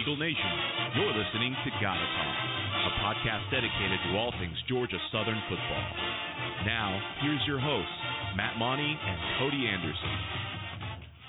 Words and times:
Eagle 0.00 0.16
Nation. 0.16 0.52
You're 0.94 1.12
listening 1.12 1.56
to 1.64 1.70
Gotta 1.80 2.06
Talk, 2.06 2.36
a 2.86 2.90
podcast 3.02 3.50
dedicated 3.50 3.98
to 4.06 4.16
all 4.16 4.32
things 4.38 4.54
Georgia 4.68 4.98
Southern 5.10 5.40
football. 5.48 5.84
Now, 6.64 7.00
here's 7.20 7.40
your 7.46 7.58
hosts, 7.58 7.90
Matt 8.36 8.58
Monty 8.58 8.96
and 9.04 9.18
Cody 9.38 9.66
Anderson. 9.66 10.08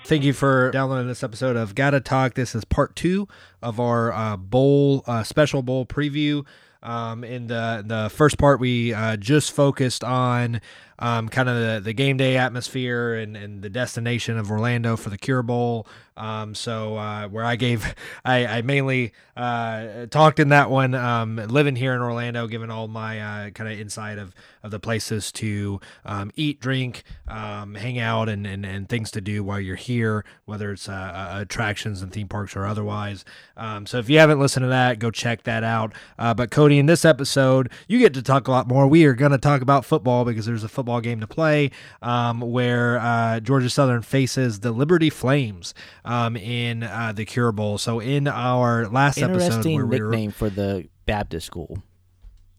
Thank 0.04 0.24
you 0.24 0.32
for 0.32 0.70
downloading 0.70 1.08
this 1.08 1.24
episode 1.24 1.56
of 1.56 1.74
Gotta 1.74 2.00
Talk. 2.00 2.34
This 2.34 2.54
is 2.54 2.64
part 2.64 2.94
two 2.94 3.26
of 3.60 3.80
our 3.80 4.12
uh, 4.12 4.36
bowl 4.36 5.02
uh, 5.06 5.24
special 5.24 5.62
bowl 5.62 5.84
preview. 5.84 6.46
Um, 6.82 7.24
in 7.24 7.48
the 7.48 7.84
the 7.86 8.08
first 8.08 8.38
part, 8.38 8.60
we 8.60 8.94
uh, 8.94 9.16
just 9.16 9.52
focused 9.52 10.02
on 10.02 10.60
um, 11.00 11.28
kind 11.28 11.48
of 11.48 11.56
the, 11.56 11.80
the 11.80 11.92
game 11.92 12.16
day 12.16 12.36
atmosphere 12.36 13.14
and, 13.14 13.36
and 13.36 13.62
the 13.62 13.70
destination 13.70 14.38
of 14.38 14.50
Orlando 14.50 14.96
for 14.96 15.10
the 15.10 15.18
Cure 15.18 15.42
Bowl. 15.42 15.86
Um, 16.16 16.54
so 16.54 16.96
uh, 16.96 17.28
where 17.28 17.44
I 17.44 17.56
gave, 17.56 17.94
I, 18.24 18.46
I 18.46 18.62
mainly 18.62 19.12
uh, 19.36 20.06
talked 20.06 20.38
in 20.38 20.50
that 20.50 20.70
one, 20.70 20.94
um, 20.94 21.36
living 21.36 21.76
here 21.76 21.94
in 21.94 22.02
Orlando, 22.02 22.46
giving 22.46 22.70
all 22.70 22.88
my 22.88 23.20
uh, 23.20 23.50
kind 23.50 23.72
of 23.72 23.80
insight 23.80 24.18
of, 24.18 24.34
of 24.62 24.70
the 24.70 24.78
places 24.78 25.32
to 25.32 25.80
um, 26.04 26.30
eat, 26.36 26.60
drink, 26.60 27.04
um, 27.26 27.74
hang 27.74 27.98
out, 27.98 28.28
and, 28.28 28.46
and, 28.46 28.66
and 28.66 28.88
things 28.88 29.10
to 29.12 29.22
do 29.22 29.42
while 29.42 29.58
you're 29.58 29.76
here, 29.76 30.26
whether 30.44 30.72
it's 30.72 30.88
uh, 30.88 30.92
uh, 30.92 31.38
attractions 31.40 32.02
and 32.02 32.12
theme 32.12 32.28
parks 32.28 32.54
or 32.54 32.66
otherwise. 32.66 33.24
Um, 33.56 33.86
so 33.86 33.98
if 33.98 34.10
you 34.10 34.18
haven't 34.18 34.38
listened 34.38 34.64
to 34.64 34.68
that, 34.68 34.98
go 34.98 35.10
check 35.10 35.44
that 35.44 35.64
out. 35.64 35.94
Uh, 36.18 36.34
but 36.34 36.50
Cody, 36.50 36.78
in 36.78 36.84
this 36.84 37.06
episode, 37.06 37.70
you 37.88 37.98
get 37.98 38.12
to 38.14 38.22
talk 38.22 38.46
a 38.46 38.50
lot 38.50 38.68
more. 38.68 38.86
We 38.86 39.06
are 39.06 39.14
going 39.14 39.32
to 39.32 39.38
talk 39.38 39.62
about 39.62 39.86
football 39.86 40.26
because 40.26 40.44
there's 40.44 40.64
a 40.64 40.68
football 40.68 40.89
game 40.98 41.20
to 41.20 41.28
play 41.28 41.70
um, 42.02 42.40
where 42.40 42.98
Georgia 43.40 43.70
Southern 43.70 44.02
faces 44.02 44.58
the 44.60 44.72
Liberty 44.72 45.10
Flames 45.10 45.74
um, 46.04 46.36
in 46.36 46.82
uh, 46.82 47.12
the 47.14 47.24
Cure 47.24 47.52
Bowl. 47.52 47.78
So 47.78 48.00
in 48.00 48.26
our 48.26 48.88
last 48.88 49.18
episode, 49.18 49.64
where 49.64 49.86
we 49.86 50.00
nickname 50.00 50.30
were, 50.30 50.32
for 50.32 50.50
the 50.50 50.88
Baptist 51.06 51.46
school. 51.46 51.82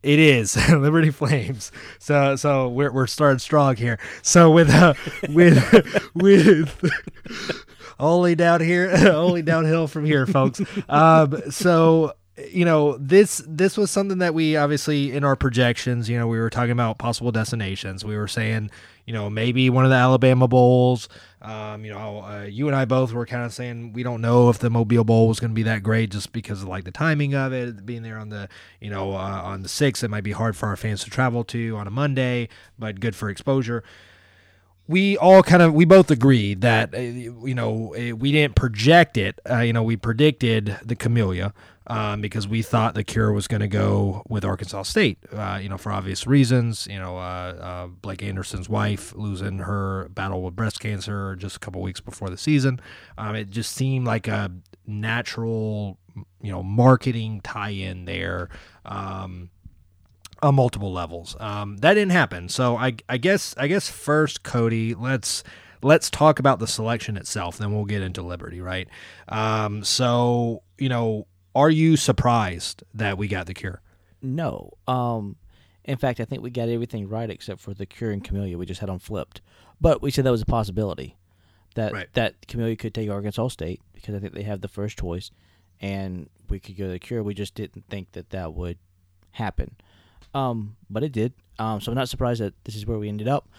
it 0.04 0.20
is 0.20 0.56
Liberty 0.70 1.12
Flames. 1.12 1.72
So 2.00 2.36
so 2.36 2.70
we're 2.70 2.92
we're 2.92 3.08
starting 3.08 3.40
strong 3.40 3.76
here. 3.76 4.00
So 4.22 4.52
with 4.52 4.70
uh, 4.70 4.94
with 5.30 6.12
with 6.14 7.66
only 8.00 8.36
down 8.36 8.62
here, 8.62 8.90
only 9.12 9.42
downhill 9.42 9.88
from 9.88 10.06
here, 10.06 10.26
folks. 10.26 10.62
Um, 10.90 11.42
so 11.52 12.14
you 12.38 12.64
know 12.64 12.98
this 12.98 13.44
this 13.46 13.78
was 13.78 13.92
something 13.92 14.20
that 14.20 14.34
we 14.34 14.56
obviously 14.56 15.12
in 15.12 15.24
our 15.24 15.36
projections 15.36 16.10
you 16.10 16.18
know 16.18 16.28
we 16.28 16.40
were 16.40 16.50
talking 16.50 16.72
about 16.72 16.98
possible 16.98 17.32
destinations. 17.32 18.06
We 18.06 18.16
were 18.16 18.28
saying 18.28 18.72
you 19.06 19.14
know 19.14 19.30
maybe 19.30 19.70
one 19.70 19.84
of 19.84 19.92
the 19.92 19.98
alabama 19.98 20.48
bowls. 20.48 21.10
Um, 21.42 21.84
you 21.84 21.92
know 21.92 22.22
uh, 22.22 22.44
you 22.44 22.68
and 22.68 22.76
i 22.76 22.86
both 22.86 23.14
were 23.14 23.26
kind 23.26 23.44
of 23.44 23.52
saying 23.52 23.94
we 23.94 24.04
don't 24.04 24.22
know 24.22 24.50
if 24.50 24.60
the 24.60 24.70
mobile 24.70 25.04
bowl 25.04 25.28
was 25.28 25.40
going 25.40 25.50
to 25.50 25.56
be 25.56 25.64
that 25.64 25.82
great 25.82 26.12
just 26.12 26.32
because 26.34 26.62
of 26.62 26.68
like 26.68 26.84
the 26.84 26.92
timing 26.92 27.34
of 27.34 27.52
it 27.52 27.84
being 27.84 28.04
there 28.04 28.20
on 28.20 28.30
the 28.30 28.48
you 28.80 28.92
know 28.92 29.14
uh, 29.14 29.42
on 29.44 29.64
the 29.64 29.68
6th 29.68 30.04
it 30.04 30.10
might 30.10 30.24
be 30.24 30.34
hard 30.34 30.56
for 30.56 30.70
our 30.70 30.76
fans 30.76 31.04
to 31.04 31.10
travel 31.10 31.44
to 31.46 31.76
on 31.78 31.88
a 31.88 31.92
monday 31.92 32.48
but 32.78 33.00
good 33.00 33.16
for 33.16 33.30
exposure. 33.30 33.84
We 34.88 35.16
all 35.16 35.42
kind 35.42 35.62
of 35.62 35.74
we 35.74 35.86
both 35.86 36.12
agreed 36.12 36.62
that 36.62 36.94
uh, 36.94 36.98
you 37.00 37.56
know 37.56 37.96
uh, 37.96 38.16
we 38.16 38.32
didn't 38.32 38.56
project 38.56 39.18
it. 39.18 39.40
Uh, 39.50 39.60
you 39.60 39.74
know 39.74 39.84
we 39.84 39.96
predicted 39.96 40.78
the 40.84 40.96
camellia 40.96 41.54
um, 41.88 42.22
because 42.22 42.48
we 42.48 42.62
thought 42.62 42.94
the 42.94 43.04
cure 43.04 43.32
was 43.32 43.48
going 43.48 43.62
to 43.62 43.68
go 43.68 44.24
with 44.30 44.46
Arkansas 44.46 44.84
State, 44.84 45.18
uh, 45.34 45.60
you 45.62 45.68
know, 45.70 45.78
for 45.78 45.92
obvious 45.92 46.28
reasons. 46.28 46.88
You 46.90 47.00
know, 47.00 47.18
uh, 47.18 47.20
uh, 47.20 47.88
Blake 47.88 48.24
Anderson's 48.24 48.70
wife 48.70 49.14
losing 49.16 49.60
her 49.60 50.10
battle 50.10 50.42
with 50.44 50.56
breast 50.56 50.80
cancer 50.80 51.36
just 51.36 51.56
a 51.56 51.60
couple 51.60 51.82
weeks 51.82 52.00
before 52.00 52.30
the 52.30 52.38
season. 52.38 52.80
Um, 53.18 53.36
it 53.36 53.50
just 53.50 53.74
seemed 53.74 54.06
like 54.06 54.28
a 54.28 54.52
natural, 54.86 55.98
you 56.42 56.52
know, 56.52 56.62
marketing 56.62 57.42
tie-in 57.42 58.06
there. 58.06 58.50
Um, 58.86 59.50
on 60.44 60.56
multiple 60.56 60.92
levels. 60.92 61.36
Um, 61.40 61.78
that 61.78 61.94
didn't 61.94 62.14
happen. 62.14 62.50
So 62.50 62.76
I, 62.76 62.96
I 63.08 63.18
guess 63.18 63.54
I 63.58 63.68
guess 63.68 63.90
first, 63.90 64.42
Cody, 64.42 64.96
let's 64.96 65.44
let's 65.84 66.10
talk 66.10 66.40
about 66.40 66.60
the 66.60 66.68
selection 66.68 67.18
itself. 67.18 67.58
Then 67.58 67.74
we'll 67.74 67.86
get 67.86 68.02
into 68.02 68.22
Liberty, 68.22 68.60
right? 68.60 68.88
Um, 69.28 69.84
so 69.84 70.64
you 70.78 70.90
know, 70.90 71.28
are 71.56 71.70
you 71.70 71.98
surprised 71.98 72.84
that 72.94 73.18
we 73.18 73.28
got 73.28 73.46
the 73.46 73.54
cure? 73.54 73.82
No. 74.22 74.72
Um, 74.88 75.36
in 75.84 75.98
fact, 75.98 76.20
I 76.20 76.26
think 76.26 76.42
we 76.44 76.50
got 76.52 76.70
everything 76.70 77.08
right 77.10 77.30
except 77.30 77.60
for 77.60 77.74
the 77.74 77.86
Cure 77.86 78.12
and 78.12 78.24
Camellia. 78.24 78.58
We 78.58 78.66
just 78.66 78.80
had 78.82 78.90
them 78.90 79.00
flipped, 79.00 79.42
but 79.80 80.02
we 80.02 80.12
said 80.12 80.26
that 80.26 80.32
was 80.32 80.44
a 80.44 80.46
possibility 80.46 81.18
that 81.76 81.92
Right. 81.92 82.08
that 82.14 82.48
Camellia 82.48 82.76
could 82.76 82.94
take 82.94 83.10
Arkansas 83.10 83.48
State 83.50 83.82
because 83.94 84.14
I 84.14 84.20
think 84.20 84.34
they 84.34 84.44
have 84.44 84.62
the 84.62 84.68
first 84.68 85.00
choice, 85.00 85.32
and 85.82 86.30
we 86.50 86.60
could 86.60 86.78
go 86.78 86.86
to 86.86 86.92
the 86.92 87.00
Cure. 87.00 87.24
We 87.24 87.34
just 87.34 87.56
didn't 87.56 87.86
think 87.90 88.12
that 88.12 88.30
that 88.30 88.54
would 88.54 88.78
happen, 89.32 89.76
um, 90.36 90.76
but 90.90 91.04
it 91.04 91.12
did. 91.12 91.34
Um, 91.58 91.82
so 91.82 91.92
I'm 91.92 91.98
not 91.98 92.10
surprised 92.10 92.42
that 92.42 92.54
this 92.64 92.76
is 92.76 92.86
where 92.86 93.00
we 93.00 93.10
ended 93.10 93.28
up. 93.28 93.50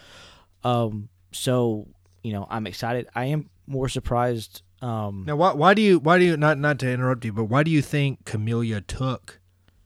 Um, 0.64 1.08
so 1.32 1.88
you 2.22 2.32
know, 2.32 2.46
I'm 2.50 2.68
excited. 2.68 3.08
I 3.16 3.24
am 3.26 3.50
more 3.66 3.88
surprised. 3.88 4.62
Um, 4.82 5.24
Now, 5.26 5.36
why, 5.36 5.52
why 5.52 5.74
do 5.74 5.80
you 5.82 5.98
why 6.00 6.18
do 6.18 6.24
you 6.24 6.36
not 6.36 6.58
not 6.58 6.78
to 6.80 6.90
interrupt 6.90 7.24
you, 7.24 7.32
but 7.32 7.44
why 7.44 7.62
do 7.62 7.70
you 7.70 7.80
think 7.82 8.24
Camellia 8.24 8.80
took 8.80 9.38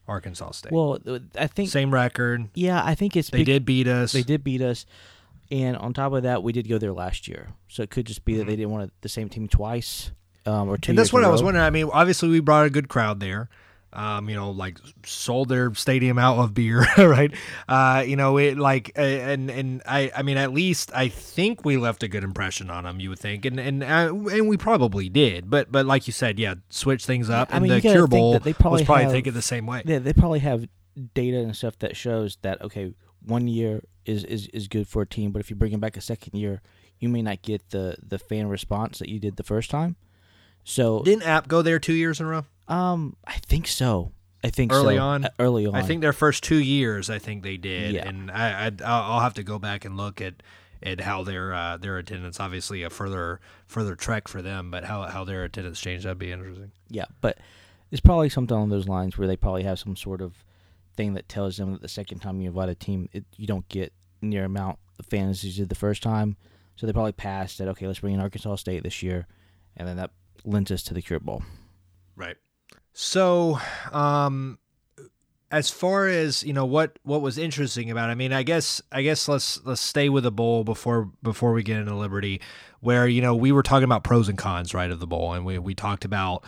Arkansas 0.07 0.51
State? 0.51 0.71
well, 0.71 0.97
I 1.37 1.47
think 1.47 1.69
same 1.69 1.93
record. 1.93 2.49
yeah, 2.55 2.81
I 2.83 2.95
think 2.95 3.15
it's 3.15 3.29
They 3.29 3.39
big- 3.39 3.45
did 3.45 3.65
beat 3.65 3.87
us. 3.87 4.11
They 4.11 4.23
did 4.23 4.43
beat 4.43 4.61
us, 4.61 4.85
and 5.51 5.77
on 5.77 5.93
top 5.93 6.13
of 6.13 6.23
that, 6.23 6.41
we 6.43 6.51
did 6.51 6.67
go 6.67 6.77
there 6.79 6.93
last 6.93 7.27
year. 7.27 7.49
So 7.67 7.83
it 7.83 7.89
could 7.91 8.05
just 8.07 8.25
be 8.25 8.35
that 8.37 8.47
they 8.47 8.55
didn't 8.55 8.71
want 8.71 8.91
the 9.01 9.09
same 9.09 9.29
team 9.29 9.47
twice, 9.47 10.11
um, 10.45 10.67
or 10.67 10.77
two. 10.77 10.81
Mm-hmm. 10.81 10.91
and 10.91 10.97
that's 10.99 11.13
what 11.13 11.23
I 11.23 11.29
was 11.29 11.43
wondering. 11.43 11.65
I 11.65 11.69
mean, 11.69 11.89
obviously 11.93 12.29
we 12.29 12.39
brought 12.39 12.65
a 12.65 12.69
good 12.71 12.89
crowd 12.89 13.19
there. 13.19 13.49
Um, 13.97 14.29
you 14.29 14.35
know, 14.35 14.51
like 14.51 14.77
sold 15.07 15.49
their 15.49 15.73
stadium 15.73 16.19
out 16.19 16.37
of 16.37 16.53
beer, 16.53 16.85
right? 16.99 17.33
Uh, 17.67 18.03
you 18.05 18.15
know, 18.15 18.37
it 18.37 18.57
like 18.59 18.91
and 18.95 19.49
and 19.49 19.81
I 19.87 20.11
I 20.15 20.21
mean, 20.21 20.37
at 20.37 20.53
least 20.53 20.91
I 20.93 21.09
think 21.09 21.65
we 21.65 21.77
left 21.77 22.03
a 22.03 22.07
good 22.07 22.23
impression 22.23 22.69
on 22.69 22.83
them. 22.83 22.99
You 22.99 23.09
would 23.09 23.17
think, 23.19 23.43
and 23.45 23.59
and 23.59 23.83
uh, 23.83 24.13
and 24.13 24.47
we 24.47 24.55
probably 24.55 25.09
did. 25.09 25.49
But 25.49 25.71
but 25.71 25.87
like 25.87 26.05
you 26.05 26.13
said, 26.13 26.37
yeah, 26.37 26.53
switch 26.69 27.07
things 27.07 27.27
up. 27.29 27.49
I 27.51 27.55
and 27.57 27.63
mean, 27.63 27.69
the 27.71 27.75
you 27.77 27.81
gotta 27.81 27.95
Cure 27.95 28.07
think 28.07 28.21
Bowl 28.21 28.33
that 28.33 28.43
they 28.43 28.53
probably 28.53 28.81
was 28.81 28.85
probably 28.85 29.03
have- 29.05 29.11
thinking 29.13 29.33
the 29.33 29.41
same 29.41 29.65
way. 29.65 29.81
Yeah, 29.83 29.97
they 29.97 30.13
probably 30.13 30.39
have 30.39 30.67
data 31.15 31.37
and 31.39 31.55
stuff 31.55 31.79
that 31.79 31.95
shows 31.97 32.37
that 32.43 32.61
okay, 32.61 32.93
one 33.25 33.47
year 33.47 33.83
is 34.05 34.23
is 34.23 34.45
is 34.49 34.67
good 34.67 34.87
for 34.87 35.01
a 35.01 35.07
team, 35.07 35.31
but 35.31 35.39
if 35.39 35.49
you 35.49 35.55
bring 35.55 35.71
them 35.71 35.79
back 35.79 35.97
a 35.97 36.01
second 36.01 36.37
year, 36.37 36.61
you 36.99 37.09
may 37.09 37.23
not 37.23 37.41
get 37.41 37.69
the 37.71 37.97
the 38.07 38.19
fan 38.19 38.47
response 38.47 38.99
that 38.99 39.09
you 39.09 39.19
did 39.19 39.37
the 39.37 39.43
first 39.43 39.71
time. 39.71 39.95
So, 40.63 41.01
Didn't 41.01 41.23
App 41.23 41.47
go 41.47 41.61
there 41.61 41.79
two 41.79 41.93
years 41.93 42.19
in 42.19 42.25
a 42.25 42.29
row? 42.29 42.45
Um, 42.67 43.15
I 43.25 43.33
think 43.33 43.67
so. 43.67 44.11
I 44.43 44.49
think 44.49 44.71
Early 44.71 44.97
so. 44.97 45.01
on? 45.03 45.25
Uh, 45.25 45.29
early 45.39 45.65
on. 45.65 45.75
I 45.75 45.81
think 45.81 46.01
their 46.01 46.13
first 46.13 46.43
two 46.43 46.61
years, 46.61 47.09
I 47.09 47.17
think 47.19 47.43
they 47.43 47.57
did, 47.57 47.93
Yeah. 47.93 48.07
and 48.07 48.29
I, 48.31 48.67
I 48.67 48.71
I'll 48.85 49.19
have 49.19 49.33
to 49.35 49.43
go 49.43 49.57
back 49.59 49.83
and 49.85 49.97
look 49.97 50.21
at 50.21 50.35
at 50.83 51.01
how 51.01 51.23
their 51.23 51.53
uh, 51.53 51.77
their 51.77 51.97
attendance. 51.97 52.39
Obviously, 52.39 52.83
a 52.83 52.89
further 52.89 53.39
further 53.65 53.95
trek 53.95 54.27
for 54.27 54.41
them, 54.43 54.69
but 54.69 54.83
how 54.85 55.03
how 55.03 55.23
their 55.23 55.43
attendance 55.43 55.79
changed 55.81 56.05
that'd 56.05 56.19
be 56.19 56.31
interesting. 56.31 56.71
Yeah, 56.89 57.05
but 57.19 57.39
it's 57.89 57.99
probably 57.99 58.29
something 58.29 58.55
along 58.55 58.69
those 58.69 58.87
lines 58.87 59.17
where 59.17 59.27
they 59.27 59.37
probably 59.37 59.63
have 59.63 59.79
some 59.79 59.95
sort 59.95 60.21
of 60.21 60.43
thing 60.95 61.13
that 61.15 61.27
tells 61.27 61.57
them 61.57 61.71
that 61.71 61.81
the 61.81 61.87
second 61.87 62.19
time 62.19 62.39
you 62.39 62.47
invite 62.49 62.69
a 62.69 62.75
team, 62.75 63.09
it, 63.13 63.25
you 63.37 63.47
don't 63.47 63.67
get 63.69 63.91
near 64.21 64.45
amount 64.45 64.77
of 64.99 65.05
fans 65.07 65.43
as 65.43 65.57
you 65.57 65.63
did 65.63 65.69
the 65.69 65.75
first 65.75 66.03
time. 66.03 66.37
So 66.75 66.85
they 66.85 66.93
probably 66.93 67.11
passed 67.11 67.57
that. 67.57 67.67
Okay, 67.69 67.87
let's 67.87 67.99
bring 67.99 68.13
in 68.13 68.19
Arkansas 68.19 68.57
State 68.57 68.83
this 68.83 69.01
year, 69.01 69.25
and 69.75 69.87
then 69.87 69.97
that 69.97 70.11
lends 70.45 70.69
us 70.71 70.83
to 70.83 70.93
the 70.93 71.01
Cure 71.01 71.19
Bowl. 71.19 71.41
Right. 72.15 72.35
So, 72.99 73.59
um, 73.91 74.57
as 75.51 75.69
far 75.69 76.07
as 76.07 76.41
you 76.41 76.51
know, 76.51 76.65
what 76.65 76.97
what 77.03 77.21
was 77.21 77.37
interesting 77.37 77.91
about? 77.91 78.09
It, 78.09 78.13
I 78.13 78.15
mean, 78.15 78.33
I 78.33 78.41
guess 78.41 78.81
I 78.91 79.03
guess 79.03 79.27
let's 79.27 79.63
let's 79.63 79.81
stay 79.81 80.09
with 80.09 80.23
the 80.23 80.31
bowl 80.31 80.63
before 80.63 81.11
before 81.21 81.53
we 81.53 81.61
get 81.61 81.77
into 81.77 81.93
Liberty, 81.93 82.41
where 82.79 83.07
you 83.07 83.21
know 83.21 83.35
we 83.35 83.51
were 83.51 83.61
talking 83.61 83.83
about 83.83 84.03
pros 84.03 84.29
and 84.29 84.37
cons, 84.37 84.73
right, 84.73 84.89
of 84.89 84.99
the 84.99 85.05
bowl, 85.05 85.33
and 85.33 85.45
we 85.45 85.59
we 85.59 85.75
talked 85.75 86.05
about 86.05 86.43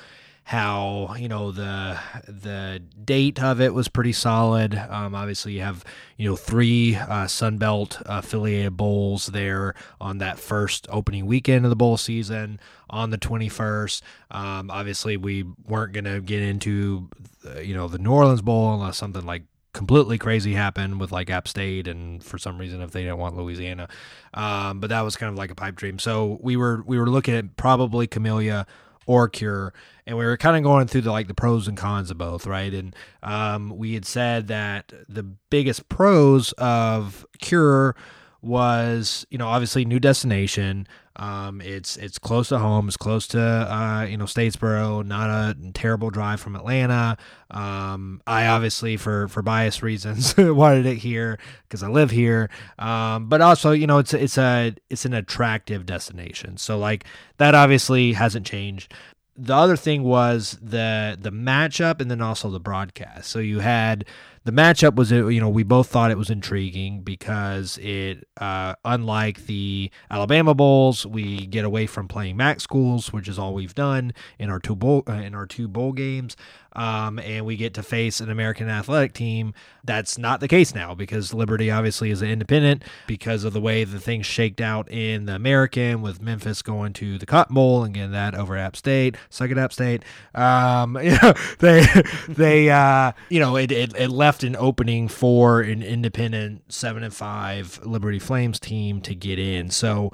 how 0.49 1.13
you 1.15 1.27
know 1.27 1.51
the 1.51 1.95
the 2.27 2.81
date 3.05 3.39
of 3.39 3.61
it 3.61 3.71
was 3.71 3.87
pretty 3.87 4.11
solid. 4.11 4.73
Um, 4.73 5.13
obviously, 5.13 5.53
you 5.53 5.61
have 5.61 5.85
you 6.17 6.27
know 6.27 6.35
three 6.35 6.95
uh, 6.95 7.27
Sunbelt 7.27 8.01
affiliated 8.07 8.75
bowls 8.75 9.27
there 9.27 9.75
on 10.01 10.17
that 10.17 10.39
first 10.39 10.87
opening 10.89 11.27
weekend 11.27 11.65
of 11.65 11.69
the 11.69 11.75
bowl 11.75 11.97
season 11.97 12.59
on 12.89 13.11
the 13.11 13.19
21st. 13.19 14.01
Um, 14.31 14.71
obviously, 14.71 15.17
we 15.17 15.45
weren't 15.67 15.93
going 15.93 16.05
to 16.05 16.19
get 16.19 16.41
into 16.41 17.09
uh, 17.45 17.59
you 17.59 17.75
know 17.75 17.87
the 17.87 17.99
New 17.99 18.11
Orleans 18.11 18.41
Bowl 18.41 18.73
unless 18.73 18.97
something 18.97 19.27
like 19.27 19.43
completely 19.73 20.17
crazy 20.17 20.55
happened 20.55 20.99
with 20.99 21.11
like 21.11 21.29
App 21.29 21.47
State 21.47 21.87
and 21.87 22.23
for 22.23 22.39
some 22.39 22.57
reason 22.57 22.81
if 22.81 22.89
they 22.89 23.03
didn't 23.03 23.19
want 23.19 23.37
Louisiana. 23.37 23.87
Um, 24.33 24.79
but 24.79 24.89
that 24.89 25.01
was 25.01 25.15
kind 25.15 25.31
of 25.31 25.37
like 25.37 25.51
a 25.51 25.55
pipe 25.55 25.75
dream. 25.75 25.99
So 25.99 26.39
we 26.41 26.57
were 26.57 26.81
we 26.87 26.97
were 26.97 27.07
looking 27.07 27.35
at 27.35 27.55
probably 27.55 28.07
Camellia 28.07 28.65
or 29.09 29.27
Cure, 29.27 29.73
and 30.05 30.19
we 30.19 30.23
were 30.23 30.37
kind 30.37 30.55
of 30.55 30.61
going 30.61 30.85
through 30.85 31.01
the 31.01 31.11
like 31.11 31.27
the 31.27 31.33
pros 31.33 31.67
and 31.67 31.75
cons 31.75 32.11
of 32.11 32.19
both, 32.19 32.45
right? 32.45 32.71
And 32.71 32.95
um, 33.23 33.75
we 33.75 33.95
had 33.95 34.05
said 34.05 34.49
that 34.49 34.93
the 35.09 35.23
biggest 35.23 35.89
pros 35.89 36.51
of 36.59 37.25
Cure 37.39 37.95
was 38.43 39.25
you 39.31 39.39
know 39.39 39.47
obviously 39.47 39.83
new 39.83 39.99
destination. 39.99 40.87
Um, 41.19 41.59
it's 41.59 41.97
it's 41.97 42.17
close 42.17 42.47
to 42.47 42.59
home. 42.59 42.87
It's 42.87 42.95
close 42.95 43.27
to 43.27 43.41
uh, 43.41 44.05
you 44.09 44.15
know 44.15 44.23
Statesboro. 44.23 45.05
Not 45.05 45.29
a 45.29 45.57
terrible 45.73 46.09
drive 46.09 46.39
from 46.39 46.55
Atlanta. 46.55 47.17
Um, 47.51 48.21
I 48.25 48.47
obviously 48.47 48.95
for 48.95 49.27
for 49.27 49.41
bias 49.41 49.83
reasons 49.83 50.35
wanted 50.37 50.85
it 50.85 50.95
here 50.95 51.37
because 51.63 51.83
I 51.83 51.89
live 51.89 52.09
here. 52.09 52.49
Um, 52.79 53.27
but 53.27 53.41
also 53.41 53.71
you 53.71 53.85
know 53.85 53.97
it's 53.97 54.13
it's 54.13 54.37
a 54.37 54.73
it's 54.89 55.03
an 55.03 55.13
attractive 55.13 55.85
destination. 55.85 56.55
So 56.55 56.77
like 56.77 57.03
that 57.37 57.53
obviously 57.53 58.13
hasn't 58.13 58.45
changed 58.45 58.93
the 59.41 59.55
other 59.55 59.77
thing 59.77 60.03
was 60.03 60.57
the 60.61 61.17
the 61.19 61.31
matchup 61.31 62.01
and 62.01 62.11
then 62.11 62.21
also 62.21 62.49
the 62.49 62.59
broadcast. 62.59 63.29
So 63.29 63.39
you 63.39 63.59
had 63.59 64.05
the 64.49 64.61
matchup 64.61 64.95
was 64.95 65.11
you 65.11 65.39
know 65.39 65.47
we 65.47 65.61
both 65.61 65.87
thought 65.89 66.09
it 66.09 66.17
was 66.17 66.31
intriguing 66.31 67.01
because 67.01 67.77
it 67.83 68.27
uh, 68.37 68.73
unlike 68.83 69.45
the 69.45 69.91
Alabama 70.09 70.55
bowls 70.55 71.05
we 71.05 71.45
get 71.45 71.65
away 71.65 71.85
from 71.85 72.07
playing 72.07 72.35
MAC 72.35 72.59
schools 72.59 73.13
which 73.13 73.27
is 73.27 73.37
all 73.37 73.53
we've 73.53 73.75
done 73.75 74.11
in 74.39 74.49
our 74.49 74.59
two 74.59 74.75
bowl 74.75 75.03
uh, 75.07 75.13
in 75.13 75.35
our 75.35 75.45
two 75.45 75.67
bowl 75.67 75.93
games 75.93 76.35
um, 76.73 77.19
and 77.19 77.45
we 77.45 77.55
get 77.55 77.73
to 77.75 77.83
face 77.83 78.19
an 78.19 78.29
American 78.29 78.69
athletic 78.69 79.13
team. 79.13 79.53
That's 79.83 80.17
not 80.17 80.39
the 80.39 80.47
case 80.47 80.75
now 80.75 80.93
because 80.93 81.33
Liberty 81.33 81.71
obviously 81.71 82.11
is 82.11 82.21
an 82.21 82.29
independent 82.29 82.83
because 83.07 83.43
of 83.43 83.53
the 83.53 83.61
way 83.61 83.83
the 83.83 83.99
things 83.99 84.25
shaked 84.25 84.61
out 84.61 84.89
in 84.91 85.25
the 85.25 85.35
American 85.35 86.01
with 86.01 86.21
Memphis 86.21 86.61
going 86.61 86.93
to 86.93 87.17
the 87.17 87.25
Cotton 87.25 87.55
Bowl 87.55 87.83
and 87.83 87.93
getting 87.93 88.11
that 88.11 88.35
over 88.35 88.55
App 88.55 88.75
State, 88.75 89.17
it 89.39 89.57
App 89.57 89.73
State. 89.73 90.03
Um, 90.35 90.97
you 91.01 91.17
know, 91.21 91.33
they 91.59 91.85
they 92.27 92.69
uh, 92.69 93.13
you 93.29 93.39
know 93.39 93.55
it, 93.55 93.71
it, 93.71 93.95
it 93.95 94.09
left 94.09 94.43
an 94.43 94.55
opening 94.55 95.07
for 95.07 95.61
an 95.61 95.81
independent 95.81 96.71
seven 96.71 97.03
and 97.03 97.13
five 97.13 97.79
Liberty 97.85 98.19
Flames 98.19 98.59
team 98.59 99.01
to 99.01 99.15
get 99.15 99.39
in. 99.39 99.69
So 99.69 100.11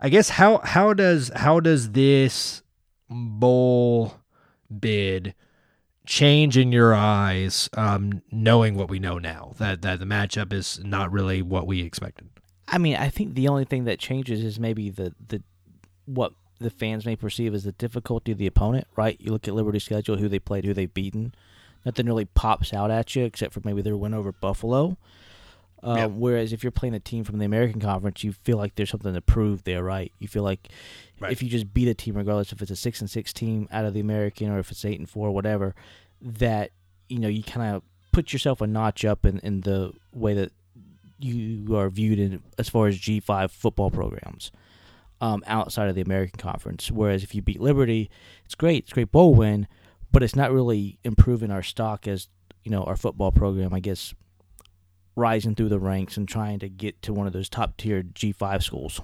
I 0.00 0.10
guess 0.10 0.28
how 0.28 0.58
how 0.58 0.92
does 0.92 1.30
how 1.34 1.60
does 1.60 1.92
this 1.92 2.62
bowl 3.08 4.14
bid 4.80 5.34
change 6.06 6.56
in 6.56 6.72
your 6.72 6.94
eyes, 6.94 7.68
um, 7.76 8.22
knowing 8.30 8.76
what 8.76 8.88
we 8.88 8.98
know 8.98 9.18
now 9.18 9.52
that 9.58 9.82
that 9.82 9.98
the 9.98 10.04
matchup 10.04 10.52
is 10.52 10.80
not 10.84 11.10
really 11.10 11.42
what 11.42 11.66
we 11.66 11.82
expected? 11.82 12.28
I 12.68 12.78
mean, 12.78 12.96
I 12.96 13.08
think 13.08 13.34
the 13.34 13.48
only 13.48 13.64
thing 13.64 13.84
that 13.84 13.98
changes 13.98 14.42
is 14.42 14.58
maybe 14.58 14.90
the 14.90 15.14
the 15.28 15.42
what 16.06 16.32
the 16.60 16.70
fans 16.70 17.04
may 17.04 17.16
perceive 17.16 17.54
as 17.54 17.64
the 17.64 17.72
difficulty 17.72 18.32
of 18.32 18.38
the 18.38 18.46
opponent. 18.46 18.86
Right? 18.96 19.16
You 19.20 19.32
look 19.32 19.48
at 19.48 19.54
Liberty's 19.54 19.84
schedule, 19.84 20.16
who 20.16 20.28
they 20.28 20.38
played, 20.38 20.64
who 20.64 20.74
they've 20.74 20.92
beaten. 20.92 21.34
Nothing 21.84 22.06
really 22.06 22.24
pops 22.24 22.72
out 22.72 22.90
at 22.90 23.14
you 23.14 23.24
except 23.24 23.52
for 23.52 23.60
maybe 23.62 23.82
their 23.82 23.96
win 23.96 24.14
over 24.14 24.32
Buffalo. 24.32 24.96
Um, 25.82 25.98
yep. 25.98 26.10
Whereas 26.12 26.52
if 26.54 26.64
you're 26.64 26.72
playing 26.72 26.94
a 26.94 27.00
team 27.00 27.24
from 27.24 27.38
the 27.38 27.44
American 27.44 27.78
Conference, 27.78 28.24
you 28.24 28.32
feel 28.32 28.56
like 28.56 28.74
there's 28.74 28.88
something 28.88 29.12
to 29.12 29.20
prove 29.20 29.64
there, 29.64 29.84
right? 29.84 30.10
You 30.18 30.28
feel 30.28 30.42
like 30.42 30.70
right. 31.20 31.32
if 31.32 31.42
you 31.42 31.48
just 31.48 31.72
beat 31.72 31.88
a 31.88 31.94
team, 31.94 32.16
regardless 32.16 32.52
if 32.52 32.62
it's 32.62 32.70
a 32.70 32.76
six 32.76 33.00
and 33.00 33.10
six 33.10 33.32
team 33.32 33.68
out 33.70 33.84
of 33.84 33.94
the 33.94 34.00
American 34.00 34.50
or 34.50 34.58
if 34.58 34.70
it's 34.70 34.84
eight 34.84 34.98
and 34.98 35.08
four, 35.08 35.30
whatever, 35.30 35.74
that 36.20 36.70
you 37.08 37.18
know 37.18 37.28
you 37.28 37.42
kind 37.42 37.74
of 37.74 37.82
put 38.12 38.32
yourself 38.32 38.60
a 38.60 38.66
notch 38.66 39.04
up 39.04 39.26
in, 39.26 39.38
in 39.40 39.60
the 39.62 39.92
way 40.12 40.34
that 40.34 40.52
you 41.18 41.76
are 41.76 41.88
viewed 41.88 42.18
in 42.18 42.42
as 42.58 42.68
far 42.68 42.86
as 42.86 42.98
G5 42.98 43.50
football 43.50 43.90
programs 43.90 44.52
um, 45.20 45.42
outside 45.46 45.88
of 45.88 45.94
the 45.94 46.02
American 46.02 46.38
Conference. 46.38 46.90
Whereas 46.90 47.22
if 47.22 47.34
you 47.34 47.42
beat 47.42 47.60
Liberty, 47.60 48.10
it's 48.44 48.54
great, 48.54 48.84
it's 48.84 48.92
great 48.92 49.10
bowl 49.10 49.34
win, 49.34 49.66
but 50.12 50.22
it's 50.22 50.36
not 50.36 50.52
really 50.52 50.98
improving 51.04 51.50
our 51.50 51.62
stock 51.62 52.06
as 52.06 52.28
you 52.62 52.70
know 52.70 52.84
our 52.84 52.96
football 52.96 53.32
program. 53.32 53.74
I 53.74 53.80
guess 53.80 54.14
rising 55.16 55.54
through 55.54 55.68
the 55.68 55.78
ranks 55.78 56.16
and 56.16 56.28
trying 56.28 56.58
to 56.58 56.68
get 56.68 57.00
to 57.02 57.12
one 57.12 57.26
of 57.26 57.32
those 57.32 57.48
top 57.48 57.76
tier 57.76 58.02
G5 58.02 58.62
schools. 58.62 59.00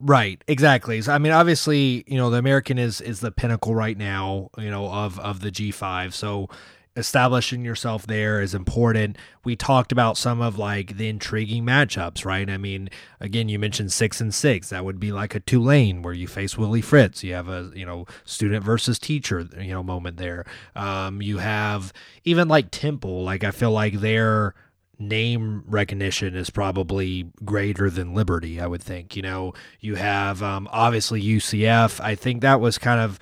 Right, 0.00 0.42
exactly. 0.46 1.02
So 1.02 1.12
I 1.12 1.18
mean, 1.18 1.32
obviously, 1.32 2.04
you 2.06 2.16
know, 2.16 2.30
the 2.30 2.38
American 2.38 2.78
is 2.78 3.00
is 3.00 3.18
the 3.20 3.32
pinnacle 3.32 3.74
right 3.74 3.98
now, 3.98 4.50
you 4.56 4.70
know, 4.70 4.86
of 4.88 5.18
of 5.18 5.40
the 5.40 5.50
G5. 5.50 6.12
So 6.12 6.48
establishing 6.96 7.64
yourself 7.64 8.06
there 8.06 8.40
is 8.40 8.54
important. 8.54 9.16
We 9.44 9.56
talked 9.56 9.90
about 9.90 10.16
some 10.16 10.40
of 10.40 10.56
like 10.56 10.96
the 10.98 11.08
intriguing 11.08 11.64
matchups, 11.64 12.24
right? 12.24 12.48
I 12.48 12.58
mean, 12.58 12.90
again, 13.20 13.48
you 13.48 13.58
mentioned 13.58 13.92
six 13.92 14.20
and 14.20 14.32
six. 14.32 14.70
That 14.70 14.84
would 14.84 15.00
be 15.00 15.10
like 15.10 15.34
a 15.34 15.40
Tulane 15.40 16.02
where 16.02 16.14
you 16.14 16.28
face 16.28 16.56
Willie 16.56 16.80
Fritz. 16.80 17.24
You 17.24 17.34
have 17.34 17.48
a 17.48 17.72
you 17.74 17.84
know 17.84 18.06
student 18.24 18.64
versus 18.64 19.00
teacher 19.00 19.48
you 19.60 19.72
know 19.72 19.82
moment 19.82 20.16
there. 20.16 20.44
Um, 20.76 21.20
you 21.22 21.38
have 21.38 21.92
even 22.22 22.46
like 22.46 22.70
Temple. 22.70 23.24
Like 23.24 23.42
I 23.42 23.50
feel 23.50 23.72
like 23.72 23.94
they're 23.94 24.54
name 24.98 25.62
recognition 25.66 26.34
is 26.34 26.50
probably 26.50 27.30
greater 27.44 27.90
than 27.90 28.14
Liberty, 28.14 28.60
I 28.60 28.66
would 28.66 28.82
think. 28.82 29.16
You 29.16 29.22
know, 29.22 29.54
you 29.80 29.94
have 29.96 30.42
um, 30.42 30.68
obviously 30.72 31.22
UCF. 31.22 32.00
I 32.00 32.14
think 32.14 32.42
that 32.42 32.60
was 32.60 32.78
kind 32.78 33.00
of 33.00 33.18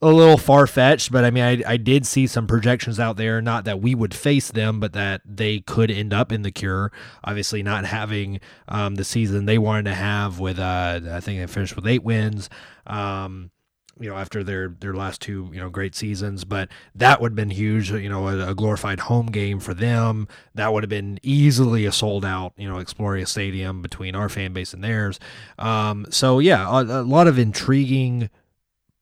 a 0.00 0.06
little 0.06 0.38
far 0.38 0.66
fetched, 0.66 1.10
but 1.10 1.24
I 1.24 1.30
mean, 1.30 1.42
I, 1.42 1.72
I 1.72 1.76
did 1.76 2.06
see 2.06 2.26
some 2.26 2.46
projections 2.46 3.00
out 3.00 3.16
there, 3.16 3.42
not 3.42 3.64
that 3.64 3.80
we 3.80 3.94
would 3.94 4.14
face 4.14 4.50
them, 4.50 4.78
but 4.78 4.92
that 4.92 5.22
they 5.24 5.60
could 5.60 5.90
end 5.90 6.14
up 6.14 6.30
in 6.30 6.42
the 6.42 6.52
cure. 6.52 6.92
Obviously, 7.24 7.62
not 7.62 7.84
having 7.84 8.40
um, 8.68 8.94
the 8.94 9.04
season 9.04 9.46
they 9.46 9.58
wanted 9.58 9.86
to 9.86 9.94
have 9.94 10.38
with, 10.38 10.58
uh, 10.58 11.00
I 11.10 11.20
think 11.20 11.40
they 11.40 11.46
finished 11.48 11.74
with 11.74 11.86
eight 11.86 12.04
wins. 12.04 12.48
Um, 12.86 13.50
you 14.00 14.10
know, 14.10 14.16
after 14.16 14.42
their 14.44 14.68
their 14.68 14.94
last 14.94 15.20
two, 15.20 15.50
you 15.52 15.60
know, 15.60 15.70
great 15.70 15.94
seasons. 15.94 16.44
But 16.44 16.68
that 16.94 17.20
would 17.20 17.32
have 17.32 17.36
been 17.36 17.50
huge. 17.50 17.90
You 17.90 18.08
know, 18.08 18.28
a, 18.28 18.50
a, 18.50 18.54
glorified 18.54 19.00
home 19.00 19.26
game 19.26 19.60
for 19.60 19.74
them. 19.74 20.28
That 20.54 20.72
would 20.72 20.82
have 20.82 20.90
been 20.90 21.18
easily 21.22 21.84
a 21.84 21.92
sold 21.92 22.24
out, 22.24 22.52
you 22.56 22.68
know, 22.68 22.76
Exploria 22.76 23.26
Stadium 23.26 23.82
between 23.82 24.14
our 24.14 24.28
fan 24.28 24.52
base 24.52 24.72
and 24.72 24.82
theirs. 24.82 25.18
Um, 25.58 26.06
so 26.10 26.38
yeah, 26.38 26.68
a, 26.68 26.82
a 26.82 27.02
lot 27.02 27.26
of 27.26 27.38
intriguing 27.38 28.30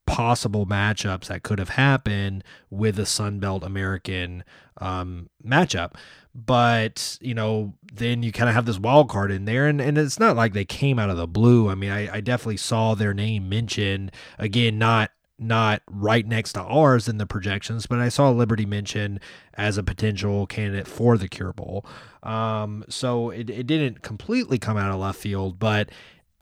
possible 0.06 0.66
matchups 0.66 1.26
that 1.26 1.42
could 1.42 1.58
have 1.58 1.70
happened 1.70 2.44
with 2.70 2.98
a 2.98 3.02
Sunbelt 3.02 3.64
American 3.64 4.44
um, 4.78 5.28
matchup 5.44 5.94
but 6.44 7.16
you 7.20 7.34
know 7.34 7.72
then 7.92 8.22
you 8.22 8.30
kind 8.30 8.48
of 8.48 8.54
have 8.54 8.66
this 8.66 8.78
wild 8.78 9.08
card 9.08 9.30
in 9.30 9.46
there 9.46 9.66
and, 9.66 9.80
and 9.80 9.96
it's 9.96 10.20
not 10.20 10.36
like 10.36 10.52
they 10.52 10.64
came 10.64 10.98
out 10.98 11.10
of 11.10 11.16
the 11.16 11.26
blue. 11.26 11.68
I 11.68 11.74
mean 11.74 11.90
I, 11.90 12.16
I 12.16 12.20
definitely 12.20 12.58
saw 12.58 12.94
their 12.94 13.14
name 13.14 13.48
mentioned. 13.48 14.12
Again 14.38 14.78
not 14.78 15.10
not 15.38 15.82
right 15.90 16.26
next 16.26 16.54
to 16.54 16.62
ours 16.62 17.08
in 17.08 17.18
the 17.18 17.26
projections 17.26 17.84
but 17.84 17.98
i 17.98 18.08
saw 18.08 18.30
liberty 18.30 18.64
mentioned 18.64 19.20
as 19.52 19.76
a 19.76 19.82
potential 19.82 20.46
candidate 20.46 20.88
for 20.88 21.18
the 21.18 21.28
cure 21.28 21.52
bowl. 21.52 21.84
Um, 22.22 22.84
so 22.88 23.30
it, 23.30 23.50
it 23.50 23.66
didn't 23.66 24.02
completely 24.02 24.58
come 24.58 24.76
out 24.76 24.90
of 24.92 25.00
left 25.00 25.18
field 25.18 25.58
but 25.58 25.90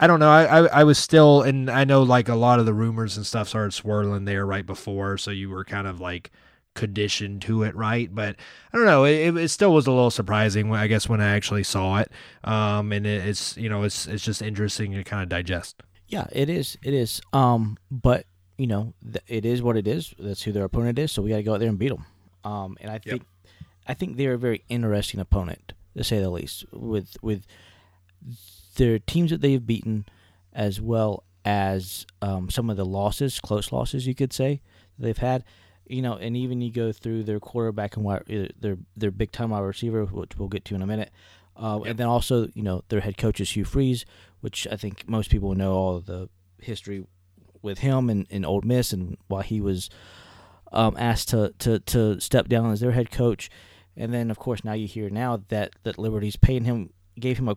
I 0.00 0.08
don't 0.08 0.18
know. 0.18 0.28
I, 0.28 0.44
I, 0.44 0.66
I 0.80 0.84
was 0.84 0.98
still, 0.98 1.42
and 1.42 1.70
I 1.70 1.84
know 1.84 2.02
like 2.02 2.28
a 2.28 2.34
lot 2.34 2.58
of 2.58 2.66
the 2.66 2.74
rumors 2.74 3.16
and 3.16 3.24
stuff 3.24 3.48
started 3.48 3.72
swirling 3.72 4.24
there 4.24 4.44
right 4.44 4.66
before, 4.66 5.16
so 5.16 5.30
you 5.30 5.48
were 5.50 5.64
kind 5.64 5.86
of 5.86 6.00
like 6.00 6.32
conditioned 6.74 7.42
to 7.42 7.62
it, 7.62 7.74
right? 7.74 8.12
But 8.14 8.36
I 8.72 8.76
don't 8.76 8.86
know. 8.86 9.04
It, 9.04 9.36
it 9.36 9.48
still 9.48 9.72
was 9.72 9.86
a 9.86 9.92
little 9.92 10.10
surprising, 10.10 10.72
I 10.72 10.86
guess, 10.86 11.08
when 11.08 11.20
I 11.20 11.34
actually 11.34 11.64
saw 11.64 11.98
it. 11.98 12.10
Um, 12.42 12.92
and 12.92 13.06
it, 13.06 13.26
it's 13.26 13.56
you 13.56 13.68
know 13.68 13.82
it's 13.82 14.06
it's 14.06 14.24
just 14.24 14.42
interesting 14.42 14.92
to 14.92 15.04
kind 15.04 15.22
of 15.22 15.28
digest. 15.28 15.82
Yeah, 16.08 16.26
it 16.32 16.50
is. 16.50 16.76
It 16.82 16.94
is. 16.94 17.20
Um, 17.32 17.78
but 17.90 18.26
you 18.58 18.66
know, 18.66 18.94
th- 19.02 19.24
it 19.26 19.44
is 19.44 19.62
what 19.62 19.76
it 19.76 19.88
is. 19.88 20.14
That's 20.18 20.42
who 20.42 20.52
their 20.52 20.64
opponent 20.64 20.98
is. 20.98 21.12
So 21.12 21.22
we 21.22 21.30
got 21.30 21.36
to 21.36 21.42
go 21.42 21.54
out 21.54 21.60
there 21.60 21.68
and 21.68 21.78
beat 21.78 21.88
them. 21.88 22.06
Um, 22.44 22.76
and 22.80 22.90
I 22.90 22.98
think 22.98 23.22
yep. 23.22 23.62
I 23.86 23.94
think 23.94 24.16
they're 24.16 24.34
a 24.34 24.38
very 24.38 24.64
interesting 24.68 25.20
opponent 25.20 25.72
to 25.96 26.04
say 26.04 26.20
the 26.20 26.30
least. 26.30 26.64
With 26.72 27.16
with 27.22 27.46
their 28.76 28.98
teams 28.98 29.30
that 29.30 29.40
they've 29.40 29.64
beaten, 29.64 30.06
as 30.52 30.80
well 30.80 31.24
as 31.44 32.06
um, 32.22 32.50
some 32.50 32.70
of 32.70 32.76
the 32.76 32.84
losses, 32.84 33.40
close 33.40 33.72
losses, 33.72 34.06
you 34.06 34.14
could 34.14 34.32
say 34.32 34.60
they've 34.98 35.18
had 35.18 35.44
you 35.86 36.02
know, 36.02 36.14
and 36.14 36.36
even 36.36 36.60
you 36.60 36.72
go 36.72 36.92
through 36.92 37.24
their 37.24 37.40
quarterback 37.40 37.96
and 37.96 38.04
wide, 38.04 38.22
uh, 38.30 38.48
their 38.58 38.78
their 38.96 39.10
big 39.10 39.32
time 39.32 39.50
wide 39.50 39.60
receiver, 39.60 40.04
which 40.04 40.36
we'll 40.38 40.48
get 40.48 40.64
to 40.66 40.74
in 40.74 40.82
a 40.82 40.86
minute, 40.86 41.10
uh, 41.56 41.78
yep. 41.82 41.90
and 41.90 41.98
then 41.98 42.06
also 42.06 42.48
you 42.54 42.62
know 42.62 42.82
their 42.88 43.00
head 43.00 43.16
coach 43.16 43.40
is 43.40 43.50
Hugh 43.50 43.64
Freeze, 43.64 44.04
which 44.40 44.66
I 44.70 44.76
think 44.76 45.08
most 45.08 45.30
people 45.30 45.54
know 45.54 45.74
all 45.74 46.00
the 46.00 46.28
history 46.60 47.06
with 47.62 47.78
him 47.78 48.10
and 48.10 48.26
in 48.30 48.44
Ole 48.44 48.62
Miss 48.62 48.92
and 48.92 49.16
why 49.28 49.42
he 49.42 49.60
was 49.60 49.90
um, 50.72 50.96
asked 50.98 51.28
to, 51.30 51.54
to 51.60 51.78
to 51.80 52.20
step 52.20 52.48
down 52.48 52.70
as 52.70 52.80
their 52.80 52.92
head 52.92 53.10
coach, 53.10 53.50
and 53.96 54.12
then 54.12 54.30
of 54.30 54.38
course 54.38 54.64
now 54.64 54.72
you 54.72 54.86
hear 54.86 55.10
now 55.10 55.42
that 55.48 55.74
that 55.82 55.98
Liberty's 55.98 56.36
paying 56.36 56.64
him, 56.64 56.90
gave 57.18 57.38
him 57.38 57.48
a 57.48 57.56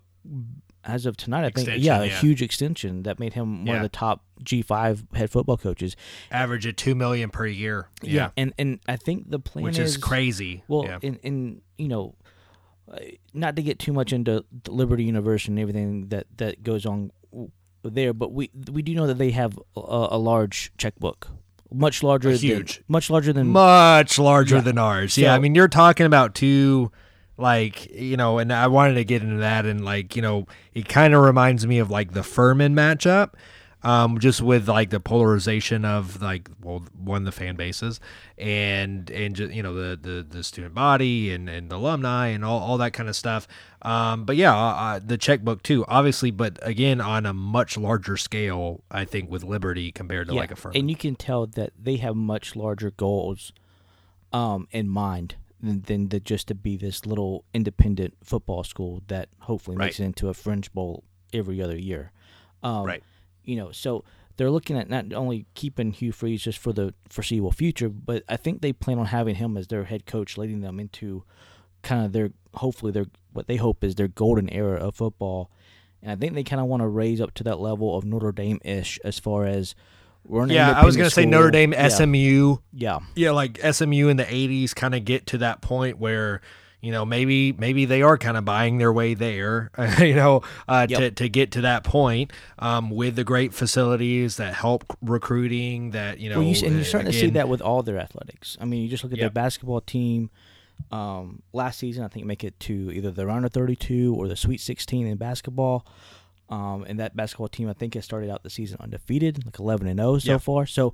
as 0.84 1.06
of 1.06 1.18
tonight, 1.18 1.44
I 1.44 1.50
think, 1.50 1.84
yeah, 1.84 2.02
a 2.02 2.08
huge 2.08 2.42
extension 2.42 3.04
that 3.04 3.20
made 3.20 3.34
him 3.34 3.66
one 3.66 3.68
yeah. 3.68 3.76
of 3.76 3.82
the 3.84 3.90
top 3.90 4.24
G 4.42 4.62
five 4.62 5.06
head 5.14 5.30
football 5.30 5.58
coaches. 5.58 5.96
Average 6.32 6.68
at 6.68 6.78
two 6.78 6.96
million 6.96 7.30
per 7.30 7.46
year. 7.46 7.90
Yeah. 8.02 8.12
yeah, 8.14 8.30
and 8.38 8.54
and 8.58 8.80
I 8.88 8.96
think 8.96 9.30
the 9.30 9.40
plan 9.40 9.66
which 9.66 9.78
is, 9.78 9.92
is 9.92 9.98
crazy. 9.98 10.64
Well, 10.68 10.86
yeah. 10.86 11.00
in 11.02 11.16
in 11.18 11.62
you 11.78 11.90
know, 11.90 12.16
uh, 12.92 13.00
not 13.34 13.56
to 13.58 13.62
get 13.62 13.80
too 13.80 13.94
much 13.94 14.14
into 14.14 14.46
the 14.64 14.72
Liberty 14.72 15.04
University 15.04 15.52
and 15.52 15.60
everything 15.60 16.08
that 16.08 16.28
that 16.38 16.64
goes 16.64 16.86
on 16.86 17.12
there, 17.84 18.14
but 18.14 18.32
we 18.32 18.50
we 18.72 18.82
do 18.82 18.96
know 18.96 19.08
that 19.08 19.18
they 19.18 19.32
have 19.32 19.60
a, 19.76 20.08
a 20.12 20.18
large 20.18 20.72
checkbook 20.78 21.30
much 21.70 22.02
larger, 22.02 22.32
huge, 22.32 22.78
than, 22.78 22.86
much 22.88 23.10
larger 23.10 23.34
than 23.34 23.48
much 23.48 24.18
larger 24.18 24.56
yeah. 24.56 24.62
than 24.62 24.78
ours. 24.78 25.14
So, 25.14 25.22
yeah, 25.22 25.34
I 25.34 25.40
mean, 25.40 25.54
you're 25.54 25.68
talking 25.68 26.06
about 26.06 26.34
two 26.34 26.92
like 27.38 27.90
you 27.92 28.18
know 28.18 28.40
and 28.40 28.52
i 28.52 28.68
wanted 28.68 28.96
to 28.96 29.04
get 29.04 29.22
into 29.22 29.38
that 29.38 29.66
and 29.66 29.86
like 29.86 30.16
you 30.16 30.22
know 30.22 30.46
it 30.74 30.90
kind 30.90 31.14
of 31.14 31.22
reminds 31.22 31.66
me 31.66 31.80
of 31.80 31.90
like 31.90 32.14
the 32.14 32.24
furman 32.24 32.76
matchup 32.76 33.34
um, 33.84 34.20
just 34.20 34.42
with 34.42 34.68
like 34.68 34.90
the 34.90 35.00
polarization 35.00 35.86
of 35.86 36.22
like 36.22 36.50
well 36.62 36.84
one 36.98 37.24
the 37.24 37.32
fan 37.32 37.56
bases 37.56 38.00
and 38.38 39.10
and 39.12 39.36
just, 39.36 39.54
you 39.54 39.62
know 39.62 39.74
the, 39.74 39.96
the 39.96 40.26
the 40.28 40.44
student 40.44 40.74
body 40.74 41.32
and 41.32 41.48
and 41.48 41.72
alumni 41.72 42.28
and 42.28 42.44
all, 42.44 42.60
all 42.60 42.78
that 42.80 42.94
kind 42.94 43.08
of 43.08 43.16
stuff. 43.16 43.48
Um, 43.84 44.26
but 44.26 44.36
yeah 44.36 44.56
uh, 44.58 45.00
the 45.04 45.18
checkbook 45.18 45.62
too 45.62 45.86
obviously 45.88 46.32
but 46.32 46.58
again 46.64 47.00
on 47.00 47.26
a 47.28 47.34
much 47.34 47.78
larger 47.78 48.18
scale 48.18 48.84
i 48.90 49.06
think 49.06 49.30
with 49.30 49.44
liberty 49.44 49.92
compared 49.92 50.28
to 50.28 50.34
yeah, 50.34 50.40
like 50.42 50.52
a 50.52 50.56
firm 50.56 50.72
and 50.76 50.90
you 50.90 50.98
can 50.98 51.16
tell 51.16 51.46
that 51.46 51.72
they 51.80 51.98
have 51.98 52.16
much 52.16 52.56
larger 52.56 52.90
goals 52.90 53.54
um, 54.34 54.68
in 54.72 54.90
mind 54.90 55.36
than, 55.62 55.82
than 55.82 56.10
the, 56.10 56.20
just 56.20 56.48
to 56.50 56.56
be 56.56 56.78
this 56.78 57.06
little 57.06 57.46
independent 57.54 58.16
football 58.24 58.64
school 58.64 59.02
that 59.08 59.30
hopefully 59.42 59.78
makes 59.86 60.00
it 60.00 60.06
into 60.06 60.30
a 60.30 60.34
fringe 60.34 60.72
bowl 60.74 61.04
every 61.34 61.62
other 61.62 61.78
year. 61.78 62.12
Um, 62.64 62.86
Right. 62.86 63.04
You 63.44 63.56
know, 63.56 63.72
so 63.72 64.04
they're 64.36 64.52
looking 64.52 64.78
at 64.78 64.90
not 64.90 65.14
only 65.14 65.46
keeping 65.54 65.92
Hugh 65.92 66.12
Freeze 66.12 66.44
just 66.44 66.60
for 66.60 66.74
the 66.74 66.94
foreseeable 67.10 67.52
future, 67.52 67.90
but 67.90 68.24
I 68.30 68.38
think 68.38 68.62
they 68.62 68.74
plan 68.74 69.00
on 69.00 69.08
having 69.08 69.36
him 69.36 69.58
as 69.58 69.68
their 69.68 69.86
head 69.86 70.06
coach, 70.06 70.38
leading 70.38 70.62
them 70.62 70.80
into 70.80 71.24
kind 71.82 72.06
of 72.06 72.12
their 72.12 72.32
hopefully 72.56 72.92
their 72.92 73.06
what 73.32 73.48
they 73.48 73.56
hope 73.56 73.84
is 73.84 73.96
their 73.96 74.08
golden 74.08 74.50
era 74.50 74.78
of 74.78 74.96
football. 74.96 75.50
And 76.02 76.12
I 76.12 76.16
think 76.16 76.34
they 76.34 76.44
kind 76.44 76.62
of 76.62 76.68
want 76.68 76.82
to 76.82 76.88
raise 76.88 77.22
up 77.22 77.34
to 77.36 77.44
that 77.46 77.60
level 77.60 77.98
of 77.98 78.06
Notre 78.06 78.32
Dame 78.32 78.60
ish 78.64 79.00
as 79.04 79.18
far 79.18 79.46
as 79.46 79.74
we're 80.28 80.44
an 80.44 80.50
yeah 80.50 80.72
i 80.80 80.86
was 80.86 80.96
gonna 80.98 81.10
say 81.10 81.26
notre 81.26 81.50
dame 81.52 81.74
smu 81.74 82.58
Yeah. 82.74 83.00
yeah, 83.16 83.32
like 83.32 83.60
SMU 83.60 84.08
in 84.10 84.18
the 84.18 84.26
'80s 84.26 84.76
kind 84.76 84.94
of 84.94 85.04
get 85.06 85.26
to 85.28 85.38
that 85.40 85.62
point 85.62 85.98
where 85.98 86.42
you 86.82 86.92
know 86.92 87.06
maybe 87.06 87.54
maybe 87.54 87.86
they 87.86 88.02
are 88.04 88.18
kind 88.20 88.38
of 88.38 88.46
buying 88.46 88.78
their 88.78 88.94
way 88.94 89.16
there, 89.16 89.72
you 90.00 90.14
know, 90.14 90.44
uh, 90.68 90.86
to 90.86 91.02
Yep. 91.02 91.16
to 91.16 91.28
get 91.30 91.52
to 91.54 91.62
that 91.62 91.84
point 91.84 92.32
um, 92.60 92.92
with 92.92 93.16
the 93.16 93.24
great 93.24 93.54
facilities 93.54 94.38
that 94.38 94.54
help 94.54 94.96
recruiting. 95.02 95.92
That 95.92 96.20
you 96.20 96.30
know, 96.30 96.38
Well, 96.40 96.48
you, 96.48 96.66
and 96.68 96.76
you're 96.76 96.86
starting 96.86 97.12
to 97.12 97.18
see 97.18 97.32
that 97.32 97.50
with 97.50 97.62
all 97.62 97.82
their 97.82 97.98
athletics. 97.98 98.58
I 98.62 98.66
mean, 98.66 98.84
you 98.84 98.90
just 98.90 99.04
look 99.04 99.12
at 99.14 99.18
Yep. 99.18 99.24
their 99.34 99.44
basketball 99.44 99.82
team. 99.82 100.30
Um, 100.92 101.42
last 101.54 101.80
season, 101.80 102.04
I 102.04 102.08
think 102.08 102.26
make 102.28 102.44
it 102.44 102.60
to 102.62 102.92
either 102.94 103.10
the 103.10 103.26
round 103.26 103.46
of 103.46 103.52
32 103.52 104.14
or 104.16 104.28
the 104.28 104.36
Sweet 104.36 104.62
16 104.62 105.08
in 105.08 105.18
basketball. 105.18 105.86
Um, 106.50 106.86
and 106.88 107.00
that 107.02 107.14
basketball 107.14 107.50
team, 107.50 107.68
I 107.70 107.74
think, 107.74 107.94
has 107.96 108.06
started 108.06 108.30
out 108.30 108.42
the 108.44 108.50
season 108.50 108.78
undefeated, 108.80 109.46
like 109.46 109.60
11 109.60 109.86
and 109.86 110.00
0 110.00 110.18
so 110.20 110.32
Yeah. 110.32 110.38
far. 110.38 110.66
So 110.66 110.94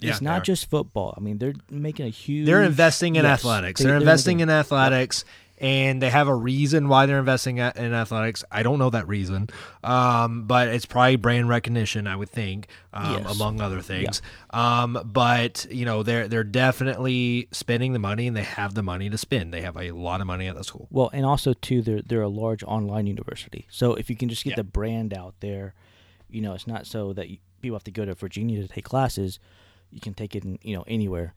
Yeah, 0.00 0.10
it's 0.10 0.20
not 0.20 0.44
just 0.44 0.70
football. 0.70 1.12
I 1.16 1.20
mean, 1.20 1.38
they're 1.38 1.54
making 1.70 2.06
a 2.06 2.08
huge. 2.08 2.46
They're 2.46 2.62
investing 2.62 3.16
in 3.16 3.24
Yes, 3.24 3.40
athletics. 3.40 3.80
they- 3.80 3.86
they're 3.88 3.96
investing 3.96 4.38
in 4.40 4.48
athletics, 4.50 5.24
and 5.62 6.02
they 6.02 6.10
have 6.10 6.28
a 6.28 6.34
reason 6.34 6.88
why 6.88 7.06
they're 7.06 7.18
investing 7.20 7.56
in 7.58 7.94
athletics. 7.94 8.44
I 8.50 8.62
don't 8.62 8.78
know 8.78 8.90
that 8.90 9.08
reason, 9.08 9.48
um, 9.84 10.42
but 10.46 10.68
it's 10.68 10.84
probably 10.84 11.16
brand 11.16 11.48
recognition. 11.48 12.06
I 12.06 12.16
would 12.16 12.28
think, 12.28 12.66
um, 12.92 13.22
Yes. 13.22 13.34
among 13.34 13.60
other 13.62 13.80
things. 13.80 14.20
Um, 14.50 14.98
but 15.04 15.66
you 15.70 15.84
know, 15.84 16.02
they're 16.02 16.28
they're 16.28 16.44
definitely 16.44 17.48
spending 17.52 17.92
the 17.92 17.98
money, 17.98 18.26
and 18.26 18.36
they 18.36 18.42
have 18.42 18.74
the 18.74 18.82
money 18.82 19.08
to 19.08 19.16
spend. 19.16 19.54
They 19.54 19.62
have 19.62 19.76
a 19.76 19.92
lot 19.92 20.20
of 20.20 20.26
money 20.26 20.48
at 20.48 20.56
the 20.56 20.64
school. 20.64 20.88
Well, 20.90 21.08
and 21.12 21.24
also 21.24 21.52
too, 21.54 21.80
they're 21.80 22.02
they're 22.02 22.22
a 22.22 22.28
large 22.28 22.62
online 22.64 23.06
university. 23.06 23.66
So 23.70 23.94
if 23.94 24.10
you 24.10 24.16
can 24.16 24.28
just 24.28 24.44
get 24.44 24.50
Yeah. 24.50 24.56
the 24.56 24.64
brand 24.64 25.14
out 25.14 25.34
there, 25.40 25.74
you 26.28 26.40
know, 26.40 26.52
it's 26.54 26.66
not 26.66 26.86
so 26.86 27.12
that 27.12 27.30
you, 27.30 27.38
people 27.60 27.76
have 27.76 27.84
to 27.84 27.90
go 27.92 28.04
to 28.04 28.14
Virginia 28.14 28.60
to 28.60 28.68
take 28.68 28.84
classes. 28.84 29.38
You 29.90 30.00
can 30.00 30.14
take 30.14 30.34
it, 30.34 30.44
in, 30.44 30.58
you 30.62 30.74
know, 30.74 30.84
anywhere. 30.88 31.34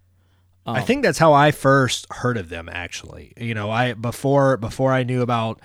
I 0.66 0.80
Um, 0.80 0.86
think 0.86 1.04
that's 1.04 1.20
how 1.20 1.32
I 1.34 1.52
first 1.52 2.08
heard 2.12 2.38
of 2.38 2.50
them. 2.50 2.68
Actually, 2.72 3.34
you 3.38 3.54
know, 3.54 3.70
I 3.70 3.94
before 3.94 4.58
before 4.58 4.92
I 4.94 5.04
knew 5.04 5.22
about 5.22 5.60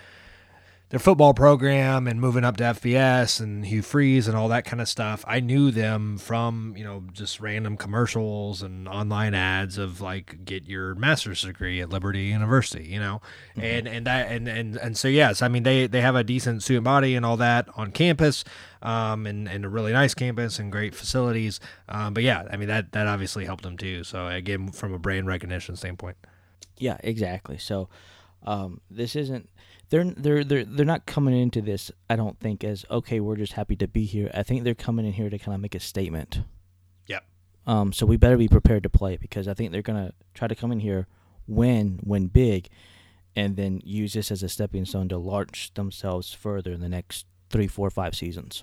their 0.91 0.99
football 0.99 1.33
program 1.33 2.09
and 2.09 2.21
moving 2.21 2.45
up 2.45 2.57
to 2.57 2.65
FBS 2.65 3.41
and 3.41 3.65
Hugh 3.65 3.81
Freeze 3.81 4.27
and 4.27 4.37
all 4.37 4.49
that 4.49 4.65
kind 4.65 4.81
of 4.81 4.89
stuff. 4.89 5.25
I 5.27 5.39
knew 5.39 5.71
them 5.71 6.19
from 6.19 6.75
you 6.77 6.83
know 6.83 7.05
just 7.13 7.41
random 7.41 7.77
commercials 7.77 8.61
and 8.61 8.89
online 8.89 9.33
ads 9.33 9.79
of 9.79 10.01
like 10.01 10.45
get 10.45 10.67
your 10.67 10.97
master's 10.97 11.43
degree 11.43 11.81
at 11.81 11.91
Liberty 11.91 12.23
University, 12.25 12.85
you 12.85 12.99
know, 12.99 13.21
and 13.57 13.87
and 13.87 14.07
that 14.07 14.33
and 14.33 14.49
and 14.49 14.77
and 14.77 14.99
so 14.99 15.07
yes, 15.07 15.43
I 15.43 15.49
mean 15.49 15.63
they 15.63 15.87
they 15.87 16.01
have 16.01 16.17
a 16.17 16.25
decent 16.25 16.65
student 16.65 16.85
body 16.85 17.15
and 17.15 17.25
all 17.25 17.37
that 17.37 17.69
on 17.77 17.93
campus, 17.93 18.43
um, 18.83 19.27
and 19.27 19.49
and 19.49 19.65
a 19.65 19.69
really 19.69 19.93
nice 19.93 20.15
campus 20.15 20.59
and 20.59 20.73
great 20.73 20.97
facilities. 20.97 21.61
Um, 21.89 22.15
but 22.15 22.25
yeah, 22.25 22.49
I 22.51 22.57
mean 22.57 22.69
that 22.69 22.91
that 22.93 23.07
obviously 23.07 23.45
helped 23.45 23.63
them 23.63 23.77
too. 23.77 24.03
So 24.03 24.27
again, 24.27 24.73
from 24.73 24.93
a 24.93 24.99
brand 24.99 25.29
recognition 25.29 25.77
standpoint. 25.77 26.17
Yeah, 26.79 26.97
exactly. 27.05 27.59
So 27.59 27.89
um, 28.43 28.81
this 28.91 29.15
isn't 29.15 29.49
they're 29.91 30.05
they're 30.05 30.45
they're 30.45 30.65
they're 30.65 30.87
not 30.87 31.07
coming 31.07 31.39
into 31.39 31.61
this. 31.61 31.91
I 32.09 32.17
don't 32.17 32.39
think 32.41 32.65
as 32.65 32.85
okay, 32.91 33.21
we're 33.21 33.37
just 33.37 33.53
happy 33.53 33.77
to 33.77 33.89
be 33.89 34.05
here. 34.05 34.31
I 34.33 34.43
think 34.43 34.65
they're 34.65 34.75
coming 34.75 35.05
in 35.05 35.13
here 35.13 35.29
to 35.29 35.39
kind 35.39 35.55
of 35.55 35.61
make 35.61 35.75
a 35.75 35.81
statement. 35.81 36.41
Yep. 37.09 37.25
Um, 37.67 37.93
so 37.93 38.07
we 38.07 38.17
better 38.17 38.37
be 38.37 38.49
prepared 38.49 38.85
to 38.85 38.89
play 38.89 39.17
because 39.17 39.49
I 39.49 39.55
think 39.55 39.73
they're 39.73 39.83
gonna 39.83 40.15
try 40.33 40.49
to 40.49 40.55
come 40.55 40.73
in 40.73 40.81
here, 40.81 41.09
win, 41.47 42.01
win 42.05 42.29
big, 42.29 42.69
and 43.35 43.57
then 43.57 43.81
use 43.85 44.15
this 44.15 44.31
as 44.31 44.43
a 44.43 44.49
stepping 44.49 44.85
stone 44.85 45.09
to 45.09 45.19
launch 45.19 45.75
themselves 45.75 46.33
further 46.33 46.73
in 46.73 46.81
the 46.81 46.89
next 46.89 47.27
three, 47.51 47.67
four, 47.67 47.91
five 47.91 48.15
seasons. 48.15 48.63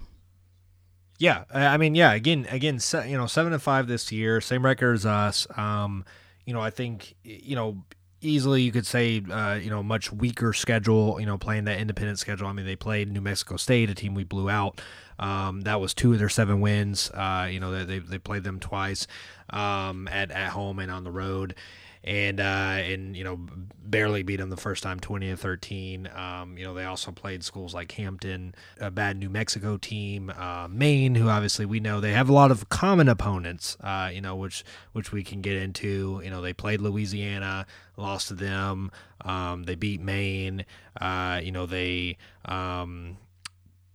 Yeah, 1.19 1.43
I 1.53 1.65
I 1.67 1.77
mean, 1.77 1.93
yeah. 1.93 2.13
Again, 2.13 2.47
again, 2.49 2.79
you 3.05 3.17
know, 3.17 3.27
seven 3.27 3.51
and 3.51 3.61
five 3.61 3.87
this 3.87 4.11
year, 4.13 4.39
same 4.39 4.63
record 4.63 4.93
as 4.93 5.05
us. 5.05 5.45
Um, 5.57 6.05
you 6.45 6.53
know, 6.53 6.61
I 6.61 6.69
think 6.69 7.15
you 7.23 7.57
know 7.57 7.83
easily 8.27 8.61
you 8.61 8.71
could 8.71 8.85
say 8.85 9.21
uh, 9.31 9.59
you 9.61 9.69
know 9.69 9.81
much 9.81 10.11
weaker 10.11 10.53
schedule. 10.53 11.19
You 11.19 11.25
know, 11.25 11.37
playing 11.37 11.65
that 11.65 11.79
independent 11.79 12.19
schedule. 12.19 12.47
I 12.47 12.53
mean, 12.53 12.65
they 12.65 12.75
played 12.75 13.11
New 13.11 13.21
Mexico 13.21 13.57
State, 13.57 13.89
a 13.89 13.95
team 13.95 14.13
we 14.13 14.23
blew 14.23 14.49
out. 14.49 14.81
Um, 15.19 15.61
that 15.61 15.81
was 15.81 15.93
two 15.93 16.13
of 16.13 16.19
their 16.19 16.29
seven 16.29 16.61
wins. 16.61 17.09
Uh, 17.11 17.47
you 17.49 17.59
know, 17.59 17.85
they 17.85 17.99
they, 17.99 18.19
played 18.19 18.43
them 18.43 18.59
twice 18.59 19.07
um, 19.49 20.07
at 20.09 20.31
at 20.31 20.49
home 20.49 20.79
and 20.79 20.91
on 20.91 21.03
the 21.03 21.11
road. 21.11 21.55
And 22.03 22.39
uh, 22.39 22.43
and 22.43 23.17
you 23.17 23.23
know 23.23 23.39
barely 23.83 24.23
beat 24.23 24.37
them 24.37 24.49
the 24.49 24.57
first 24.57 24.83
time, 24.83 24.99
twenty 24.99 25.29
to 25.29 25.37
thirteen. 25.37 26.09
Um, 26.15 26.57
you 26.57 26.63
know 26.63 26.73
they 26.73 26.85
also 26.85 27.11
played 27.11 27.43
schools 27.43 27.73
like 27.73 27.91
Hampton, 27.93 28.55
a 28.79 28.91
bad 28.91 29.17
New 29.17 29.29
Mexico 29.29 29.77
team, 29.77 30.31
uh, 30.37 30.67
Maine, 30.69 31.15
who 31.15 31.29
obviously 31.29 31.65
we 31.65 31.79
know 31.79 31.99
they 31.99 32.13
have 32.13 32.29
a 32.29 32.33
lot 32.33 32.51
of 32.51 32.69
common 32.69 33.09
opponents. 33.09 33.77
Uh, 33.81 34.09
you 34.13 34.21
know 34.21 34.35
which 34.35 34.63
which 34.93 35.11
we 35.11 35.23
can 35.23 35.41
get 35.41 35.55
into. 35.57 36.21
You 36.23 36.29
know 36.29 36.41
they 36.41 36.53
played 36.53 36.81
Louisiana, 36.81 37.65
lost 37.97 38.29
to 38.29 38.35
them. 38.35 38.91
Um, 39.21 39.63
they 39.63 39.75
beat 39.75 40.01
Maine. 40.01 40.65
Uh, 40.99 41.41
you 41.43 41.51
know 41.51 41.65
they 41.65 42.17
um, 42.45 43.17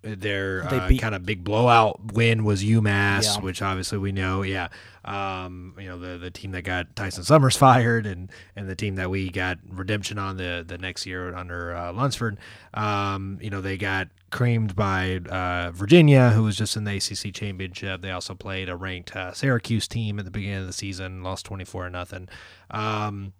their 0.02 0.64
uh, 0.66 0.88
beat- 0.88 1.00
kind 1.00 1.14
of 1.14 1.24
big 1.24 1.44
blowout 1.44 2.12
win 2.12 2.44
was 2.44 2.62
UMass, 2.64 3.24
Yeah. 3.36 3.40
which 3.40 3.62
obviously 3.62 3.98
we 3.98 4.10
know. 4.12 4.42
Yeah, 4.42 4.68
um, 5.04 5.74
you 5.78 5.86
know 5.88 5.98
the 5.98 6.18
the 6.18 6.30
team 6.30 6.50
that 6.52 6.62
got 6.62 6.94
Tyson 6.96 7.24
Summers 7.24 7.56
fired, 7.58 8.04
and 8.06 8.30
and 8.56 8.68
the 8.68 8.74
team 8.74 8.96
that 8.96 9.10
we 9.10 9.30
got 9.30 9.58
redemption 9.68 10.18
on 10.18 10.36
the 10.36 10.64
the 10.66 10.76
next 10.78 11.06
year 11.06 11.34
under 11.34 11.74
uh, 11.76 11.92
Lunsford. 11.92 12.38
Um, 12.74 13.38
you 13.40 13.50
know 13.50 13.60
they 13.60 13.76
got 13.76 14.08
creamed 14.30 14.74
by 14.74 15.20
uh, 15.28 15.70
Virginia, 15.72 16.30
who 16.30 16.42
was 16.42 16.56
just 16.56 16.76
in 16.76 16.84
the 16.84 16.96
ACC 16.96 17.32
championship. 17.34 18.00
They 18.02 18.10
also 18.10 18.34
played 18.34 18.68
a 18.68 18.76
ranked 18.76 19.14
uh, 19.14 19.32
Syracuse 19.32 19.86
team 19.86 20.18
at 20.18 20.24
the 20.24 20.30
beginning 20.30 20.60
of 20.60 20.66
the 20.66 20.72
season, 20.72 21.22
lost 21.22 21.46
twenty 21.46 21.64
four 21.64 21.88
nothing. 21.90 22.28
Um, 22.70 23.34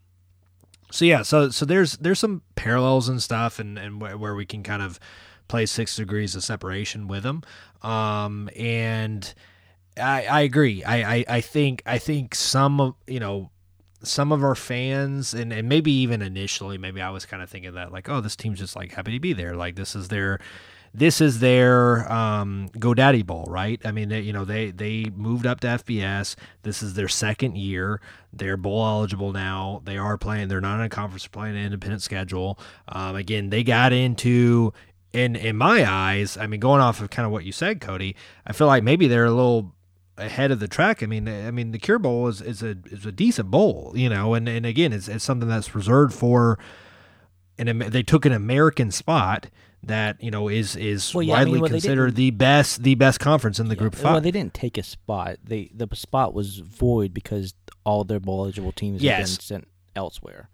so 0.90 1.04
yeah, 1.06 1.22
so 1.22 1.48
so 1.48 1.64
there's 1.64 1.96
there's 1.96 2.18
some 2.18 2.42
parallels 2.54 3.08
and 3.08 3.22
stuff, 3.22 3.58
and 3.58 3.78
and 3.78 4.00
where, 4.00 4.16
where 4.18 4.34
we 4.34 4.44
can 4.44 4.62
kind 4.62 4.82
of 4.82 5.00
play 5.52 5.66
six 5.66 5.96
degrees 5.96 6.34
of 6.34 6.42
separation 6.42 7.06
with 7.08 7.24
them. 7.24 7.42
Um, 7.82 8.48
and 8.56 9.34
I 9.98 10.24
I 10.24 10.40
agree. 10.40 10.82
I, 10.82 11.16
I 11.16 11.24
I 11.28 11.40
think 11.42 11.82
I 11.84 11.98
think 11.98 12.34
some 12.34 12.80
of 12.80 12.94
you 13.06 13.20
know 13.20 13.50
some 14.02 14.32
of 14.32 14.42
our 14.42 14.54
fans 14.54 15.34
and, 15.34 15.52
and 15.52 15.68
maybe 15.68 15.92
even 15.92 16.22
initially 16.22 16.76
maybe 16.78 17.00
I 17.00 17.10
was 17.10 17.24
kind 17.26 17.40
of 17.40 17.48
thinking 17.48 17.74
that 17.74 17.92
like 17.92 18.08
oh 18.08 18.20
this 18.20 18.34
team's 18.34 18.58
just 18.58 18.74
like 18.74 18.90
happy 18.92 19.12
to 19.12 19.20
be 19.20 19.32
there 19.32 19.54
like 19.54 19.76
this 19.76 19.94
is 19.94 20.08
their 20.08 20.40
this 20.94 21.20
is 21.22 21.40
their 21.40 22.10
um, 22.12 22.68
GoDaddy 22.76 23.24
Bowl, 23.24 23.46
right? 23.48 23.80
I 23.84 23.92
mean, 23.92 24.10
they, 24.10 24.20
you 24.20 24.32
know, 24.32 24.44
they 24.44 24.70
they 24.70 25.06
moved 25.16 25.46
up 25.46 25.60
to 25.60 25.66
FBS. 25.66 26.36
This 26.64 26.82
is 26.82 26.94
their 26.94 27.08
second 27.08 27.56
year. 27.56 28.00
They're 28.32 28.58
bowl 28.58 28.84
eligible 28.84 29.32
now. 29.32 29.80
They 29.84 29.96
are 29.96 30.18
playing. 30.18 30.48
They're 30.48 30.60
not 30.60 30.80
in 30.80 30.86
a 30.86 30.88
conference. 30.90 31.22
They're 31.22 31.30
playing 31.30 31.56
an 31.56 31.64
independent 31.64 32.02
schedule. 32.02 32.58
Um, 32.88 33.16
again, 33.16 33.48
they 33.48 33.64
got 33.64 33.92
into 33.94 34.74
in 35.12 35.36
in 35.36 35.56
my 35.56 35.90
eyes. 35.90 36.36
I 36.36 36.46
mean, 36.46 36.60
going 36.60 36.80
off 36.80 37.00
of 37.00 37.10
kind 37.10 37.26
of 37.26 37.32
what 37.32 37.44
you 37.44 37.52
said, 37.52 37.80
Cody, 37.80 38.16
I 38.46 38.52
feel 38.52 38.66
like 38.66 38.82
maybe 38.82 39.08
they're 39.08 39.24
a 39.24 39.30
little 39.30 39.74
ahead 40.16 40.50
of 40.50 40.60
the 40.60 40.68
track. 40.68 41.02
I 41.02 41.06
mean, 41.06 41.28
I 41.28 41.50
mean, 41.50 41.72
the 41.72 41.78
Cure 41.78 41.98
Bowl 41.98 42.28
is, 42.28 42.40
is 42.40 42.62
a 42.62 42.76
is 42.86 43.06
a 43.06 43.12
decent 43.12 43.50
bowl, 43.50 43.92
you 43.94 44.08
know, 44.08 44.34
and 44.34 44.48
and 44.48 44.66
again, 44.66 44.92
it's 44.92 45.08
it's 45.08 45.24
something 45.24 45.48
that's 45.48 45.74
reserved 45.74 46.14
for. 46.14 46.58
And 47.58 47.82
they 47.82 48.02
took 48.02 48.24
an 48.24 48.32
American 48.32 48.90
spot 48.90 49.48
that 49.84 50.22
you 50.22 50.30
know 50.30 50.48
is 50.48 50.74
is 50.74 51.14
Well, 51.14 51.22
yeah, 51.22 51.34
I 51.34 51.44
mean, 51.44 51.54
widely 51.54 51.60
well, 51.60 51.70
considered 51.70 52.14
the 52.14 52.30
best 52.30 52.82
the 52.82 52.94
best 52.94 53.20
conference 53.20 53.58
in 53.58 53.68
the 53.68 53.76
group 53.76 53.94
of 53.94 54.02
Well, 54.02 54.20
they 54.20 54.30
didn't 54.30 54.54
take 54.54 54.78
a 54.78 54.82
spot. 54.82 55.36
They 55.44 55.70
the 55.74 55.88
spot 55.94 56.34
was 56.34 56.58
void 56.58 57.12
because 57.12 57.54
all 57.84 58.04
their 58.04 58.20
bowl 58.20 58.42
eligible 58.44 58.72
teams 58.72 59.02
had 59.02 59.18
been 59.18 59.26
sent 59.26 59.68
elsewhere. 59.94 60.48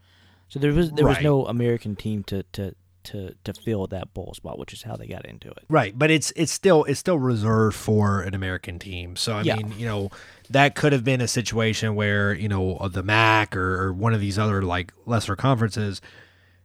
So 0.49 0.59
there 0.59 0.73
was 0.73 0.91
there 0.93 1.07
was 1.07 1.21
no 1.21 1.47
American 1.47 1.95
team 1.95 2.25
to 2.25 2.43
to 2.53 2.75
to 3.13 3.35
to 3.45 3.53
fill 3.55 3.87
that 3.89 4.15
bowl 4.15 4.33
spot, 4.35 4.59
which 4.59 4.73
is 4.73 4.83
how 4.83 4.97
they 4.97 5.07
got 5.07 5.25
into 5.27 5.49
it. 5.51 5.65
Right, 5.69 5.99
but 5.99 6.11
it's 6.11 6.33
it's 6.37 6.53
still 6.53 6.85
it's 6.85 6.99
still 7.01 7.19
reserved 7.19 7.77
for 7.77 8.21
an 8.23 8.35
American 8.35 8.79
team. 8.79 9.17
So 9.17 9.35
I 9.37 9.43
Yeah. 9.43 9.57
mean, 9.57 9.75
you 9.79 9.87
know, 9.87 10.11
that 10.51 10.75
could 10.75 10.93
have 10.93 11.05
been 11.05 11.21
a 11.21 11.29
situation 11.29 11.95
where 11.95 12.33
you 12.35 12.49
know 12.49 12.89
the 12.93 13.03
MAC 13.03 13.57
or, 13.57 13.83
or 13.87 13.93
one 13.93 14.15
of 14.15 14.21
these 14.21 14.39
other 14.39 14.63
like 14.63 14.93
lesser 15.07 15.37
conferences 15.37 16.01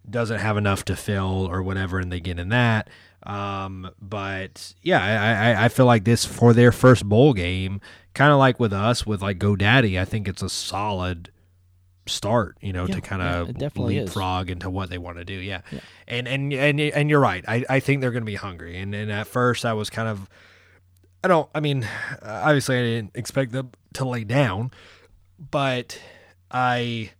doesn't 0.10 0.40
have 0.40 0.58
enough 0.58 0.84
to 0.86 0.96
fill 0.96 1.48
or 1.50 1.64
whatever, 1.64 2.00
and 2.00 2.12
they 2.12 2.20
get 2.20 2.38
in 2.40 2.50
that. 2.50 2.90
Um, 3.26 3.90
but 4.02 4.74
yeah, 4.82 5.02
I, 5.02 5.62
I 5.62 5.66
I 5.66 5.70
feel 5.70 5.86
like 5.86 6.04
this 6.04 6.26
for 6.26 6.54
their 6.54 6.72
first 6.74 7.06
bowl 7.06 7.34
game, 7.34 7.80
kind 8.14 8.32
of 8.34 8.38
like 8.38 8.60
with 8.60 8.74
us 8.74 9.06
with 9.06 9.22
like 9.22 9.40
GoDaddy. 9.40 9.98
I 10.00 10.04
think 10.06 10.28
it's 10.28 10.42
a 10.42 10.50
solid 10.50 11.30
start, 12.06 12.58
you 12.62 12.74
know, 12.74 12.86
Yeah, 12.86 12.96
to 12.96 13.02
kind 13.02 13.22
of 13.22 13.50
it 13.50 13.58
definitely 13.58 13.98
is. 13.98 14.08
leapfrog 14.08 14.50
into 14.50 14.70
what 14.70 14.90
they 14.90 14.98
want 14.98 15.18
to 15.18 15.26
do. 15.26 15.34
Yeah. 15.34 15.62
Yeah. 15.72 15.80
And, 16.08 16.28
and, 16.28 16.52
and, 16.54 16.80
and 16.80 17.10
you're 17.10 17.20
right. 17.20 17.44
I, 17.48 17.66
I 17.70 17.80
think 17.80 18.02
they're 18.02 18.12
going 18.12 18.24
to 18.24 18.26
be 18.26 18.36
hungry. 18.36 18.78
And, 18.78 18.94
and 18.94 19.12
at 19.12 19.28
first 19.28 19.66
I 19.66 19.74
was 19.74 19.90
kind 19.90 20.08
of, 20.08 20.30
I 21.24 21.28
don't, 21.30 21.50
I 21.56 21.60
mean, 21.62 21.88
obviously 22.22 22.78
I 22.78 22.82
didn't 22.82 23.12
expect 23.16 23.54
them 23.54 23.72
to 23.94 24.06
lay 24.06 24.24
down, 24.26 24.72
but 25.40 26.00
I, 26.52 27.12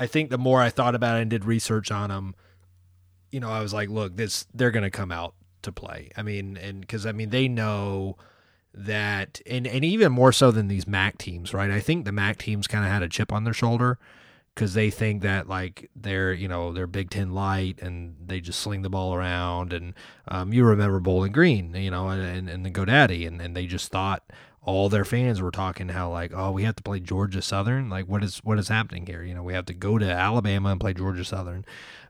I 0.00 0.06
think 0.06 0.30
the 0.30 0.38
more 0.38 0.60
I 0.62 0.70
thought 0.70 0.94
about 0.94 1.18
it 1.18 1.22
and 1.22 1.30
did 1.30 1.44
research 1.44 1.90
on 1.90 2.08
them, 2.10 2.34
you 3.30 3.40
know, 3.40 3.50
I 3.50 3.60
was 3.60 3.74
like, 3.74 3.90
look, 3.90 4.16
this, 4.16 4.46
they're 4.54 4.70
going 4.70 4.84
to 4.84 4.90
come 4.90 5.12
out 5.12 5.34
to 5.62 5.72
play. 5.72 6.10
I 6.16 6.22
mean, 6.22 6.56
and 6.56 6.86
cause 6.88 7.04
I 7.04 7.12
mean, 7.12 7.30
they 7.30 7.48
know, 7.48 8.16
that 8.74 9.40
and, 9.46 9.66
and 9.66 9.84
even 9.84 10.12
more 10.12 10.32
so 10.32 10.50
than 10.50 10.68
these 10.68 10.86
MAC 10.86 11.18
teams, 11.18 11.54
right? 11.54 11.70
I 11.70 11.80
think 11.80 12.04
the 12.04 12.12
MAC 12.12 12.38
teams 12.38 12.66
kind 12.66 12.84
of 12.84 12.90
had 12.90 13.02
a 13.02 13.08
chip 13.08 13.32
on 13.32 13.44
their 13.44 13.54
shoulder 13.54 13.98
because 14.54 14.74
they 14.74 14.90
think 14.90 15.22
that 15.22 15.48
like 15.48 15.90
they're 15.96 16.32
you 16.32 16.48
know 16.48 16.72
they're 16.72 16.86
Big 16.86 17.10
Ten 17.10 17.32
light 17.32 17.80
and 17.80 18.16
they 18.24 18.40
just 18.40 18.60
sling 18.60 18.82
the 18.82 18.90
ball 18.90 19.14
around 19.14 19.72
and 19.72 19.94
um, 20.28 20.52
you 20.52 20.64
remember 20.64 21.00
Bowling 21.00 21.32
Green, 21.32 21.74
you 21.74 21.90
know, 21.90 22.08
and, 22.08 22.48
and 22.48 22.64
the 22.64 22.70
GoDaddy 22.70 23.26
and, 23.26 23.40
and 23.40 23.56
they 23.56 23.66
just 23.66 23.90
thought 23.90 24.22
all 24.64 24.88
their 24.88 25.04
fans 25.04 25.40
were 25.40 25.50
talking 25.50 25.88
how 25.88 26.10
like 26.10 26.32
oh 26.34 26.50
we 26.50 26.64
have 26.64 26.76
to 26.76 26.82
play 26.82 27.00
Georgia 27.00 27.42
Southern. 27.42 27.88
Like 27.88 28.06
what 28.06 28.24
is 28.24 28.38
what 28.38 28.58
is 28.58 28.68
happening 28.68 29.06
here? 29.06 29.22
You 29.22 29.34
know 29.34 29.42
we 29.42 29.54
have 29.54 29.66
to 29.66 29.74
go 29.74 29.98
to 29.98 30.10
Alabama 30.10 30.70
and 30.70 30.80
play 30.80 30.94
Georgia 30.94 31.24
Southern 31.24 31.64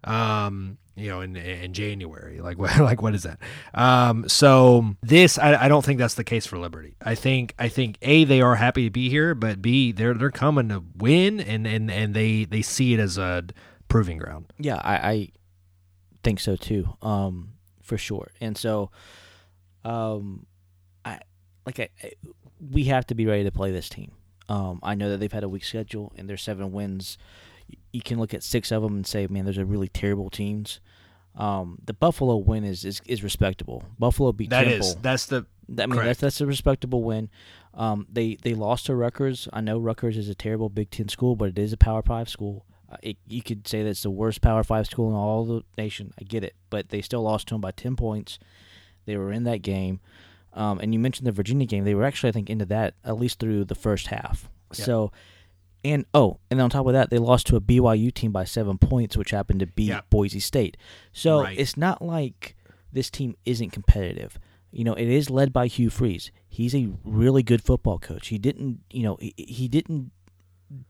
um 0.04 0.76
you 0.94 1.08
know 1.08 1.20
in 1.20 1.36
in 1.36 1.72
January. 1.72 2.40
Like 2.40 2.58
what 2.58 2.78
like 2.78 3.02
what 3.02 3.14
is 3.14 3.24
that? 3.24 3.38
Um 3.74 4.28
so 4.28 4.94
this 5.02 5.38
I, 5.38 5.64
I 5.64 5.68
don't 5.68 5.84
think 5.84 5.98
that's 5.98 6.14
the 6.14 6.24
case 6.24 6.46
for 6.46 6.58
Liberty. 6.58 6.96
I 7.02 7.14
think 7.14 7.54
I 7.58 7.68
think 7.68 7.98
a 8.02 8.24
they 8.24 8.40
are 8.40 8.54
happy 8.54 8.84
to 8.84 8.90
be 8.90 9.08
here 9.08 9.34
but 9.34 9.60
b 9.60 9.92
they're 9.92 10.14
they're 10.14 10.30
coming 10.30 10.68
to 10.68 10.84
win 10.96 11.40
and 11.40 11.66
and 11.66 11.90
and 11.90 12.14
they 12.14 12.44
they 12.44 12.62
see 12.62 12.94
it 12.94 13.00
as 13.00 13.18
a 13.18 13.44
proving 13.88 14.18
ground. 14.18 14.52
Yeah, 14.58 14.80
I, 14.82 14.94
I 14.96 15.28
think 16.24 16.40
so 16.40 16.56
too, 16.56 16.96
um, 17.00 17.52
for 17.80 17.96
sure. 17.96 18.32
And 18.40 18.56
so, 18.58 18.90
um, 19.84 20.46
I 21.04 21.20
like 21.66 21.78
I, 21.78 21.88
I, 22.02 22.12
we 22.70 22.84
have 22.84 23.06
to 23.08 23.14
be 23.14 23.26
ready 23.26 23.44
to 23.44 23.52
play 23.52 23.70
this 23.70 23.88
team. 23.88 24.12
Um, 24.48 24.80
I 24.82 24.94
know 24.94 25.10
that 25.10 25.18
they've 25.18 25.32
had 25.32 25.44
a 25.44 25.48
weak 25.48 25.64
schedule 25.64 26.12
and 26.16 26.28
their 26.28 26.36
seven 26.36 26.72
wins. 26.72 27.16
You 27.92 28.02
can 28.02 28.18
look 28.18 28.34
at 28.34 28.42
six 28.42 28.70
of 28.70 28.82
them 28.82 28.94
and 28.96 29.06
say, 29.06 29.26
man, 29.26 29.46
those 29.46 29.58
are 29.58 29.64
really 29.64 29.88
terrible 29.88 30.28
teams. 30.30 30.80
Um, 31.36 31.78
the 31.84 31.94
Buffalo 31.94 32.36
win 32.36 32.62
is, 32.64 32.84
is, 32.84 33.00
is 33.06 33.22
respectable. 33.22 33.84
Buffalo 33.98 34.32
beat 34.32 34.50
that 34.50 34.64
Temple. 34.64 34.86
is 34.86 34.94
that's 34.96 35.26
the 35.26 35.46
I 35.68 35.86
mean, 35.86 35.92
Correct. 35.92 36.06
that's 36.06 36.20
that's 36.20 36.40
a 36.40 36.46
respectable 36.46 37.02
win. 37.02 37.30
Um, 37.72 38.06
they 38.12 38.36
they 38.42 38.54
lost 38.54 38.86
to 38.86 38.94
Rutgers. 38.94 39.48
I 39.52 39.60
know 39.60 39.78
Rutgers 39.78 40.16
is 40.16 40.28
a 40.28 40.34
terrible 40.34 40.68
Big 40.68 40.90
Ten 40.90 41.08
school, 41.08 41.36
but 41.36 41.48
it 41.48 41.58
is 41.58 41.72
a 41.72 41.76
Power 41.76 42.02
Five 42.02 42.28
school. 42.28 42.66
Uh, 42.90 42.96
it, 43.02 43.16
you 43.26 43.42
could 43.42 43.66
say 43.66 43.82
that's 43.82 44.02
the 44.02 44.10
worst 44.10 44.42
Power 44.42 44.62
Five 44.62 44.86
school 44.86 45.08
in 45.08 45.16
all 45.16 45.44
the 45.44 45.62
nation. 45.76 46.12
I 46.20 46.24
get 46.24 46.44
it, 46.44 46.54
but 46.70 46.90
they 46.90 47.00
still 47.00 47.22
lost 47.22 47.48
to 47.48 47.54
them 47.54 47.62
by 47.62 47.70
ten 47.72 47.96
points. 47.96 48.38
They 49.06 49.16
were 49.16 49.32
in 49.32 49.44
that 49.44 49.62
game, 49.62 50.00
um, 50.54 50.78
and 50.80 50.92
you 50.94 50.98
mentioned 51.00 51.26
the 51.26 51.32
Virginia 51.32 51.66
game. 51.66 51.84
They 51.84 51.94
were 51.94 52.04
actually, 52.04 52.28
I 52.30 52.32
think, 52.32 52.48
into 52.50 52.64
that 52.66 52.94
at 53.04 53.18
least 53.18 53.38
through 53.40 53.64
the 53.66 53.74
first 53.74 54.06
half. 54.08 54.48
So, 54.72 55.12
and 55.84 56.04
oh, 56.14 56.38
and 56.50 56.60
on 56.60 56.70
top 56.70 56.86
of 56.86 56.92
that, 56.94 57.10
they 57.10 57.18
lost 57.18 57.46
to 57.48 57.56
a 57.56 57.60
BYU 57.60 58.12
team 58.12 58.32
by 58.32 58.44
seven 58.44 58.78
points, 58.78 59.16
which 59.16 59.30
happened 59.30 59.60
to 59.60 59.66
beat 59.66 59.88
Yeah. 59.88 60.00
Boise 60.10 60.40
State. 60.40 60.76
So 61.12 61.42
Right. 61.42 61.58
it's 61.58 61.76
not 61.76 62.00
like 62.02 62.56
this 62.92 63.10
team 63.10 63.36
isn't 63.44 63.70
competitive. 63.70 64.38
You 64.72 64.82
know, 64.82 64.94
it 64.94 65.06
is 65.08 65.30
led 65.30 65.52
by 65.52 65.66
Hugh 65.68 65.90
Freeze. 65.90 66.32
He's 66.48 66.74
a 66.74 66.88
really 67.04 67.42
good 67.44 67.62
football 67.62 67.98
coach. 67.98 68.28
He 68.28 68.38
didn't, 68.38 68.80
you 68.90 69.02
know, 69.04 69.16
he, 69.20 69.34
he 69.36 69.68
didn't 69.68 70.10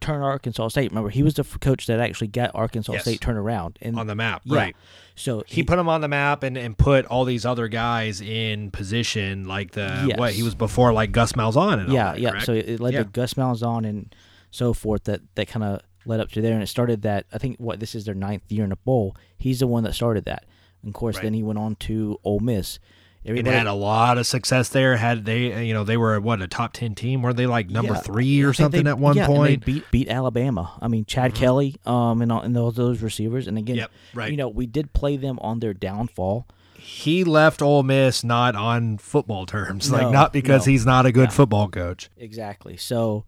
turn 0.01 0.23
Arkansas 0.23 0.69
State. 0.69 0.91
Remember, 0.91 1.11
he 1.11 1.23
was 1.23 1.35
the 1.35 1.45
coach 1.45 1.87
that 1.87 2.01
actually 2.01 2.29
got 2.29 2.51
Arkansas 2.55 2.93
Yes. 2.93 3.03
State 3.03 3.21
turned 3.21 3.39
around. 3.39 3.79
And 3.83 3.99
on 3.99 4.07
the 4.07 4.15
map 4.15 4.43
yeah. 4.45 4.57
right 4.57 4.77
so 5.17 5.45
he 5.47 5.63
put 5.63 5.79
him 5.79 5.89
on 5.89 6.01
the 6.01 6.09
map 6.09 6.43
and, 6.43 6.57
and 6.57 6.77
put 6.77 7.07
all 7.07 7.25
these 7.25 7.47
other 7.47 7.69
guys 7.69 8.21
in 8.21 8.71
position 8.71 9.45
like 9.47 9.71
the 9.73 10.07
Yes. 10.09 10.19
what 10.19 10.33
he 10.33 10.43
was 10.43 10.55
before 10.55 10.93
like 10.93 11.13
Gus 11.13 11.33
Malzahn 11.35 11.75
and 11.79 11.89
all 11.89 11.95
yeah, 11.95 12.13
that, 12.13 12.21
yeah. 12.21 12.31
correct? 12.31 12.47
So 12.47 12.53
it 12.53 12.81
led 12.81 12.95
Yeah. 12.95 13.05
to 13.05 13.09
Gus 13.11 13.35
Malzahn 13.35 13.89
and 13.89 14.15
so 14.51 14.73
forth 14.73 15.05
that 15.05 15.21
that 15.37 15.47
kind 15.49 15.65
of 15.65 15.81
led 16.07 16.21
up 16.21 16.31
to 16.33 16.43
there, 16.43 16.53
and 16.53 16.63
it 16.63 16.67
started 16.67 17.03
that. 17.03 17.25
I 17.33 17.39
think 17.39 17.57
what 17.59 17.81
this 17.81 17.95
is 17.95 18.05
their 18.05 18.15
ninth 18.15 18.43
year 18.51 18.65
in 18.65 18.73
a 18.73 18.77
bowl. 18.77 19.17
He's 19.39 19.61
the 19.61 19.67
one 19.67 19.85
that 19.85 19.95
started 19.95 20.25
that. 20.27 20.45
And 20.83 20.91
of 20.91 20.95
course, 20.95 21.17
Right. 21.17 21.23
then 21.25 21.35
he 21.35 21.43
went 21.43 21.59
on 21.59 21.77
to 21.77 22.19
Ole 22.25 22.41
Miss. 22.41 22.79
And 23.27 23.31
Everybody, 23.39 23.57
had 23.57 23.67
a 23.67 23.73
lot 23.73 24.19
of 24.19 24.27
success 24.27 24.69
there. 24.69 24.97
Had 24.97 25.25
they, 25.25 25.65
you 25.65 25.73
know, 25.73 25.83
they 25.83 25.97
were 25.97 26.21
what 26.21 26.43
a 26.43 26.47
top 26.49 26.73
ten 26.75 26.95
team. 26.95 27.23
Were 27.23 27.33
they 27.33 27.47
like 27.47 27.71
number 27.71 27.95
Yeah, 27.95 28.01
three 28.01 28.43
or 28.43 28.53
something 28.53 28.85
they- 28.85 28.91
at 28.91 28.99
one 28.99 29.17
yeah, 29.17 29.27
point? 29.27 29.61
Mm-hmm. 29.63 29.73
beat 29.73 29.91
beat 29.91 30.09
Alabama. 30.09 30.77
I 30.83 30.89
mean, 30.89 31.05
Chad 31.07 31.35
Kelly, 31.35 31.77
um, 31.87 32.21
and 32.21 32.31
all, 32.31 32.43
and 32.43 32.55
those 32.55 32.75
those 32.75 33.01
receivers. 33.01 33.47
And 33.47 33.57
again, 33.57 33.77
Yep, 33.77 33.91
right. 34.15 34.31
You 34.31 34.37
know, 34.37 34.49
we 34.49 34.67
did 34.67 34.93
play 34.93 35.17
them 35.17 35.39
on 35.41 35.61
their 35.61 35.73
downfall. 35.75 36.47
he 36.79 37.25
left 37.25 37.63
Ole 37.63 37.83
Miss 37.83 38.23
not 38.25 38.55
on 38.55 38.99
football 38.99 39.47
terms, 39.47 39.91
like 39.91 40.11
not 40.13 40.33
because 40.35 40.67
no. 40.67 40.73
he's 40.73 40.85
not 40.85 41.07
a 41.07 41.13
good 41.13 41.33
football 41.33 41.69
coach. 41.69 42.11
Exactly. 42.19 42.77
So, 42.77 43.25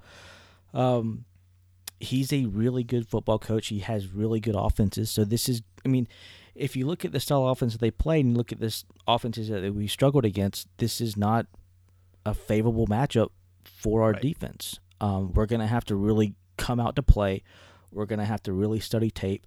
um, 0.74 1.24
he's 2.00 2.32
a 2.34 2.44
really 2.46 2.84
good 2.84 3.08
football 3.08 3.38
coach. 3.38 3.68
He 3.68 3.78
has 3.78 4.08
really 4.08 4.40
good 4.40 4.54
offenses. 4.54 5.10
So 5.10 5.24
this 5.24 5.48
is, 5.48 5.62
I 5.84 5.88
mean, 5.88 6.06
if 6.56 6.74
you 6.76 6.86
look 6.86 7.04
at 7.04 7.12
the 7.12 7.20
style 7.20 7.44
of 7.46 7.50
offense 7.56 7.72
that 7.74 7.80
they 7.80 7.90
played 7.90 8.24
and 8.24 8.36
look 8.36 8.50
at 8.52 8.60
this 8.60 8.84
offenses 9.06 9.48
that 9.48 9.74
we 9.74 9.86
struggled 9.86 10.24
against, 10.24 10.68
this 10.78 11.00
is 11.00 11.16
not 11.16 11.46
a 12.24 12.34
favorable 12.34 12.86
matchup 12.86 13.28
for 13.64 14.02
our 14.02 14.12
Right. 14.12 14.22
defense. 14.22 14.80
Um, 15.00 15.32
we're 15.32 15.46
gonna 15.46 15.66
have 15.66 15.84
to 15.86 15.94
really 15.96 16.34
come 16.56 16.80
out 16.80 16.96
to 16.96 17.02
play. 17.02 17.42
We're 17.92 18.06
gonna 18.06 18.24
have 18.24 18.42
to 18.44 18.52
really 18.52 18.80
study 18.80 19.10
tape. 19.10 19.46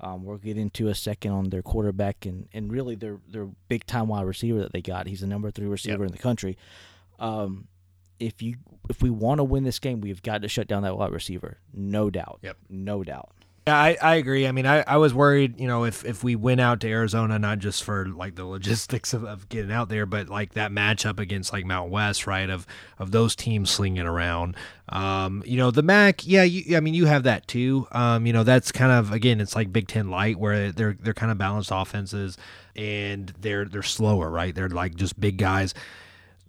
Um, 0.00 0.24
we'll 0.24 0.38
get 0.38 0.56
into 0.56 0.88
a 0.88 0.94
second 0.94 1.32
on 1.32 1.50
their 1.50 1.62
quarterback 1.62 2.24
and, 2.24 2.48
and 2.52 2.70
really 2.72 2.94
their 2.94 3.18
their 3.28 3.48
big 3.68 3.84
time 3.86 4.08
wide 4.08 4.26
receiver 4.26 4.58
that 4.60 4.72
they 4.72 4.80
got. 4.82 5.06
He's 5.06 5.20
the 5.20 5.26
number 5.26 5.50
three 5.50 5.66
receiver 5.66 6.04
in 6.04 6.12
the 6.12 6.18
country. 6.18 6.56
Um, 7.18 7.68
if 8.18 8.42
you 8.42 8.56
if 8.88 9.02
we 9.02 9.10
want 9.10 9.38
to 9.38 9.44
win 9.44 9.64
this 9.64 9.78
game, 9.78 10.00
we've 10.00 10.22
got 10.22 10.42
to 10.42 10.48
shut 10.48 10.66
down 10.68 10.82
that 10.82 10.96
wide 10.96 11.12
receiver, 11.12 11.58
no 11.72 12.10
doubt. 12.10 12.40
Yep. 12.42 12.56
no 12.68 13.02
doubt. 13.04 13.30
Yeah, 13.70 13.76
I, 13.80 13.96
I 14.02 14.14
agree. 14.16 14.48
I 14.48 14.52
mean, 14.52 14.66
I, 14.66 14.82
I 14.84 14.96
was 14.96 15.14
worried, 15.14 15.60
you 15.60 15.68
know, 15.68 15.84
if, 15.84 16.04
if 16.04 16.24
we 16.24 16.34
went 16.34 16.60
out 16.60 16.80
to 16.80 16.88
Arizona, 16.88 17.38
not 17.38 17.60
just 17.60 17.84
for 17.84 18.04
like 18.06 18.34
the 18.34 18.44
logistics 18.44 19.14
of, 19.14 19.22
of 19.22 19.48
getting 19.48 19.70
out 19.70 19.88
there, 19.88 20.06
but 20.06 20.28
like 20.28 20.54
that 20.54 20.72
matchup 20.72 21.20
against 21.20 21.52
like 21.52 21.64
Mountain 21.64 21.92
West, 21.92 22.26
right? 22.26 22.50
Of 22.50 22.66
of 22.98 23.12
those 23.12 23.36
teams 23.36 23.70
slinging 23.70 24.06
around. 24.08 24.56
Um, 24.88 25.44
you 25.46 25.56
know, 25.56 25.70
the 25.70 25.84
MAC, 25.84 26.26
yeah, 26.26 26.42
you, 26.42 26.76
I 26.76 26.80
mean, 26.80 26.94
you 26.94 27.06
have 27.06 27.22
that 27.22 27.46
too. 27.46 27.86
Um, 27.92 28.26
you 28.26 28.32
know, 28.32 28.42
that's 28.42 28.72
kind 28.72 28.90
of 28.90 29.12
again, 29.12 29.40
it's 29.40 29.54
like 29.54 29.72
Big 29.72 29.86
Ten 29.86 30.10
light 30.10 30.36
where 30.36 30.72
they're 30.72 30.96
they're 31.00 31.14
kind 31.14 31.30
of 31.30 31.38
balanced 31.38 31.70
offenses 31.72 32.36
and 32.74 33.32
they're 33.40 33.66
they're 33.66 33.84
slower, 33.84 34.28
right? 34.30 34.52
They're 34.52 34.68
like 34.68 34.96
just 34.96 35.20
big 35.20 35.36
guys. 35.36 35.74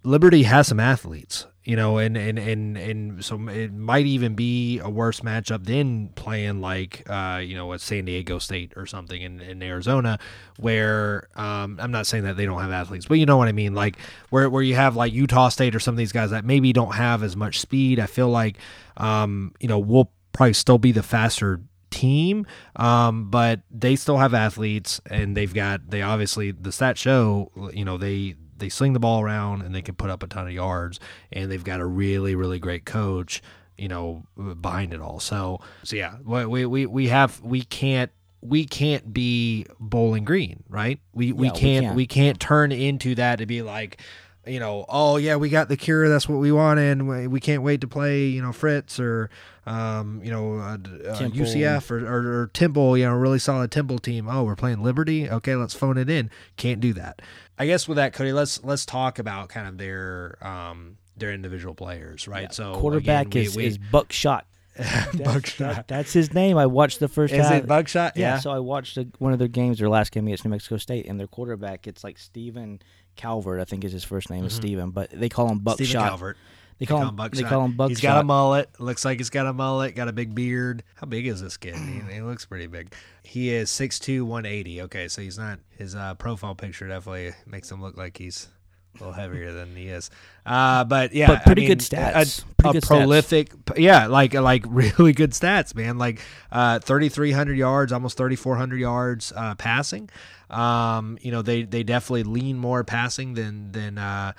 Liberty 0.04 0.42
has 0.44 0.68
some 0.68 0.80
athletes, 0.80 1.46
you 1.64 1.76
know, 1.76 2.00
and 2.00 2.18
and 2.18 2.40
and 2.40 2.78
and 2.78 3.24
so 3.24 3.48
it 3.50 3.72
might 3.72 4.08
even 4.08 4.34
be 4.34 4.80
a 4.80 4.90
worse 4.90 5.20
matchup 5.20 5.66
than 5.66 6.10
playing 6.10 6.60
like 6.60 7.04
uh, 7.08 7.40
you 7.44 7.56
know, 7.56 7.72
at 7.74 7.82
San 7.82 8.06
Diego 8.06 8.40
State 8.40 8.74
or 8.76 8.88
something 8.88 9.22
in, 9.22 9.40
in 9.42 9.62
Arizona, 9.62 10.18
where 10.58 11.28
um, 11.36 11.78
I'm 11.80 11.92
not 11.92 12.08
saying 12.08 12.24
that 12.24 12.36
they 12.36 12.46
don't 12.46 12.60
have 12.60 12.72
athletes, 12.72 13.06
but 13.06 13.20
you 13.20 13.28
know 13.28 13.38
what 13.38 13.48
I 13.48 13.52
mean, 13.52 13.76
like 13.76 13.98
where 14.32 14.50
where 14.50 14.64
you 14.64 14.76
have 14.76 14.96
like 14.96 15.14
Utah 15.14 15.50
State 15.50 15.76
or 15.76 15.80
some 15.80 15.94
of 15.94 16.00
these 16.00 16.12
guys 16.12 16.32
that 16.32 16.46
maybe 16.46 16.74
don't 16.74 16.96
have 16.96 17.22
as 17.22 17.36
much 17.36 17.60
speed. 17.60 18.00
I 18.00 18.08
feel 18.08 18.30
like 18.30 18.58
um, 18.98 19.54
you 19.60 19.68
know, 19.68 19.78
we'll 19.78 20.12
probably 20.34 20.54
still 20.54 20.80
be 20.80 20.92
the 20.92 21.04
faster 21.04 21.62
team 21.92 22.48
um 22.78 23.30
but 23.30 23.60
they 23.70 23.98
still 23.98 24.18
have 24.18 24.34
athletes 24.34 25.02
and 25.10 25.36
they've 25.36 25.54
got 25.54 25.90
they 25.90 26.02
obviously 26.02 26.52
the 26.52 26.70
stats 26.70 26.96
show 26.96 27.52
you 27.74 27.84
know 27.84 27.98
they 27.98 28.34
they 28.62 28.70
sling 28.70 28.94
the 28.94 29.00
ball 29.00 29.22
around 29.22 29.62
and 29.62 29.76
they 29.76 29.82
can 29.82 29.96
put 29.96 30.10
up 30.10 30.24
a 30.24 30.28
ton 30.28 30.48
of 30.48 30.54
yards 30.54 31.00
and 31.34 31.52
they've 31.52 31.64
got 31.66 31.82
a 31.82 31.86
really 31.86 32.34
really 32.36 32.60
great 32.60 32.86
coach 32.86 33.42
you 33.78 33.90
know 33.90 34.24
behind 34.62 34.94
it 34.94 35.02
all 35.02 35.20
so 35.20 35.60
so 35.84 35.96
yeah 35.98 36.16
we 36.24 36.66
we 36.66 36.86
we 36.86 37.08
have 37.10 37.42
we 37.42 37.62
can't 37.64 38.12
we 38.42 38.66
can't 38.66 39.14
be 39.14 39.66
bowling 39.80 40.24
green 40.24 40.64
right 40.70 41.00
we 41.14 41.32
we 41.34 41.48
Yeah, 41.48 41.54
can't 41.54 41.84
can't. 41.86 41.96
we 41.96 42.08
can't 42.08 42.40
turn 42.40 42.72
into 42.72 43.16
that 43.16 43.36
to 43.38 43.46
be 43.46 43.62
like 43.62 44.02
you 44.48 44.60
know, 44.60 44.86
oh 44.90 45.18
yeah, 45.18 45.36
we 45.36 45.50
got 45.50 45.70
the 45.70 45.78
cure. 45.78 46.10
That's 46.10 46.28
what 46.28 46.40
we 46.40 46.52
wanted. 46.52 47.02
We, 47.04 47.28
we 47.28 47.40
can't 47.40 47.64
wait 47.64 47.82
to 47.82 47.88
play, 47.88 48.26
you 48.26 48.42
know, 48.42 48.52
Fritz 48.52 49.00
or, 49.00 49.30
um, 49.66 50.22
you 50.24 50.32
know, 50.32 50.56
uh, 50.56 50.74
uh, 50.74 51.20
UCF 51.30 51.92
or, 51.92 52.00
or, 52.08 52.42
or 52.44 52.48
Temple. 52.48 52.98
You 52.98 53.06
know, 53.06 53.14
really 53.14 53.40
solid 53.40 53.72
Temple 53.72 54.00
team. 54.00 54.28
Oh, 54.28 54.44
we're 54.44 54.56
playing 54.56 54.82
Liberty. 54.84 55.30
Okay, 55.30 55.56
let's 55.56 55.74
phone 55.76 55.98
it 55.98 56.10
in. 56.10 56.30
Can't 56.58 56.80
do 56.80 56.94
that. 56.94 57.22
I 57.60 57.68
guess 57.68 57.88
with 57.88 57.98
that, 57.98 58.14
Cody, 58.14 58.34
let's 58.34 58.64
let's 58.64 58.86
talk 58.86 59.20
about 59.20 59.50
kind 59.50 59.68
of 59.68 59.78
their 59.78 60.38
um 60.42 60.98
their 61.18 61.32
individual 61.32 61.76
players, 61.76 62.28
right? 62.28 62.52
So 62.54 62.74
quarterback 62.76 63.28
again, 63.28 63.42
we- 63.42 63.46
is, 63.48 63.56
we- 63.56 63.66
is 63.66 63.78
Buckshot. 63.78 64.48
That's- 64.78 65.16
Buckshot. 65.18 65.76
that- 65.76 65.88
that's 65.88 66.14
his 66.14 66.34
name. 66.34 66.58
I 66.58 66.66
watched 66.66 67.00
the 67.00 67.10
first 67.10 67.34
Is 67.34 67.46
half. 67.46 67.54
it 67.64 67.68
Buckshot? 67.68 68.16
Yeah, 68.18 68.36
Yeah. 68.36 68.40
so 68.40 68.50
I 68.52 68.60
watched 68.60 68.96
the, 68.96 69.08
one 69.20 69.34
of 69.34 69.38
their 69.38 69.50
games, 69.50 69.78
their 69.78 69.90
last 69.90 70.12
game 70.12 70.26
against 70.26 70.46
New 70.46 70.50
Mexico 70.50 70.78
State, 70.78 71.06
and 71.08 71.20
their 71.20 71.28
quarterback, 71.28 71.86
it's 71.86 72.04
like 72.04 72.18
Stephen 72.18 72.82
Calvert, 73.22 73.62
I 73.62 73.66
think 73.66 73.84
is 73.84 73.92
his 73.92 74.04
first 74.04 74.32
name 74.32 74.46
is 74.46 74.54
Stephen, 74.54 74.90
but 74.90 75.12
they 75.12 75.30
call 75.30 75.48
him 75.48 75.60
Buckshot. 75.60 75.88
Stephen 75.88 76.02
Calvert. 76.02 76.38
They 76.80 76.88
call 76.88 77.08
him, 77.08 77.16
Buckshot. 77.16 77.44
they 77.44 77.48
call 77.48 77.66
him 77.66 77.74
Buckshot. 77.74 77.90
He's 77.92 78.02
got 78.02 78.22
a 78.22 78.24
mullet. 78.24 78.80
Looks 78.80 79.06
like 79.06 79.20
he's 79.20 79.30
got 79.30 79.46
a 79.46 79.54
mullet. 79.54 79.94
Got 79.94 80.08
a 80.08 80.12
big 80.12 80.34
beard. 80.34 80.82
How 80.96 81.06
big 81.06 81.28
is 81.28 81.40
this 81.40 81.56
kid? 81.56 81.76
he, 81.76 82.02
he 82.12 82.22
looks 82.22 82.48
pretty 82.48 82.66
big. 82.66 82.96
He 83.22 83.52
is 83.52 83.70
6'2", 83.70 84.24
180. 84.24 84.82
Okay, 84.82 85.08
so 85.08 85.22
he's 85.22 85.38
not. 85.38 85.60
His 85.78 85.94
uh, 85.94 86.16
profile 86.16 86.56
picture 86.56 86.88
definitely 86.88 87.34
makes 87.46 87.72
him 87.72 87.84
look 87.84 87.98
like 87.98 88.18
he's 88.18 88.50
a 88.96 88.98
little 89.00 89.14
heavier 89.14 89.52
than 89.54 89.76
he 89.76 89.88
is. 89.88 90.10
Uh, 90.46 90.84
but 90.84 91.14
yeah, 91.14 91.28
But 91.28 91.44
pretty 91.46 91.66
I 91.66 91.68
good 91.68 91.80
stats. 91.80 92.42
A, 92.42 92.46
Pretty 92.62 92.70
a 92.70 92.82
good 92.82 92.84
stats. 92.84 92.88
prolific. 92.88 93.52
Yeah, 93.78 94.08
like 94.08 94.34
like 94.34 94.66
really 94.70 95.14
good 95.14 95.32
stats, 95.32 95.76
man. 95.76 95.98
Like 95.98 96.22
uh, 96.52 96.80
3,300 96.80 97.58
yards, 97.58 97.92
almost 97.92 98.18
3,400 98.18 98.80
yards 98.80 99.32
uh, 99.36 99.56
passing. 99.56 100.10
Um, 100.50 101.18
you 101.22 101.32
know, 101.32 101.42
they 101.42 101.64
they 101.64 101.84
definitely 101.84 102.24
lean 102.24 102.58
more 102.58 102.84
passing 102.84 103.34
than 103.36 103.72
than. 103.72 103.98
Uh, 103.98 104.34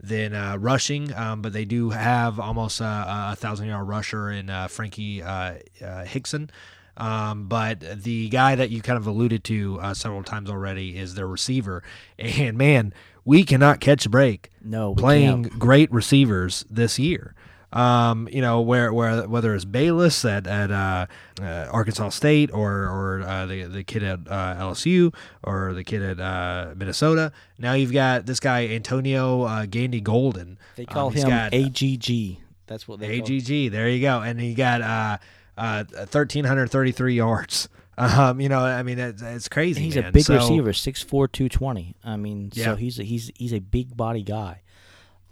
than 0.00 0.32
uh, 0.32 0.56
rushing, 0.56 1.12
um, 1.14 1.42
but 1.42 1.52
they 1.52 1.64
do 1.64 1.90
have 1.90 2.38
almost 2.38 2.80
uh, 2.80 3.30
a 3.32 3.34
thousand 3.34 3.66
yard 3.66 3.88
rusher 3.88 4.30
in 4.30 4.48
uh, 4.48 4.68
Frankie 4.68 5.20
uh, 5.24 5.54
uh, 5.84 6.04
Hickson. 6.04 6.50
Um, 6.96 7.48
but 7.48 7.80
the 7.80 8.28
guy 8.28 8.54
that 8.54 8.70
you 8.70 8.80
kind 8.80 8.96
of 8.96 9.08
alluded 9.08 9.42
to 9.44 9.80
uh, 9.80 9.94
several 9.94 10.22
times 10.22 10.50
already 10.50 10.96
is 10.96 11.16
their 11.16 11.26
receiver, 11.26 11.82
and 12.18 12.56
man, 12.56 12.94
we 13.24 13.44
cannot 13.44 13.80
catch 13.80 14.06
a 14.06 14.08
break 14.10 14.50
No, 14.62 14.94
playing 14.94 15.44
can't. 15.44 15.58
great 15.58 15.90
receivers 15.92 16.64
this 16.70 16.98
year. 16.98 17.34
Um, 17.70 18.28
you 18.32 18.40
know, 18.40 18.62
where 18.62 18.94
where 18.94 19.28
whether 19.28 19.54
it's 19.54 19.66
Bayless 19.66 20.24
at 20.24 20.46
at 20.46 20.70
uh, 20.70 21.04
uh, 21.38 21.68
Arkansas 21.70 22.08
State 22.10 22.50
or 22.50 22.70
or 22.84 23.20
uh, 23.26 23.44
the 23.44 23.64
the 23.64 23.84
kid 23.84 24.02
at 24.02 24.20
uh, 24.26 24.56
LSU 24.58 25.14
or 25.44 25.74
the 25.74 25.84
kid 25.84 26.02
at 26.02 26.18
uh, 26.18 26.72
Minnesota. 26.74 27.30
Now 27.58 27.74
you've 27.74 27.92
got 27.92 28.24
this 28.24 28.40
guy 28.40 28.66
Antonio 28.68 29.42
uh, 29.42 29.66
Gandy 29.66 30.00
Golden. 30.00 30.58
They 30.76 30.86
Um, 30.86 30.94
call 30.94 31.10
he's 31.10 31.24
him 31.24 31.28
got 31.28 31.52
AGG. 31.52 32.38
That's 32.66 32.88
what 32.88 33.00
they 33.00 33.20
call 33.20 33.26
AGG. 33.36 33.70
There 33.70 33.88
you 33.90 34.00
go. 34.00 34.22
And 34.22 34.40
he 34.40 34.54
got 34.54 34.80
uh, 34.80 35.18
uh, 35.58 35.84
thirteen 36.06 36.44
hundred 36.46 36.70
thirty 36.70 36.92
three 36.92 37.16
yards. 37.16 37.68
Um, 37.98 38.40
you 38.40 38.48
know, 38.48 38.60
I 38.60 38.82
mean, 38.82 38.98
it's, 38.98 39.20
it's 39.22 39.48
crazy. 39.48 39.82
He's 39.82 39.96
a 39.96 40.10
big 40.12 40.22
So- 40.24 40.36
receiver, 40.36 40.72
6'4", 40.72 41.08
220. 41.32 41.96
I 42.04 42.16
mean, 42.16 42.50
Yeah. 42.54 42.64
so 42.66 42.76
he's 42.76 42.98
a, 42.98 43.02
he's 43.02 43.30
he's 43.36 43.52
a 43.52 43.58
big 43.60 43.96
body 43.96 44.22
guy. 44.22 44.62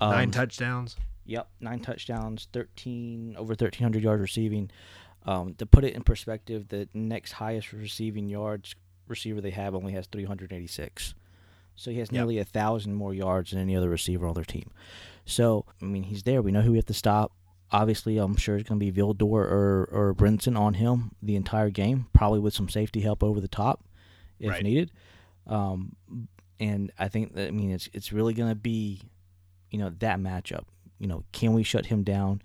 Um, 0.00 0.10
Nine 0.10 0.30
touchdowns. 0.30 0.96
Yep, 1.28 1.48
nine 1.60 1.80
touchdowns, 1.80 2.46
thirteen 2.52 3.34
over 3.36 3.54
thirteen 3.56 3.82
hundred 3.82 4.02
yards 4.04 4.20
receiving. 4.20 4.70
Um, 5.24 5.54
to 5.54 5.66
put 5.66 5.84
it 5.84 5.94
in 5.94 6.02
perspective, 6.02 6.68
the 6.68 6.88
next 6.94 7.32
highest 7.32 7.72
receiving 7.72 8.28
yards 8.28 8.76
receiver 9.08 9.40
they 9.40 9.50
have 9.50 9.74
only 9.74 9.92
has 9.94 10.06
three 10.06 10.24
hundred 10.24 10.52
eighty 10.52 10.68
six. 10.68 11.14
So 11.74 11.90
he 11.90 11.98
has 11.98 12.08
Yep. 12.08 12.12
nearly 12.12 12.38
a 12.38 12.44
thousand 12.44 12.94
more 12.94 13.12
yards 13.12 13.50
than 13.50 13.60
any 13.60 13.76
other 13.76 13.88
receiver 13.90 14.26
on 14.26 14.34
their 14.34 14.44
team. 14.44 14.70
So 15.24 15.64
I 15.82 15.84
mean, 15.84 16.04
he's 16.04 16.22
there. 16.22 16.42
We 16.42 16.52
know 16.52 16.62
who 16.62 16.70
we 16.72 16.78
have 16.78 16.86
to 16.86 16.94
stop. 16.94 17.32
Obviously, 17.72 18.18
I'm 18.18 18.36
sure 18.36 18.56
it's 18.56 18.68
going 18.68 18.78
to 18.80 18.92
be 18.92 18.92
Vildor 18.92 19.22
or 19.22 19.88
or 19.90 20.14
Brinson 20.14 20.58
on 20.58 20.74
him 20.74 21.12
the 21.20 21.36
entire 21.36 21.70
game, 21.70 22.06
probably 22.12 22.38
with 22.40 22.54
some 22.54 22.68
safety 22.68 23.00
help 23.00 23.22
over 23.24 23.40
the 23.40 23.48
top 23.48 23.84
if 24.38 24.50
Right. 24.50 24.62
needed. 24.62 24.92
Um, 25.46 25.96
and 26.60 26.92
I 26.98 27.08
think 27.08 27.34
that 27.34 27.48
I 27.48 27.50
mean 27.50 27.70
it's 27.72 27.88
it's 27.92 28.12
really 28.12 28.34
going 28.34 28.48
to 28.50 28.54
be, 28.54 29.02
you 29.70 29.78
know, 29.78 29.90
that 29.98 30.18
matchup. 30.20 30.64
You 30.98 31.06
know, 31.08 31.24
can 31.32 31.52
we 31.52 31.62
shut 31.62 31.86
him 31.86 32.02
down? 32.04 32.40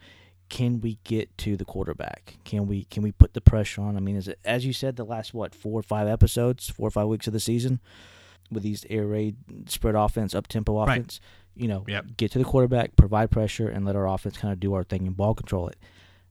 Can 0.49 0.81
we 0.81 0.97
get 1.05 1.37
to 1.39 1.55
the 1.55 1.63
quarterback? 1.65 2.37
Can 2.43 2.67
we 2.67 2.83
can 2.85 3.03
we 3.03 3.11
put 3.11 3.33
the 3.33 3.41
pressure 3.41 3.81
on? 3.81 3.95
I 3.95 3.99
mean, 3.99 4.15
is 4.17 4.27
it 4.27 4.39
as 4.43 4.65
you 4.65 4.73
said 4.73 4.95
the 4.95 5.05
last 5.05 5.33
what 5.33 5.53
four 5.55 5.79
or 5.79 5.83
five 5.83 6.07
episodes, 6.07 6.69
four 6.69 6.87
or 6.87 6.91
five 6.91 7.07
weeks 7.07 7.27
of 7.27 7.33
the 7.33 7.39
season, 7.39 7.79
with 8.51 8.63
these 8.63 8.85
air 8.89 9.07
raid 9.07 9.37
spread 9.69 9.95
offense, 9.95 10.35
up 10.35 10.47
tempo 10.47 10.83
Right. 10.85 11.19
You 11.55 11.67
know, 11.67 11.83
Yep. 11.87 12.17
get 12.17 12.31
to 12.31 12.39
the 12.39 12.45
quarterback, 12.45 12.95
provide 12.95 13.29
pressure, 13.31 13.67
and 13.67 13.85
let 13.85 13.95
our 13.95 14.07
offense 14.07 14.37
kind 14.37 14.51
of 14.53 14.59
do 14.59 14.73
our 14.73 14.83
thing 14.83 15.05
and 15.07 15.15
ball 15.17 15.33
control 15.33 15.67
it. 15.67 15.77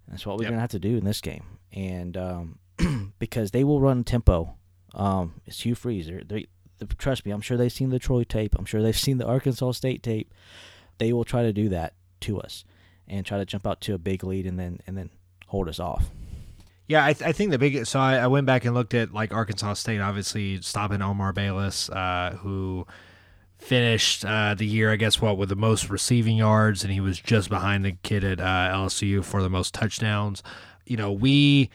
That's 0.09 0.25
what 0.27 0.37
we're 0.39 0.45
Yep. 0.45 0.51
gonna 0.53 0.61
have 0.61 0.71
to 0.71 0.79
do 0.79 0.97
in 0.97 1.05
this 1.05 1.21
game, 1.21 1.45
and 1.73 2.17
um, 2.17 2.59
because 3.19 3.51
they 3.51 3.63
will 3.65 3.81
run 3.81 4.03
tempo. 4.05 4.55
Um, 4.95 5.35
it's 5.47 5.61
Hugh 5.61 5.75
Freeze. 5.75 6.07
They're, 6.07 6.23
they 6.25 6.47
trust 6.99 7.25
me. 7.27 7.33
I'm 7.33 7.41
sure 7.43 7.57
they've 7.57 7.71
seen 7.71 7.91
the 7.91 7.99
Troy 7.99 8.25
tape. 8.25 8.57
I'm 8.59 8.65
sure 8.65 8.83
they've 8.83 8.97
seen 8.99 9.19
the 9.19 9.27
Arkansas 9.27 9.73
State 9.73 10.03
tape. 10.03 10.33
They 10.99 11.13
will 11.13 11.25
try 11.25 11.43
to 11.43 11.53
do 11.53 11.69
that 11.69 11.93
to 12.23 12.41
us 12.41 12.65
and 13.07 13.25
try 13.25 13.39
to 13.39 13.45
jump 13.45 13.67
out 13.67 13.81
to 13.83 13.95
a 13.95 13.99
big 13.99 14.25
lead 14.25 14.47
and 14.47 14.59
then 14.59 14.81
and 14.87 14.97
then 14.97 15.11
hold 15.49 15.69
us 15.69 15.79
off. 15.79 16.11
Yeah, 16.89 17.05
I, 17.05 17.13
th- 17.13 17.29
I 17.29 17.33
think 17.33 17.53
the 17.53 17.59
big. 17.59 17.87
So 17.87 18.01
I, 18.01 18.17
I 18.17 18.27
went 18.27 18.47
back 18.47 18.65
and 18.65 18.75
looked 18.75 18.95
at 18.95 19.13
like 19.13 19.33
Arkansas 19.33 19.75
State, 19.75 20.01
obviously 20.01 20.61
stopping 20.63 21.03
Omar 21.03 21.33
Bayless, 21.33 21.89
uh, 21.91 22.37
who 22.41 22.85
finished 23.61 24.25
uh, 24.25 24.55
the 24.55 24.67
year, 24.67 24.93
I 24.93 24.97
guess, 24.97 25.21
what 25.21 25.37
with 25.37 25.49
the 25.49 25.57
most 25.57 25.91
receiving 25.91 26.37
yards, 26.37 26.83
and 26.83 26.93
he 26.93 27.01
was 27.01 27.21
just 27.21 27.49
behind 27.49 27.85
the 27.85 27.93
kid 28.03 28.25
at 28.25 28.41
uh, 28.41 28.75
LSU 28.75 29.25
for 29.25 29.43
the 29.43 29.51
most 29.51 29.75
touchdowns. 29.75 30.43
You 30.87 30.97
know, 30.97 31.13
we. 31.13 31.71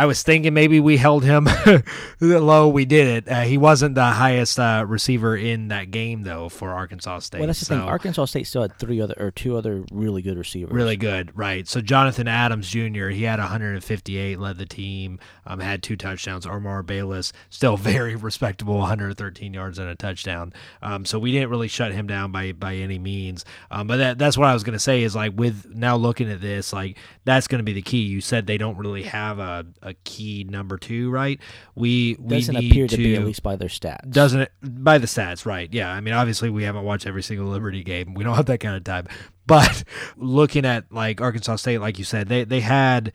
I 0.00 0.06
was 0.06 0.22
thinking 0.22 0.54
maybe 0.54 0.80
we 0.80 0.96
held 0.96 1.24
him 1.24 1.46
low. 2.20 2.68
We 2.68 2.86
did 2.86 3.06
it. 3.06 3.30
Uh, 3.30 3.42
he 3.42 3.58
wasn't 3.58 3.96
the 3.96 4.06
highest 4.06 4.58
uh, 4.58 4.82
receiver 4.88 5.36
in 5.36 5.68
that 5.68 5.90
game 5.90 6.22
though 6.22 6.48
for 6.48 6.70
Arkansas 6.70 7.18
State. 7.18 7.40
Well, 7.40 7.48
that's 7.48 7.60
the 7.60 7.66
thing. 7.66 7.80
Arkansas 7.80 8.24
State 8.24 8.46
still 8.46 8.62
had 8.62 8.78
three 8.78 9.02
other 9.02 9.12
or 9.18 9.30
two 9.30 9.58
other 9.58 9.84
really 9.92 10.22
good 10.22 10.38
receivers. 10.38 10.72
Really 10.72 10.96
good, 10.96 11.36
right? 11.36 11.68
So 11.68 11.82
Jonathan 11.82 12.28
Adams 12.28 12.70
Jr. 12.70 13.08
He 13.08 13.24
had 13.24 13.40
158, 13.40 14.38
led 14.38 14.56
the 14.56 14.64
team, 14.64 15.18
um, 15.44 15.60
had 15.60 15.82
two 15.82 15.96
touchdowns. 15.96 16.46
Omar 16.46 16.82
Bayless 16.82 17.34
still 17.50 17.76
very 17.90 18.16
respectable, 18.16 18.78
113 18.78 19.52
yards 19.52 19.78
and 19.78 19.90
a 19.90 19.94
touchdown. 19.96 20.54
Um, 20.80 21.04
so 21.04 21.18
we 21.18 21.30
didn't 21.30 21.50
really 21.50 21.68
shut 21.68 21.92
him 21.92 22.06
down 22.06 22.32
by 22.32 22.52
by 22.52 22.76
any 22.76 22.98
means. 22.98 23.44
Um, 23.70 23.86
but 23.86 23.98
that, 23.98 24.18
that's 24.18 24.38
what 24.38 24.48
I 24.48 24.54
was 24.54 24.64
going 24.64 24.72
to 24.72 24.78
say 24.78 25.02
is 25.02 25.14
like 25.14 25.34
with 25.36 25.74
now 25.74 25.96
looking 25.96 26.30
at 26.30 26.40
this, 26.40 26.72
like 26.72 26.96
that's 27.26 27.46
going 27.48 27.58
to 27.58 27.64
be 27.64 27.74
the 27.74 27.82
key. 27.82 28.04
You 28.04 28.22
said 28.22 28.46
they 28.46 28.56
don't 28.56 28.78
really 28.78 29.02
have 29.02 29.38
a, 29.38 29.66
a 29.82 29.89
key 29.94 30.44
number 30.48 30.76
two, 30.78 31.10
right? 31.10 31.40
We 31.74 32.16
we 32.18 32.36
Doesn't 32.36 32.54
need 32.56 32.70
appear 32.70 32.86
to, 32.88 32.96
be 32.96 33.16
at 33.16 33.24
least 33.24 33.42
by 33.42 33.56
their 33.56 33.68
stats. 33.68 34.10
doesn't 34.10 34.40
it 34.40 34.52
by 34.62 34.98
the 34.98 35.06
stats 35.06 35.46
right 35.46 35.72
yeah 35.72 35.90
i 35.90 36.00
mean 36.00 36.14
obviously 36.14 36.50
we 36.50 36.64
haven't 36.64 36.84
watched 36.84 37.06
every 37.06 37.22
single 37.22 37.46
liberty 37.46 37.82
game 37.82 38.14
we 38.14 38.24
don't 38.24 38.36
have 38.36 38.46
that 38.46 38.58
kind 38.58 38.76
of 38.76 38.84
time 38.84 39.06
but 39.46 39.84
looking 40.16 40.64
at 40.64 40.90
like 40.92 41.20
arkansas 41.20 41.56
state 41.56 41.78
like 41.78 41.98
you 41.98 42.04
said 42.04 42.28
they 42.28 42.44
they 42.44 42.60
had 42.60 43.12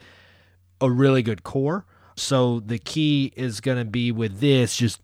a 0.82 0.90
really 0.90 1.22
good 1.24 1.44
core 1.44 1.86
so 2.16 2.60
the 2.62 2.78
key 2.80 3.32
is 3.36 3.60
going 3.62 3.78
to 3.78 3.86
be 3.86 4.12
with 4.12 4.40
this 4.40 4.76
just 4.78 5.02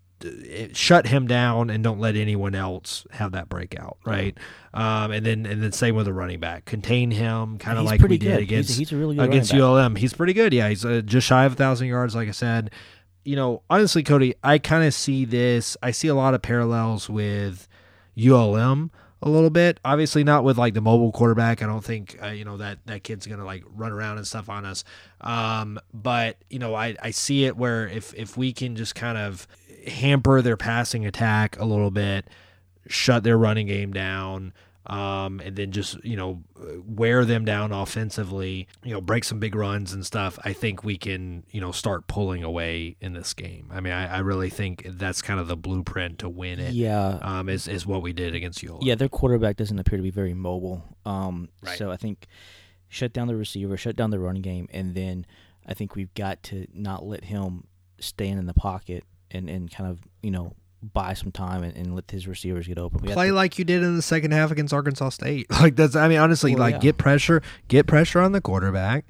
shut 0.74 1.08
him 1.08 1.28
down 1.28 1.70
and 1.70 1.84
don't 1.84 2.00
let 2.00 2.16
anyone 2.16 2.56
else 2.56 3.06
have 3.12 3.32
that 3.32 3.50
breakout 3.50 3.98
right 4.06 4.38
um, 4.74 5.12
and 5.12 5.26
then 5.26 5.46
and 5.46 5.62
then 5.62 5.72
same 5.72 5.96
with 5.96 6.06
the 6.06 6.14
running 6.14 6.40
back 6.40 6.66
contain 6.66 7.12
him 7.12 7.58
kind 7.58 7.78
of 7.78 7.86
like 7.86 8.02
we 8.02 8.18
did 8.18 8.26
good. 8.26 8.40
He's 8.40 8.48
against 8.48 8.80
he's 8.80 8.92
a 8.92 8.98
really 8.98 9.16
good 9.16 9.30
against 9.30 9.54
ulm 9.54 9.96
he's 9.96 10.14
pretty 10.14 10.34
good 10.34 10.54
yeah 10.54 10.70
he's 10.70 10.86
uh, 10.86 11.02
just 11.04 11.28
shy 11.28 11.46
of 11.46 11.54
a 11.54 11.56
thousand 11.56 11.88
yards 11.88 12.16
like 12.16 12.28
i 12.28 12.32
said 12.32 12.72
you 13.24 13.36
know, 13.36 13.62
honestly, 13.70 14.04
Cody, 14.04 14.36
I 14.44 14.58
kind 14.58 14.84
of 14.84 14.94
see 14.94 15.26
this. 15.26 15.78
I 15.82 15.92
see 15.92 16.08
a 16.08 16.16
lot 16.16 16.34
of 16.34 16.42
parallels 16.42 17.10
with 17.10 17.68
ULM 18.18 18.92
a 19.22 19.30
little 19.30 19.52
bit. 19.52 19.80
Obviously, 19.86 20.24
not 20.24 20.44
with 20.44 20.58
like 20.58 20.74
the 20.74 20.82
mobile 20.82 21.12
quarterback. 21.12 21.62
I 21.62 21.68
don't 21.68 21.84
think 21.84 22.18
uh, 22.22 22.28
you 22.28 22.46
know 22.46 22.58
that 22.58 22.80
that 22.88 23.04
kid's 23.04 23.28
gonna 23.28 23.46
like 23.46 23.64
run 23.76 23.92
around 23.92 24.18
and 24.18 24.26
stuff 24.26 24.50
on 24.50 24.66
us. 24.66 24.84
Um, 25.22 25.80
but 25.94 26.38
you 26.50 26.60
know, 26.60 26.74
I 26.74 26.96
I 27.02 27.12
see 27.12 27.46
it 27.46 27.56
where 27.56 27.88
if 27.88 28.14
if 28.16 28.38
we 28.38 28.54
can 28.54 28.76
just 28.76 28.96
kind 28.96 29.18
of 29.18 29.48
hamper 29.88 30.42
their 30.42 30.58
passing 30.58 31.06
attack 31.06 31.60
a 31.60 31.66
little 31.66 31.92
bit, 31.92 32.28
shut 32.88 33.24
their 33.24 33.38
running 33.38 33.68
game 33.68 33.92
down. 33.94 34.54
Um, 34.88 35.40
and 35.42 35.56
then 35.56 35.72
just 35.72 36.04
you 36.04 36.18
know 36.18 36.42
wear 36.88 37.24
them 37.24 37.46
down 37.46 37.72
offensively, 37.72 38.68
you 38.84 38.92
know, 38.92 39.00
break 39.00 39.24
some 39.24 39.40
big 39.40 39.54
runs 39.54 39.94
and 39.94 40.04
stuff. 40.04 40.40
I 40.44 40.54
think 40.54 40.84
we 40.84 40.98
can 40.98 41.44
you 41.52 41.62
know 41.62 41.72
start 41.72 42.08
pulling 42.08 42.44
away 42.44 42.96
in 43.00 43.14
this 43.14 43.36
game. 43.36 43.70
I 43.72 43.80
mean, 43.80 43.94
I, 43.94 44.16
I 44.16 44.20
really 44.20 44.50
think 44.50 44.84
that's 44.90 45.22
kind 45.22 45.40
of 45.40 45.48
the 45.48 45.56
blueprint 45.56 46.18
to 46.20 46.30
win 46.30 46.60
it. 46.60 46.74
Yeah. 46.74 47.20
Um, 47.22 47.48
is 47.48 47.68
is 47.68 47.86
what 47.86 48.02
we 48.02 48.12
did 48.12 48.34
against 48.34 48.64
ULM. 48.64 48.80
Yeah, 48.82 48.96
their 48.96 49.08
quarterback 49.08 49.56
doesn't 49.56 49.78
appear 49.78 49.98
to 49.98 50.04
be 50.04 50.10
very 50.10 50.34
mobile. 50.34 50.84
Um, 51.06 51.50
Right. 51.62 51.78
So 51.78 51.92
I 51.92 51.96
think 51.96 52.26
shut 52.90 53.14
down 53.14 53.28
the 53.28 53.36
receiver, 53.36 53.78
shut 53.78 53.96
down 53.96 54.10
the 54.10 54.20
running 54.20 54.42
game, 54.42 54.68
and 54.74 54.96
then 54.96 55.28
I 55.66 55.76
think 55.76 55.96
we've 55.96 56.14
got 56.16 56.42
to 56.44 56.66
not 56.74 57.06
let 57.06 57.26
him 57.26 57.68
stand 58.00 58.40
in 58.40 58.48
the 58.48 58.54
pocket 58.56 59.04
and, 59.34 59.50
and 59.50 59.72
kind 59.72 59.90
of 59.90 60.00
you 60.22 60.32
know 60.32 60.54
buy 60.84 61.14
some 61.14 61.32
time 61.32 61.62
and, 61.64 61.76
and 61.78 61.94
let 61.96 62.10
his 62.10 62.28
receivers 62.28 62.68
get 62.68 62.78
open. 62.80 63.02
We 63.02 63.14
Play 63.14 63.28
to- 63.28 63.34
like 63.34 63.60
you 63.60 63.66
did 63.66 63.84
in 63.84 63.96
the 63.96 64.02
second 64.02 64.32
half 64.32 64.50
against 64.52 64.74
Arkansas 64.74 65.10
State. 65.10 65.46
Like 65.62 65.76
that's, 65.76 65.96
I 65.96 66.08
mean, 66.08 66.18
honestly, 66.18 66.56
Well, 66.56 66.62
like 66.62 66.74
yeah. 66.76 66.80
get 66.80 66.98
pressure, 66.98 67.42
get 67.68 67.86
pressure 67.86 68.20
on 68.20 68.32
the 68.32 68.42
quarterback. 68.42 69.06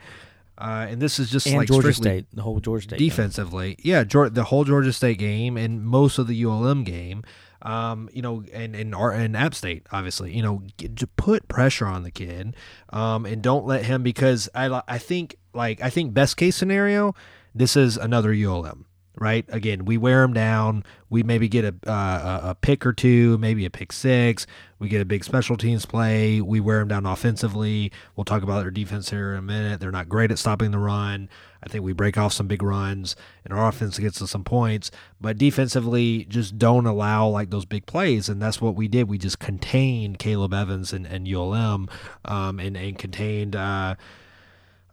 Uh, 0.58 0.86
and 0.90 1.02
this 1.02 1.18
is 1.18 1.32
just 1.32 1.48
and 1.48 1.56
like 1.56 1.68
Georgia 1.70 1.94
State, 1.94 2.26
the 2.34 2.42
whole 2.42 2.60
Georgia 2.60 2.84
State 2.84 3.00
game. 3.00 3.08
defensively. 3.10 3.78
Yeah, 3.80 4.04
Geor- 4.04 4.34
the 4.34 4.44
whole 4.44 4.64
Georgia 4.66 4.92
State 4.94 5.18
game 5.18 5.56
and 5.58 5.82
most 5.84 6.18
of 6.20 6.28
the 6.28 6.44
ULM 6.44 6.84
game. 6.84 7.24
Um, 7.64 8.10
you 8.12 8.22
know, 8.22 8.44
and 8.54 8.76
and 8.76 8.94
Ar- 8.94 9.12
and 9.14 9.38
App 9.38 9.54
State, 9.56 9.86
obviously, 9.92 10.36
you 10.36 10.42
know, 10.44 10.64
get, 10.78 10.98
to 10.98 11.08
put 11.08 11.48
pressure 11.48 11.86
on 11.86 12.02
the 12.04 12.12
kid, 12.12 12.56
um, 12.90 13.26
and 13.26 13.42
don't 13.42 13.66
let 13.66 13.86
him 13.86 14.02
because 14.04 14.50
I 14.56 14.82
I 14.88 14.98
think 14.98 15.36
like 15.54 15.80
I 15.82 15.90
think 15.92 16.14
best 16.14 16.38
case 16.38 16.56
scenario, 16.56 17.14
this 17.56 17.76
is 17.78 17.98
another 17.98 18.34
ULM, 18.34 18.86
right? 19.22 19.46
Again, 19.50 19.86
we 19.86 19.98
wear 19.98 20.22
them 20.22 20.34
down. 20.34 20.84
We 21.12 21.22
maybe 21.22 21.48
get 21.48 21.64
a 21.64 21.76
uh, 21.90 22.40
a 22.44 22.56
pick 22.56 22.88
or 22.88 22.92
two, 22.92 23.38
maybe 23.38 23.66
a 23.66 23.70
pick 23.70 23.94
six. 23.94 24.48
We 24.80 24.90
get 24.90 25.00
a 25.00 25.06
big 25.06 25.24
special 25.24 25.58
teams 25.58 25.86
play. 25.86 26.42
We 26.42 26.60
wear 26.60 26.80
them 26.80 26.88
down 26.88 27.06
offensively. 27.06 27.92
We'll 28.16 28.26
talk 28.26 28.42
about 28.42 28.62
their 28.62 28.72
defense 28.72 29.12
here 29.12 29.34
in 29.34 29.38
a 29.38 29.42
minute. 29.44 29.80
They're 29.80 29.92
not 29.92 30.10
great 30.10 30.32
at 30.32 30.40
stopping 30.40 30.72
the 30.72 30.80
run. 30.80 31.30
I 31.64 31.70
think 31.70 31.84
we 31.84 31.94
break 31.94 32.18
off 32.18 32.34
some 32.34 32.48
big 32.48 32.64
runs, 32.64 33.16
and 33.46 33.54
our 33.54 33.68
offense 33.68 34.00
gets 34.00 34.20
us 34.24 34.32
some 34.32 34.44
points. 34.44 34.90
But 35.22 35.38
defensively, 35.38 36.26
just 36.26 36.58
don't 36.58 36.88
allow 36.88 37.28
like 37.28 37.52
those 37.52 37.66
big 37.66 37.86
plays, 37.86 38.28
and 38.28 38.42
that's 38.42 38.60
what 38.60 38.74
we 38.74 38.88
did. 38.88 39.08
We 39.08 39.20
just 39.20 39.38
contained 39.38 40.18
Caleb 40.18 40.52
Evans 40.52 40.94
and, 40.94 41.06
and 41.06 41.28
ULM, 41.28 41.88
um, 42.26 42.60
and 42.60 42.76
and 42.76 42.98
contained. 42.98 43.56
Uh, 43.56 43.96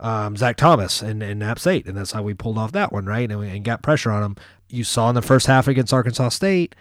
um, 0.00 0.37
Zach 0.37 0.56
Thomas 0.56 1.02
and, 1.02 1.22
and 1.22 1.42
App 1.42 1.58
State, 1.58 1.87
and 1.87 1.96
that's 1.96 2.12
how 2.12 2.22
we 2.22 2.34
pulled 2.34 2.58
off 2.58 2.72
that 2.72 2.92
one, 2.92 3.06
right? 3.06 3.30
And, 3.30 3.40
we, 3.40 3.48
and 3.48 3.64
got 3.64 3.82
pressure 3.82 4.11
on 4.11 4.22
him. 4.22 4.37
You 4.68 4.84
saw 4.84 5.08
in 5.08 5.14
the 5.14 5.22
first 5.22 5.46
half 5.46 5.66
against 5.68 5.92
Arkansas 5.92 6.30
State, 6.30 6.74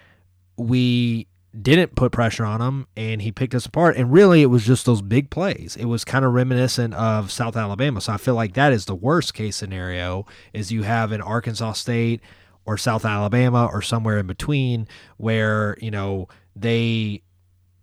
we 0.57 1.27
didn't 1.59 1.95
put 1.95 2.11
pressure 2.11 2.45
on 2.45 2.61
him, 2.61 2.87
and 2.95 3.21
he 3.21 3.31
picked 3.31 3.55
us 3.55 3.65
apart. 3.65 3.95
And 3.95 4.11
really, 4.11 4.41
it 4.41 4.47
was 4.47 4.65
just 4.65 4.85
those 4.85 5.01
big 5.01 5.29
plays. 5.29 5.75
It 5.79 5.85
was 5.85 6.03
kind 6.03 6.25
of 6.25 6.33
reminiscent 6.33 6.93
of 6.93 7.31
South 7.31 7.55
Alabama. 7.55 8.01
So 8.01 8.13
I 8.13 8.17
feel 8.17 8.35
like 8.35 8.53
that 8.53 8.73
is 8.73 8.85
the 8.85 8.95
worst 8.95 9.33
case 9.33 9.55
scenario: 9.55 10.25
is 10.53 10.71
you 10.71 10.83
have 10.83 11.11
an 11.11 11.21
Arkansas 11.21 11.73
State 11.73 12.21
or 12.65 12.77
South 12.77 13.05
Alabama 13.05 13.69
or 13.71 13.81
somewhere 13.81 14.19
in 14.19 14.27
between 14.27 14.87
where 15.17 15.77
you 15.81 15.89
know 15.89 16.27
they 16.55 17.21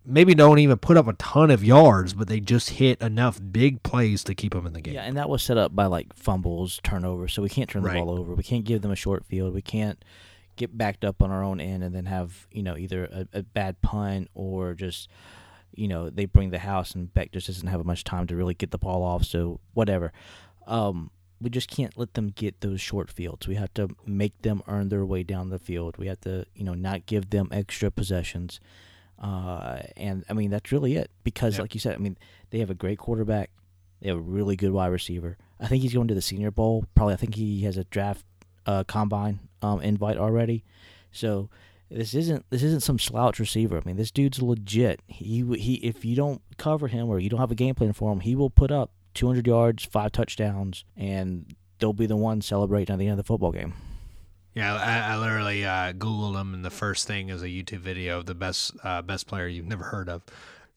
maybe 0.05 0.35
don't 0.35 0.59
even 0.59 0.77
put 0.77 0.97
up 0.97 1.07
a 1.07 1.13
ton 1.13 1.51
of 1.51 1.63
yards, 1.63 2.13
but 2.13 2.27
they 2.27 2.39
just 2.39 2.71
hit 2.71 3.01
enough 3.01 3.39
big 3.51 3.81
plays 3.83 4.23
to 4.25 4.35
keep 4.35 4.53
them 4.53 4.65
in 4.67 4.73
the 4.73 4.81
game. 4.81 4.93
Yeah, 4.93 5.03
and 5.03 5.17
that 5.17 5.29
was 5.29 5.41
set 5.43 5.57
up 5.57 5.75
by 5.75 5.85
like 5.85 6.13
fumbles, 6.15 6.79
turnovers. 6.83 7.33
So 7.33 7.41
we 7.41 7.49
can't 7.49 7.69
turn 7.69 7.83
the 7.83 7.89
Right. 7.89 7.97
ball 7.97 8.11
over. 8.11 8.33
We 8.35 8.43
can't 8.43 8.63
give 8.65 8.81
them 8.81 8.91
a 8.91 8.95
short 8.95 9.25
field. 9.25 9.53
We 9.53 9.61
can't 9.61 10.03
get 10.55 10.77
backed 10.77 11.03
up 11.03 11.21
on 11.21 11.31
our 11.31 11.43
own 11.43 11.59
end 11.59 11.83
and 11.83 11.93
then 11.93 12.05
have 12.05 12.47
you 12.51 12.63
know 12.63 12.77
either 12.77 13.05
a, 13.05 13.27
a 13.39 13.43
bad 13.43 13.81
punt 13.81 14.29
or 14.33 14.73
just 14.73 15.09
you 15.73 15.87
know 15.87 16.09
they 16.09 16.25
bring 16.25 16.51
the 16.51 16.59
house 16.59 16.95
and 16.95 17.13
Beck 17.13 17.31
just 17.33 17.47
doesn't 17.47 17.67
have 17.67 17.83
much 17.85 18.03
time 18.05 18.27
to 18.27 18.35
really 18.35 18.53
get 18.53 18.71
the 18.71 18.77
ball 18.77 19.03
off. 19.03 19.23
So 19.25 19.59
whatever. 19.73 20.13
Um, 20.67 21.11
we 21.41 21.49
just 21.49 21.69
can't 21.69 21.97
let 21.97 22.13
them 22.13 22.29
get 22.29 22.61
those 22.61 22.79
short 22.79 23.11
fields. 23.11 23.45
We 23.47 23.55
have 23.55 23.73
to 23.73 23.89
make 24.05 24.41
them 24.41 24.63
earn 24.67 24.87
their 24.87 25.05
way 25.05 25.21
down 25.23 25.49
the 25.49 25.59
field. 25.59 25.97
We 25.97 26.07
have 26.07 26.21
to 26.21 26.45
you 26.55 26.63
know 26.63 26.73
not 26.73 27.05
give 27.05 27.29
them 27.31 27.49
extra 27.51 27.91
possessions. 27.91 28.59
Uh, 29.25 29.81
and 29.97 30.23
I 30.29 30.33
mean 30.33 30.51
that's 30.51 30.71
really 30.71 30.95
it 30.95 31.09
because, 31.23 31.55
Yep. 31.55 31.61
like 31.61 31.73
you 31.73 31.79
said, 31.79 31.95
I 31.95 31.97
mean 31.97 32.17
they 32.51 32.59
have 32.59 32.69
a 32.69 32.75
great 32.75 32.99
quarterback. 32.99 33.49
They 34.01 34.09
have 34.09 34.17
a 34.17 34.21
really 34.21 34.55
good 34.55 34.71
wide 34.71 34.87
receiver. 34.91 35.37
I 35.59 35.67
think 35.67 35.81
he's 35.81 35.93
going 35.93 36.07
to 36.09 36.13
the 36.13 36.21
Senior 36.21 36.51
Bowl. 36.51 36.85
Probably, 36.95 37.13
I 37.13 37.17
think 37.17 37.35
he 37.35 37.61
has 37.63 37.77
a 37.77 37.85
draft 37.85 38.23
uh, 38.65 38.83
combine 38.83 39.39
um, 39.61 39.81
invite 39.81 40.17
already. 40.17 40.63
So 41.11 41.49
this 41.89 42.13
isn't 42.13 42.45
this 42.51 42.61
isn't 42.61 42.83
some 42.83 42.99
slouch 42.99 43.39
receiver. 43.39 43.77
I 43.77 43.81
mean, 43.85 43.95
this 43.95 44.11
dude's 44.11 44.41
legit. 44.41 44.99
He 45.07 45.43
he. 45.57 45.75
If 45.75 46.05
you 46.05 46.15
don't 46.15 46.41
cover 46.57 46.87
him 46.87 47.09
or 47.09 47.19
you 47.19 47.29
don't 47.29 47.39
have 47.39 47.51
a 47.51 47.55
game 47.55 47.73
plan 47.73 47.93
for 47.93 48.11
him, 48.11 48.19
he 48.19 48.35
will 48.35 48.49
put 48.51 48.69
up 48.71 48.91
200 49.15 49.47
yards, 49.47 49.85
five 49.85 50.11
touchdowns, 50.11 50.83
and 50.95 51.55
they'll 51.79 51.93
be 51.93 52.05
the 52.05 52.15
one 52.17 52.41
celebrating 52.41 52.93
at 52.93 52.99
the 52.99 53.05
end 53.05 53.13
of 53.13 53.25
the 53.25 53.27
football 53.27 53.51
game. 53.51 53.73
Yeah, 54.55 54.73
I, 54.73 55.13
I 55.13 55.17
literally 55.17 55.65
uh, 55.65 55.91
googled 55.93 56.39
him, 56.39 56.53
and 56.53 56.63
the 56.63 56.69
first 56.69 57.05
thing 57.07 57.29
is 57.29 57.43
a 57.43 57.47
YouTube 57.47 57.79
video 57.79 58.17
of 58.19 58.25
the 58.25 58.33
best 58.35 58.73
uh, 58.83 59.01
best 59.01 59.27
player 59.27 59.47
you've 59.47 59.67
never 59.67 59.83
heard 59.83 60.07
of. 60.09 60.23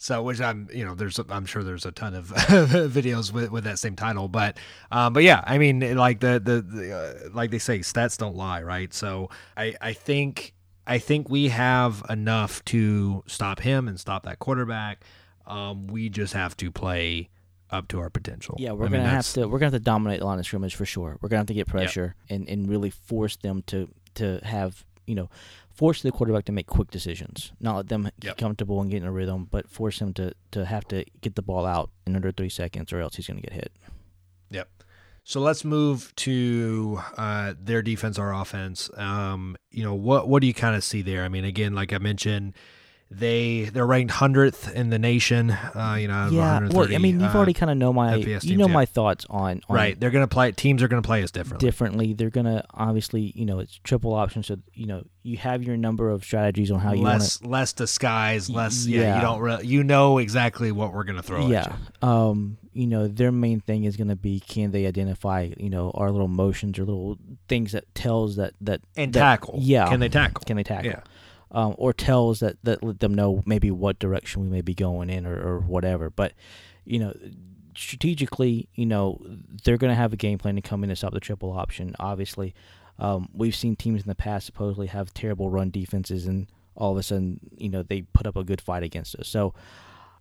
So, 0.01 0.23
which 0.23 0.41
I'm, 0.41 0.69
you 0.73 0.85
know, 0.85 0.95
there's, 0.95 1.19
I'm 1.29 1.45
sure 1.47 1.64
there's 1.64 1.87
a 1.87 1.91
ton 1.93 2.14
of 2.14 2.29
videos 2.31 3.33
with, 3.33 3.51
with 3.51 3.64
that 3.64 3.81
same 3.81 3.97
title, 3.97 4.29
but, 4.29 4.57
um, 4.93 5.12
but 5.12 5.25
yeah, 5.25 5.43
I 5.45 5.59
mean, 5.59 5.97
like 5.97 6.21
the 6.21 6.41
the, 6.45 6.61
the 6.61 6.93
uh, 6.97 7.14
like 7.33 7.51
they 7.51 7.59
say, 7.59 7.81
stats 7.81 8.19
don't 8.19 8.37
lie, 8.37 8.62
right? 8.62 8.93
So, 8.93 9.31
I 9.57 9.75
I 9.81 9.93
think 9.93 10.55
I 10.87 10.99
think 10.99 11.29
we 11.31 11.49
have 11.49 12.05
enough 12.09 12.64
to 12.67 13.23
stop 13.27 13.61
him 13.61 13.87
and 13.88 13.99
stop 13.99 14.25
that 14.25 14.38
quarterback. 14.41 15.05
Um, 15.47 15.87
we 15.87 16.09
just 16.09 16.33
have 16.35 16.57
to 16.59 16.71
play 16.71 17.29
up 17.70 17.88
to 17.88 18.00
our 18.00 18.11
potential. 18.11 18.57
Yeah, 18.59 18.72
we're 18.72 18.87
I 18.87 18.88
gonna 18.88 19.09
have 19.09 19.33
to 19.35 19.46
we're 19.46 19.59
gonna 19.59 19.72
have 19.72 19.81
to 19.81 19.85
dominate 19.85 20.20
the 20.20 20.26
line 20.26 20.38
of 20.38 20.46
scrimmage 20.46 20.74
for 20.74 20.87
sure. 20.87 21.18
We're 21.20 21.28
gonna 21.28 21.40
have 21.40 21.46
to 21.46 21.54
get 21.54 21.66
pressure 21.66 22.14
and, 22.28 22.48
and 22.48 22.68
really 22.68 22.90
force 22.90 23.37
them 23.37 23.62
to 23.66 23.88
to 24.14 24.40
have 24.42 24.85
you 25.07 25.14
know 25.14 25.28
force 25.70 26.02
the 26.02 26.11
quarterback 26.11 26.44
to 26.46 26.52
make 26.52 26.66
quick 26.66 26.90
decisions. 26.90 27.52
Not 27.61 27.76
let 27.76 27.88
them 27.88 28.04
get 28.20 28.31
Yep. 28.31 28.37
comfortable 28.38 28.81
and 28.81 28.90
get 28.90 28.98
in 29.02 29.09
a 29.09 29.12
rhythm, 29.12 29.46
but 29.50 29.68
force 29.70 30.00
him 30.00 30.12
to 30.14 30.33
to 30.52 30.64
have 30.64 30.87
to 30.88 31.04
get 31.20 31.35
the 31.37 31.42
ball 31.42 31.66
out 31.66 31.90
in 32.07 32.16
under 32.16 32.33
three 32.33 32.48
seconds, 32.48 32.92
or 32.92 33.00
else 33.00 33.16
he's 33.16 33.26
gonna 33.26 33.40
get 33.40 33.52
hit. 33.52 33.72
Yep. 34.50 34.68
So 35.24 35.40
let's 35.40 35.62
move 35.62 36.14
to 36.16 37.00
uh, 37.18 37.52
their 37.61 37.83
defense, 37.83 38.18
our 38.18 38.35
offense. 38.35 38.88
Um, 38.96 39.57
you 39.70 39.85
know, 39.85 39.94
what 39.94 40.26
what 40.26 40.40
do 40.40 40.46
you 40.46 40.54
kind 40.54 40.74
of 40.74 40.83
see 40.83 41.02
there? 41.02 41.22
I 41.22 41.28
mean, 41.28 41.44
again, 41.44 41.74
like 41.74 41.92
I 41.92 41.98
mentioned, 41.98 42.54
they 43.11 43.64
they're 43.73 43.87
ranked 43.87 44.12
hundredth 44.12 44.71
in 44.75 44.90
the 44.90 44.99
nation. 44.99 45.51
Uh, 45.51 45.97
you 45.99 46.09
know, 46.09 46.29
yeah, 46.31 46.68
well, 46.71 46.92
I 46.94 46.99
mean, 46.99 47.21
you've 47.21 47.35
uh, 47.35 47.38
already 47.38 47.55
kind 47.55 47.71
of 47.71 47.79
know 47.79 47.92
my 47.92 48.16
you 48.16 48.25
teams, 48.38 48.44
know 48.59 48.66
yeah. 48.66 48.73
my 48.73 48.85
thoughts 48.85 49.25
on, 49.31 49.62
on 49.68 49.75
right. 49.77 49.99
They're 49.99 50.11
gonna 50.11 50.29
play. 50.29 50.53
Teams 50.53 50.83
are 50.83 50.88
gonna 50.88 51.01
play 51.03 51.23
us 51.23 51.31
differently. 51.31 51.66
differently. 51.66 52.12
They're 52.12 52.31
gonna 52.31 52.64
obviously 52.75 53.33
you 53.35 53.47
know 53.47 53.61
it's 53.61 53.79
triple 53.83 54.12
option, 54.14 54.42
so 54.42 54.57
you 54.75 54.87
know 54.87 55.05
you 55.23 55.38
have 55.38 55.62
your 55.62 55.77
number 55.77 56.11
of 56.11 56.23
strategies 56.23 56.71
on 56.71 56.81
how 56.81 56.92
you 56.92 57.03
want 57.03 57.14
to 57.14 57.25
less 57.25 57.42
less 57.42 57.73
disguise, 57.73 58.51
less. 58.51 58.87
Yeah, 58.87 59.01
Yeah. 59.01 59.14
you 59.16 59.21
don't. 59.23 59.40
Re- 59.40 59.62
you 59.64 59.85
know 59.85 60.18
exactly 60.18 60.71
what 60.71 60.92
we're 60.92 61.05
gonna 61.05 61.23
throw. 61.23 61.47
yeah 61.49 61.61
At 61.61 61.79
you. 62.03 62.09
um 62.09 62.59
you 62.75 62.87
know 62.87 63.09
their 63.09 63.33
main 63.33 63.61
thing 63.61 63.85
is 63.85 63.97
going 63.97 64.07
to 64.09 64.14
be 64.14 64.38
can 64.38 64.71
they 64.71 64.87
identify 64.87 65.49
you 65.57 65.68
know 65.71 65.90
our 65.94 66.12
little 66.12 66.29
motions 66.29 66.79
or 66.79 66.83
little 66.85 67.16
things 67.49 67.73
that 67.73 67.92
tells 67.94 68.37
that 68.37 68.53
that 68.61 68.83
And 68.97 69.12
that- 69.14 69.18
tackle. 69.18 69.57
yeah 69.61 69.88
Can 69.88 69.99
they 69.99 70.09
tackle? 70.09 70.44
can 70.47 70.57
they 70.57 70.62
tackle 70.62 70.90
Yeah. 70.90 71.01
Um, 71.51 71.75
or 71.79 71.93
tells 71.93 72.41
that 72.41 72.57
that 72.65 72.83
let 72.83 73.01
them 73.01 73.15
know 73.15 73.43
maybe 73.47 73.71
what 73.71 73.99
direction 73.99 74.43
we 74.43 74.49
may 74.49 74.61
be 74.61 74.75
going 74.75 75.11
in 75.11 75.27
or, 75.27 75.35
or 75.37 75.61
whatever. 75.61 76.11
But 76.11 76.33
you 76.85 76.99
know 76.99 77.13
strategically 77.77 78.69
you 78.75 78.87
know 78.87 79.21
they're 79.65 79.77
going 79.77 79.91
to 79.91 79.95
have 79.95 80.13
a 80.13 80.17
game 80.17 80.37
plan 80.39 80.57
to 80.57 80.61
come 80.63 80.83
in 80.85 80.91
and 80.91 80.99
stop 80.99 81.13
the 81.13 81.21
triple 81.21 81.53
option. 81.53 81.95
Obviously 81.99 82.55
um, 82.99 83.29
we've 83.33 83.55
seen 83.55 83.77
teams 83.77 84.03
in 84.03 84.09
the 84.09 84.15
past 84.15 84.47
supposedly 84.47 84.89
have 84.89 85.15
terrible 85.15 85.49
run 85.51 85.71
defenses 85.71 86.27
and 86.27 86.49
all 86.75 86.93
of 86.93 86.99
a 86.99 87.03
sudden 87.03 87.39
you 87.57 87.69
know 87.69 87.83
they 87.83 88.03
put 88.03 88.27
up 88.27 88.37
a 88.37 88.45
good 88.45 88.61
fight 88.61 88.83
against 88.83 89.15
us. 89.17 89.29
So 89.29 89.55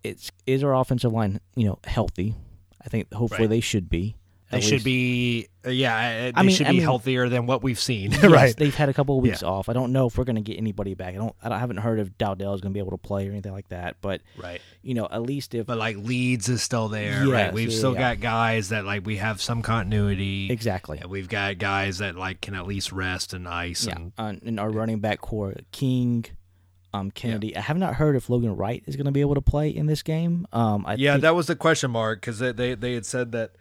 it's 0.04 0.32
is 0.46 0.64
our 0.64 0.76
offensive 0.76 1.12
line 1.12 1.40
you 1.56 1.66
know 1.68 1.80
healthy? 1.86 2.36
I 2.84 2.90
think 2.90 3.12
hopefully 3.14 3.42
Right. 3.48 3.50
they 3.50 3.60
should 3.60 3.90
be 3.90 4.16
They 4.50 4.58
At 4.60 4.64
should 4.64 4.84
be. 4.84 5.50
uh, 5.66 5.70
Yeah, 5.72 6.32
they 6.32 6.34
I 6.36 6.44
mean- 6.44 6.56
should 6.56 6.68
I 6.68 6.72
mean- 6.72 6.82
healthier 6.82 7.28
than 7.28 7.48
what 7.48 7.62
we've 7.64 7.80
seen. 7.80 8.12
Yes, 8.12 8.24
right. 8.32 8.56
They've 8.56 8.74
had 8.74 8.88
a 8.88 8.94
couple 8.94 9.18
of 9.18 9.22
weeks 9.24 9.42
Yeah. 9.42 9.50
off. 9.50 9.68
I 9.68 9.74
don't 9.74 9.92
know 9.92 10.08
if 10.08 10.18
we're 10.18 10.24
going 10.24 10.38
to 10.38 10.42
get 10.42 10.58
anybody 10.58 10.94
back. 10.94 11.16
I 11.16 11.18
don't. 11.18 11.36
I, 11.44 11.50
don't, 11.50 11.58
I 11.58 11.60
haven't 11.60 11.78
heard 11.78 12.00
if 12.00 12.18
Dowdell 12.18 12.54
is 12.54 12.62
going 12.62 12.72
to 12.72 12.74
be 12.74 12.80
able 12.80 12.92
to 12.92 12.98
play 12.98 13.28
or 13.28 13.32
anything 13.32 13.52
like 13.52 13.68
that. 13.70 13.98
But 14.00 14.22
Right. 14.42 14.62
you 14.82 14.94
know, 14.94 15.06
at 15.12 15.22
least 15.24 15.54
if 15.54 15.66
But 15.66 15.78
like 15.78 15.98
Leeds 15.98 16.48
is 16.48 16.62
still 16.64 16.88
there, 16.88 17.28
right? 17.28 17.52
We've 17.54 17.70
yeah, 17.70 17.78
still 17.78 17.94
yeah. 17.94 18.16
got 18.16 18.22
guys 18.22 18.70
that 18.70 18.86
like 18.86 19.06
we 19.06 19.18
have 19.18 19.42
some 19.42 19.62
continuity. 19.62 20.50
exactly, 20.52 21.00
And 21.00 21.10
we've 21.10 21.28
got 21.28 21.58
guys 21.58 21.98
that 21.98 22.16
like 22.16 22.40
can 22.42 22.56
at 22.56 22.66
least 22.66 22.92
rest 22.94 23.34
and 23.34 23.48
ice 23.50 23.86
yeah, 23.88 23.96
and 23.98 24.12
uh, 24.18 24.34
in 24.44 24.60
our 24.60 24.70
running 24.70 25.00
back 25.00 25.20
core, 25.20 25.56
King, 25.74 26.24
um, 26.94 27.12
Kennedy. 27.12 27.56
I 27.56 27.60
have 27.62 27.78
not 27.78 27.96
heard 27.96 28.16
if 28.16 28.30
Logan 28.30 28.56
Wright 28.56 28.82
is 28.88 28.96
going 28.96 29.06
to 29.08 29.12
be 29.12 29.20
able 29.22 29.36
to 29.36 29.42
play 29.42 29.70
in 29.70 29.88
this 29.88 30.02
game. 30.04 30.48
Um, 30.54 30.86
I 30.88 30.94
yeah, 30.96 31.14
think, 31.14 31.24
that 31.24 31.36
was 31.36 31.48
the 31.48 31.56
question 31.58 31.92
mark 31.92 32.22
because 32.22 32.40
they, 32.40 32.54
they 32.54 32.76
they 32.76 32.94
had 32.94 33.06
said 33.06 33.34
that 33.34 33.52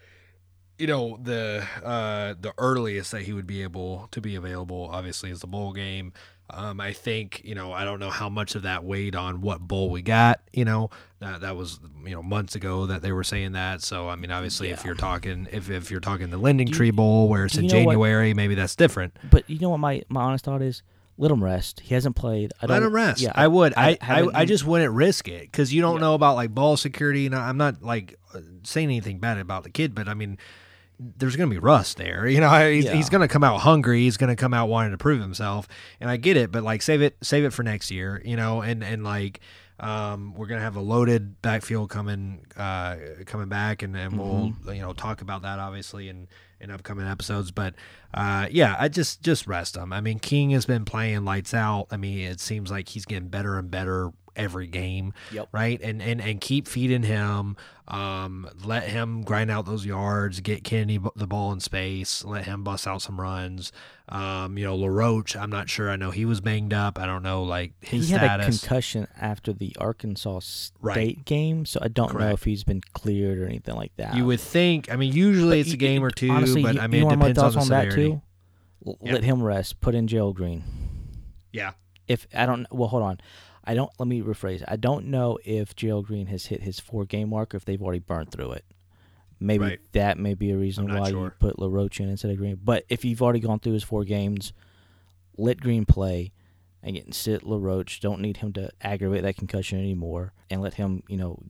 you 0.79 0.87
know 0.87 1.19
the 1.23 1.65
uh 1.85 2.35
the 2.41 2.53
earliest 2.59 3.13
that 3.13 3.23
he 3.23 3.33
would 3.33 3.47
be 3.47 3.63
able 3.63 4.09
to 4.11 4.21
be 4.21 4.35
available 4.37 4.89
obviously 4.93 5.31
is 5.31 5.41
the 5.41 5.47
bowl 5.47 5.73
game. 5.73 6.13
Um, 6.49 6.81
I 6.81 6.93
think 6.93 7.43
you 7.45 7.55
know 7.57 7.73
I 7.73 7.85
don't 7.85 7.99
know 7.99 8.11
how 8.11 8.29
much 8.29 8.55
of 8.55 8.63
that 8.63 8.85
weighed 8.85 9.17
on 9.17 9.41
what 9.41 9.61
bowl 9.61 9.91
we 9.91 10.03
got. 10.03 10.41
You 10.53 10.65
know 10.65 10.91
that 11.19 11.41
that 11.41 11.57
was 11.57 11.81
you 12.05 12.15
know 12.15 12.23
months 12.23 12.55
ago 12.55 12.87
that 12.87 13.03
they 13.03 13.11
were 13.11 13.25
saying 13.25 13.53
that. 13.53 13.83
So 13.83 14.09
I 14.09 14.17
mean 14.17 14.31
obviously 14.31 14.69
if 14.71 14.85
you're 14.85 14.95
talking 14.95 15.49
if 15.51 15.71
if 15.71 15.91
you're 15.91 15.99
talking 16.01 16.31
the 16.31 16.39
you- 16.39 16.65
Tree 16.67 16.91
Bowl 16.93 17.29
where 17.29 17.47
it's 17.47 17.57
in 17.57 17.67
know 17.67 17.75
what- 17.85 17.93
January 17.95 18.33
maybe 18.35 18.55
that's 18.55 18.77
different. 18.77 19.17
but 19.31 19.49
you 19.51 19.59
know 19.59 19.71
what 19.71 19.79
my 19.81 20.03
my 20.09 20.23
honest 20.23 20.45
thought 20.45 20.63
is. 20.63 20.83
Let 21.19 21.31
him 21.31 21.43
rest. 21.43 21.81
He 21.81 21.95
hasn't 21.95 22.15
played. 22.15 22.53
I 22.61 22.67
don't, 22.67 22.75
Let 22.77 22.83
him 22.83 22.95
rest. 22.95 23.23
Yeah, 23.23 23.33
I 23.35 23.49
would. 23.49 23.73
I 23.75 23.97
I, 24.03 24.05
haven't- 24.05 24.37
I, 24.37 24.45
just 24.45 24.67
wouldn't 24.67 24.93
risk 24.93 25.29
it 25.29 25.51
because 25.51 25.73
you 25.73 25.81
don't 25.81 25.95
Yeah. 25.95 26.01
know 26.01 26.15
about 26.15 26.37
like 26.37 26.55
ball 26.55 26.77
security. 26.77 27.25
And 27.25 27.35
I'm 27.35 27.57
not 27.57 27.83
like 27.83 28.17
saying 28.65 28.89
anything 28.89 29.19
bad 29.19 29.39
about 29.39 29.65
the 29.65 29.71
kid, 29.71 29.95
but 29.95 30.09
I 30.09 30.15
mean, 30.15 30.37
there's 30.99 31.37
going 31.37 31.49
to 31.51 31.55
be 31.55 31.59
rust 31.61 31.97
there. 31.97 32.27
You 32.27 32.41
know, 32.41 32.71
he's, 32.71 32.85
Yeah. 32.85 32.95
he's 32.95 33.09
going 33.11 33.21
to 33.23 33.29
come 33.29 33.45
out 33.45 33.61
hungry. 33.61 34.01
He's 34.03 34.17
going 34.17 34.31
to 34.31 34.37
come 34.37 34.55
out 34.55 34.69
wanting 34.69 34.93
to 34.93 34.99
prove 34.99 35.21
himself, 35.21 35.69
and 36.01 36.09
I 36.11 36.17
get 36.17 36.37
it. 36.37 36.51
But 36.53 36.63
like, 36.63 36.83
save 36.83 37.03
it, 37.03 37.17
save 37.23 37.45
it 37.45 37.53
for 37.53 37.63
next 37.63 37.91
year. 37.91 38.23
You 38.25 38.37
know, 38.37 38.61
and 38.63 38.83
and 38.83 39.05
like, 39.05 39.41
um, 39.79 40.35
we're 40.35 40.47
going 40.47 40.59
to 40.59 40.65
have 40.65 40.77
a 40.77 40.81
loaded 40.81 41.41
backfield 41.43 41.91
coming, 41.91 42.47
uh, 42.57 42.97
coming 43.27 43.49
back, 43.49 43.83
and 43.83 43.97
and 43.97 44.19
we'll 44.19 44.55
you 44.75 44.81
know 44.81 44.93
talk 44.93 45.21
about 45.21 45.43
that 45.43 45.59
obviously 45.59 46.09
in 46.09 46.29
in 46.61 46.71
upcoming 46.71 47.07
episodes. 47.07 47.51
But 47.51 47.75
uh, 48.15 48.49
yeah, 48.51 48.77
I 48.79 48.89
just 48.89 49.21
just 49.23 49.47
rest 49.47 49.77
him. 49.77 49.93
I 49.93 50.01
mean, 50.01 50.19
King 50.19 50.51
has 50.51 50.65
been 50.65 50.87
playing 50.87 51.25
lights 51.27 51.53
out. 51.53 51.89
I 51.91 51.99
mean, 51.99 52.19
it 52.21 52.41
seems 52.41 52.71
like 52.71 52.89
he's 52.89 53.05
getting 53.05 53.29
better 53.29 53.59
and 53.59 53.71
better 53.71 54.13
every 54.37 54.67
game 54.67 55.13
Yep. 55.33 55.49
right? 55.53 55.81
And 55.83 56.01
and 56.03 56.21
and 56.21 56.41
keep 56.41 56.69
feeding 56.69 57.03
him. 57.03 57.57
Um, 57.89 58.49
let 58.65 58.83
him 58.85 59.23
grind 59.23 59.49
out 59.49 59.65
those 59.65 59.87
yards, 59.87 60.41
get 60.41 60.65
Kennedy 60.65 60.99
b- 60.99 61.09
the 61.15 61.27
ball 61.29 61.53
in 61.53 61.61
space, 61.61 62.25
let 62.25 62.45
him 62.45 62.65
bust 62.65 62.85
out 62.89 63.01
some 63.01 63.21
runs. 63.21 63.71
Um, 64.09 64.59
you 64.59 64.65
know, 64.65 64.75
LaRoche, 64.75 65.37
I'm 65.37 65.51
not 65.51 65.69
sure. 65.71 65.89
I 65.89 65.95
know 65.95 66.11
he 66.11 66.25
was 66.25 66.41
banged 66.41 66.75
up. 66.75 66.99
I 66.99 67.07
don't 67.07 67.23
know 67.23 67.45
like 67.45 67.75
his 67.81 68.09
he 68.09 68.15
had 68.17 68.41
a 68.41 68.45
concussion 68.45 69.07
after 69.21 69.53
the 69.53 69.77
Arkansas 69.79 70.41
State 70.41 70.73
Right. 70.81 71.25
game, 71.25 71.65
so 71.65 71.79
I 71.81 71.87
don't 71.87 72.19
know 72.19 72.31
if 72.31 72.43
he's 72.43 72.65
been 72.65 72.81
cleared 72.93 73.39
or 73.39 73.47
anything 73.47 73.77
like 73.77 73.93
that. 73.99 74.17
you 74.17 74.25
would 74.27 74.41
think. 74.41 74.91
I 74.93 74.97
mean, 74.97 75.13
usually 75.13 75.61
But 75.61 75.67
it's 75.67 75.73
a 75.73 75.77
game 75.77 76.03
or 76.03 76.11
two, 76.11 76.31
honestly, 76.31 76.63
but 76.65 76.75
you- 76.75 76.81
I 76.81 76.87
mean, 76.89 77.03
you 77.03 77.07
it 77.07 77.11
depends 77.11 77.39
on 77.39 77.45
thoughts 77.53 77.55
the 77.55 77.61
on 77.61 77.69
that 77.69 77.91
severity. 77.93 78.11
too. 78.15 78.23
L- 78.89 78.99
Yeah. 79.01 79.13
Let 79.13 79.23
him 79.25 79.43
rest. 79.45 79.81
Put 79.81 79.95
in 79.95 80.09
Gerald 80.09 80.35
Green. 80.37 80.65
Yeah, 81.53 81.73
If 82.09 82.27
I 82.35 82.47
don't, 82.47 82.67
well, 82.73 82.89
hold 82.89 83.03
on. 83.05 83.19
I 83.67 83.75
don't. 83.75 83.91
Let 83.99 84.07
me 84.09 84.23
rephrase. 84.23 84.63
I 84.69 84.77
don't 84.77 85.07
know 85.07 85.39
if 85.45 85.75
Gerald 85.75 86.07
Green 86.07 86.27
has 86.29 86.47
hit 86.47 86.63
his 86.63 86.79
four 86.81 87.05
game 87.05 87.31
mark 87.31 87.53
or 87.55 87.57
if 87.57 87.65
they've 87.65 87.83
already 87.83 87.99
burned 87.99 88.31
through 88.31 88.53
it. 88.53 88.65
Maybe 89.39 89.65
Right. 89.65 89.81
that 89.93 90.19
may 90.19 90.35
be 90.35 90.51
a 90.51 90.57
reason 90.57 90.87
why 90.87 91.11
sure. 91.11 91.25
you 91.25 91.31
put 91.39 91.59
LaRoche 91.59 92.01
in 92.01 92.09
instead 92.09 92.31
of 92.31 92.39
Green. 92.39 92.59
But 92.63 92.85
if 92.89 93.05
you've 93.05 93.21
already 93.21 93.41
gone 93.41 93.59
through 93.59 93.75
his 93.75 93.83
four 93.83 94.05
games, 94.05 94.53
let 95.37 95.61
Green 95.61 95.85
play 95.85 96.33
and 96.83 96.95
get 96.97 97.13
sit 97.13 97.43
LaRoche. 97.43 98.01
Don't 98.01 98.21
need 98.21 98.39
him 98.39 98.53
to 98.55 98.71
aggravate 98.81 99.23
that 99.25 99.37
concussion 99.37 99.79
anymore, 99.79 100.33
and 100.49 100.63
let 100.63 100.75
him, 100.75 101.03
you 101.09 101.17
know, 101.19 101.43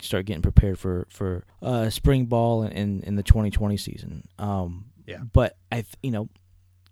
start 0.00 0.26
getting 0.26 0.42
prepared 0.42 0.78
for 0.78 1.06
for 1.10 1.44
uh, 1.62 1.88
spring 1.90 2.26
ball 2.26 2.62
in, 2.62 2.72
in 2.72 3.02
in 3.02 3.16
the 3.16 3.22
2020 3.22 3.76
season. 3.78 4.28
Um, 4.38 4.86
Yeah. 5.06 5.22
But 5.32 5.56
I, 5.72 5.84
you 6.02 6.10
know, 6.10 6.28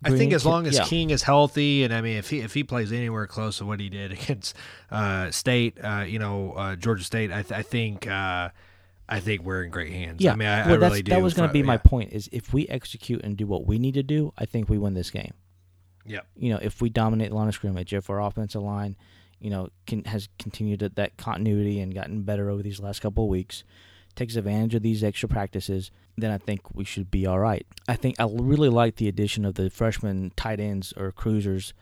I 0.05 0.17
think 0.17 0.33
as 0.33 0.45
long 0.45 0.67
as 0.67 0.75
yeah. 0.77 0.83
King 0.85 1.09
is 1.09 1.23
healthy, 1.23 1.83
and 1.83 1.93
I 1.93 2.01
mean, 2.01 2.17
if 2.17 2.29
he 2.29 2.39
if 2.39 2.53
he 2.53 2.63
plays 2.63 2.91
anywhere 2.91 3.27
close 3.27 3.57
to 3.59 3.65
what 3.65 3.79
he 3.79 3.89
did 3.89 4.11
against 4.17 4.55
uh, 4.91 5.31
State, 5.31 5.77
uh, 5.83 6.05
you 6.07 6.19
know, 6.19 6.53
uh, 6.53 6.75
Georgia 6.75 7.03
State, 7.03 7.31
I, 7.31 7.41
th- 7.41 7.51
I 7.51 7.61
think 7.61 8.07
uh, 8.07 8.49
I 9.07 9.19
think 9.19 9.43
we're 9.43 9.63
in 9.63 9.71
great 9.71 9.91
hands. 9.91 10.21
Yeah, 10.21 10.33
I 10.33 10.35
mean, 10.35 10.47
I, 10.47 10.65
well, 10.65 10.75
I 10.75 10.87
really 10.87 11.03
do. 11.03 11.11
that 11.11 11.21
was 11.21 11.33
going 11.33 11.49
to 11.49 11.53
be 11.53 11.63
my 11.63 11.77
point. 11.77 12.13
Is 12.13 12.29
if 12.31 12.53
we 12.53 12.67
execute 12.67 13.23
and 13.23 13.37
do 13.37 13.45
what 13.45 13.65
we 13.65 13.79
need 13.79 13.93
to 13.95 14.03
do, 14.03 14.33
I 14.37 14.45
think 14.45 14.69
we 14.69 14.77
win 14.77 14.93
this 14.93 15.11
game. 15.11 15.33
Yeah, 16.05 16.19
You 16.35 16.49
know, 16.53 16.59
if 16.61 16.81
we 16.81 16.89
dominate 16.89 17.29
the 17.29 17.35
line 17.35 17.47
of 17.47 17.53
scrimmage, 17.53 17.93
if 17.93 18.09
our 18.09 18.21
offensive 18.21 18.61
line, 18.61 18.97
you 19.39 19.49
know, 19.49 19.69
can, 19.87 20.03
has 20.03 20.27
continued 20.37 20.83
at 20.83 20.97
that 20.97 21.15
continuity 21.15 21.79
and 21.79 21.93
gotten 21.93 22.23
better 22.23 22.49
over 22.49 22.61
these 22.61 22.81
last 22.81 23.01
couple 23.01 23.23
of 23.23 23.29
weeks, 23.29 23.63
takes 24.15 24.35
advantage 24.35 24.75
of 24.75 24.83
these 24.83 25.03
extra 25.03 25.27
practices, 25.29 25.91
then 26.17 26.31
I 26.31 26.37
think 26.37 26.73
we 26.73 26.83
should 26.83 27.09
be 27.09 27.25
all 27.25 27.39
right. 27.39 27.65
I 27.87 27.95
think 27.95 28.19
I 28.19 28.27
really 28.31 28.69
like 28.69 28.95
the 28.97 29.07
addition 29.07 29.45
of 29.45 29.55
the 29.55 29.69
freshman 29.69 30.31
tight 30.35 30.59
ends 30.59 30.93
or 30.95 31.11
cruisers 31.11 31.73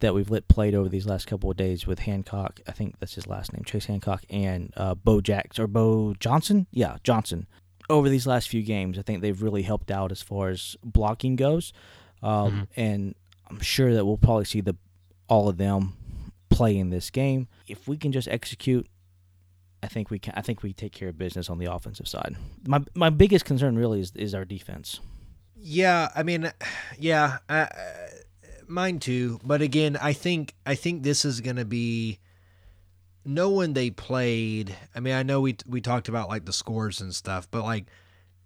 that 0.00 0.14
we've 0.14 0.30
let 0.30 0.48
played 0.48 0.74
over 0.74 0.88
these 0.88 1.06
last 1.06 1.26
couple 1.26 1.50
of 1.50 1.56
days 1.56 1.86
with 1.86 2.00
Hancock. 2.00 2.60
I 2.66 2.72
think 2.72 2.98
that's 2.98 3.14
his 3.14 3.26
last 3.26 3.52
name, 3.52 3.64
Chase 3.64 3.86
Hancock, 3.86 4.24
and 4.30 4.72
uh, 4.76 4.94
Bo 4.94 5.20
Jacks 5.20 5.58
or 5.58 5.66
Bo 5.66 6.14
Johnson. 6.18 6.66
Yeah, 6.72 6.96
Johnson. 7.04 7.46
Over 7.88 8.08
these 8.08 8.26
last 8.26 8.48
few 8.48 8.62
games, 8.62 8.98
I 8.98 9.02
think 9.02 9.20
they've 9.20 9.42
really 9.42 9.62
helped 9.62 9.90
out 9.90 10.12
as 10.12 10.22
far 10.22 10.48
as 10.48 10.76
blocking 10.84 11.36
goes, 11.36 11.72
um, 12.22 12.68
and 12.76 13.14
I'm 13.48 13.60
sure 13.60 13.92
that 13.94 14.04
we'll 14.04 14.16
probably 14.16 14.44
see 14.44 14.60
the 14.60 14.76
all 15.28 15.48
of 15.48 15.56
them 15.56 15.94
play 16.50 16.76
in 16.76 16.90
this 16.90 17.10
game. 17.10 17.48
If 17.66 17.88
we 17.88 17.96
can 17.96 18.12
just 18.12 18.28
execute, 18.28 18.86
I 19.82 19.86
think 19.86 20.10
we 20.10 20.18
can. 20.18 20.34
I 20.36 20.42
think 20.42 20.62
we 20.62 20.72
take 20.72 20.92
care 20.92 21.08
of 21.08 21.18
business 21.18 21.48
on 21.48 21.58
the 21.58 21.72
offensive 21.72 22.08
side. 22.08 22.36
My 22.66 22.80
my 22.94 23.10
biggest 23.10 23.44
concern 23.44 23.76
really 23.76 24.00
is 24.00 24.12
is 24.14 24.34
our 24.34 24.44
defense. 24.44 25.00
Yeah, 25.56 26.08
I 26.14 26.22
mean, 26.22 26.50
yeah, 26.98 27.38
uh, 27.48 27.66
mine 28.66 28.98
too. 28.98 29.40
But 29.44 29.62
again, 29.62 29.96
I 30.00 30.12
think 30.12 30.54
I 30.66 30.74
think 30.74 31.02
this 31.02 31.24
is 31.24 31.40
going 31.40 31.56
to 31.56 31.64
be 31.64 32.18
no 33.24 33.50
one 33.50 33.72
they 33.72 33.90
played. 33.90 34.76
I 34.94 35.00
mean, 35.00 35.14
I 35.14 35.22
know 35.22 35.40
we 35.40 35.56
we 35.66 35.80
talked 35.80 36.08
about 36.08 36.28
like 36.28 36.44
the 36.44 36.52
scores 36.52 37.00
and 37.00 37.14
stuff, 37.14 37.48
but 37.50 37.62
like 37.62 37.86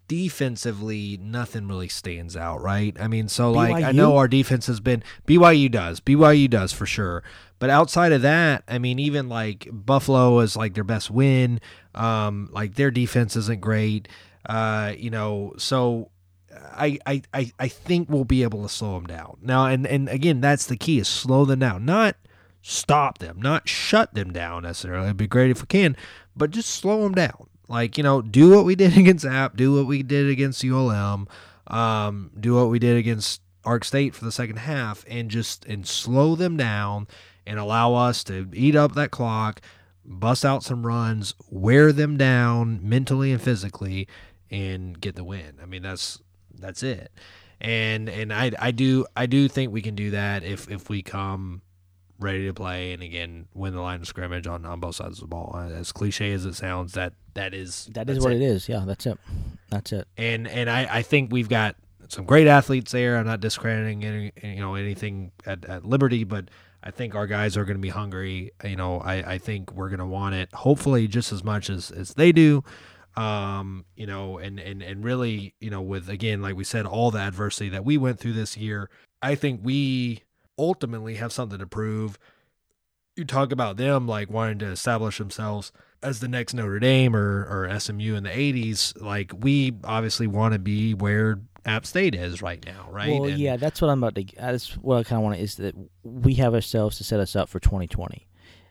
defensively, 0.08 1.18
nothing 1.20 1.68
really 1.68 1.88
stands 1.88 2.36
out, 2.36 2.62
right? 2.62 2.96
I 3.00 3.08
mean, 3.08 3.28
so 3.28 3.52
like 3.52 3.84
I 3.84 3.92
know 3.92 4.16
our 4.16 4.28
defense 4.28 4.66
has 4.66 4.80
been 4.80 5.02
BYU 5.26 5.70
does 5.70 6.00
BYU 6.00 6.48
does 6.48 6.72
for 6.72 6.86
sure, 6.86 7.22
but 7.58 7.70
outside 7.70 8.12
of 8.12 8.22
that, 8.22 8.64
I 8.68 8.78
mean, 8.78 8.98
even 8.98 9.28
like 9.28 9.68
Buffalo 9.72 10.40
is 10.40 10.56
like 10.56 10.74
their 10.74 10.84
best 10.84 11.10
win. 11.10 11.60
Um, 11.94 12.48
like 12.52 12.74
their 12.74 12.90
defense 12.90 13.36
isn't 13.36 13.60
great. 13.60 14.08
Uh, 14.46 14.92
you 14.96 15.10
know, 15.10 15.54
so 15.56 16.10
I, 16.52 16.98
I, 17.06 17.22
I, 17.32 17.52
I 17.58 17.68
think 17.68 18.08
we'll 18.08 18.24
be 18.24 18.42
able 18.42 18.62
to 18.62 18.68
slow 18.68 18.94
them 18.94 19.06
down 19.06 19.38
now. 19.40 19.66
And, 19.66 19.86
and 19.86 20.08
again, 20.08 20.40
that's 20.40 20.66
the 20.66 20.76
key 20.76 20.98
is 20.98 21.08
slow 21.08 21.44
them 21.44 21.60
down, 21.60 21.84
not 21.84 22.16
stop 22.62 23.18
them, 23.18 23.40
not 23.40 23.68
shut 23.68 24.14
them 24.14 24.32
down 24.32 24.62
necessarily. 24.62 25.06
It'd 25.06 25.16
be 25.16 25.26
great 25.26 25.50
if 25.50 25.60
we 25.60 25.66
can, 25.66 25.96
but 26.36 26.50
just 26.50 26.70
slow 26.70 27.02
them 27.02 27.14
down. 27.14 27.48
Like, 27.68 27.96
you 27.96 28.04
know, 28.04 28.22
do 28.22 28.50
what 28.50 28.64
we 28.64 28.74
did 28.74 28.96
against 28.98 29.24
App, 29.24 29.56
do 29.56 29.74
what 29.74 29.86
we 29.86 30.02
did 30.02 30.28
against 30.28 30.64
ULM, 30.64 31.28
um, 31.66 32.30
do 32.38 32.54
what 32.54 32.70
we 32.70 32.78
did 32.78 32.96
against 32.96 33.40
Ark 33.64 33.84
State 33.84 34.14
for 34.14 34.24
the 34.24 34.32
second 34.32 34.56
half 34.56 35.04
and 35.08 35.30
just, 35.30 35.64
and 35.64 35.86
slow 35.86 36.34
them 36.34 36.56
down 36.56 37.06
and 37.46 37.58
allow 37.58 37.94
us 37.94 38.24
to 38.24 38.48
eat 38.52 38.76
up 38.76 38.94
that 38.94 39.10
clock, 39.10 39.60
bust 40.04 40.44
out 40.44 40.62
some 40.62 40.86
runs, 40.86 41.34
wear 41.50 41.92
them 41.92 42.16
down 42.16 42.80
mentally 42.82 43.32
and 43.32 43.40
physically 43.40 44.08
and 44.50 45.00
get 45.00 45.16
the 45.16 45.24
win. 45.24 45.58
I 45.62 45.66
mean, 45.66 45.82
that's 45.82 46.20
that's 46.58 46.82
it. 46.82 47.10
And 47.60 48.08
and 48.08 48.32
I 48.32 48.52
I 48.58 48.70
do 48.70 49.06
I 49.16 49.26
do 49.26 49.48
think 49.48 49.72
we 49.72 49.82
can 49.82 49.94
do 49.94 50.10
that 50.10 50.44
if 50.44 50.70
if 50.70 50.88
we 50.88 51.02
come 51.02 51.62
ready 52.24 52.46
to 52.46 52.54
play 52.54 52.92
and 52.92 53.02
again 53.02 53.46
win 53.54 53.74
the 53.74 53.80
line 53.80 54.00
of 54.00 54.06
scrimmage 54.08 54.46
on, 54.46 54.64
on 54.64 54.80
both 54.80 54.96
sides 54.96 55.18
of 55.18 55.20
the 55.20 55.26
ball. 55.28 55.56
As 55.72 55.92
cliche 55.92 56.32
as 56.32 56.44
it 56.44 56.54
sounds, 56.54 56.92
that 56.94 57.12
that 57.34 57.54
is 57.54 57.88
That 57.92 58.10
is 58.10 58.18
what 58.24 58.32
it 58.32 58.42
is. 58.42 58.68
Yeah, 58.68 58.84
that's 58.86 59.06
it. 59.06 59.18
That's 59.70 59.92
it. 59.92 60.08
and 60.16 60.48
and 60.48 60.68
I, 60.68 60.88
I 60.90 61.02
think 61.02 61.30
we've 61.32 61.48
got 61.48 61.76
some 62.08 62.24
great 62.24 62.46
athletes 62.46 62.92
there. 62.92 63.16
I'm 63.18 63.26
not 63.26 63.40
discrediting 63.40 64.04
any 64.04 64.32
you 64.42 64.60
know 64.60 64.74
anything 64.74 65.30
at, 65.46 65.64
at 65.66 65.84
Liberty, 65.84 66.24
but 66.24 66.48
I 66.82 66.90
think 66.90 67.14
our 67.14 67.26
guys 67.26 67.56
are 67.56 67.64
going 67.64 67.76
to 67.76 67.82
be 67.82 67.88
hungry. 67.88 68.50
You 68.62 68.76
know, 68.76 69.00
I, 69.00 69.34
I 69.34 69.38
think 69.38 69.72
we're 69.72 69.88
going 69.88 70.00
to 70.00 70.06
want 70.06 70.34
it. 70.34 70.52
Hopefully, 70.52 71.06
just 71.08 71.32
as 71.32 71.44
much 71.44 71.70
as 71.70 71.90
as 71.90 72.14
they 72.14 72.32
do. 72.32 72.64
Um, 73.16 73.84
you 73.94 74.06
know, 74.06 74.38
and 74.38 74.58
and 74.58 74.82
and 74.82 75.04
really, 75.04 75.54
you 75.60 75.70
know, 75.70 75.80
with 75.80 76.08
again, 76.08 76.42
like 76.42 76.56
we 76.56 76.64
said, 76.64 76.84
all 76.84 77.12
the 77.12 77.20
adversity 77.20 77.68
that 77.70 77.84
we 77.84 77.96
went 77.96 78.18
through 78.18 78.32
this 78.32 78.56
year, 78.56 78.90
I 79.22 79.36
think 79.36 79.60
we 79.62 80.23
ultimately 80.58 81.16
have 81.16 81.32
something 81.32 81.58
to 81.58 81.66
prove. 81.66 82.18
You 83.16 83.24
talk 83.24 83.52
about 83.52 83.76
them 83.76 84.06
like 84.08 84.30
wanting 84.30 84.58
to 84.60 84.66
establish 84.66 85.18
themselves 85.18 85.72
as 86.02 86.20
the 86.20 86.28
next 86.28 86.52
Notre 86.54 86.78
Dame 86.80 87.14
or, 87.16 87.44
or 87.44 87.78
SMU 87.80 88.14
in 88.14 88.24
the 88.24 88.30
80s, 88.30 89.00
like 89.00 89.32
we 89.38 89.72
obviously 89.84 90.26
want 90.26 90.52
to 90.52 90.58
be 90.58 90.94
where 90.94 91.40
App 91.64 91.86
State 91.86 92.14
is 92.14 92.42
right 92.42 92.64
now, 92.66 92.88
right? 92.90 93.08
Well, 93.20 93.30
And- 93.30 93.38
yeah, 93.38 93.56
that's 93.56 93.80
what 93.80 93.88
I'm 93.88 94.02
about 94.02 94.16
to. 94.16 94.24
That's 94.36 94.76
what 94.76 94.98
I 94.98 95.02
kind 95.04 95.18
of 95.18 95.22
want 95.24 95.36
to 95.36 95.42
is 95.42 95.56
that 95.56 95.74
we 96.02 96.34
have 96.34 96.54
ourselves 96.54 96.98
to 96.98 97.04
set 97.04 97.20
us 97.20 97.34
up 97.36 97.48
for 97.48 97.58
2020. 97.60 98.26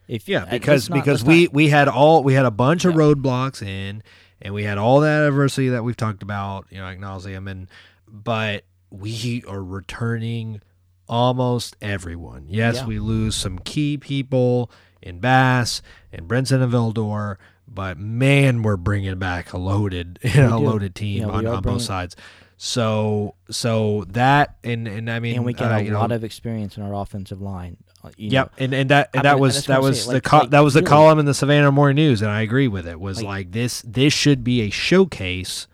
If 0.08 0.28
Yeah, 0.28 0.44
uh, 0.44 0.50
because 0.52 0.90
not- 0.90 0.96
because 1.00 1.24
we 1.24 1.46
not- 1.46 1.54
we 1.54 1.70
had 1.70 1.88
all 1.88 2.24
we 2.24 2.34
had 2.34 2.46
a 2.46 2.52
bunch 2.52 2.84
of 2.86 2.94
roadblocks 2.94 3.66
in, 3.66 4.04
and 4.42 4.54
we 4.54 4.64
had 4.64 4.78
all 4.78 5.00
that 5.00 5.26
adversity 5.26 5.70
that 5.70 5.84
we've 5.84 5.98
talked 5.98 6.22
about, 6.22 6.66
you 6.70 6.78
know, 6.78 6.84
like 6.84 7.00
nauseum, 7.00 7.50
and 7.50 7.70
but 8.08 8.66
we 8.92 9.44
are 9.48 9.64
returning 9.64 10.62
almost 11.08 11.76
everyone. 11.82 12.46
Yes, 12.48 12.76
Yeah. 12.78 12.86
we 12.86 13.00
lose 13.00 13.36
some 13.36 13.60
key 13.60 13.98
people 13.98 14.72
in 15.02 15.20
Bass 15.20 15.82
and 16.12 16.28
Brinson 16.28 16.62
and 16.64 16.72
Vildor, 16.72 17.38
but 17.68 17.98
man, 17.98 18.62
we're 18.64 18.78
bringing 18.78 19.18
back 19.20 19.54
a 19.54 19.58
loaded, 19.58 20.20
you 20.24 20.42
know, 20.42 20.58
a 20.58 20.60
loaded 20.60 20.96
team 20.96 21.22
Yeah, 21.24 21.28
on, 21.30 21.46
on 21.48 21.62
both 21.62 21.82
sides. 21.82 22.16
So 22.58 23.36
so 23.50 24.06
that 24.10 24.56
and 24.64 24.88
and 24.88 25.10
I 25.12 25.20
mean, 25.20 25.36
and 25.36 25.44
we 25.46 25.54
got 25.54 25.72
uh, 25.72 25.76
a 25.76 25.82
you 25.82 25.92
know, 25.92 26.00
lot 26.00 26.12
of 26.14 26.24
experience 26.24 26.78
in 26.78 26.84
our 26.84 26.94
offensive 26.94 27.42
line. 27.42 27.76
uh, 28.04 28.12
you 28.16 28.30
Yep, 28.30 28.46
know. 28.60 28.64
and 28.64 28.74
and 28.74 28.90
that 28.90 29.10
and 29.14 29.20
I 29.22 29.24
that 29.24 29.34
mean, 29.36 29.42
was 29.42 29.66
that 29.66 29.82
was 29.82 30.06
the 30.06 30.14
like- 30.14 30.24
co- 30.24 30.38
like, 30.40 30.50
that 30.52 30.60
was 30.62 30.74
the 30.74 30.80
really- 30.80 30.90
column 30.90 31.20
in 31.20 31.26
the 31.26 31.34
Savannah 31.34 31.72
Morning 31.74 31.96
News, 31.96 32.22
and 32.22 32.32
I 32.32 32.42
agree 32.42 32.70
with 32.70 32.88
it. 32.88 33.00
Was 33.02 33.18
Like- 33.18 33.26
like, 33.28 33.52
this 33.52 33.82
this 33.86 34.14
should 34.14 34.44
be 34.46 34.62
a 34.62 34.70
showcase 34.70 35.68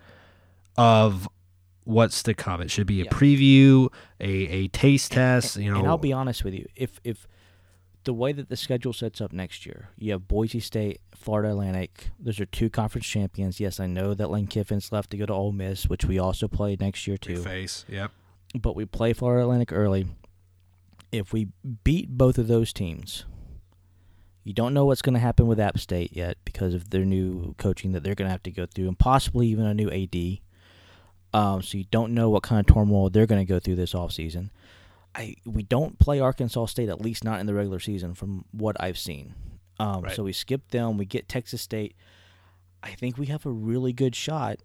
of 0.76 1.28
what's 1.84 2.22
to 2.24 2.34
come. 2.34 2.60
It 2.60 2.70
should 2.70 2.86
be 2.86 3.00
a 3.00 3.04
Yeah. 3.04 3.10
preview, 3.10 3.88
a 4.20 4.28
a 4.30 4.68
taste 4.68 5.12
test. 5.12 5.56
And- 5.56 5.64
You 5.64 5.72
know, 5.72 5.78
and 5.80 5.88
I'll 5.88 5.98
be 5.98 6.12
honest 6.12 6.44
with 6.44 6.54
you, 6.54 6.66
if 6.76 7.00
if 7.04 7.26
the 8.04 8.14
way 8.14 8.32
that 8.32 8.48
the 8.48 8.56
schedule 8.56 8.92
sets 8.94 9.20
up 9.20 9.30
next 9.32 9.66
year, 9.66 9.90
you 9.98 10.12
have 10.12 10.26
Boise 10.26 10.60
State 10.60 11.00
Florida 11.14 11.50
Atlantic. 11.50 12.10
Those 12.18 12.40
are 12.40 12.46
two 12.46 12.70
conference 12.70 13.06
champions. 13.06 13.60
Yes, 13.60 13.78
I 13.78 13.86
know 13.86 14.14
that 14.14 14.30
Lane 14.30 14.46
Kiffin's 14.46 14.90
left 14.90 15.10
to 15.10 15.16
go 15.18 15.26
to 15.26 15.32
Ole 15.34 15.52
Miss, 15.52 15.86
which 15.86 16.04
we 16.06 16.18
also 16.18 16.48
play 16.48 16.76
next 16.80 17.06
year 17.06 17.18
too. 17.18 17.36
Face. 17.42 17.84
Yep. 17.88 18.10
But 18.60 18.74
we 18.74 18.84
play 18.86 19.12
Florida 19.12 19.42
Atlantic 19.44 19.70
early. 19.72 20.06
If 21.12 21.32
we 21.32 21.48
beat 21.84 22.08
both 22.16 22.38
of 22.38 22.46
those 22.46 22.72
teams, 22.72 23.24
you 24.44 24.52
don't 24.54 24.72
know 24.72 24.86
what's 24.86 25.02
going 25.02 25.14
to 25.14 25.20
happen 25.20 25.46
with 25.46 25.60
App 25.60 25.78
State 25.78 26.16
yet 26.16 26.38
because 26.44 26.72
of 26.72 26.90
their 26.90 27.04
new 27.04 27.54
coaching 27.58 27.92
that 27.92 28.02
they're 28.02 28.14
going 28.14 28.26
to 28.26 28.32
have 28.32 28.42
to 28.44 28.50
go 28.50 28.64
through, 28.66 28.88
and 28.88 28.98
possibly 28.98 29.46
even 29.48 29.66
a 29.66 29.74
new 29.74 29.90
AD. 29.90 30.40
Um, 31.32 31.62
so 31.62 31.78
you 31.78 31.84
don't 31.90 32.12
know 32.12 32.28
what 32.28 32.42
kind 32.42 32.60
of 32.60 32.72
turmoil 32.74 33.08
they're 33.10 33.26
going 33.26 33.44
to 33.44 33.50
go 33.50 33.60
through 33.60 33.76
this 33.76 33.92
offseason. 33.94 34.50
I 35.14 35.34
we 35.44 35.62
don't 35.62 35.98
play 35.98 36.20
Arkansas 36.20 36.66
State 36.66 36.88
at 36.88 37.00
least 37.00 37.24
not 37.24 37.40
in 37.40 37.46
the 37.46 37.54
regular 37.54 37.80
season 37.80 38.14
from 38.14 38.44
what 38.52 38.76
I've 38.80 38.98
seen. 38.98 39.34
Um, 39.78 40.02
Right. 40.02 40.14
So 40.14 40.24
we 40.24 40.32
skip 40.32 40.70
them. 40.70 40.98
We 40.98 41.04
get 41.04 41.28
Texas 41.28 41.62
State. 41.62 41.94
I 42.82 42.90
think 42.90 43.18
we 43.18 43.26
have 43.26 43.44
a 43.46 43.50
really 43.50 43.92
good 43.92 44.14
shot 44.14 44.58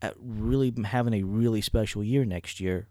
at 0.00 0.14
really 0.20 0.72
having 0.84 1.14
a 1.14 1.22
really 1.22 1.60
special 1.60 2.02
year 2.02 2.24
next 2.24 2.60
year, 2.60 2.88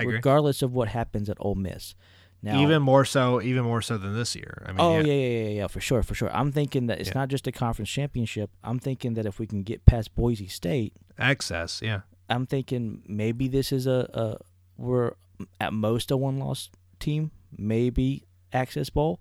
regardless 0.00 0.62
of 0.62 0.72
what 0.72 0.88
happens 0.88 1.28
at 1.28 1.36
Ole 1.40 1.54
Miss. 1.54 1.94
Now, 2.42 2.60
even 2.60 2.82
more 2.82 3.04
so, 3.04 3.40
even 3.42 3.64
more 3.64 3.82
so 3.82 3.96
than 3.98 4.14
this 4.14 4.34
year. 4.36 4.62
I 4.66 4.70
mean, 4.70 4.80
oh 4.80 4.98
yeah. 4.98 5.04
yeah. 5.04 5.12
yeah, 5.12 5.38
yeah, 5.44 5.48
yeah, 5.48 5.66
for 5.66 5.80
sure, 5.80 6.02
for 6.02 6.14
sure. 6.14 6.30
I'm 6.34 6.52
thinking 6.52 6.86
that 6.86 7.00
it's 7.00 7.08
Yeah. 7.10 7.20
not 7.20 7.28
just 7.28 7.46
a 7.46 7.52
conference 7.52 7.90
championship. 7.90 8.50
I'm 8.62 8.78
thinking 8.78 9.14
that 9.14 9.26
if 9.26 9.38
we 9.38 9.46
can 9.46 9.62
get 9.62 9.84
past 9.86 10.14
Boise 10.14 10.46
State, 10.46 10.94
access. 11.18 11.80
Yeah. 11.82 12.00
I'm 12.28 12.46
thinking 12.46 13.02
maybe 13.06 13.48
this 13.48 13.72
is 13.72 13.86
a, 13.86 14.08
a 14.14 14.36
we're 14.76 15.12
at 15.60 15.72
most 15.72 16.10
a 16.10 16.16
one 16.16 16.38
loss 16.38 16.70
team, 16.98 17.30
maybe 17.56 18.24
Access 18.52 18.90
Bowl. 18.90 19.20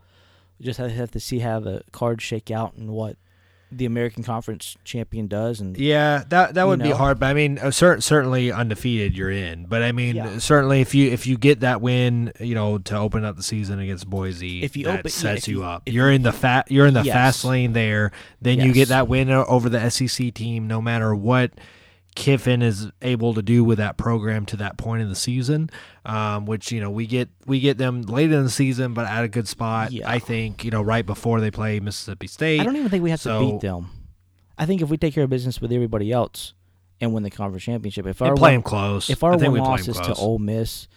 We 0.60 0.66
just 0.66 0.80
have, 0.80 1.12
to 1.12 1.20
see 1.20 1.39
how 1.39 1.60
the 1.60 1.82
cards 1.91 2.24
shake 2.24 2.49
out 2.49 2.76
and 2.76 2.89
what 2.89 3.18
the 3.72 3.86
American 3.86 4.24
Conference 4.24 4.78
champion 4.86 5.28
does. 5.28 5.60
And 5.60 5.76
Yeah, 5.78 6.24
that 6.30 6.53
that 6.53 6.66
would 6.66 6.82
be 6.82 6.91
hard, 6.91 7.20
but 7.20 7.26
I 7.26 7.34
mean, 7.34 7.58
uh, 7.60 7.72
cer- 7.72 7.99
certainly 7.99 8.51
undefeated, 8.51 9.18
you're 9.18 9.32
in. 9.32 9.66
But 9.66 9.84
I 9.84 9.91
mean, 9.91 10.16
Yeah. 10.16 10.38
certainly 10.38 10.80
if 10.80 10.95
you 10.95 11.12
if 11.12 11.28
you 11.28 11.38
get 11.38 11.60
that 11.60 11.82
win, 11.82 12.32
you 12.39 12.56
know, 12.56 12.78
to 12.78 12.95
open 12.97 13.26
up 13.26 13.36
the 13.36 13.43
season 13.43 13.80
against 13.80 14.10
Boise, 14.10 14.64
If 14.64 14.78
you 14.78 14.86
that 14.86 14.99
open- 14.99 15.12
yeah, 15.12 15.12
sets 15.12 15.43
if 15.43 15.47
you 15.49 15.58
you- 15.60 15.66
up. 15.66 15.84
You're 15.88 16.12
in 16.12 16.22
the 16.22 16.32
fat, 16.32 16.72
you're 16.72 16.86
in 16.88 16.93
the 16.93 17.03
Yes. 17.03 17.14
fast 17.14 17.43
lane 17.43 17.74
there. 17.74 18.12
Then 18.41 18.62
you 18.62 18.72
get 18.72 18.88
that 18.89 19.10
win 19.10 19.30
over 19.30 19.68
the 19.68 19.80
SEC 19.91 20.32
team, 20.32 20.68
no 20.68 20.82
matter 20.82 21.14
what 21.14 21.51
Kiffin 22.16 22.61
is 22.61 22.89
able 23.01 23.34
to 23.34 23.41
do 23.41 23.63
with 23.63 23.78
that 23.78 23.97
program 23.97 24.45
to 24.47 24.57
that 24.57 24.78
point 24.78 25.01
in 25.01 25.09
the 25.09 25.16
season. 25.16 25.70
Um, 26.05 26.45
which 26.45 26.72
you 26.72 26.80
know 26.80 26.89
we 26.89 27.07
get 27.07 27.30
we 27.45 27.59
get 27.59 27.78
them 27.78 28.01
late 28.03 28.32
in 28.32 28.43
the 28.43 28.49
season, 28.49 28.93
but 28.93 29.05
at 29.07 29.24
a 29.24 29.28
good 29.28 29.47
spot. 29.47 29.91
Yeah. 29.91 30.09
I 30.09 30.20
think 30.20 30.63
you 30.63 30.72
know 30.72 30.82
right 30.82 31.05
before 31.05 31.41
they 31.41 31.51
play 31.51 31.80
Mississippi 31.80 32.28
State. 32.28 32.61
I 32.61 32.63
don't 32.63 32.76
even 32.76 32.89
think 32.89 33.03
we 33.03 33.09
have 33.11 33.20
So- 33.20 33.39
to 33.39 33.51
beat 33.53 33.61
them. 33.61 33.89
I 34.57 34.66
think 34.66 34.82
if 34.82 34.89
we 34.89 34.95
take 34.97 35.13
care 35.13 35.26
of 35.26 35.30
business 35.30 35.59
with 35.59 35.74
everybody 35.74 36.11
else 36.13 36.53
and 37.01 37.13
win 37.13 37.24
the 37.24 37.30
conference 37.30 37.63
championship, 37.66 38.07
if 38.07 38.22
our 38.22 38.36
play 38.36 38.51
one, 38.51 38.53
them 38.53 38.63
close. 38.63 39.09
if 39.09 39.22
our 39.22 39.36
one 39.38 39.53
loss 39.55 39.86
is 39.89 39.99
to. 39.99 40.13
Ole 40.13 40.39
Miss, 40.39 40.88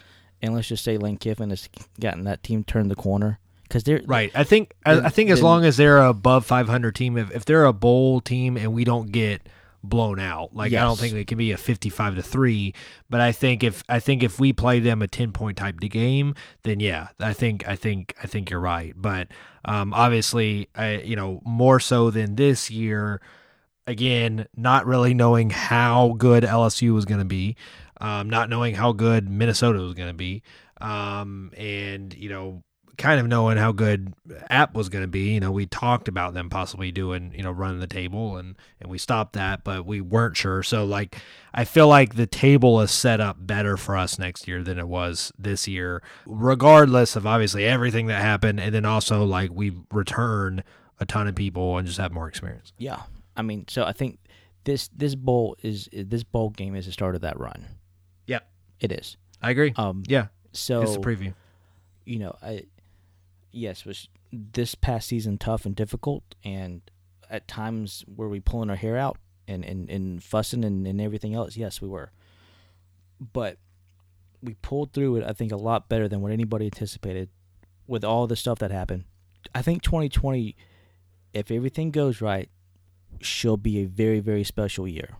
and 0.40 0.54
let's 0.54 0.68
just 0.68 0.84
say 0.84 0.96
Lane 0.96 1.16
Kiffin 1.16 1.50
has 1.50 1.68
gotten 1.98 2.22
that 2.24 2.44
team 2.44 2.62
turned 2.62 2.88
the 2.88 2.94
corner 2.94 3.40
because 3.64 3.82
they're 3.82 4.00
Right. 4.06 4.30
I 4.34 4.44
think 4.44 4.74
I, 4.86 5.00
I 5.00 5.08
think 5.08 5.30
as 5.30 5.42
long 5.42 5.64
as 5.64 5.76
they're 5.76 5.98
above 5.98 6.46
500 6.46 6.94
team, 6.94 7.16
if, 7.18 7.34
if 7.34 7.44
they're 7.44 7.64
a 7.64 7.72
bowl 7.72 8.20
team 8.20 8.56
and 8.56 8.72
we 8.72 8.84
don't 8.84 9.10
get 9.10 9.42
blown 9.82 10.18
out, 10.18 10.54
like 10.54 10.72
I 10.72 10.80
don't 10.80 10.98
think 10.98 11.14
it 11.14 11.26
can 11.26 11.38
be 11.38 11.52
a 11.52 11.56
55 11.56 12.16
to 12.16 12.22
three. 12.22 12.74
But 13.08 13.20
I 13.20 13.32
think 13.32 13.62
if 13.62 13.82
I 13.88 14.00
think 14.00 14.22
if 14.22 14.38
we 14.40 14.52
play 14.52 14.80
them 14.80 15.02
a 15.02 15.08
10 15.08 15.32
point 15.32 15.56
type 15.56 15.80
de- 15.80 15.88
game, 15.88 16.34
then 16.64 16.80
yeah, 16.80 17.08
I 17.20 17.32
think 17.32 17.66
I 17.68 17.76
think 17.76 18.14
I 18.22 18.26
think 18.26 18.50
you're 18.50 18.60
right. 18.60 18.92
But 18.96 19.28
um, 19.64 19.92
obviously, 19.94 20.68
I 20.74 20.98
you 20.98 21.16
know 21.16 21.40
more 21.44 21.80
so 21.80 22.10
than 22.10 22.36
this 22.36 22.70
year. 22.70 23.20
Again, 23.86 24.46
not 24.54 24.84
really 24.84 25.14
knowing 25.14 25.48
how 25.48 26.14
good 26.18 26.44
LSU 26.44 26.92
was 26.92 27.06
going 27.06 27.20
to 27.20 27.24
be, 27.24 27.56
um, 28.02 28.28
not 28.28 28.50
knowing 28.50 28.74
how 28.74 28.92
good 28.92 29.30
Minnesota 29.30 29.78
was 29.78 29.94
going 29.94 30.10
to 30.10 30.14
be, 30.14 30.42
um, 30.78 31.52
and 31.56 32.12
you 32.12 32.28
know 32.28 32.62
kind 32.96 33.20
of 33.20 33.26
knowing 33.26 33.56
how 33.56 33.72
good 33.72 34.12
app 34.50 34.74
was 34.74 34.88
going 34.88 35.02
to 35.02 35.08
be 35.08 35.32
you 35.32 35.40
know 35.40 35.50
we 35.50 35.66
talked 35.66 36.08
about 36.08 36.34
them 36.34 36.48
possibly 36.48 36.90
doing 36.90 37.32
you 37.36 37.42
know 37.42 37.50
running 37.50 37.80
the 37.80 37.86
table 37.86 38.36
and 38.36 38.56
and 38.80 38.90
we 38.90 38.98
stopped 38.98 39.34
that 39.34 39.62
but 39.64 39.84
we 39.84 40.00
weren't 40.00 40.36
sure 40.36 40.62
so 40.62 40.84
like 40.84 41.18
i 41.54 41.64
feel 41.64 41.88
like 41.88 42.14
the 42.14 42.26
table 42.26 42.80
is 42.80 42.90
set 42.90 43.20
up 43.20 43.36
better 43.40 43.76
for 43.76 43.96
us 43.96 44.18
next 44.18 44.48
year 44.48 44.62
than 44.62 44.78
it 44.78 44.88
was 44.88 45.32
this 45.38 45.68
year 45.68 46.02
regardless 46.26 47.16
of 47.16 47.26
obviously 47.26 47.64
everything 47.64 48.06
that 48.06 48.20
happened 48.20 48.58
and 48.60 48.74
then 48.74 48.84
also 48.84 49.24
like 49.24 49.50
we 49.52 49.72
return 49.92 50.62
a 51.00 51.06
ton 51.06 51.28
of 51.28 51.34
people 51.34 51.78
and 51.78 51.86
just 51.86 51.98
have 51.98 52.12
more 52.12 52.28
experience 52.28 52.72
yeah. 52.78 53.02
I 53.36 53.42
mean, 53.42 53.66
so 53.68 53.84
I 53.84 53.92
think 53.92 54.18
this 54.64 54.88
this 54.88 55.14
bowl 55.14 55.56
is 55.62 55.88
this 55.92 56.24
bowl 56.24 56.50
game 56.50 56.74
is 56.74 56.86
the 56.86 56.92
start 56.92 57.14
of 57.14 57.20
that 57.20 57.38
run. 57.38 57.66
Yep. 58.26 58.50
it 58.80 58.90
is. 58.90 59.16
i 59.40 59.50
agree 59.50 59.72
Um, 59.76 60.02
yeah 60.08 60.26
so 60.50 60.82
it's 60.82 60.96
a 60.96 60.98
preview 60.98 61.34
you 62.08 62.18
know, 62.18 62.34
I 62.42 62.64
yes, 63.52 63.84
was 63.84 64.08
this 64.32 64.74
past 64.74 65.08
season 65.08 65.38
tough 65.38 65.64
and 65.66 65.74
difficult, 65.74 66.22
and 66.44 66.82
at 67.30 67.48
times 67.48 68.04
were 68.06 68.28
we 68.28 68.40
pulling 68.40 68.70
our 68.70 68.76
hair 68.76 68.96
out 68.96 69.18
and 69.46 69.64
and, 69.64 69.88
and 69.90 70.22
fussing 70.22 70.64
and, 70.64 70.86
and 70.86 71.00
everything 71.00 71.34
else. 71.34 71.56
Yes, 71.56 71.80
we 71.80 71.88
were, 71.88 72.10
but 73.20 73.58
we 74.42 74.54
pulled 74.54 74.92
through 74.92 75.16
it. 75.16 75.24
I 75.24 75.32
think 75.32 75.52
a 75.52 75.56
lot 75.56 75.88
better 75.88 76.08
than 76.08 76.20
what 76.20 76.32
anybody 76.32 76.66
anticipated 76.66 77.28
with 77.86 78.04
all 78.04 78.26
the 78.26 78.36
stuff 78.36 78.58
that 78.58 78.70
happened. 78.70 79.04
I 79.54 79.62
think 79.62 79.82
2020, 79.82 80.54
if 81.32 81.50
everything 81.50 81.90
goes 81.90 82.20
right, 82.20 82.48
she'll 83.20 83.56
be 83.56 83.80
a 83.80 83.84
very 83.84 84.20
very 84.20 84.44
special 84.44 84.86
year. 84.86 85.16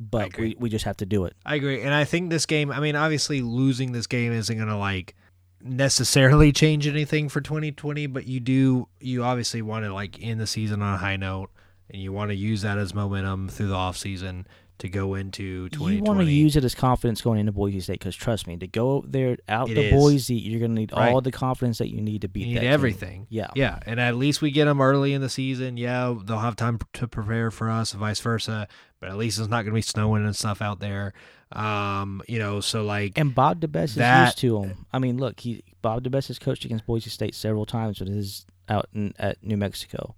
But 0.00 0.38
we, 0.38 0.54
we 0.56 0.70
just 0.70 0.84
have 0.84 0.96
to 0.98 1.06
do 1.06 1.24
it. 1.24 1.34
I 1.44 1.56
agree, 1.56 1.82
and 1.82 1.92
I 1.92 2.04
think 2.04 2.30
this 2.30 2.46
game. 2.46 2.70
I 2.70 2.78
mean, 2.78 2.94
obviously, 2.94 3.42
losing 3.42 3.90
this 3.90 4.06
game 4.06 4.32
isn't 4.32 4.56
going 4.56 4.68
to 4.68 4.76
like 4.76 5.16
necessarily 5.62 6.52
change 6.52 6.86
anything 6.86 7.28
for 7.28 7.40
2020, 7.40 8.06
but 8.06 8.26
you 8.26 8.40
do. 8.40 8.88
You 9.00 9.24
obviously 9.24 9.62
want 9.62 9.84
to 9.84 9.92
like 9.92 10.22
end 10.22 10.40
the 10.40 10.46
season 10.46 10.82
on 10.82 10.94
a 10.94 10.98
high 10.98 11.16
note, 11.16 11.50
and 11.90 12.00
you 12.02 12.12
want 12.12 12.30
to 12.30 12.34
use 12.36 12.62
that 12.62 12.78
as 12.78 12.94
momentum 12.94 13.48
through 13.48 13.68
the 13.68 13.74
off 13.74 13.96
season 13.96 14.46
to 14.78 14.88
go 14.88 15.14
into 15.14 15.68
2020. 15.70 15.96
You 15.96 16.02
want 16.04 16.20
to 16.20 16.24
use 16.32 16.54
it 16.54 16.62
as 16.62 16.72
confidence 16.72 17.20
going 17.20 17.40
into 17.40 17.50
Boise 17.50 17.80
State 17.80 17.94
because 17.98 18.14
trust 18.14 18.46
me, 18.46 18.56
to 18.58 18.68
go 18.68 19.04
there 19.08 19.36
out 19.48 19.68
It 19.70 19.74
to 19.74 19.80
is. 19.86 19.92
Boise, 19.92 20.36
you're 20.36 20.60
going 20.60 20.70
to 20.70 20.80
need 20.80 20.92
Right. 20.92 21.12
all 21.12 21.20
the 21.20 21.32
confidence 21.32 21.78
that 21.78 21.88
you 21.88 22.00
need 22.00 22.20
to 22.22 22.28
beat 22.28 22.46
You 22.46 22.54
need 22.54 22.60
team. 22.60 22.70
everything. 22.72 23.26
Yeah. 23.28 23.48
Yeah, 23.56 23.80
and 23.86 23.98
at 23.98 24.14
least 24.14 24.40
we 24.40 24.52
get 24.52 24.66
them 24.66 24.80
early 24.80 25.14
in 25.14 25.20
the 25.20 25.28
season. 25.28 25.76
Yeah, 25.76 26.14
they'll 26.24 26.38
have 26.38 26.54
time 26.54 26.78
to 26.92 27.08
prepare 27.08 27.50
for 27.50 27.68
us, 27.70 27.92
and 27.92 27.98
vice 27.98 28.20
versa. 28.20 28.68
But 29.00 29.08
at 29.10 29.16
least 29.16 29.38
it's 29.40 29.48
not 29.48 29.62
going 29.62 29.72
to 29.72 29.78
be 29.78 29.82
snowing 29.82 30.24
and 30.24 30.34
stuff 30.36 30.62
out 30.62 30.78
there. 30.80 31.12
Um, 31.52 32.22
you 32.28 32.38
know, 32.38 32.60
so 32.60 32.84
like 32.84 33.16
And 33.18 33.34
Bob 33.34 33.60
DeBesse 33.60 33.96
is 33.96 34.24
used 34.26 34.38
to 34.38 34.60
him. 34.62 34.86
I 34.92 34.98
mean, 34.98 35.16
look, 35.18 35.40
he 35.40 35.62
Bob 35.80 36.02
DeBesse 36.04 36.28
has 36.28 36.38
coached 36.38 36.64
against 36.64 36.84
Boise 36.86 37.08
State 37.10 37.34
several 37.34 37.64
times 37.64 38.00
when 38.00 38.12
he's 38.12 38.44
out 38.68 38.88
in, 38.94 39.14
at 39.18 39.42
New 39.42 39.56
Mexico. 39.56 40.14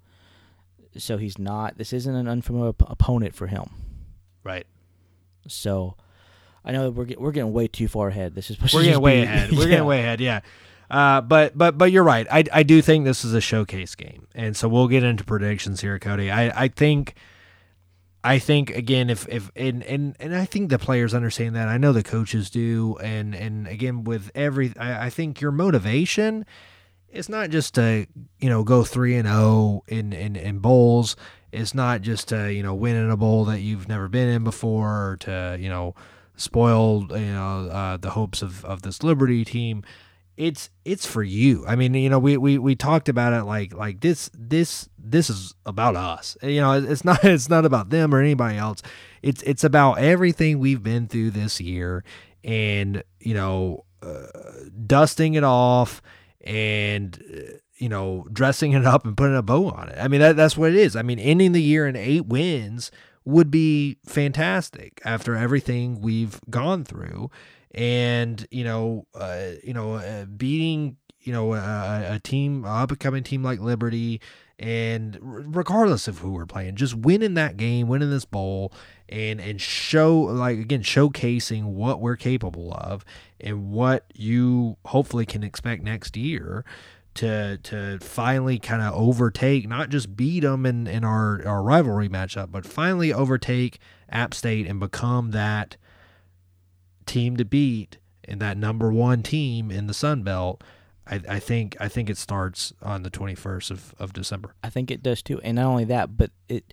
So 0.96 1.18
he's 1.18 1.38
not. 1.38 1.78
This 1.78 1.92
isn't 1.92 2.14
an 2.14 2.26
unfamiliar 2.26 2.70
op- 2.70 2.90
opponent 2.90 3.34
for 3.34 3.46
him. 3.46 3.64
right. 4.42 4.66
So 5.46 5.94
I 6.64 6.72
know 6.72 6.90
we're 6.90 7.04
get, 7.06 7.20
we're 7.20 7.32
getting 7.32 7.52
way 7.52 7.66
too 7.68 7.88
far 7.88 8.08
ahead. 8.08 8.34
This 8.34 8.50
is 8.50 8.58
we're 8.74 8.82
getting 8.82 9.00
way 9.00 9.20
be- 9.20 9.26
ahead. 9.26 9.52
We're 9.52 9.62
Yeah. 9.64 9.68
getting 9.68 9.86
way 9.86 10.00
ahead. 10.00 10.20
Yeah. 10.20 10.40
Uh, 10.90 11.20
but 11.20 11.56
but 11.56 11.78
but 11.78 11.92
you're 11.92 12.02
right. 12.02 12.26
I 12.30 12.42
I 12.52 12.62
do 12.64 12.82
think 12.82 13.04
this 13.04 13.24
is 13.24 13.32
a 13.34 13.40
showcase 13.40 13.94
game, 13.94 14.26
and 14.34 14.56
so 14.56 14.68
we'll 14.68 14.88
get 14.88 15.04
into 15.04 15.22
predictions 15.22 15.80
here, 15.80 15.98
Cody. 16.00 16.30
I 16.30 16.64
I 16.64 16.68
think. 16.68 17.14
I 18.22 18.38
think 18.38 18.70
again, 18.70 19.08
if 19.08 19.26
if 19.28 19.50
and, 19.56 19.82
and 19.82 20.16
and 20.20 20.36
I 20.36 20.44
think 20.44 20.70
the 20.70 20.78
players 20.78 21.14
understand 21.14 21.56
that. 21.56 21.68
I 21.68 21.78
know 21.78 21.92
the 21.92 22.02
coaches 22.02 22.50
do, 22.50 22.96
and 23.02 23.34
and 23.34 23.66
again 23.66 24.04
with 24.04 24.30
every, 24.34 24.72
I, 24.78 25.06
I 25.06 25.10
think 25.10 25.40
your 25.40 25.52
motivation 25.52 26.44
it's 27.12 27.28
not 27.28 27.50
just 27.50 27.74
to 27.74 28.06
you 28.38 28.48
know 28.48 28.62
go 28.64 28.84
three 28.84 29.16
and 29.16 29.28
zero 29.28 29.82
in 29.88 30.12
in 30.12 30.36
in 30.36 30.58
bowls. 30.58 31.16
It's 31.52 31.74
not 31.74 32.02
just 32.02 32.28
to 32.28 32.52
you 32.52 32.62
know 32.62 32.74
win 32.74 32.96
in 32.96 33.10
a 33.10 33.16
bowl 33.16 33.44
that 33.46 33.60
you've 33.60 33.88
never 33.88 34.08
been 34.08 34.28
in 34.28 34.44
before, 34.44 34.88
or 34.88 35.16
to 35.20 35.56
you 35.60 35.68
know 35.68 35.94
spoil 36.36 37.06
you 37.10 37.32
know 37.32 37.68
uh, 37.68 37.96
the 37.96 38.10
hopes 38.10 38.42
of 38.42 38.64
of 38.64 38.82
this 38.82 39.02
Liberty 39.02 39.44
team. 39.44 39.82
It's 40.40 40.70
it's 40.86 41.04
for 41.04 41.22
you. 41.22 41.66
I 41.68 41.76
mean, 41.76 41.92
you 41.92 42.08
know, 42.08 42.18
we, 42.18 42.38
we, 42.38 42.56
we 42.56 42.74
talked 42.74 43.10
about 43.10 43.34
it 43.34 43.44
like 43.44 43.74
like 43.74 44.00
this 44.00 44.30
this 44.32 44.88
this 44.98 45.28
is 45.28 45.54
about 45.66 45.96
us. 45.96 46.34
You 46.42 46.62
know, 46.62 46.72
it's 46.72 47.04
not 47.04 47.22
it's 47.22 47.50
not 47.50 47.66
about 47.66 47.90
them 47.90 48.14
or 48.14 48.20
anybody 48.20 48.56
else. 48.56 48.80
It's 49.20 49.42
it's 49.42 49.64
about 49.64 49.98
everything 49.98 50.58
we've 50.58 50.82
been 50.82 51.08
through 51.08 51.32
this 51.32 51.60
year, 51.60 52.04
and 52.42 53.02
you 53.18 53.34
know, 53.34 53.84
uh, 54.00 54.28
dusting 54.86 55.34
it 55.34 55.44
off 55.44 56.00
and 56.40 57.22
uh, 57.30 57.58
you 57.76 57.90
know 57.90 58.26
dressing 58.32 58.72
it 58.72 58.86
up 58.86 59.04
and 59.04 59.18
putting 59.18 59.36
a 59.36 59.42
bow 59.42 59.68
on 59.68 59.90
it. 59.90 59.98
I 60.00 60.08
mean 60.08 60.20
that 60.20 60.36
that's 60.36 60.56
what 60.56 60.70
it 60.70 60.76
is. 60.76 60.96
I 60.96 61.02
mean 61.02 61.18
ending 61.18 61.52
the 61.52 61.62
year 61.62 61.86
in 61.86 61.96
eight 61.96 62.24
wins 62.24 62.90
would 63.26 63.50
be 63.50 63.98
fantastic 64.06 65.02
after 65.04 65.36
everything 65.36 66.00
we've 66.00 66.40
gone 66.48 66.82
through, 66.84 67.30
and 67.74 68.46
you 68.50 68.64
know 68.64 69.06
uh, 69.14 69.50
you 69.62 69.74
know 69.74 69.94
uh, 69.94 70.24
beating 70.24 70.96
you 71.20 71.32
know 71.32 71.54
a, 71.54 72.14
a 72.14 72.18
team 72.18 72.64
up 72.64 72.90
and 72.90 73.00
coming 73.00 73.22
team 73.22 73.42
like 73.42 73.60
Liberty 73.60 74.20
and 74.60 75.16
regardless 75.22 76.06
of 76.06 76.18
who 76.18 76.32
we're 76.32 76.44
playing, 76.44 76.76
just 76.76 76.94
winning 76.94 77.32
that 77.32 77.56
game, 77.56 77.88
winning 77.88 78.10
this 78.10 78.26
bowl, 78.26 78.74
and 79.08 79.40
and 79.40 79.58
show 79.58 80.20
like 80.20 80.58
again 80.58 80.82
showcasing 80.82 81.64
what 81.64 82.00
we're 82.00 82.16
capable 82.16 82.74
of 82.74 83.02
and 83.40 83.70
what 83.70 84.04
you 84.14 84.76
hopefully 84.84 85.24
can 85.24 85.42
expect 85.42 85.82
next 85.82 86.14
year 86.14 86.62
to 87.14 87.56
to 87.58 87.98
finally 88.00 88.58
kind 88.58 88.82
of 88.82 88.92
overtake, 88.92 89.66
not 89.66 89.88
just 89.88 90.14
beat 90.14 90.40
them 90.40 90.66
in, 90.66 90.86
in 90.86 91.04
our, 91.04 91.40
our 91.46 91.62
rivalry 91.62 92.10
matchup, 92.10 92.52
but 92.52 92.66
finally 92.66 93.14
overtake 93.14 93.78
App 94.10 94.34
State 94.34 94.66
and 94.66 94.78
become 94.78 95.30
that 95.30 95.78
team 97.06 97.36
to 97.36 97.44
beat 97.44 97.98
and 98.24 98.40
that 98.40 98.56
number 98.56 98.92
one 98.92 99.22
team 99.22 99.70
in 99.70 99.86
the 99.86 99.94
Sun 99.94 100.22
Belt. 100.22 100.62
I, 101.06 101.20
I 101.28 101.38
think 101.40 101.76
I 101.80 101.88
think 101.88 102.08
it 102.08 102.18
starts 102.18 102.72
on 102.82 103.02
the 103.02 103.10
twenty 103.10 103.34
first 103.34 103.70
of, 103.70 103.94
of 103.98 104.12
December. 104.12 104.54
I 104.62 104.70
think 104.70 104.90
it 104.90 105.02
does 105.02 105.22
too, 105.22 105.40
and 105.42 105.56
not 105.56 105.66
only 105.66 105.84
that, 105.84 106.16
but 106.16 106.30
it 106.48 106.72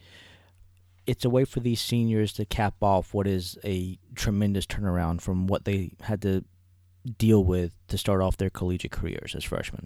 it's 1.07 1.23
a 1.25 1.29
way 1.29 1.45
for 1.45 1.61
these 1.61 1.81
seniors 1.81 2.33
to 2.33 2.45
cap 2.45 2.75
off 2.81 3.13
what 3.13 3.25
is 3.25 3.57
a 3.63 3.97
tremendous 4.13 4.65
turnaround 4.65 5.21
from 5.21 5.47
what 5.47 5.63
they 5.63 5.93
had 6.01 6.21
to 6.21 6.43
deal 7.17 7.43
with 7.43 7.71
to 7.87 7.97
start 7.97 8.21
off 8.21 8.35
their 8.35 8.49
collegiate 8.49 8.91
careers 8.91 9.33
as 9.33 9.45
freshmen. 9.45 9.85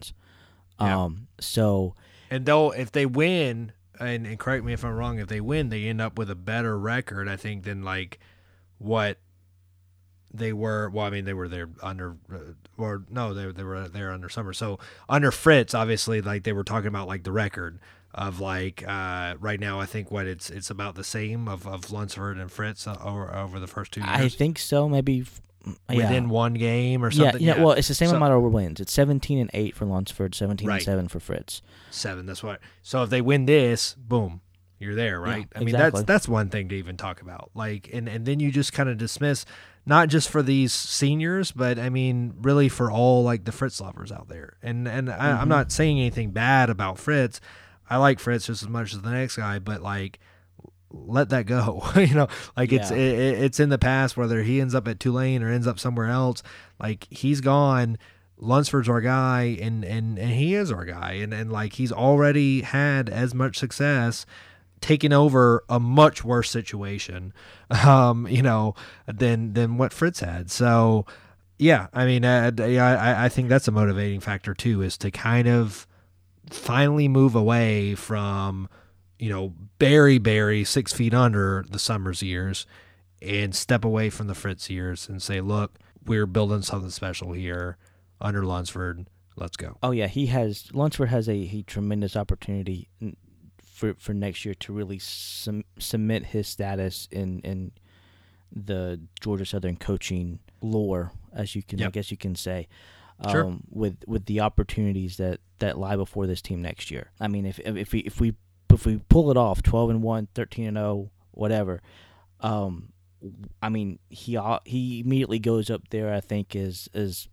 Yeah. 0.80 1.04
Um, 1.04 1.28
so 1.40 1.96
And 2.32 2.46
they'll 2.46 2.72
if 2.72 2.92
they 2.92 3.06
win, 3.06 3.72
and, 4.00 4.26
and 4.26 4.40
correct 4.40 4.66
me 4.66 4.74
if 4.74 4.84
I'm 4.84 4.96
wrong, 4.96 5.20
if 5.20 5.28
they 5.28 5.42
win, 5.42 5.70
they 5.70 5.86
end 5.86 6.02
up 6.02 6.18
with 6.18 6.32
a 6.32 6.36
better 6.36 6.78
record, 6.78 7.30
I 7.30 7.36
think, 7.38 7.64
than 7.64 7.84
like 7.84 8.20
what 8.80 9.20
they 10.34 10.54
were. 10.54 10.90
Well, 10.90 11.06
I 11.06 11.10
mean, 11.10 11.26
they 11.26 11.34
were 11.34 11.48
there 11.48 11.70
under, 11.82 12.16
uh, 12.34 12.38
or 12.78 13.04
no, 13.10 13.34
they 13.34 13.52
they 13.52 13.64
were 13.64 13.88
there 13.88 14.12
under 14.12 14.30
summer. 14.30 14.54
So 14.54 14.80
under 15.10 15.32
Fritz, 15.32 15.74
obviously, 15.74 16.22
like 16.22 16.44
they 16.44 16.54
were 16.54 16.64
talking 16.64 16.88
about 16.88 17.08
like 17.08 17.24
the 17.24 17.32
record 17.32 17.80
of 18.14 18.40
like 18.40 18.84
uh, 18.88 19.36
right 19.40 19.60
now. 19.60 19.80
I 19.80 19.86
think 19.86 20.12
what 20.12 20.28
it's 20.28 20.50
it's 20.50 20.70
about 20.70 20.96
the 20.96 21.04
same 21.04 21.48
of 21.48 21.68
of 21.68 21.92
Lunsford 21.92 22.38
and 22.38 22.52
Fritz 22.52 22.88
uh, 22.88 22.98
over 23.04 23.34
over 23.36 23.60
the 23.60 23.68
first 23.68 23.92
two 23.92 24.02
years. 24.02 24.10
I 24.12 24.30
think 24.30 24.58
so. 24.60 24.88
Maybe 24.90 25.26
yeah. 25.90 25.96
within 25.96 26.30
one 26.30 26.54
game 26.56 27.06
or 27.06 27.12
Yeah, 27.12 27.32
something. 27.32 27.42
yeah, 27.48 27.62
Well, 27.62 27.74
it's 27.74 27.88
the 27.88 27.94
same 27.94 28.10
So- 28.10 28.16
amount 28.16 28.34
of 28.34 28.42
wins. 28.52 28.80
It's 28.80 28.92
seventeen 28.94 29.38
and 29.38 29.50
eight 29.54 29.76
for 29.76 29.86
Lunsford, 29.86 30.34
seventeen 30.34 30.68
Right. 30.68 30.76
and 30.78 30.84
seven 30.86 31.08
for 31.08 31.20
Fritz. 31.20 31.62
seven. 31.92 32.26
That's 32.26 32.42
what. 32.44 32.60
So 32.82 33.04
if 33.04 33.10
they 33.10 33.22
win 33.22 33.46
this, 33.46 33.94
boom, 33.96 34.42
you're 34.80 34.96
there, 34.96 35.22
right? 35.22 35.48
I 35.56 35.60
mean, 35.60 35.68
exactly. 35.70 36.00
that's 36.00 36.08
that's 36.08 36.28
one 36.28 36.50
thing 36.50 36.68
to 36.70 36.76
even 36.76 36.98
talk 36.98 37.22
about. 37.22 37.52
Like, 37.54 37.90
and 37.94 38.10
and 38.10 38.26
then 38.26 38.40
you 38.40 38.52
just 38.52 38.74
kind 38.74 38.90
of 38.90 38.98
dismiss 38.98 39.46
not 39.86 40.10
just 40.10 40.30
for 40.30 40.42
these 40.44 40.74
seniors, 40.74 41.52
but 41.52 41.80
I 41.80 41.90
mean, 41.90 42.34
really 42.42 42.70
for 42.70 42.92
all 42.92 43.24
like 43.24 43.46
the 43.46 43.52
Fritz 43.52 43.82
lovers 43.82 44.12
out 44.12 44.28
there. 44.30 44.58
And 44.62 44.88
and 44.88 45.10
I, 45.10 45.14
Mm-hmm. 45.18 45.42
I'm 45.42 45.50
not 45.50 45.72
saying 45.72 46.00
anything 46.00 46.32
bad 46.32 46.70
about 46.70 47.00
Fritz. 47.00 47.42
I 47.90 47.98
like 47.98 48.20
Fritz 48.20 48.46
just 48.46 48.64
as 48.64 48.70
much 48.70 48.94
as 48.94 49.02
the 49.02 49.12
next 49.12 49.36
guy, 49.38 49.60
but 49.60 49.82
like. 49.82 50.20
Let 50.94 51.30
that 51.30 51.46
go, 51.46 51.82
you 51.96 52.14
know. 52.14 52.28
Like 52.58 52.74
it's 52.74 52.92
Yeah. 52.92 52.98
it, 52.98 53.20
it- 53.20 53.44
it's 53.46 53.62
in 53.62 53.70
the 53.70 53.78
past. 53.78 54.18
Whether 54.18 54.44
he 54.44 54.60
ends 54.60 54.76
up 54.76 54.90
at 54.90 55.00
Tulane 55.00 55.42
or 55.42 55.50
ends 55.50 55.66
up 55.66 55.80
somewhere 55.80 56.08
else, 56.08 56.44
like 56.82 57.08
he's 57.10 57.40
gone. 57.40 57.98
Lunsford's 58.38 58.90
our 58.90 59.00
guy, 59.00 59.58
and 59.62 59.86
and 59.86 60.20
and 60.20 60.32
he 60.32 60.54
is 60.54 60.70
our 60.70 60.84
guy, 60.84 61.14
and 61.14 61.34
and 61.34 61.50
like 61.50 61.72
he's 61.74 61.94
already 61.94 62.60
had 62.64 63.08
as 63.08 63.34
much 63.34 63.58
success 63.58 64.26
taking 64.82 65.14
over 65.14 65.64
a 65.70 65.80
much 65.80 66.24
worse 66.24 66.50
situation, 66.50 67.34
um, 67.86 68.28
you 68.28 68.42
know, 68.42 68.76
than 69.08 69.54
than 69.54 69.78
what 69.78 69.94
Fritz 69.94 70.20
had. 70.20 70.52
So, 70.52 71.06
yeah, 71.58 71.88
I 71.94 72.06
mean, 72.06 72.26
uh, 72.26 72.52
yeah, 72.58 73.00
I 73.00 73.26
I 73.26 73.30
think 73.30 73.50
that's 73.50 73.68
a 73.68 73.72
motivating 73.72 74.20
factor 74.20 74.54
too, 74.54 74.82
is 74.82 74.98
to 75.00 75.12
kind 75.12 75.48
of 75.48 75.88
finally 76.50 77.08
move 77.08 77.36
away 77.36 77.96
from 77.96 78.68
you 79.20 79.30
know 79.30 79.54
Barry 79.78 80.18
Barry 80.18 80.64
six 80.64 80.92
feet 80.92 81.14
under 81.14 81.66
the 81.70 81.80
Summers 81.80 82.22
years 82.22 82.66
and 83.22 83.56
step 83.56 83.86
away 83.86 84.10
from 84.10 84.28
the 84.28 84.36
Fritz 84.36 84.70
years 84.70 85.08
and 85.08 85.22
say, 85.22 85.42
look, 85.42 85.78
we're 86.06 86.26
building 86.26 86.64
something 86.64 86.90
special 86.90 87.34
here 87.34 87.78
under 88.20 88.44
Lunsford. 88.44 89.08
Let's 89.36 89.56
go. 89.56 89.78
Oh 89.82 89.92
yeah, 89.92 90.08
he 90.08 90.26
has 90.28 90.74
Lunsford 90.74 91.10
has 91.10 91.30
a, 91.30 91.34
a 91.34 91.62
tremendous 91.64 92.16
opportunity 92.16 92.90
for 93.82 93.96
for 93.96 94.14
next 94.14 94.46
year 94.46 94.54
to 94.54 94.72
really 94.72 95.00
cem- 95.00 95.66
cement 95.80 96.28
his 96.28 96.48
status 96.48 97.08
in 97.12 97.40
in 97.42 97.72
the 98.54 99.00
Georgia 99.20 99.46
Southern 99.46 99.78
coaching 99.78 100.40
lore, 100.62 101.12
as 101.34 101.56
you 101.56 101.64
can 101.64 101.82
I 101.82 101.90
guess 101.90 102.12
you 102.12 102.18
can 102.18 102.36
say. 102.36 102.68
Um, 103.24 103.32
Sure. 103.32 103.58
with 103.70 103.98
with 104.08 104.26
the 104.26 104.40
opportunities 104.40 105.18
that, 105.18 105.40
that 105.60 105.78
lie 105.78 105.96
before 105.96 106.26
this 106.28 106.42
team 106.42 106.62
next 106.62 106.90
year. 106.92 107.12
I 107.20 107.28
mean, 107.28 107.46
if 107.46 107.60
if 107.60 107.92
we 107.94 108.00
if 108.00 108.20
we 108.20 108.36
if 108.74 108.86
we 108.86 109.00
pull 109.10 109.30
it 109.32 109.38
off, 109.38 109.62
twelve 109.62 109.90
and 109.90 110.02
1, 110.02 110.28
13 110.34 110.68
and 110.68 110.78
zero, 110.78 111.12
whatever. 111.32 111.82
Um, 112.40 112.94
I 113.62 113.70
mean, 113.70 114.00
he 114.10 114.40
he 114.66 115.02
immediately 115.02 115.40
goes 115.40 115.70
up 115.70 115.90
there. 115.90 116.14
I 116.14 116.20
think 116.20 116.56
is 116.56 116.90
is 116.94 117.28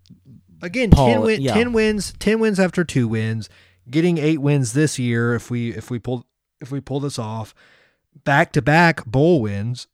Again, 0.61 0.91
Paul, 0.91 1.07
ten, 1.07 1.21
win, 1.23 1.41
yeah. 1.41 1.55
10 1.55 1.73
wins, 1.73 2.13
ten 2.19 2.41
wins 2.41 2.61
after 2.61 2.85
two 2.85 3.09
wins, 3.09 3.49
getting 3.91 4.19
eight 4.19 4.43
wins 4.43 4.75
this 4.75 4.99
year 4.99 5.35
if 5.35 5.51
we 5.51 5.71
if 5.71 5.91
we 5.91 5.99
pull 5.99 6.27
if 6.61 6.71
we 6.71 6.81
pull 6.81 7.01
this 7.01 7.19
off, 7.19 7.55
back 8.25 8.53
to 8.53 8.63
back 8.63 9.05
bowl 9.07 9.41
wins, 9.41 9.87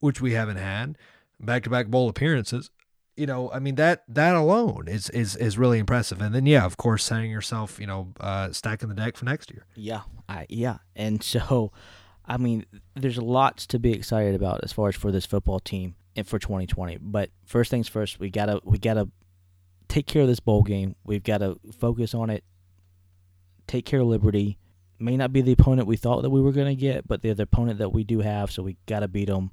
which 0.00 0.20
we 0.20 0.32
haven't 0.32 0.56
had, 0.56 0.96
back 1.40 1.62
to 1.64 1.70
back 1.70 1.88
bowl 1.88 2.08
appearances. 2.08 2.70
You 3.16 3.26
know, 3.26 3.50
I 3.50 3.60
mean 3.60 3.76
that 3.76 4.04
that 4.08 4.34
alone 4.34 4.88
is 4.88 5.08
is 5.10 5.36
is 5.36 5.56
really 5.56 5.78
impressive. 5.78 6.20
And 6.20 6.34
then 6.34 6.44
yeah, 6.44 6.64
of 6.64 6.76
course, 6.76 7.02
setting 7.02 7.30
yourself, 7.30 7.80
you 7.80 7.86
know, 7.86 8.12
uh, 8.20 8.52
stacking 8.52 8.88
the 8.88 8.94
deck 8.94 9.16
for 9.16 9.24
next 9.24 9.50
year. 9.50 9.64
Yeah, 9.74 10.02
I, 10.28 10.46
yeah, 10.50 10.78
and 10.94 11.22
so, 11.22 11.72
I 12.26 12.36
mean, 12.36 12.66
there's 12.94 13.16
lots 13.16 13.66
to 13.68 13.78
be 13.78 13.92
excited 13.92 14.34
about 14.34 14.60
as 14.64 14.72
far 14.72 14.88
as 14.88 14.96
for 14.96 15.10
this 15.10 15.24
football 15.24 15.60
team 15.60 15.94
and 16.14 16.26
for 16.26 16.38
2020. 16.38 16.98
But 17.00 17.30
first 17.46 17.70
things 17.70 17.88
first, 17.88 18.20
we 18.20 18.28
gotta 18.28 18.60
we 18.64 18.78
gotta 18.78 19.08
take 19.88 20.06
care 20.06 20.22
of 20.22 20.28
this 20.28 20.40
bowl 20.40 20.62
game. 20.62 20.94
We've 21.04 21.22
got 21.22 21.38
to 21.38 21.58
focus 21.78 22.14
on 22.14 22.30
it. 22.30 22.44
Take 23.66 23.84
care 23.84 24.00
of 24.00 24.06
Liberty. 24.08 24.58
May 24.98 25.16
not 25.16 25.32
be 25.32 25.42
the 25.42 25.52
opponent 25.52 25.86
we 25.86 25.96
thought 25.96 26.22
that 26.22 26.30
we 26.30 26.40
were 26.40 26.52
gonna 26.52 26.74
get, 26.74 27.06
but 27.06 27.22
they're 27.22 27.34
the 27.34 27.42
opponent 27.44 27.78
that 27.78 27.90
we 27.92 28.02
do 28.04 28.20
have. 28.20 28.50
So 28.50 28.62
we 28.62 28.76
gotta 28.86 29.08
beat 29.08 29.26
them. 29.26 29.50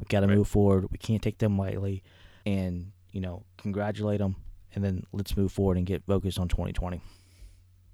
We 0.00 0.06
gotta 0.08 0.26
Right. 0.26 0.36
move 0.36 0.48
forward. 0.48 0.90
We 0.90 0.98
can't 0.98 1.22
take 1.22 1.38
them 1.38 1.56
lightly, 1.56 2.02
and 2.44 2.92
you 3.12 3.20
know, 3.20 3.44
congratulate 3.58 4.18
them, 4.18 4.36
and 4.74 4.82
then 4.82 5.04
let's 5.12 5.36
move 5.36 5.52
forward 5.52 5.76
and 5.76 5.86
get 5.86 6.02
focused 6.04 6.38
on 6.38 6.48
2020. 6.48 7.00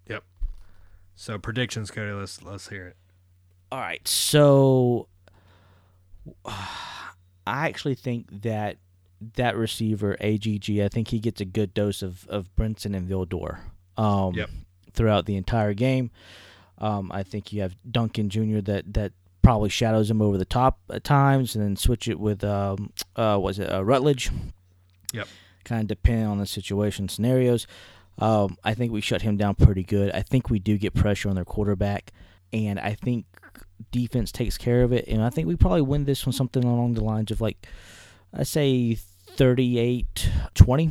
Yep. 0.08 0.24
So 1.16 1.38
predictions, 1.38 1.90
Cody. 1.90 2.12
Let's 2.12 2.42
let's 2.42 2.68
hear 2.68 2.86
it. 2.86 2.96
All 3.70 3.80
right, 3.80 4.06
so 4.08 5.08
I 6.46 7.66
actually 7.68 7.94
think 7.94 8.42
that 8.42 8.76
that 9.34 9.56
receiver 9.56 10.16
AGG, 10.20 10.80
I 10.80 10.88
think 10.88 11.08
he 11.08 11.18
gets 11.18 11.40
a 11.40 11.44
good 11.44 11.74
dose 11.74 12.02
of 12.02 12.26
of 12.28 12.54
Brinson 12.56 12.96
and 12.96 13.08
Vildor 13.08 13.58
um, 13.96 14.34
Yep. 14.34 14.50
throughout 14.92 15.26
the 15.26 15.36
entire 15.36 15.74
game. 15.74 16.10
Um, 16.80 17.10
I 17.12 17.22
think 17.22 17.52
you 17.52 17.62
have 17.62 17.76
Duncan 17.90 18.28
Jr. 18.28 18.60
that 18.60 18.94
that 18.94 19.12
probably 19.42 19.68
shadows 19.68 20.10
him 20.10 20.20
over 20.20 20.36
the 20.36 20.44
top 20.44 20.78
at 20.90 21.04
times, 21.04 21.54
and 21.54 21.64
then 21.64 21.76
switch 21.76 22.08
it 22.08 22.18
with 22.18 22.44
um, 22.44 22.92
uh, 23.16 23.38
was 23.40 23.58
it 23.58 23.72
uh, 23.72 23.84
Rutledge? 23.84 24.30
Yep. 25.12 25.28
Kind 25.64 25.82
of 25.82 25.88
depending 25.88 26.26
on 26.26 26.38
the 26.38 26.46
situation 26.46 27.08
scenarios. 27.08 27.66
Um, 28.18 28.56
I 28.64 28.74
think 28.74 28.92
we 28.92 29.00
shut 29.00 29.22
him 29.22 29.36
down 29.36 29.54
pretty 29.54 29.84
good. 29.84 30.10
I 30.12 30.22
think 30.22 30.50
we 30.50 30.58
do 30.58 30.76
get 30.76 30.94
pressure 30.94 31.28
on 31.28 31.36
their 31.36 31.44
quarterback, 31.44 32.12
and 32.52 32.78
I 32.80 32.94
think 32.94 33.26
defense 33.90 34.32
takes 34.32 34.58
care 34.58 34.82
of 34.82 34.92
it. 34.92 35.06
And 35.06 35.22
I 35.22 35.30
think 35.30 35.46
we 35.46 35.56
probably 35.56 35.82
win 35.82 36.04
this 36.04 36.26
one 36.26 36.32
something 36.32 36.64
along 36.64 36.94
the 36.94 37.04
lines 37.04 37.30
of 37.30 37.40
like, 37.40 37.66
I 38.34 38.42
say 38.42 38.94
38 38.94 40.30
20. 40.54 40.90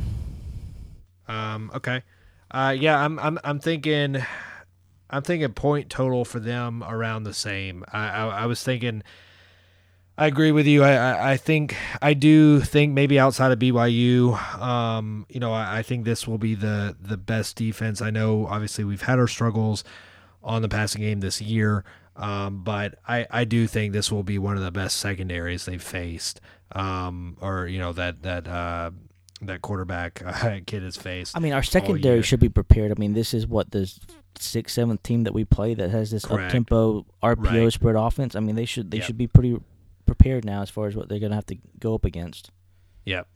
Um, 1.28 1.70
okay. 1.74 2.02
Uh, 2.50 2.74
yeah, 2.78 2.98
I'm 2.98 3.18
I'm 3.18 3.38
I'm 3.44 3.60
thinking, 3.60 4.24
I'm 5.10 5.22
thinking 5.22 5.52
point 5.52 5.90
total 5.90 6.24
for 6.24 6.40
them 6.40 6.84
around 6.86 7.24
the 7.24 7.34
same. 7.34 7.84
I 7.92 8.08
I, 8.08 8.26
I 8.26 8.46
was 8.46 8.62
thinking. 8.62 9.02
I 10.16 10.26
agree 10.26 10.50
with 10.50 10.66
you. 10.66 10.82
I, 10.82 10.94
I 10.94 11.32
I 11.32 11.36
think 11.36 11.76
I 12.02 12.12
do 12.12 12.60
think 12.60 12.92
maybe 12.92 13.20
outside 13.20 13.52
of 13.52 13.60
BYU, 13.60 14.36
um, 14.60 15.26
you 15.28 15.38
know, 15.38 15.52
I, 15.52 15.78
I 15.78 15.82
think 15.82 16.04
this 16.04 16.26
will 16.26 16.38
be 16.38 16.56
the 16.56 16.96
the 17.00 17.16
best 17.16 17.56
defense. 17.56 18.02
I 18.02 18.10
know 18.10 18.46
obviously 18.46 18.82
we've 18.82 19.02
had 19.02 19.20
our 19.20 19.28
struggles 19.28 19.84
on 20.42 20.62
the 20.62 20.68
passing 20.68 21.02
game 21.02 21.20
this 21.20 21.40
year, 21.40 21.84
um, 22.16 22.64
but 22.64 22.98
I 23.06 23.26
I 23.30 23.44
do 23.44 23.68
think 23.68 23.92
this 23.92 24.10
will 24.10 24.24
be 24.24 24.38
one 24.38 24.56
of 24.56 24.64
the 24.64 24.72
best 24.72 24.96
secondaries 24.96 25.66
they've 25.66 25.82
faced, 25.82 26.40
um, 26.72 27.36
or 27.40 27.68
you 27.68 27.78
know 27.78 27.92
that 27.92 28.22
that 28.24 28.48
uh, 28.48 28.90
that 29.42 29.62
quarterback 29.62 30.22
uh, 30.24 30.58
kid 30.66 30.82
has 30.82 30.96
faced. 30.96 31.36
I 31.36 31.40
mean, 31.40 31.52
our 31.52 31.62
secondary 31.62 32.22
should 32.22 32.40
be 32.40 32.48
prepared. 32.48 32.90
I 32.90 32.94
mean, 32.98 33.14
this 33.14 33.32
is 33.32 33.46
what 33.46 33.70
the 33.70 33.92
sixth, 34.42 34.74
seventh 34.74 35.02
team 35.02 35.24
that 35.24 35.32
we 35.34 35.44
play 35.44 35.74
that 35.74 35.90
has 35.90 36.10
this 36.10 36.24
up 36.30 36.50
tempo 36.50 37.06
RPO 37.22 37.64
Right. 37.64 37.72
spread 37.72 37.96
offense. 37.96 38.34
I 38.36 38.40
mean, 38.40 38.56
they 38.56 38.64
should 38.64 38.90
they 38.90 38.98
Yep. 38.98 39.06
should 39.06 39.18
be 39.18 39.26
pretty 39.26 39.56
prepared 40.06 40.44
now 40.44 40.62
as 40.62 40.70
far 40.70 40.86
as 40.86 40.96
what 40.96 41.08
they're 41.08 41.18
going 41.18 41.30
to 41.30 41.36
have 41.36 41.46
to 41.46 41.56
go 41.78 41.94
up 41.94 42.04
against. 42.04 42.50
Yep. 43.04 43.26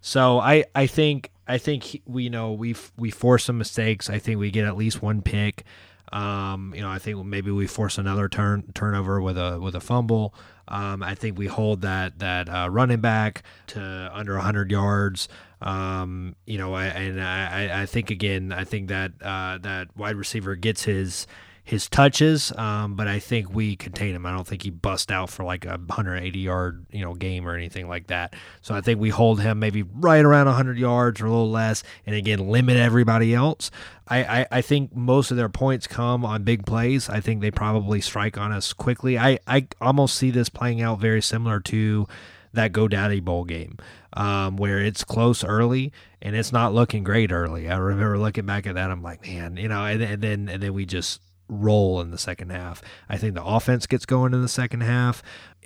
So 0.00 0.38
I 0.40 0.64
I 0.74 0.86
think 0.86 1.30
I 1.46 1.58
think 1.58 1.82
he- 1.84 2.02
we 2.06 2.24
you 2.24 2.30
know 2.30 2.52
we 2.52 2.74
we 2.96 3.10
force 3.10 3.44
some 3.44 3.58
mistakes. 3.58 4.08
I 4.10 4.18
think 4.18 4.38
we 4.38 4.50
get 4.50 4.64
at 4.66 4.76
least 4.76 5.02
one 5.02 5.22
pick. 5.22 5.64
Um, 6.12 6.74
you 6.76 6.82
know, 6.82 6.90
I 6.90 6.98
think 6.98 7.24
maybe 7.24 7.50
we 7.50 7.66
force 7.66 7.96
another 7.96 8.28
turn 8.28 8.64
turnover 8.74 9.20
with 9.22 9.38
a 9.38 9.58
with 9.60 9.74
a 9.74 9.80
fumble. 9.80 10.34
Um, 10.68 11.02
I 11.02 11.14
think 11.14 11.38
we 11.38 11.46
hold 11.46 11.80
that 11.82 12.18
that 12.18 12.48
uh, 12.48 12.68
running 12.70 13.00
back 13.00 13.42
to 13.68 14.10
under 14.12 14.34
100 14.34 14.70
yards. 14.70 15.28
Um, 15.62 16.34
you 16.44 16.58
know, 16.58 16.74
I, 16.74 16.86
and 16.86 17.22
I, 17.22 17.82
I 17.82 17.86
think 17.86 18.10
again, 18.10 18.52
I 18.52 18.64
think 18.64 18.88
that 18.88 19.12
uh, 19.22 19.58
that 19.58 19.96
wide 19.96 20.16
receiver 20.16 20.56
gets 20.56 20.84
his 20.84 21.26
his 21.64 21.88
touches, 21.88 22.52
um, 22.58 22.96
but 22.96 23.06
I 23.06 23.20
think 23.20 23.54
we 23.54 23.76
contain 23.76 24.16
him. 24.16 24.26
I 24.26 24.32
don't 24.32 24.46
think 24.46 24.62
he 24.62 24.70
bust 24.70 25.12
out 25.12 25.30
for 25.30 25.44
like 25.44 25.64
a 25.64 25.78
180 25.78 26.38
yard 26.38 26.84
you 26.90 27.04
know 27.04 27.14
game 27.14 27.46
or 27.46 27.54
anything 27.54 27.88
like 27.88 28.08
that. 28.08 28.34
So 28.62 28.74
I 28.74 28.80
think 28.80 28.98
we 28.98 29.10
hold 29.10 29.40
him 29.40 29.60
maybe 29.60 29.84
right 29.84 30.24
around 30.24 30.46
100 30.46 30.76
yards 30.76 31.20
or 31.20 31.26
a 31.26 31.30
little 31.30 31.50
less, 31.50 31.84
and 32.04 32.16
again 32.16 32.48
limit 32.48 32.76
everybody 32.76 33.32
else. 33.32 33.70
I, 34.08 34.40
I, 34.40 34.46
I 34.50 34.60
think 34.60 34.94
most 34.96 35.30
of 35.30 35.36
their 35.36 35.48
points 35.48 35.86
come 35.86 36.24
on 36.24 36.42
big 36.42 36.66
plays. 36.66 37.08
I 37.08 37.20
think 37.20 37.40
they 37.40 37.52
probably 37.52 38.00
strike 38.00 38.36
on 38.36 38.50
us 38.50 38.72
quickly. 38.72 39.16
I, 39.16 39.38
I 39.46 39.68
almost 39.80 40.16
see 40.16 40.32
this 40.32 40.48
playing 40.48 40.82
out 40.82 40.98
very 40.98 41.22
similar 41.22 41.60
to 41.60 42.08
that 42.52 42.72
GoDaddy 42.72 43.22
Bowl 43.22 43.44
game, 43.44 43.78
um, 44.12 44.56
where 44.56 44.78
it's 44.78 45.04
close 45.04 45.44
early 45.44 45.92
and 46.20 46.36
it's 46.36 46.52
not 46.52 46.74
looking 46.74 47.04
great 47.04 47.32
early. 47.32 47.68
I 47.68 47.76
remember 47.76 48.18
looking 48.18 48.46
back 48.46 48.66
at 48.66 48.74
that, 48.74 48.90
I'm 48.90 49.02
like, 49.02 49.26
man, 49.26 49.56
you 49.56 49.68
know, 49.68 49.84
and, 49.84 50.02
and 50.02 50.22
then 50.22 50.48
and 50.48 50.62
then 50.62 50.74
we 50.74 50.86
just 50.86 51.20
roll 51.48 52.00
in 52.00 52.10
the 52.10 52.18
second 52.18 52.50
half. 52.50 52.82
I 53.08 53.18
think 53.18 53.34
the 53.34 53.44
offense 53.44 53.86
gets 53.86 54.06
going 54.06 54.32
in 54.32 54.42
the 54.42 54.48
second 54.48 54.82
half. 54.82 55.22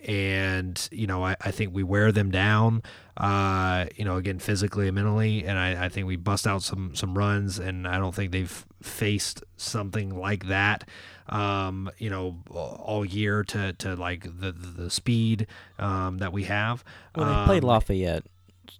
And, 0.07 0.89
you 0.93 1.07
know, 1.07 1.25
I, 1.25 1.37
I 1.41 1.51
think 1.51 1.75
we 1.75 1.83
wear 1.83 2.13
them 2.13 2.31
down, 2.31 2.83
uh, 3.17 3.87
you 3.97 4.05
know, 4.05 4.17
again, 4.17 4.39
physically 4.39 4.87
and 4.87 4.95
mentally. 4.95 5.45
And 5.45 5.59
I, 5.59 5.87
I 5.87 5.89
think 5.89 6.07
we 6.07 6.17
bust 6.17 6.47
out 6.47 6.63
some, 6.63 6.95
some 6.95 7.17
runs. 7.17 7.59
And 7.59 7.89
I 7.89 7.99
don't 7.99 8.15
think 8.15 8.31
they've 8.31 8.67
faced 8.83 9.43
something 9.57 10.17
like 10.17 10.47
that, 10.47 10.89
um, 11.29 11.91
you 11.99 12.11
know, 12.11 12.37
all 12.51 13.05
year 13.05 13.45
to, 13.45 13.73
to 13.75 13.95
like 13.97 14.25
the, 14.25 14.53
the 14.53 14.91
speed 14.91 15.47
um, 15.79 16.19
that 16.19 16.33
we 16.33 16.45
have. 16.45 16.85
Well, 17.15 17.27
they 17.27 17.47
played 17.47 17.65
um, 17.65 17.69
Lafayette. 17.69 18.25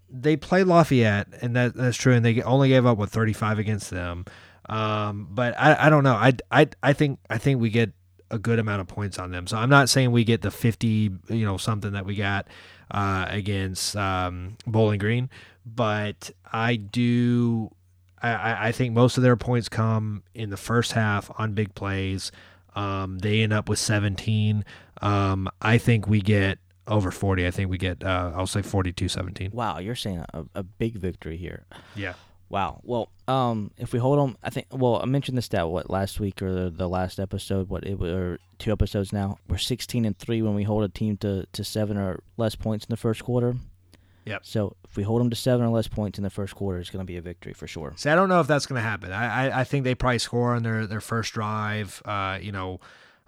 They 0.09 0.37
played 0.37 0.67
Lafayette, 0.67 1.29
and 1.41 1.57
that, 1.57 1.75
that's 1.75 1.97
true. 1.97 2.15
And 2.15 2.25
they 2.25 2.43
only 2.43 2.69
gave 2.69 2.87
up, 2.87 2.99
what, 2.99 3.11
35 3.11 3.59
against 3.59 3.91
them. 3.91 4.25
Um, 4.69 5.29
but 5.31 5.55
I, 5.59 5.87
I 5.87 5.91
don't 5.91 6.05
know. 6.05 6.15
I, 6.15 6.33
I, 6.51 6.69
I 6.83 6.93
think 6.93 7.21
I 7.31 7.39
think 7.39 7.61
we 7.61 7.71
get 7.71 7.93
a 8.31 8.39
good 8.39 8.59
amount 8.59 8.81
of 8.81 8.89
points 8.89 9.19
on 9.19 9.31
them. 9.31 9.47
So 9.47 9.57
I'm 9.57 9.71
not 9.71 9.89
saying 9.89 10.11
we 10.11 10.25
get 10.25 10.43
the 10.43 10.51
50, 10.51 10.87
you 11.29 11.45
know, 11.45 11.57
something 11.57 11.93
that 11.93 12.05
we 12.05 12.17
got 12.17 12.49
uh, 12.91 13.27
against 13.29 13.97
um, 13.97 14.57
Bowling 14.67 14.99
Green, 14.99 15.31
but 15.65 16.31
I 16.53 16.77
do. 16.77 17.71
I, 18.23 18.69
I 18.69 18.73
think 18.73 18.95
most 18.95 19.17
of 19.17 19.23
their 19.23 19.37
points 19.37 19.69
come 19.69 20.23
in 20.35 20.51
the 20.51 20.57
first 20.57 20.93
half 20.93 21.31
on 21.39 21.53
big 21.53 21.75
plays. 21.75 22.33
Um, 22.75 23.19
they 23.19 23.43
end 23.43 23.53
up 23.53 23.69
with 23.69 23.79
17. 23.79 24.65
Um, 25.03 25.49
I 25.61 25.79
think 25.79 26.07
we 26.07 26.21
get 26.21 26.59
over 26.87 27.11
40. 27.11 27.47
I 27.47 27.51
think 27.51 27.71
we 27.71 27.79
get, 27.79 28.03
uh, 28.03 28.33
I'll 28.35 28.47
say 28.47 28.63
42 28.63 29.09
17. 29.09 29.51
Wow, 29.53 29.79
you're 29.79 29.95
saying 29.95 30.25
a, 30.33 30.45
a 30.55 30.63
big 30.63 30.97
victory 30.97 31.37
here. 31.37 31.67
Yeah. 31.95 32.15
Wow. 32.49 32.81
Well, 32.85 33.11
um, 33.27 33.73
if 33.77 33.93
we 33.93 33.99
hold 33.99 34.19
them, 34.19 34.37
I 34.43 34.51
think. 34.51 34.69
Well, 34.71 35.01
I 35.03 35.07
mentioned 35.07 35.37
this 35.37 35.47
stat 35.47 35.69
what 35.69 35.91
last 35.91 36.21
week 36.21 36.41
or 36.41 36.53
the, 36.53 36.71
the 36.71 36.89
last 36.89 37.19
episode. 37.19 37.69
What 37.69 37.85
it 37.85 38.01
or 38.01 38.39
two 38.59 38.71
episodes 38.71 39.13
now. 39.13 39.39
We're 39.49 39.59
sixteen 39.59 40.05
and 40.05 40.17
three 40.17 40.43
when 40.43 40.55
we 40.55 40.63
hold 40.63 40.85
a 40.85 40.89
team 40.89 41.17
to, 41.19 41.47
to 41.53 41.65
seven 41.65 41.97
or 41.97 42.21
less 42.37 42.55
points 42.55 42.85
in 42.85 42.91
the 42.91 42.97
first 42.97 43.25
quarter. 43.25 43.57
Yep. 44.27 44.45
So 44.45 44.77
if 44.85 44.97
we 44.97 45.05
hold 45.05 45.21
them 45.21 45.31
to 45.31 45.37
seven 45.37 45.65
or 45.65 45.71
less 45.71 45.87
points 45.87 46.19
in 46.19 46.25
the 46.25 46.31
first 46.31 46.55
quarter, 46.55 46.79
it's 46.79 46.91
going 46.91 47.05
to 47.05 47.07
be 47.07 47.17
a 47.17 47.23
victory 47.23 47.53
for 47.53 47.67
sure. 47.67 47.95
See, 47.97 48.11
I 48.11 48.17
don't 48.17 48.29
know 48.29 48.41
if 48.41 48.49
that's 48.49 48.67
going 48.67 48.81
to 48.81 48.87
happen. 48.87 49.13
I, 49.13 49.47
I, 49.49 49.61
I 49.61 49.65
think 49.65 49.85
they 49.85 49.95
probably 49.95 50.19
score 50.19 50.55
on 50.55 50.65
their 50.65 50.87
their 50.87 51.01
first 51.01 51.33
drive. 51.33 52.03
Uh, 52.05 52.39
you 52.43 52.51
know, 52.51 52.81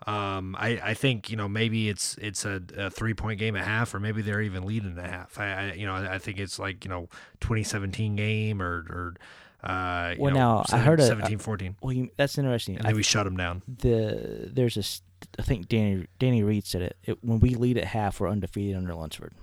um, 0.07 0.57
I, 0.59 0.81
I 0.83 0.95
think 0.95 1.31
you 1.31 1.37
know 1.37 1.49
maybe 1.49 1.89
it's 1.89 2.17
it's 2.21 2.45
a, 2.45 2.61
a 2.77 2.91
three 2.91 3.15
point 3.15 3.39
game 3.39 3.55
a 3.55 3.63
half, 3.63 3.95
or 3.95 4.01
maybe 4.01 4.23
they're 4.23 4.43
even 4.43 4.65
leading 4.65 4.99
a 4.99 5.09
half. 5.09 5.39
I, 5.39 5.53
I 5.53 5.73
you 5.75 5.87
know 5.87 5.95
I 5.95 6.19
think 6.19 6.39
it's 6.39 6.59
like 6.59 6.85
you 6.85 6.91
know 6.91 7.09
2017 7.41 8.17
game 8.17 8.61
or 8.61 8.85
or 8.91 9.15
uh, 9.63 10.15
well 10.19 10.33
know, 10.33 10.39
now 10.39 10.63
17, 10.65 10.81
I 10.81 10.85
heard 10.85 11.01
a 11.01 11.07
17 11.07 11.39
14. 11.39 11.77
Well, 11.83 11.93
you, 11.93 12.11
that's 12.17 12.39
interesting. 12.39 12.77
And 12.77 12.87
then 12.87 12.97
we 12.97 13.03
shut 13.03 13.25
them 13.25 13.37
down. 13.37 13.63
The 13.67 14.51
there's 14.53 14.77
a 14.77 15.41
I 15.41 15.43
think 15.45 15.69
Danny 15.69 16.07
Danny 16.19 16.43
Reed 16.43 16.67
said 16.67 16.83
it. 16.83 16.97
it. 17.05 17.25
When 17.25 17.41
we 17.41 17.55
lead 17.55 17.77
at 17.77 17.85
half, 17.85 18.21
we're 18.21 18.29
undefeated 18.29 18.77
under 18.77 18.95
Lunsford. 18.95 19.35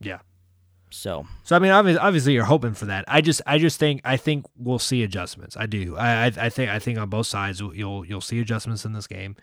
Yeah. 0.00 0.20
So, 0.90 1.26
so 1.44 1.56
I 1.56 1.58
mean, 1.60 1.70
obviously, 1.70 2.00
obviously, 2.00 2.32
you're 2.34 2.44
hoping 2.44 2.74
for 2.74 2.86
that. 2.86 3.04
I 3.06 3.20
just, 3.20 3.42
I 3.46 3.58
just 3.58 3.78
think, 3.78 4.00
I 4.04 4.16
think 4.16 4.46
we'll 4.58 4.78
see 4.78 5.02
adjustments. 5.02 5.56
I 5.56 5.66
do. 5.66 5.96
I, 5.96 6.24
I, 6.24 6.26
I 6.26 6.48
think, 6.48 6.70
I 6.70 6.78
think 6.78 6.98
on 6.98 7.08
both 7.08 7.26
sides, 7.26 7.60
you'll, 7.60 8.04
you'll 8.04 8.20
see 8.20 8.40
adjustments 8.40 8.84
in 8.84 8.92
this 8.92 9.06
game 9.06 9.36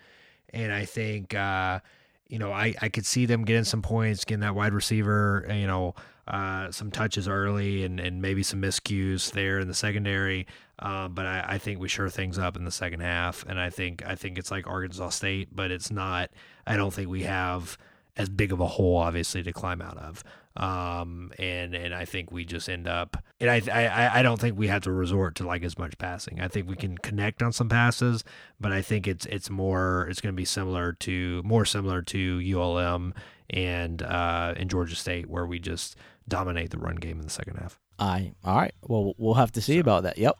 and 0.50 0.72
I 0.72 0.84
think 0.84 1.34
uh, 1.34 1.80
you 2.28 2.38
know 2.38 2.52
I 2.52 2.74
I 2.80 2.88
could 2.88 3.06
see 3.06 3.26
them 3.26 3.44
getting 3.44 3.64
some 3.64 3.82
points, 3.82 4.24
getting 4.24 4.40
that 4.40 4.54
wide 4.54 4.72
receiver, 4.72 5.46
you 5.50 5.66
know, 5.66 5.94
uh, 6.26 6.70
some 6.70 6.90
touches 6.90 7.28
early, 7.28 7.84
and 7.84 8.00
and 8.00 8.22
maybe 8.22 8.42
some 8.42 8.60
miscues 8.60 9.30
there 9.32 9.58
in 9.58 9.68
the 9.68 9.74
secondary. 9.74 10.46
Uh, 10.78 11.08
but 11.08 11.26
I, 11.26 11.44
I 11.48 11.58
think 11.58 11.80
we 11.80 11.88
sure 11.88 12.08
things 12.08 12.38
up 12.38 12.56
in 12.56 12.64
the 12.64 12.70
second 12.70 13.00
half, 13.00 13.44
and 13.48 13.60
I 13.60 13.70
think 13.70 14.04
I 14.06 14.14
think 14.14 14.38
it's 14.38 14.50
like 14.50 14.66
Arkansas 14.66 15.10
State, 15.10 15.48
but 15.54 15.70
it's 15.70 15.90
not. 15.90 16.30
I 16.66 16.76
don't 16.76 16.92
think 16.92 17.08
we 17.08 17.22
have 17.24 17.78
as 18.16 18.28
big 18.28 18.52
of 18.52 18.60
a 18.60 18.66
hole, 18.66 18.96
obviously, 18.96 19.42
to 19.42 19.52
climb 19.52 19.80
out 19.80 19.96
of. 19.96 20.24
Um, 20.58 21.30
and 21.38 21.72
and 21.72 21.94
I 21.94 22.04
think 22.04 22.32
we 22.32 22.44
just 22.44 22.68
end 22.68 22.88
up, 22.88 23.16
and 23.40 23.48
I, 23.48 23.62
I 23.72 24.18
I 24.18 24.22
don't 24.22 24.40
think 24.40 24.58
we 24.58 24.66
have 24.66 24.82
to 24.82 24.92
resort 24.92 25.36
to 25.36 25.46
like 25.46 25.62
as 25.62 25.78
much 25.78 25.96
passing. 25.98 26.40
I 26.40 26.48
think 26.48 26.68
we 26.68 26.74
can 26.74 26.98
connect 26.98 27.44
on 27.44 27.52
some 27.52 27.68
passes, 27.68 28.24
but 28.58 28.72
I 28.72 28.82
think 28.82 29.06
it's 29.06 29.24
it's 29.26 29.50
more 29.50 30.08
it's 30.10 30.20
going 30.20 30.34
to 30.34 30.36
be 30.36 30.44
similar 30.44 30.94
to 30.94 31.42
more 31.44 31.64
similar 31.64 32.02
to 32.02 32.40
ULM 32.40 33.14
and 33.50 34.02
uh, 34.02 34.54
in 34.56 34.68
Georgia 34.68 34.96
State 34.96 35.30
where 35.30 35.46
we 35.46 35.60
just 35.60 35.94
dominate 36.26 36.70
the 36.70 36.78
run 36.78 36.96
game 36.96 37.20
in 37.20 37.24
the 37.24 37.30
second 37.30 37.56
half. 37.58 37.78
I 37.96 38.32
all 38.44 38.56
right. 38.56 38.74
Well, 38.82 39.14
we'll 39.16 39.34
have 39.34 39.52
to 39.52 39.60
see 39.60 39.74
so, 39.74 39.80
about 39.80 40.02
that. 40.02 40.18
Yep. 40.18 40.38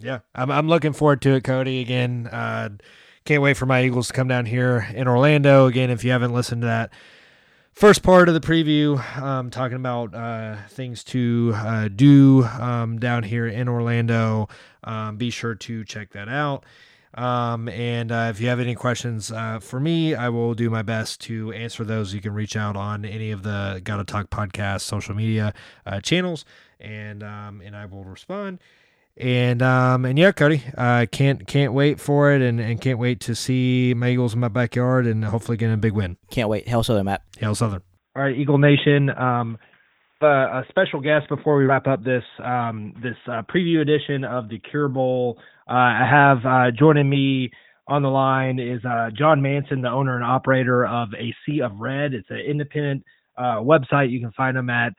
Yeah, 0.00 0.20
I'm 0.36 0.52
I'm 0.52 0.68
looking 0.68 0.92
forward 0.92 1.20
to 1.22 1.34
it, 1.34 1.42
Cody. 1.42 1.80
Again, 1.80 2.28
uh, 2.30 2.68
can't 3.24 3.42
wait 3.42 3.56
for 3.56 3.66
my 3.66 3.82
Eagles 3.82 4.06
to 4.06 4.12
come 4.12 4.28
down 4.28 4.46
here 4.46 4.86
in 4.94 5.08
Orlando. 5.08 5.66
Again, 5.66 5.90
if 5.90 6.04
you 6.04 6.12
haven't 6.12 6.32
listened 6.32 6.62
to 6.62 6.66
that 6.68 6.92
first 7.78 8.02
part 8.02 8.28
of 8.28 8.34
the 8.34 8.40
preview, 8.40 8.98
um, 9.18 9.50
talking 9.50 9.76
about 9.76 10.12
uh, 10.12 10.56
things 10.66 11.04
to 11.04 11.52
uh, 11.54 11.86
do 11.86 12.42
um, 12.58 12.98
down 12.98 13.22
here 13.22 13.46
in 13.46 13.68
Orlando. 13.68 14.48
Um, 14.82 15.16
be 15.16 15.30
sure 15.30 15.54
to 15.54 15.84
check 15.84 16.10
that 16.10 16.28
out. 16.28 16.64
Um, 17.14 17.68
and 17.68 18.10
uh, 18.10 18.32
if 18.34 18.40
you 18.40 18.48
have 18.48 18.58
any 18.58 18.74
questions 18.74 19.30
uh, 19.30 19.60
for 19.60 19.78
me, 19.78 20.16
I 20.16 20.28
will 20.28 20.54
do 20.54 20.70
my 20.70 20.82
best 20.82 21.20
to 21.22 21.52
answer 21.52 21.84
those. 21.84 22.12
You 22.12 22.20
can 22.20 22.34
reach 22.34 22.56
out 22.56 22.74
on 22.74 23.04
any 23.04 23.30
of 23.30 23.44
the 23.44 23.80
Gotta 23.84 24.02
Talk 24.02 24.28
podcast 24.28 24.80
social 24.80 25.14
media 25.14 25.54
uh, 25.86 26.00
channels, 26.00 26.44
and 26.80 27.22
um, 27.22 27.62
and 27.64 27.76
I 27.76 27.86
will 27.86 28.02
respond. 28.02 28.58
And 29.20 29.62
um 29.62 30.04
and 30.04 30.18
yeah, 30.18 30.30
Cody, 30.30 30.62
uh, 30.76 31.06
can't 31.10 31.46
can't 31.46 31.72
wait 31.72 31.98
for 31.98 32.32
it, 32.32 32.40
and, 32.40 32.60
and 32.60 32.80
can't 32.80 32.98
wait 32.98 33.20
to 33.20 33.34
see 33.34 33.94
my 33.96 34.10
Eagles 34.10 34.34
in 34.34 34.40
my 34.40 34.48
backyard, 34.48 35.06
and 35.06 35.24
hopefully 35.24 35.56
get 35.56 35.72
a 35.72 35.76
big 35.76 35.92
win. 35.92 36.16
Can't 36.30 36.48
wait. 36.48 36.68
Hail 36.68 36.84
Southern, 36.84 37.06
Matt. 37.06 37.22
Hail 37.38 37.54
Southern. 37.56 37.82
All 38.14 38.22
right, 38.22 38.36
Eagle 38.36 38.58
Nation. 38.58 39.10
Um, 39.10 39.58
uh, 40.22 40.26
a 40.26 40.62
special 40.68 41.00
guest 41.00 41.28
before 41.28 41.56
we 41.56 41.64
wrap 41.64 41.86
up 41.86 42.04
this 42.04 42.24
um 42.44 42.94
this 43.02 43.16
uh, 43.26 43.42
preview 43.52 43.80
edition 43.80 44.24
of 44.24 44.48
the 44.48 44.58
Cure 44.58 44.88
Bowl. 44.88 45.38
Uh, 45.68 45.72
I 45.72 46.08
have 46.08 46.46
uh, 46.46 46.70
joining 46.76 47.10
me 47.10 47.50
on 47.88 48.02
the 48.02 48.08
line 48.08 48.60
is 48.60 48.84
uh, 48.84 49.10
John 49.16 49.40
Manson, 49.42 49.80
the 49.80 49.88
owner 49.88 50.14
and 50.14 50.24
operator 50.24 50.86
of 50.86 51.08
A 51.14 51.34
Sea 51.44 51.62
of 51.62 51.80
Red. 51.80 52.14
It's 52.14 52.30
an 52.30 52.38
independent 52.38 53.02
uh, 53.36 53.62
website. 53.62 54.10
You 54.10 54.20
can 54.20 54.30
find 54.32 54.56
them 54.56 54.70
at 54.70 54.92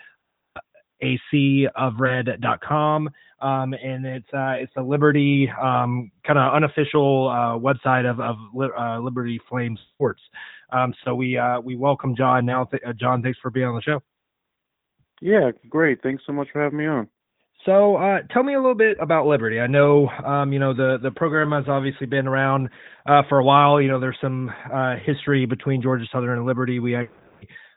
aceofred.com. 1.04 3.10
Um, 3.42 3.74
and 3.74 4.06
it's 4.06 4.28
uh, 4.34 4.56
it's 4.60 4.74
a 4.78 4.82
Liberty 4.82 5.50
um, 5.62 6.12
kind 6.26 6.38
of 6.38 6.54
unofficial 6.54 7.30
uh, 7.30 7.58
website 7.58 8.10
of, 8.10 8.20
of 8.20 8.36
uh, 8.78 9.00
Liberty 9.00 9.40
Flame 9.50 9.78
Sports. 9.94 10.22
Um, 10.72 10.94
so 11.04 11.16
we 11.16 11.38
uh, 11.38 11.60
we 11.60 11.76
welcome 11.76 12.16
John 12.16 12.46
now. 12.46 12.66
Th- 12.66 12.84
uh, 12.86 12.94
John, 12.94 13.22
thanks 13.22 13.40
for 13.42 13.50
being 13.50 13.68
on 13.68 13.76
the 13.76 13.82
show. 13.82 14.02
Yeah, 15.22 15.52
great. 15.70 16.02
Thanks 16.02 16.24
so 16.26 16.34
much 16.34 16.48
for 16.52 16.62
having 16.62 16.78
me 16.78 16.88
on. 16.88 17.10
So, 17.66 17.98
uh, 17.98 18.20
tell 18.32 18.44
me 18.44 18.54
a 18.54 18.58
little 18.58 18.76
bit 18.76 18.98
about 19.02 19.28
Liberty. 19.28 19.60
I 19.60 19.68
know, 19.68 20.08
um, 20.26 20.54
you 20.54 20.60
know, 20.60 20.74
the 20.74 20.98
the 21.02 21.12
program 21.12 21.52
has 21.52 21.66
obviously 21.68 22.08
been 22.08 22.26
around 22.26 22.70
uh, 23.06 23.24
for 23.28 23.40
a 23.40 23.44
while. 23.44 23.82
You 23.82 23.90
know, 23.90 24.00
there's 24.00 24.18
some 24.22 24.50
uh, 24.74 24.96
history 25.06 25.46
between 25.46 25.82
Georgia 25.82 26.06
Southern 26.12 26.38
and 26.38 26.46
Liberty. 26.46 26.80
We 26.80 26.96
uh, 26.96 27.06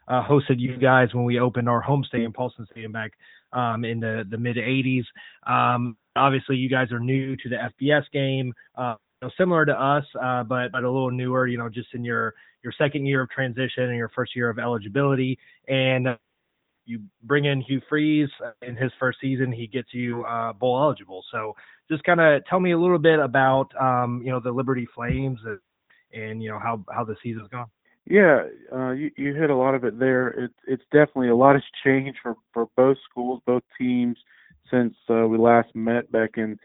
hosted 0.07 0.59
you 0.59 0.77
guys 0.77 1.13
when 1.13 1.25
we 1.25 1.39
opened 1.39 1.67
our 1.67 1.81
home 1.81 2.03
stadium, 2.07 2.31
Paulson 2.31 2.65
Stadium, 2.71 2.93
back 2.93 3.11
um, 3.53 3.85
in 3.85 3.99
the, 3.99 4.25
the 4.29 4.37
mid 4.37 4.57
80s. 4.57 5.03
Um, 5.47 5.97
obviously, 6.15 6.57
you 6.57 6.69
guys 6.69 6.91
are 6.91 6.99
new 6.99 7.35
to 7.37 7.49
the 7.49 7.57
FBS 7.81 8.03
game, 8.11 8.53
uh, 8.77 8.95
you 9.21 9.27
know, 9.27 9.31
similar 9.37 9.65
to 9.65 9.73
us, 9.73 10.05
uh, 10.21 10.43
but 10.43 10.71
but 10.71 10.83
a 10.83 10.91
little 10.91 11.11
newer. 11.11 11.47
You 11.47 11.57
know, 11.57 11.69
just 11.69 11.93
in 11.93 12.03
your 12.03 12.33
your 12.63 12.73
second 12.77 13.05
year 13.05 13.21
of 13.21 13.29
transition 13.29 13.83
and 13.83 13.95
your 13.97 14.09
first 14.15 14.35
year 14.35 14.49
of 14.49 14.59
eligibility. 14.59 15.37
And 15.67 16.07
you 16.85 17.01
bring 17.23 17.45
in 17.45 17.61
Hugh 17.61 17.81
Freeze 17.87 18.29
in 18.61 18.75
his 18.75 18.91
first 18.99 19.19
season, 19.21 19.51
he 19.51 19.67
gets 19.67 19.93
you 19.93 20.23
uh, 20.25 20.53
bowl 20.53 20.81
eligible. 20.81 21.23
So 21.31 21.55
just 21.89 22.03
kind 22.03 22.19
of 22.19 22.45
tell 22.45 22.59
me 22.59 22.71
a 22.71 22.77
little 22.77 22.99
bit 22.99 23.19
about 23.19 23.69
um, 23.79 24.21
you 24.23 24.31
know 24.31 24.39
the 24.39 24.51
Liberty 24.51 24.87
Flames 24.93 25.39
and, 25.45 25.59
and 26.13 26.43
you 26.43 26.49
know 26.49 26.59
how 26.59 26.83
how 26.93 27.03
the 27.03 27.15
season's 27.23 27.47
gone. 27.49 27.67
Yeah, 28.05 28.43
uh, 28.71 28.91
you 28.91 29.11
you 29.15 29.33
hit 29.33 29.49
a 29.49 29.55
lot 29.55 29.75
of 29.75 29.85
it 29.85 29.97
there. 29.97 30.27
It's 30.29 30.53
it's 30.67 30.83
definitely 30.91 31.29
a 31.29 31.35
lot 31.35 31.55
has 31.55 31.63
changed 31.83 32.19
for 32.21 32.35
for 32.53 32.67
both 32.75 32.97
schools, 33.09 33.41
both 33.45 33.63
teams 33.77 34.17
since 34.69 34.93
uh, 35.09 35.27
we 35.27 35.37
last 35.37 35.73
met 35.73 36.11
back 36.11 36.31
in 36.37 36.59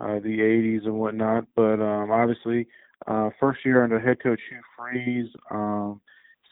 uh, 0.00 0.18
the 0.20 0.38
80s 0.40 0.84
and 0.84 0.94
whatnot. 0.94 1.46
But 1.56 1.80
um, 1.80 2.10
obviously, 2.10 2.68
uh, 3.06 3.30
first 3.40 3.64
year 3.64 3.82
under 3.82 3.98
head 3.98 4.22
coach 4.22 4.40
Hugh 4.48 4.60
Freeze. 4.76 5.30
Um, 5.50 6.00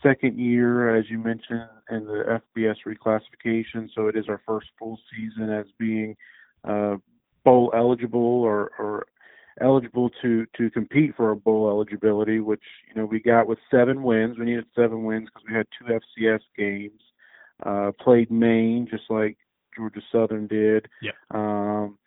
second 0.02 0.38
year, 0.38 0.96
as 0.96 1.04
you 1.08 1.18
mentioned, 1.18 1.68
in 1.90 2.04
the 2.04 2.40
FBS 2.56 2.76
reclassification. 2.86 3.88
So 3.94 4.08
it 4.08 4.16
is 4.16 4.24
our 4.28 4.40
first 4.46 4.66
full 4.78 4.98
season 5.14 5.50
as 5.50 5.66
being 5.78 6.16
uh, 6.64 6.96
bowl 7.44 7.72
eligible 7.76 8.20
or, 8.20 8.72
or 8.78 9.06
eligible 9.60 10.10
to 10.22 10.46
to 10.56 10.70
compete 10.70 11.14
for 11.16 11.30
a 11.30 11.36
bowl 11.36 11.68
eligibility, 11.68 12.40
which 12.40 12.62
you 12.88 13.00
know 13.00 13.06
we 13.06 13.20
got 13.20 13.46
with 13.46 13.58
seven 13.70 14.02
wins. 14.02 14.38
We 14.38 14.46
needed 14.46 14.66
seven 14.74 15.04
wins 15.04 15.28
because 15.28 15.46
we 15.48 15.54
had 15.54 15.66
two 15.78 15.98
FCS 16.20 16.40
games. 16.56 17.00
Uh, 17.64 17.92
played 18.00 18.30
Maine 18.30 18.88
just 18.90 19.04
like 19.08 19.36
Georgia 19.76 20.00
Southern 20.10 20.46
did. 20.46 20.88
Yeah. 21.00 21.12
Um, 21.30 21.98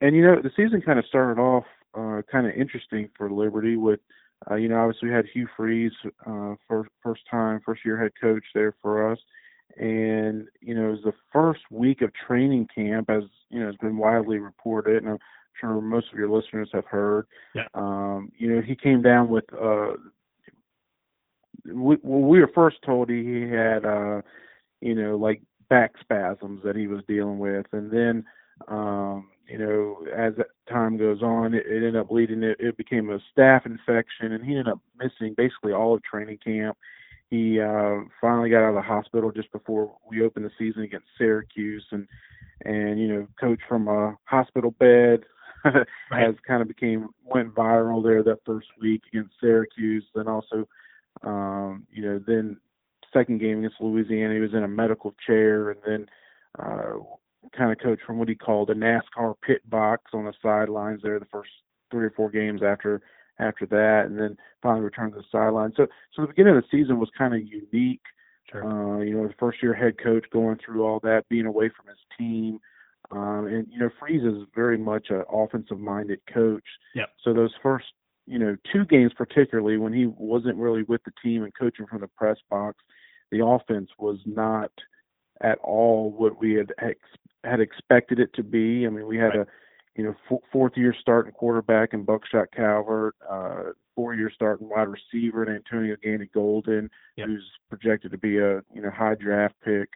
and 0.00 0.14
you 0.14 0.22
know 0.22 0.40
the 0.42 0.52
season 0.56 0.80
kind 0.80 0.98
of 0.98 1.06
started 1.06 1.40
off 1.40 1.64
uh, 1.94 2.22
kind 2.30 2.46
of 2.46 2.54
interesting 2.54 3.08
for 3.16 3.30
Liberty 3.30 3.76
with 3.76 4.00
uh, 4.50 4.54
you 4.54 4.68
know, 4.68 4.78
obviously 4.78 5.08
we 5.08 5.14
had 5.14 5.26
Hugh 5.32 5.48
Freeze, 5.56 5.92
uh, 6.26 6.54
first 6.68 6.90
first 7.02 7.22
time, 7.30 7.60
first 7.64 7.84
year 7.84 8.00
head 8.00 8.12
coach 8.20 8.44
there 8.54 8.74
for 8.82 9.10
us, 9.10 9.18
and 9.76 10.46
you 10.60 10.74
know, 10.74 10.88
it 10.88 10.90
was 10.92 11.04
the 11.04 11.14
first 11.32 11.60
week 11.70 12.02
of 12.02 12.12
training 12.26 12.68
camp, 12.74 13.08
as 13.08 13.24
you 13.48 13.60
know, 13.60 13.66
has 13.66 13.76
been 13.76 13.96
widely 13.96 14.38
reported, 14.38 15.02
and 15.02 15.12
I'm 15.12 15.18
sure 15.60 15.80
most 15.80 16.12
of 16.12 16.18
your 16.18 16.30
listeners 16.30 16.68
have 16.72 16.86
heard. 16.86 17.26
Yeah. 17.54 17.66
Um, 17.74 18.32
you 18.36 18.54
know, 18.54 18.62
he 18.62 18.74
came 18.74 19.02
down 19.02 19.28
with. 19.28 19.44
Uh, 19.52 19.94
we, 21.66 21.96
well, 22.02 22.28
we 22.28 22.40
were 22.40 22.50
first 22.54 22.76
told 22.84 23.10
he, 23.10 23.24
he 23.24 23.40
had, 23.42 23.84
uh, 23.84 24.22
you 24.80 24.94
know, 24.94 25.16
like 25.16 25.42
back 25.68 25.94
spasms 26.00 26.60
that 26.64 26.76
he 26.76 26.86
was 26.86 27.02
dealing 27.08 27.38
with, 27.38 27.66
and 27.72 27.90
then 27.90 28.24
um, 28.68 29.28
you 29.48 29.58
know, 29.58 29.98
as 30.14 30.32
time 30.68 30.96
goes 30.96 31.22
on, 31.22 31.54
it, 31.54 31.66
it 31.66 31.76
ended 31.76 31.96
up 31.96 32.10
leading 32.10 32.42
it. 32.42 32.56
It 32.58 32.76
became 32.76 33.10
a 33.10 33.18
staph 33.32 33.66
infection, 33.66 34.32
and 34.32 34.44
he 34.44 34.52
ended 34.52 34.68
up 34.68 34.80
missing 34.98 35.34
basically 35.36 35.72
all 35.72 35.94
of 35.94 36.02
training 36.02 36.38
camp. 36.44 36.76
He 37.30 37.60
uh, 37.60 38.00
finally 38.20 38.50
got 38.50 38.62
out 38.62 38.70
of 38.70 38.74
the 38.76 38.82
hospital 38.82 39.32
just 39.32 39.50
before 39.52 39.96
we 40.08 40.22
opened 40.22 40.44
the 40.44 40.50
season 40.58 40.82
against 40.82 41.06
Syracuse, 41.18 41.84
and 41.90 42.06
and 42.64 42.98
you 42.98 43.08
know, 43.08 43.26
coach 43.38 43.60
from 43.68 43.88
a 43.88 44.16
hospital 44.24 44.72
bed 44.72 45.24
right. 46.10 46.26
has 46.26 46.34
kind 46.46 46.62
of 46.62 46.68
became 46.68 47.08
went 47.24 47.54
viral 47.54 48.02
there 48.02 48.22
that 48.22 48.40
first 48.44 48.68
week 48.80 49.02
against 49.12 49.34
Syracuse. 49.40 50.04
Then 50.14 50.28
also, 50.28 50.68
um, 51.22 51.86
you 51.90 52.02
know, 52.02 52.20
then 52.26 52.58
second 53.12 53.40
game 53.40 53.58
against 53.58 53.80
Louisiana, 53.80 54.34
he 54.34 54.40
was 54.40 54.54
in 54.54 54.64
a 54.64 54.68
medical 54.68 55.14
chair, 55.26 55.70
and 55.70 55.80
then 55.86 56.06
uh, 56.58 56.98
kind 57.56 57.72
of 57.72 57.78
coach 57.78 58.00
from 58.06 58.18
what 58.18 58.28
he 58.28 58.34
called 58.34 58.70
a 58.70 58.74
NASCAR 58.74 59.34
pit 59.42 59.68
box 59.68 60.10
on 60.12 60.24
the 60.24 60.32
sidelines 60.42 61.00
there 61.02 61.18
the 61.18 61.26
first 61.26 61.50
three 61.90 62.04
or 62.04 62.10
four 62.10 62.30
games 62.30 62.62
after 62.62 63.02
after 63.38 63.66
that, 63.66 64.04
and 64.06 64.18
then 64.18 64.36
finally 64.62 64.82
returned 64.82 65.12
to 65.12 65.18
the 65.18 65.24
sideline. 65.30 65.72
So 65.76 65.86
so 66.14 66.22
the 66.22 66.28
beginning 66.28 66.56
of 66.56 66.62
the 66.62 66.68
season 66.70 66.98
was 66.98 67.10
kind 67.16 67.34
of 67.34 67.40
unique. 67.40 68.02
Sure. 68.50 68.64
Uh, 68.64 69.02
you 69.02 69.14
know, 69.14 69.26
the 69.26 69.34
first 69.38 69.62
year 69.62 69.74
head 69.74 69.96
coach 70.02 70.24
going 70.32 70.58
through 70.64 70.84
all 70.84 71.00
that, 71.00 71.28
being 71.28 71.46
away 71.46 71.68
from 71.68 71.88
his 71.88 71.98
team. 72.16 72.60
Um, 73.10 73.46
and 73.46 73.66
you 73.70 73.78
know, 73.78 73.90
Freeze 73.98 74.24
is 74.24 74.46
very 74.54 74.78
much 74.78 75.08
an 75.10 75.22
offensive 75.32 75.78
minded 75.78 76.20
coach. 76.32 76.64
Yep. 76.94 77.10
So 77.22 77.32
those 77.32 77.52
first, 77.62 77.86
you 78.26 78.38
know, 78.38 78.56
two 78.72 78.84
games 78.84 79.12
particularly 79.16 79.76
when 79.76 79.92
he 79.92 80.06
wasn't 80.06 80.56
really 80.56 80.82
with 80.82 81.02
the 81.04 81.12
team 81.22 81.44
and 81.44 81.52
coaching 81.54 81.86
from 81.86 82.00
the 82.00 82.08
press 82.08 82.38
box, 82.50 82.78
the 83.30 83.44
offense 83.44 83.90
was 83.98 84.18
not 84.26 84.70
at 85.40 85.58
all 85.58 86.10
what 86.16 86.40
we 86.40 86.54
had 86.54 86.72
ex- 86.82 86.98
had 87.44 87.60
expected 87.60 88.18
it 88.18 88.32
to 88.34 88.42
be. 88.42 88.86
I 88.86 88.90
mean, 88.90 89.06
we 89.06 89.16
had 89.16 89.36
right. 89.36 89.40
a 89.40 89.46
you 89.94 90.04
know 90.04 90.14
f- 90.30 90.40
fourth 90.52 90.72
year 90.76 90.94
starting 90.98 91.32
quarterback 91.32 91.92
in 91.92 92.04
Buckshot 92.04 92.48
Calvert, 92.54 93.14
uh, 93.28 93.72
four 93.94 94.14
year 94.14 94.30
starting 94.34 94.68
wide 94.68 94.88
receiver 94.88 95.44
in 95.44 95.54
Antonio 95.54 95.96
Gandy 96.02 96.28
Golden, 96.32 96.90
yep. 97.16 97.28
who's 97.28 97.44
projected 97.68 98.10
to 98.10 98.18
be 98.18 98.38
a 98.38 98.62
you 98.74 98.82
know 98.82 98.90
high 98.90 99.14
draft 99.14 99.54
pick. 99.64 99.90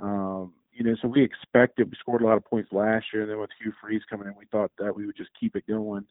Um, 0.00 0.52
you 0.74 0.84
know, 0.84 0.96
so 1.00 1.08
we 1.08 1.22
expected 1.22 1.90
we 1.90 1.96
scored 1.98 2.22
a 2.22 2.26
lot 2.26 2.36
of 2.36 2.44
points 2.44 2.72
last 2.72 3.06
year, 3.12 3.22
and 3.22 3.30
then 3.30 3.38
with 3.38 3.50
Hugh 3.60 3.72
Freeze 3.80 4.02
coming 4.10 4.26
in, 4.26 4.34
we 4.36 4.46
thought 4.46 4.72
that 4.78 4.94
we 4.94 5.06
would 5.06 5.16
just 5.16 5.30
keep 5.38 5.56
it 5.56 5.66
going. 5.66 6.04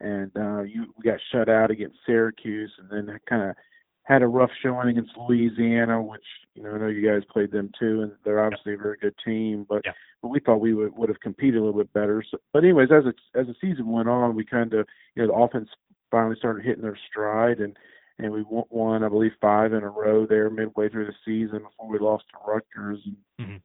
And 0.00 0.30
uh, 0.36 0.62
you 0.62 0.92
we 0.96 1.04
got 1.04 1.20
shut 1.32 1.48
out 1.48 1.70
against 1.70 1.98
Syracuse, 2.06 2.72
and 2.78 3.08
then 3.08 3.18
kind 3.28 3.50
of 3.50 3.56
had 4.04 4.22
a 4.22 4.26
rough 4.26 4.50
showing 4.62 4.88
against 4.88 5.16
Louisiana, 5.16 6.02
which 6.02 6.24
you 6.54 6.62
know 6.62 6.72
I 6.72 6.78
know 6.78 6.88
you 6.88 7.06
guys 7.06 7.22
played 7.30 7.52
them 7.52 7.70
too, 7.78 8.02
and 8.02 8.12
they're 8.24 8.44
obviously 8.44 8.74
a 8.74 8.78
very 8.78 8.96
good 9.00 9.14
team. 9.24 9.66
But 9.68 9.82
yeah. 9.84 9.92
but 10.20 10.28
we 10.28 10.40
thought 10.40 10.60
we 10.60 10.74
would 10.74 10.96
would 10.96 11.08
have 11.08 11.20
competed 11.20 11.60
a 11.60 11.64
little 11.64 11.80
bit 11.80 11.92
better. 11.92 12.22
So, 12.28 12.38
but 12.52 12.64
anyways, 12.64 12.88
as 12.90 13.04
it, 13.06 13.16
as 13.38 13.46
the 13.46 13.54
season 13.60 13.90
went 13.90 14.08
on, 14.08 14.34
we 14.34 14.44
kind 14.44 14.74
of 14.74 14.86
you 15.14 15.22
know 15.22 15.28
the 15.28 15.38
offense 15.38 15.68
finally 16.10 16.36
started 16.36 16.64
hitting 16.64 16.82
their 16.82 16.98
stride, 17.10 17.60
and 17.60 17.76
and 18.18 18.32
we 18.32 18.44
won 18.48 19.04
I 19.04 19.08
believe 19.08 19.32
five 19.40 19.72
in 19.72 19.82
a 19.82 19.88
row 19.88 20.26
there 20.26 20.50
midway 20.50 20.88
through 20.88 21.06
the 21.06 21.14
season 21.24 21.62
before 21.62 21.88
we 21.88 21.98
lost 21.98 22.24
to 22.30 22.50
Rutgers. 22.50 23.00
And, 23.04 23.16
mm-hmm. 23.40 23.56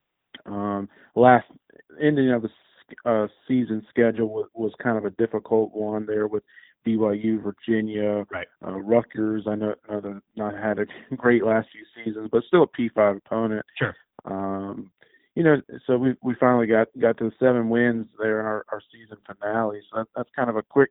Um, 0.48 0.90
last 1.16 1.46
ending 2.02 2.32
of 2.32 2.44
the 2.44 2.50
uh, 3.06 3.28
season 3.48 3.86
schedule 3.90 4.30
was, 4.30 4.48
was 4.54 4.72
kind 4.82 4.98
of 4.98 5.06
a 5.06 5.12
difficult 5.12 5.74
one 5.74 6.06
there 6.06 6.28
with 6.28 6.44
BYU, 6.86 7.44
Virginia, 7.44 8.26
right. 8.32 8.48
uh, 8.66 8.80
Rutgers. 8.80 9.44
I 9.48 9.56
know, 9.56 9.76
know 9.90 10.02
they've 10.02 10.22
not 10.36 10.54
had 10.56 10.80
a 10.80 10.86
great 11.16 11.44
last 11.44 11.68
few 11.72 11.84
seasons, 12.04 12.30
but 12.32 12.44
still 12.46 12.64
a 12.64 12.68
P5 12.68 13.18
opponent. 13.18 13.66
Sure. 13.78 13.96
Um, 14.26 14.92
you 15.36 15.44
know, 15.44 15.62
so 15.86 15.98
we 15.98 16.16
we 16.24 16.34
finally 16.40 16.66
got 16.66 16.88
got 17.00 17.18
to 17.20 17.26
the 17.26 17.32
seven 17.40 17.70
wins 17.70 18.08
there 18.20 18.40
in 18.40 18.46
our, 18.48 18.66
our 18.72 18.82
season 18.92 19.18
finale. 19.28 19.82
So 19.92 20.00
that, 20.00 20.08
that's 20.16 20.30
kind 20.36 20.50
of 20.50 20.56
a 20.56 20.64
quick, 20.64 20.90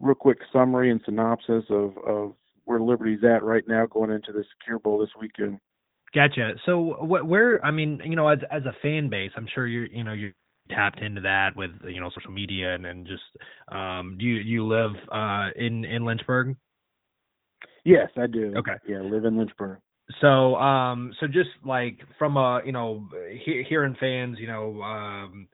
real 0.00 0.14
quick 0.14 0.38
summary 0.50 0.90
and 0.90 1.02
synopsis 1.04 1.64
of 1.68 1.98
of 1.98 2.32
where 2.64 2.80
Liberty's 2.80 3.24
at 3.24 3.42
right 3.42 3.64
now 3.68 3.84
going 3.84 4.10
into 4.10 4.32
the 4.32 4.44
Secure 4.58 4.78
Bowl 4.78 4.98
this 4.98 5.10
weekend. 5.20 5.58
Gotcha. 6.14 6.54
So 6.64 6.94
wh- 7.00 7.28
where 7.28 7.64
I 7.64 7.70
mean, 7.70 8.00
you 8.04 8.16
know, 8.16 8.28
as 8.28 8.38
as 8.50 8.62
a 8.64 8.74
fan 8.82 9.08
base, 9.08 9.30
I'm 9.36 9.46
sure 9.54 9.66
you're 9.66 9.86
you 9.86 10.04
know 10.04 10.12
you're 10.12 10.32
tapped 10.70 11.00
into 11.00 11.20
that 11.22 11.56
with 11.56 11.70
you 11.84 12.00
know 12.00 12.10
social 12.14 12.30
media 12.30 12.74
and, 12.74 12.84
and 12.86 13.06
just 13.06 13.22
um 13.72 14.16
do 14.18 14.24
you 14.24 14.36
you 14.36 14.66
live 14.66 14.92
uh 15.12 15.48
in 15.56 15.84
in 15.84 16.04
Lynchburg? 16.04 16.56
Yes, 17.84 18.10
I 18.16 18.26
do. 18.26 18.54
Okay. 18.56 18.74
Yeah, 18.86 19.00
live 19.00 19.24
in 19.24 19.36
Lynchburg. 19.36 19.78
So 20.20 20.54
um 20.56 21.12
so 21.20 21.26
just 21.26 21.50
like 21.64 21.98
from 22.18 22.36
a 22.36 22.60
you 22.64 22.72
know 22.72 23.06
he- 23.44 23.64
hearing 23.68 23.96
fans 24.00 24.38
you 24.38 24.46
know 24.46 24.80
um 24.82 25.48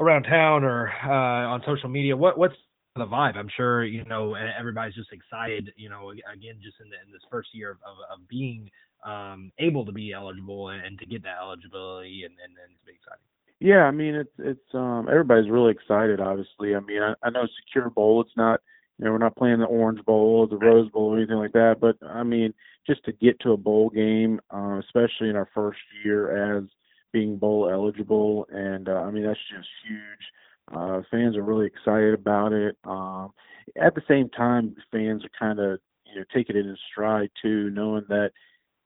around 0.00 0.22
town 0.24 0.64
or 0.64 0.90
uh 1.04 1.48
on 1.52 1.62
social 1.66 1.88
media 1.88 2.16
what 2.16 2.38
what's 2.38 2.54
the 2.96 3.04
vibe 3.06 3.36
i'm 3.36 3.50
sure 3.56 3.84
you 3.84 4.04
know 4.06 4.34
everybody's 4.34 4.94
just 4.94 5.12
excited 5.12 5.70
you 5.76 5.88
know 5.88 6.10
again 6.10 6.56
just 6.62 6.76
in, 6.80 6.88
the, 6.88 6.96
in 7.06 7.12
this 7.12 7.20
first 7.30 7.50
year 7.52 7.70
of, 7.70 7.76
of, 7.86 8.20
of 8.20 8.28
being 8.28 8.68
um 9.04 9.52
able 9.58 9.84
to 9.84 9.92
be 9.92 10.12
eligible 10.12 10.68
and, 10.68 10.84
and 10.84 10.98
to 10.98 11.06
get 11.06 11.22
that 11.22 11.36
eligibility 11.42 12.24
and, 12.24 12.34
and, 12.44 12.52
and 12.58 12.78
to 12.78 12.86
be 12.86 12.92
exciting 12.92 13.24
yeah, 13.60 13.82
I 13.82 13.90
mean 13.90 14.14
it's 14.14 14.32
it's 14.38 14.74
um 14.74 15.06
everybody's 15.10 15.50
really 15.50 15.70
excited 15.70 16.18
obviously. 16.18 16.74
I 16.74 16.80
mean 16.80 17.02
I, 17.02 17.14
I 17.22 17.30
know 17.30 17.46
Secure 17.66 17.90
Bowl 17.90 18.22
it's 18.22 18.36
not 18.36 18.60
you 18.98 19.04
know, 19.04 19.12
we're 19.12 19.18
not 19.18 19.36
playing 19.36 19.60
the 19.60 19.66
Orange 19.66 20.04
Bowl 20.04 20.40
or 20.40 20.46
the 20.46 20.58
Rose 20.58 20.90
Bowl 20.90 21.14
or 21.14 21.18
anything 21.18 21.36
like 21.36 21.52
that, 21.52 21.76
but 21.78 21.96
I 22.06 22.22
mean 22.22 22.54
just 22.86 23.04
to 23.04 23.12
get 23.12 23.38
to 23.40 23.52
a 23.52 23.58
bowl 23.58 23.90
game, 23.90 24.40
uh, 24.52 24.80
especially 24.80 25.28
in 25.28 25.36
our 25.36 25.48
first 25.54 25.78
year 26.04 26.58
as 26.58 26.64
being 27.12 27.36
bowl 27.36 27.68
eligible 27.70 28.46
and 28.50 28.88
uh, 28.88 28.94
I 28.94 29.10
mean 29.10 29.24
that's 29.24 29.38
just 29.54 29.68
huge. 29.86 30.74
Uh 30.74 31.02
fans 31.10 31.36
are 31.36 31.42
really 31.42 31.66
excited 31.66 32.14
about 32.14 32.54
it. 32.54 32.78
Um 32.84 33.32
at 33.80 33.94
the 33.94 34.02
same 34.08 34.30
time 34.30 34.74
fans 34.90 35.22
are 35.22 35.38
kind 35.38 35.60
of 35.60 35.80
you 36.06 36.16
know 36.16 36.24
taking 36.32 36.56
it 36.56 36.64
in 36.64 36.78
stride 36.90 37.30
too 37.42 37.68
knowing 37.70 38.06
that 38.08 38.32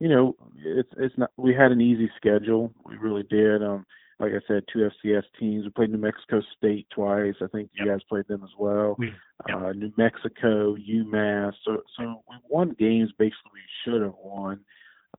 you 0.01 0.09
know 0.09 0.37
it's 0.57 0.91
it's 0.99 1.17
not 1.17 1.31
we 1.37 1.55
had 1.55 1.73
an 1.73 1.81
easy 1.81 2.11
schedule. 2.17 2.73
We 2.87 2.97
really 2.97 3.25
did. 3.25 3.63
Um 3.63 3.87
like 4.21 4.33
I 4.33 4.41
said, 4.47 4.65
two 4.73 4.89
FCS 5.05 5.25
teams. 5.39 5.65
We 5.65 5.71
played 5.71 5.91
New 5.91 5.99
Mexico 5.99 6.41
State 6.57 6.87
twice. 6.95 7.35
I 7.43 7.47
think 7.49 7.71
yep. 7.77 7.87
you 7.87 7.93
guys 7.93 8.01
played 8.09 8.29
them 8.29 8.43
as 8.45 8.51
well. 8.59 8.95
We, 8.99 9.13
yep. 9.49 9.57
uh, 9.57 9.73
New 9.73 9.93
Mexico, 9.97 10.77
UMass. 10.77 11.53
So, 11.65 11.83
so 11.97 12.23
we 12.29 12.37
won 12.49 12.77
games 12.79 13.11
basically 13.19 13.51
we 13.53 13.61
should 13.85 14.03
have 14.03 14.15
won. 14.23 14.61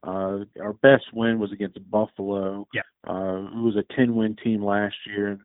Uh, 0.02 0.44
our 0.60 0.72
best 0.82 1.04
win 1.12 1.38
was 1.38 1.52
against 1.52 1.78
Buffalo. 1.90 2.66
Yeah. 2.72 2.82
Uh, 3.06 3.46
who 3.52 3.64
was 3.64 3.76
a 3.76 4.00
10-win 4.00 4.36
team 4.42 4.64
last 4.64 4.96
year. 5.06 5.28
And, 5.28 5.40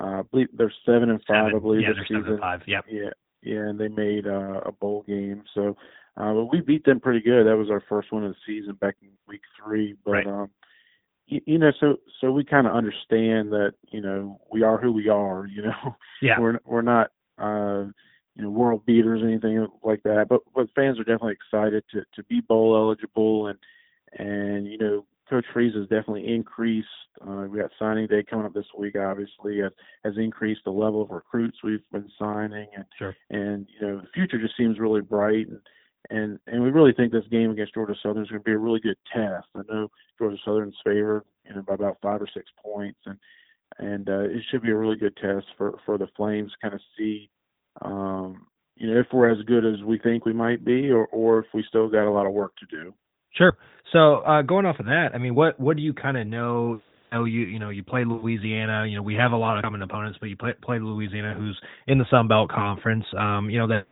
uh, 0.00 0.20
I 0.20 0.22
believe 0.30 0.48
they're 0.52 0.72
seven 0.84 1.10
and 1.10 1.20
five. 1.26 1.48
Seven. 1.48 1.56
I 1.56 1.58
believe 1.58 1.82
yeah, 1.82 1.88
this 1.88 2.08
season. 2.08 2.22
seven 2.22 2.32
and 2.32 2.40
five. 2.40 2.62
Yep. 2.66 2.84
Yeah, 2.90 3.10
yeah, 3.42 3.68
and 3.68 3.78
they 3.78 3.88
made 3.88 4.26
uh, 4.26 4.60
a 4.64 4.72
bowl 4.72 5.04
game. 5.06 5.42
So, 5.54 5.76
uh, 6.16 6.32
but 6.32 6.46
we 6.52 6.60
beat 6.60 6.84
them 6.84 7.00
pretty 7.00 7.20
good. 7.20 7.46
That 7.46 7.56
was 7.56 7.70
our 7.70 7.82
first 7.88 8.12
one 8.12 8.24
of 8.24 8.32
the 8.32 8.38
season 8.46 8.74
back 8.74 8.96
in 9.02 9.08
week 9.26 9.42
three. 9.62 9.94
But 10.04 10.10
right. 10.12 10.26
um, 10.26 10.50
you, 11.26 11.40
you 11.46 11.58
know, 11.58 11.72
so 11.80 11.96
so 12.20 12.30
we 12.32 12.44
kind 12.44 12.66
of 12.66 12.74
understand 12.74 13.52
that 13.52 13.72
you 13.90 14.00
know 14.00 14.40
we 14.50 14.62
are 14.62 14.78
who 14.78 14.92
we 14.92 15.08
are. 15.08 15.46
You 15.50 15.62
know, 15.62 15.96
Yeah. 16.20 16.38
we're 16.38 16.58
we're 16.64 16.82
not 16.82 17.10
uh, 17.38 17.84
you 18.34 18.42
know 18.42 18.50
world 18.50 18.84
beaters 18.86 19.22
or 19.22 19.28
anything 19.28 19.66
like 19.82 20.02
that, 20.04 20.26
but 20.28 20.40
but 20.54 20.68
fans 20.74 20.98
are 20.98 21.04
definitely 21.04 21.32
excited 21.34 21.84
to 21.92 22.02
to 22.14 22.22
be 22.24 22.40
bowl 22.40 22.76
eligible 22.76 23.46
and 23.48 23.58
and 24.18 24.66
you 24.66 24.78
know 24.78 25.06
Coach 25.30 25.46
Freeze 25.52 25.74
has 25.74 25.84
definitely 25.84 26.28
increased. 26.34 26.88
Uh, 27.26 27.46
we 27.48 27.58
got 27.58 27.70
signing 27.78 28.06
day 28.06 28.22
coming 28.28 28.44
up 28.44 28.52
this 28.52 28.66
week. 28.76 28.96
Obviously, 28.96 29.60
has, 29.60 29.72
has 30.04 30.14
increased 30.18 30.60
the 30.64 30.70
level 30.70 31.00
of 31.00 31.10
recruits 31.10 31.58
we've 31.64 31.88
been 31.90 32.10
signing, 32.18 32.68
and 32.76 32.84
Sure. 32.98 33.16
and 33.30 33.66
you 33.70 33.86
know 33.86 34.00
the 34.00 34.08
future 34.12 34.38
just 34.38 34.56
seems 34.58 34.78
really 34.78 35.00
bright. 35.00 35.48
And 35.48 35.60
and 36.10 36.38
and 36.46 36.62
we 36.62 36.70
really 36.70 36.92
think 36.92 37.12
this 37.12 37.24
game 37.30 37.50
against 37.50 37.74
Georgia 37.74 37.94
Southern 38.02 38.22
is 38.22 38.28
going 38.28 38.40
to 38.40 38.44
be 38.44 38.52
a 38.52 38.58
really 38.58 38.80
good 38.80 38.96
test. 39.12 39.46
I 39.54 39.62
know 39.68 39.88
Georgia 40.18 40.36
Southern's 40.44 40.76
favored, 40.84 41.24
you 41.44 41.54
know, 41.54 41.62
by 41.62 41.74
about 41.74 41.98
five 42.02 42.20
or 42.20 42.28
six 42.32 42.46
points, 42.62 42.98
and 43.06 43.18
and 43.78 44.08
uh, 44.08 44.20
it 44.20 44.42
should 44.50 44.62
be 44.62 44.70
a 44.70 44.76
really 44.76 44.96
good 44.96 45.16
test 45.16 45.46
for 45.56 45.78
for 45.86 45.98
the 45.98 46.08
Flames 46.16 46.52
kind 46.60 46.74
of 46.74 46.80
see, 46.98 47.30
um, 47.82 48.46
you 48.76 48.92
know, 48.92 49.00
if 49.00 49.06
we're 49.12 49.30
as 49.30 49.42
good 49.46 49.64
as 49.64 49.82
we 49.84 49.98
think 49.98 50.24
we 50.24 50.32
might 50.32 50.64
be, 50.64 50.90
or 50.90 51.06
or 51.06 51.40
if 51.40 51.46
we 51.54 51.64
still 51.68 51.88
got 51.88 52.08
a 52.08 52.10
lot 52.10 52.26
of 52.26 52.32
work 52.32 52.52
to 52.56 52.66
do. 52.66 52.92
Sure. 53.34 53.56
So 53.92 54.16
uh, 54.18 54.42
going 54.42 54.66
off 54.66 54.78
of 54.78 54.86
that, 54.86 55.10
I 55.14 55.18
mean, 55.18 55.34
what 55.34 55.58
what 55.58 55.76
do 55.76 55.82
you 55.82 55.92
kind 55.92 56.16
of 56.16 56.26
know? 56.26 56.80
Oh, 57.12 57.24
you 57.24 57.40
you 57.40 57.58
know 57.58 57.70
you 57.70 57.82
play 57.82 58.04
Louisiana. 58.04 58.86
You 58.86 58.96
know 58.96 59.02
we 59.02 59.14
have 59.14 59.32
a 59.32 59.36
lot 59.36 59.56
of 59.56 59.62
common 59.62 59.82
opponents, 59.82 60.18
but 60.20 60.28
you 60.28 60.36
play 60.36 60.52
play 60.62 60.78
Louisiana, 60.78 61.34
who's 61.34 61.58
in 61.86 61.98
the 61.98 62.06
Sun 62.10 62.28
Belt 62.28 62.50
Conference. 62.50 63.04
Um, 63.18 63.50
you 63.50 63.58
know 63.58 63.68
that 63.68 63.86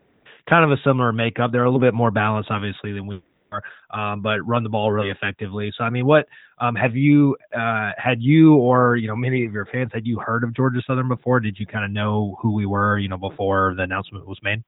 kind 0.49 0.65
of 0.65 0.71
a 0.71 0.81
similar 0.85 1.13
makeup. 1.13 1.53
They're 1.53 1.65
a 1.65 1.69
little 1.69 1.81
bit 1.81 1.95
more 1.95 2.11
balanced, 2.11 2.51
obviously, 2.51 2.93
than 2.93 3.07
we 3.07 3.23
are, 3.53 3.63
um, 3.91 4.23
but 4.23 4.41
run 4.47 4.63
the 4.63 4.69
ball 4.69 4.93
really 4.93 5.11
effectively. 5.11 5.73
So 5.77 5.85
I 5.85 5.91
mean, 5.91 6.07
what 6.07 6.27
um, 6.59 6.75
have 6.75 6.97
you 6.97 7.37
uh, 7.57 7.91
had 7.97 8.23
you 8.23 8.55
or 8.55 8.97
you 8.97 9.09
know 9.09 9.17
many 9.17 9.45
of 9.45 9.53
your 9.53 9.67
fans 9.67 9.91
had 9.93 10.07
you 10.07 10.19
heard 10.19 10.45
of 10.45 10.55
Georgia 10.55 10.81
Southern 10.87 11.09
before? 11.09 11.41
Did 11.41 11.59
you 11.59 11.67
kind 11.67 11.85
of 11.85 11.91
know 11.91 12.37
who 12.41 12.55
we 12.55 12.67
were? 12.67 12.99
You 12.99 13.09
know 13.09 13.19
before 13.19 13.75
the 13.77 13.83
announcement 13.83 14.27
was 14.27 14.39
made. 14.43 14.63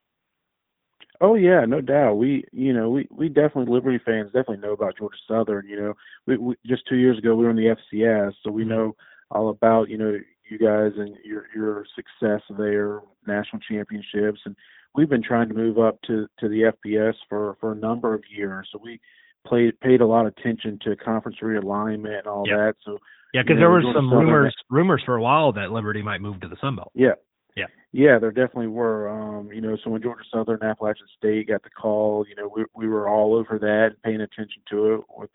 Oh 1.23 1.37
yeah, 1.37 1.65
no 1.65 1.81
doubt. 1.81 2.15
We, 2.15 2.45
you 2.51 2.73
know, 2.73 2.91
we 2.91 3.07
we 3.11 3.29
definitely 3.29 3.73
Liberty 3.73 4.01
fans 4.05 4.33
definitely 4.33 4.57
know 4.57 4.73
about 4.73 4.99
Georgia 4.99 5.17
Southern. 5.29 5.69
You 5.69 5.81
know, 5.81 5.95
we, 6.27 6.37
we 6.37 6.55
just 6.67 6.83
two 6.89 6.97
years 6.97 7.17
ago 7.17 7.37
we 7.37 7.45
were 7.45 7.51
in 7.51 7.57
the 7.57 7.77
FCS, 7.95 8.33
so 8.43 8.51
we 8.51 8.65
know 8.65 8.97
all 9.31 9.49
about 9.49 9.89
you 9.89 9.99
know 9.99 10.19
you 10.51 10.59
guys 10.59 10.93
and 10.97 11.17
your 11.25 11.47
your 11.55 11.87
success 11.95 12.43
there, 12.59 13.03
national 13.25 13.61
championships, 13.61 14.41
and 14.45 14.57
we've 14.95 15.09
been 15.09 15.23
trying 15.23 15.49
to 15.49 15.55
move 15.55 15.79
up 15.79 16.01
to 16.07 16.27
to 16.41 16.49
the 16.49 16.73
FBS 16.85 17.15
for 17.29 17.57
for 17.61 17.73
a 17.73 17.77
number 17.77 18.15
of 18.15 18.23
years. 18.35 18.69
So 18.73 18.81
we 18.83 19.01
played 19.47 19.79
paid 19.81 20.01
a 20.01 20.07
lot 20.07 20.27
of 20.27 20.35
attention 20.37 20.79
to 20.85 20.95
conference 20.97 21.39
realignment 21.43 22.19
and 22.19 22.27
all 22.27 22.45
that. 22.45 22.75
So 22.85 22.99
Yeah, 23.35 23.43
because 23.43 23.55
You 23.55 23.61
there 23.61 23.71
were 23.71 23.83
some 23.83 24.09
Southern- 24.11 24.27
rumors 24.27 24.55
rumors 24.71 25.03
for 25.05 25.17
a 25.17 25.23
while 25.23 25.53
that 25.53 25.73
Liberty 25.73 26.03
might 26.03 26.21
move 26.21 26.41
to 26.41 26.49
the 26.49 26.57
Sun 26.61 26.77
Belt. 26.77 26.93
Yeah. 26.95 27.15
Yeah. 27.57 27.67
Yeah, 27.93 28.19
there 28.19 28.31
definitely 28.31 28.69
were. 28.69 29.09
Um, 29.11 29.53
you 29.53 29.61
know, 29.61 29.77
so 29.85 29.91
when 29.91 30.01
Georgia 30.03 30.25
Southern 30.33 30.63
Appalachian 30.63 31.07
State 31.19 31.49
got 31.49 31.63
the 31.63 31.69
call, 31.71 32.25
you 32.29 32.35
know, 32.35 32.51
we 32.55 32.65
we 32.75 32.89
were 32.89 33.09
all 33.09 33.35
over 33.35 33.59
that 33.59 33.87
and 33.93 34.03
paying 34.03 34.21
attention 34.23 34.63
to 34.71 34.95
it 34.95 35.01
with, 35.19 35.31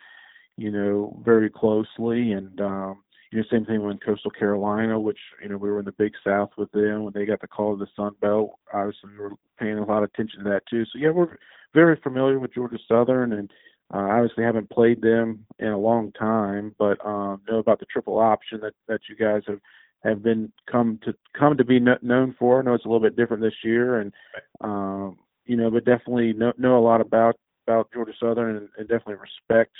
you 0.58 0.72
know, 0.72 1.22
very 1.24 1.50
closely 1.50 2.32
and 2.32 2.60
um 2.62 3.04
you 3.32 3.40
know, 3.40 3.46
same 3.52 3.66
thing 3.66 3.84
when 3.84 3.98
Coastal 3.98 4.32
Carolina, 4.32 5.00
which, 5.00 5.20
you 5.42 5.50
know, 5.50 5.58
we 5.58 5.70
were 5.70 5.80
in 5.80 5.86
the 5.86 5.92
big 5.92 6.14
south 6.24 6.52
with 6.58 6.72
them 6.72 7.04
when 7.04 7.14
they 7.14 7.26
got 7.26 7.42
the 7.42 7.48
call 7.48 7.78
to 7.78 7.84
the 7.84 7.92
Sun 7.96 8.14
Belt. 8.22 8.58
Obviously 8.74 9.10
we 9.12 9.18
were 9.18 9.32
paying 9.60 9.78
a 9.78 9.86
lot 9.86 10.04
of 10.04 10.10
attention 10.14 10.44
to 10.44 10.50
that 10.50 10.64
too. 10.70 10.86
So 10.86 11.00
yeah, 11.00 11.10
we're 11.10 11.38
very 11.74 11.98
familiar 12.02 12.40
with 12.40 12.54
Georgia 12.54 12.80
Southern 12.88 13.34
and 13.34 13.52
uh, 13.94 13.98
obviously 13.98 14.44
haven't 14.44 14.70
played 14.70 15.02
them 15.02 15.46
in 15.60 15.68
a 15.68 15.78
long 15.78 16.12
time, 16.14 16.76
but 16.78 17.04
um 17.06 17.42
know 17.50 17.60
about 17.60 17.80
the 17.80 17.86
triple 17.86 18.20
option 18.20 18.60
that 18.62 18.74
that 18.88 19.02
you 19.10 19.16
guys 19.16 19.44
have 19.48 19.60
have 20.04 20.22
been 20.24 20.52
come 20.70 21.00
to 21.04 21.14
come 21.38 21.58
to 21.58 21.64
be 21.64 21.80
kno- 21.80 21.98
known 22.02 22.36
for. 22.38 22.60
I 22.60 22.64
know 22.64 22.74
it's 22.74 22.86
a 22.86 22.88
little 22.88 23.02
bit 23.02 23.16
different 23.16 23.44
this 23.44 23.64
year, 23.64 24.00
and 24.00 24.14
um, 24.62 25.18
you 25.46 25.56
know, 25.56 25.72
but 25.72 25.86
definitely 25.86 26.34
know 26.34 26.54
know 26.58 26.78
a 26.78 26.84
lot 26.84 27.02
about 27.02 27.38
about 27.66 27.92
Georgia 27.94 28.14
Southern, 28.20 28.58
and, 28.58 28.70
and 28.78 28.88
definitely 28.88 29.16
respect 29.16 29.74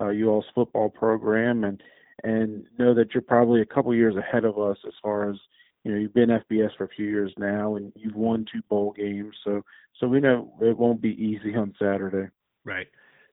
uh, 0.00 0.08
you 0.08 0.28
all's 0.28 0.46
football 0.54 0.88
program, 0.88 1.64
and 1.64 1.82
and 2.24 2.64
know 2.78 2.94
that 2.94 3.14
you're 3.14 3.22
probably 3.22 3.62
a 3.62 3.66
couple 3.66 3.94
years 3.94 4.16
ahead 4.16 4.44
of 4.44 4.58
us 4.58 4.76
as 4.86 4.94
far 5.02 5.30
as 5.30 5.36
you 5.84 5.92
know 5.92 5.98
you've 5.98 6.14
been 6.14 6.30
FBS 6.30 6.70
for 6.76 6.84
a 6.84 6.88
few 6.88 7.06
years 7.06 7.32
now, 7.38 7.76
and 7.76 7.92
you've 7.96 8.14
won 8.14 8.44
two 8.52 8.62
bowl 8.68 8.92
games, 8.96 9.34
so 9.44 9.62
so 9.98 10.06
we 10.06 10.20
know 10.20 10.52
it 10.60 10.76
won't 10.76 11.00
be 11.00 11.10
easy 11.10 11.54
on 11.54 11.74
Saturday. 11.78 12.30
Right. 12.64 12.86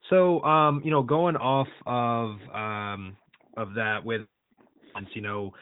So, 0.09 0.41
um, 0.43 0.81
you 0.85 0.91
know, 0.91 1.03
going 1.03 1.35
off 1.35 1.67
of 1.85 2.37
um 2.53 3.17
of 3.55 3.73
that 3.75 4.05
with, 4.05 4.21
you 5.13 5.21
know, 5.21 5.53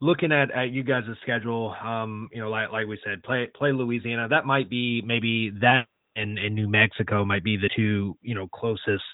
looking 0.00 0.32
at 0.32 0.50
at 0.50 0.70
you 0.70 0.82
guys' 0.82 1.04
schedule, 1.22 1.74
um, 1.82 2.28
you 2.32 2.40
know, 2.40 2.50
like 2.50 2.70
like 2.70 2.86
we 2.86 2.98
said, 3.04 3.22
play 3.22 3.48
play 3.54 3.72
Louisiana. 3.72 4.28
That 4.28 4.44
might 4.44 4.68
be 4.68 5.02
maybe 5.04 5.50
that 5.60 5.86
and 6.16 6.38
and 6.38 6.54
New 6.54 6.68
Mexico 6.68 7.24
might 7.24 7.44
be 7.44 7.56
the 7.56 7.70
two 7.74 8.16
you 8.22 8.34
know 8.34 8.48
closest 8.48 9.04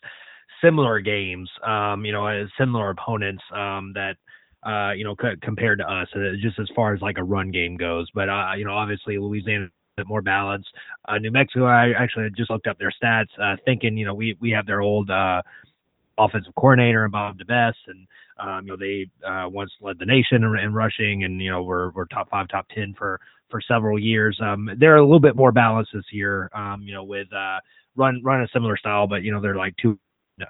similar 0.63 1.01
games. 1.01 1.51
Um, 1.67 2.05
you 2.05 2.13
know, 2.13 2.47
similar 2.59 2.91
opponents. 2.91 3.43
Um, 3.55 3.93
that. 3.95 4.17
Uh, 4.63 4.93
you 4.93 5.05
know, 5.05 5.17
c- 5.23 5.41
compared 5.41 5.79
to 5.79 5.91
us, 5.91 6.07
uh, 6.15 6.37
just 6.39 6.59
as 6.59 6.69
far 6.77 6.93
as 6.93 7.01
like 7.01 7.17
a 7.17 7.25
run 7.25 7.51
game 7.51 7.79
goes, 7.79 8.07
but 8.15 8.29
uh, 8.29 8.53
you 8.55 8.67
know, 8.67 8.75
obviously 8.75 9.17
Louisiana 9.17 9.71
bit 9.97 10.07
more 10.07 10.23
balanced. 10.23 10.69
Uh, 11.09 11.19
New 11.19 11.31
Mexico, 11.31 11.67
I 11.67 11.93
actually 11.99 12.29
just 12.37 12.51
looked 12.51 12.67
up 12.67 12.79
their 12.79 12.93
stats, 13.03 13.29
uh, 13.41 13.57
thinking, 13.65 13.97
you 13.97 14.05
know, 14.05 14.15
we 14.15 14.37
we 14.41 14.51
have 14.51 14.67
their 14.67 14.81
old 14.81 15.11
uh, 15.11 15.43
offensive 16.19 16.55
coordinator 16.55 17.09
Bob 17.09 17.39
DeBesse, 17.39 17.73
and 17.87 18.07
um, 18.39 18.67
you 18.67 18.73
know 18.73 18.77
they 18.77 19.09
uh, 19.27 19.49
once 19.49 19.71
led 19.81 19.99
the 19.99 20.07
nation 20.07 20.43
in, 20.45 20.59
in 20.59 20.75
rushing, 20.75 21.25
and 21.25 21.41
you 21.41 21.51
know 21.51 21.63
we're 21.63 21.91
we're 21.91 22.07
top 22.07 22.31
five, 22.31 22.49
top 22.49 22.67
ten 22.75 22.95
for 22.97 23.21
for 23.51 23.61
several 23.61 23.99
years. 23.99 24.39
Um, 24.43 24.71
they're 24.79 24.97
a 24.97 25.05
little 25.05 25.21
bit 25.21 25.37
more 25.37 25.53
balanced 25.53 25.91
this 25.93 26.05
year, 26.13 26.51
um, 26.55 26.83
you 26.83 26.93
know, 26.93 27.05
with 27.05 27.33
uh, 27.33 27.59
run 27.97 28.21
run 28.23 28.43
a 28.43 28.49
similar 28.53 28.77
style, 28.77 29.07
but 29.07 29.23
you 29.23 29.33
know 29.33 29.41
they're 29.41 29.57
like 29.57 29.75
two 29.81 29.99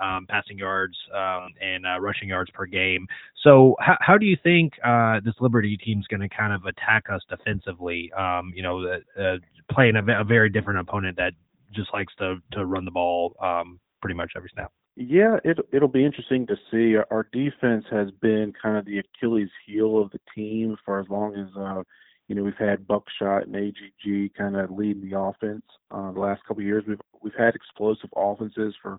um, 0.03 0.26
passing 0.28 0.59
yards 0.59 0.97
um, 1.14 1.49
and 1.61 1.86
uh, 1.86 2.01
rushing 2.01 2.28
yards 2.28 2.51
per 2.53 2.66
game. 2.66 3.07
So 3.43 3.76
how 3.80 3.97
how 4.01 4.18
do 4.18 4.26
you 4.26 4.36
think 4.43 4.72
uh, 4.84 5.20
this 5.24 5.34
Liberty 5.41 5.76
team 5.76 6.01
is 6.01 6.07
going 6.07 6.20
to 6.20 6.28
kind 6.28 6.53
of 6.53 6.64
attack 6.66 7.05
us 7.11 7.22
defensively? 7.28 8.12
Um, 8.12 8.53
you 8.55 8.62
know, 8.62 9.01
uh, 9.18 9.36
playing 9.72 9.97
a, 9.97 10.20
a 10.20 10.24
very 10.24 10.51
different 10.51 10.80
opponent 10.80 11.16
that 11.16 11.32
just 11.74 11.93
likes 11.93 12.14
to 12.18 12.36
to 12.53 12.66
run 12.66 12.84
the 12.84 12.91
ball 12.91 13.36
um, 13.43 13.80
pretty 14.01 14.14
much 14.14 14.32
every 14.36 14.51
snap. 14.53 14.72
Yeah, 14.97 15.36
it 15.45 15.59
it'll 15.72 15.88
be 15.88 16.05
interesting 16.05 16.47
to 16.49 16.57
see. 16.70 16.97
Our 16.97 17.26
defense 17.32 17.84
has 17.91 18.11
been 18.20 18.53
kind 18.61 18.76
of 18.76 18.84
the 18.84 18.99
Achilles 18.99 19.49
heel 19.66 19.99
of 19.99 20.11
the 20.11 20.20
team 20.34 20.76
for 20.84 21.01
as 21.01 21.09
long 21.09 21.34
as 21.36 21.49
uh 21.57 21.82
you 22.28 22.34
know 22.34 22.43
we've 22.43 22.55
had 22.59 22.86
Buckshot 22.86 23.47
and 23.47 23.57
AGG 23.57 24.34
kind 24.36 24.57
of 24.57 24.70
leading 24.70 25.09
the 25.09 25.18
offense. 25.18 25.64
Uh, 25.91 26.12
the 26.12 26.20
last 26.20 26.43
couple 26.47 26.61
of 26.62 26.66
years, 26.66 26.84
we've 26.86 27.01
we've 27.22 27.34
had 27.38 27.55
explosive 27.55 28.11
offenses 28.16 28.74
for 28.82 28.99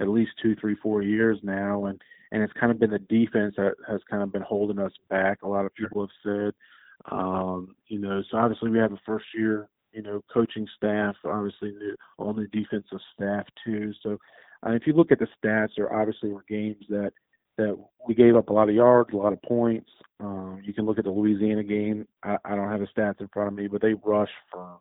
at 0.00 0.08
least 0.08 0.32
two, 0.42 0.56
three, 0.56 0.76
four 0.82 1.02
years 1.02 1.38
now, 1.42 1.86
and 1.86 2.00
and 2.32 2.42
it's 2.42 2.52
kind 2.52 2.70
of 2.70 2.78
been 2.78 2.90
the 2.90 2.98
defense 2.98 3.54
that 3.56 3.74
has 3.88 4.00
kind 4.08 4.22
of 4.22 4.32
been 4.32 4.42
holding 4.42 4.78
us 4.78 4.92
back. 5.08 5.42
A 5.42 5.48
lot 5.48 5.66
of 5.66 5.74
people 5.74 6.00
have 6.02 6.10
said, 6.22 6.52
um, 7.10 7.74
you 7.88 7.98
know, 7.98 8.22
so 8.30 8.38
obviously 8.38 8.70
we 8.70 8.78
have 8.78 8.92
a 8.92 9.00
first 9.04 9.26
year, 9.34 9.68
you 9.92 10.02
know, 10.02 10.22
coaching 10.32 10.66
staff, 10.76 11.16
obviously 11.24 11.72
the, 11.72 11.96
on 12.18 12.36
the 12.36 12.46
defensive 12.56 13.00
staff 13.14 13.46
too. 13.64 13.92
So 14.02 14.16
uh, 14.64 14.70
if 14.72 14.86
you 14.86 14.92
look 14.92 15.10
at 15.10 15.18
the 15.18 15.26
stats, 15.42 15.70
there 15.76 15.92
obviously 15.92 16.30
were 16.30 16.44
games 16.48 16.84
that 16.88 17.12
that 17.58 17.76
we 18.06 18.14
gave 18.14 18.36
up 18.36 18.48
a 18.48 18.52
lot 18.52 18.68
of 18.68 18.74
yards, 18.74 19.10
a 19.12 19.16
lot 19.16 19.32
of 19.32 19.42
points. 19.42 19.90
Um, 20.20 20.62
you 20.64 20.72
can 20.72 20.86
look 20.86 20.98
at 20.98 21.04
the 21.04 21.10
Louisiana 21.10 21.64
game. 21.64 22.06
I, 22.22 22.36
I 22.44 22.54
don't 22.54 22.70
have 22.70 22.80
the 22.80 22.86
stats 22.96 23.20
in 23.20 23.28
front 23.28 23.48
of 23.48 23.54
me, 23.54 23.66
but 23.66 23.82
they 23.82 23.94
rushed 23.94 24.32
for 24.50 24.78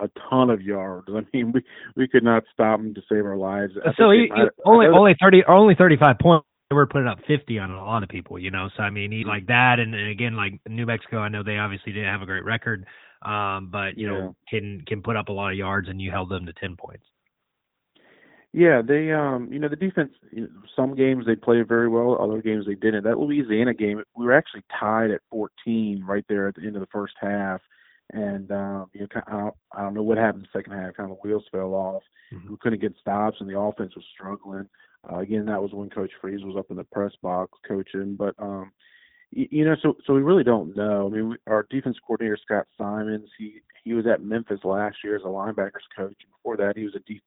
a 0.00 0.08
ton 0.30 0.50
of 0.50 0.62
yards. 0.62 1.08
I 1.14 1.22
mean, 1.32 1.52
we 1.52 1.62
we 1.96 2.08
could 2.08 2.24
not 2.24 2.44
stop 2.52 2.80
them 2.80 2.94
to 2.94 3.02
save 3.08 3.24
our 3.24 3.36
lives. 3.36 3.74
I 3.84 3.92
So 3.96 4.10
he, 4.10 4.28
might- 4.28 4.48
only 4.64 4.86
only 4.86 5.16
thirty 5.20 5.42
only 5.46 5.74
thirty 5.74 5.96
five 5.96 6.18
points. 6.18 6.46
They 6.70 6.74
were 6.74 6.86
putting 6.86 7.08
up 7.08 7.18
fifty 7.26 7.58
on 7.58 7.70
a 7.70 7.84
lot 7.84 8.02
of 8.02 8.08
people, 8.10 8.38
you 8.38 8.50
know. 8.50 8.68
So 8.76 8.82
I 8.82 8.90
mean, 8.90 9.10
he 9.10 9.24
like 9.24 9.46
that, 9.46 9.78
and, 9.78 9.94
and 9.94 10.10
again, 10.10 10.36
like 10.36 10.60
New 10.68 10.84
Mexico, 10.84 11.18
I 11.18 11.28
know 11.28 11.42
they 11.42 11.56
obviously 11.56 11.92
didn't 11.92 12.12
have 12.12 12.20
a 12.20 12.26
great 12.26 12.44
record, 12.44 12.84
um, 13.22 13.70
but 13.72 13.96
you 13.96 14.06
know, 14.06 14.36
can 14.50 14.82
can 14.86 15.02
put 15.02 15.16
up 15.16 15.28
a 15.28 15.32
lot 15.32 15.50
of 15.52 15.56
yards, 15.56 15.88
and 15.88 16.00
you 16.00 16.10
held 16.10 16.28
them 16.28 16.44
to 16.44 16.52
ten 16.52 16.76
points. 16.76 17.04
Yeah, 18.52 18.80
they 18.86 19.12
um 19.12 19.48
you 19.52 19.58
know 19.58 19.68
the 19.68 19.76
defense 19.76 20.12
you 20.32 20.42
know, 20.42 20.48
some 20.74 20.94
games 20.94 21.26
they 21.26 21.36
played 21.36 21.68
very 21.68 21.88
well, 21.88 22.18
other 22.20 22.40
games 22.40 22.66
they 22.66 22.74
didn't. 22.74 23.04
That 23.04 23.18
Louisiana 23.18 23.74
game 23.74 24.02
we 24.16 24.24
were 24.24 24.32
actually 24.32 24.64
tied 24.80 25.10
at 25.10 25.20
14 25.30 26.02
right 26.06 26.24
there 26.28 26.48
at 26.48 26.54
the 26.54 26.62
end 26.62 26.74
of 26.76 26.80
the 26.80 26.88
first 26.90 27.14
half. 27.20 27.60
And 28.12 28.50
um 28.52 28.86
you 28.94 29.00
know 29.02 29.22
I 29.26 29.30
don't, 29.32 29.54
I 29.72 29.82
don't 29.82 29.94
know 29.94 30.02
what 30.02 30.18
happened 30.18 30.44
in 30.44 30.48
the 30.52 30.58
second 30.58 30.72
half, 30.78 30.94
kind 30.94 31.10
of 31.10 31.18
wheels 31.22 31.44
fell 31.52 31.74
off. 31.74 32.02
Mhm. 32.32 32.48
We 32.50 32.56
couldn't 32.58 32.80
get 32.80 32.96
stops 33.00 33.36
and 33.40 33.48
the 33.48 33.58
offense 33.58 33.94
was 33.94 34.04
struggling. 34.14 34.68
Uh, 35.10 35.18
again, 35.18 35.46
that 35.46 35.62
was 35.62 35.72
when 35.72 35.90
coach 35.90 36.10
Freeze 36.20 36.44
was 36.44 36.56
up 36.56 36.70
in 36.70 36.76
the 36.76 36.84
press 36.84 37.12
box 37.22 37.58
coaching, 37.66 38.16
but 38.16 38.34
um 38.38 38.72
y- 39.36 39.48
you 39.50 39.64
know 39.64 39.76
so 39.82 39.96
so 40.06 40.14
we 40.14 40.22
really 40.22 40.44
don't 40.44 40.74
know. 40.76 41.06
I 41.06 41.10
mean, 41.10 41.28
we, 41.30 41.36
our 41.46 41.66
defense 41.70 41.98
coordinator 42.06 42.38
Scott 42.42 42.66
Symons, 42.78 43.28
he 43.38 43.60
he 43.84 43.94
was 43.94 44.06
at 44.06 44.22
Memphis 44.22 44.64
last 44.64 44.96
year 45.04 45.16
as 45.16 45.22
a 45.22 45.26
linebackers 45.26 45.86
coach. 45.96 46.16
Before 46.36 46.56
that, 46.56 46.76
he 46.76 46.84
was 46.84 46.94
a 46.94 47.00
def- 47.00 47.22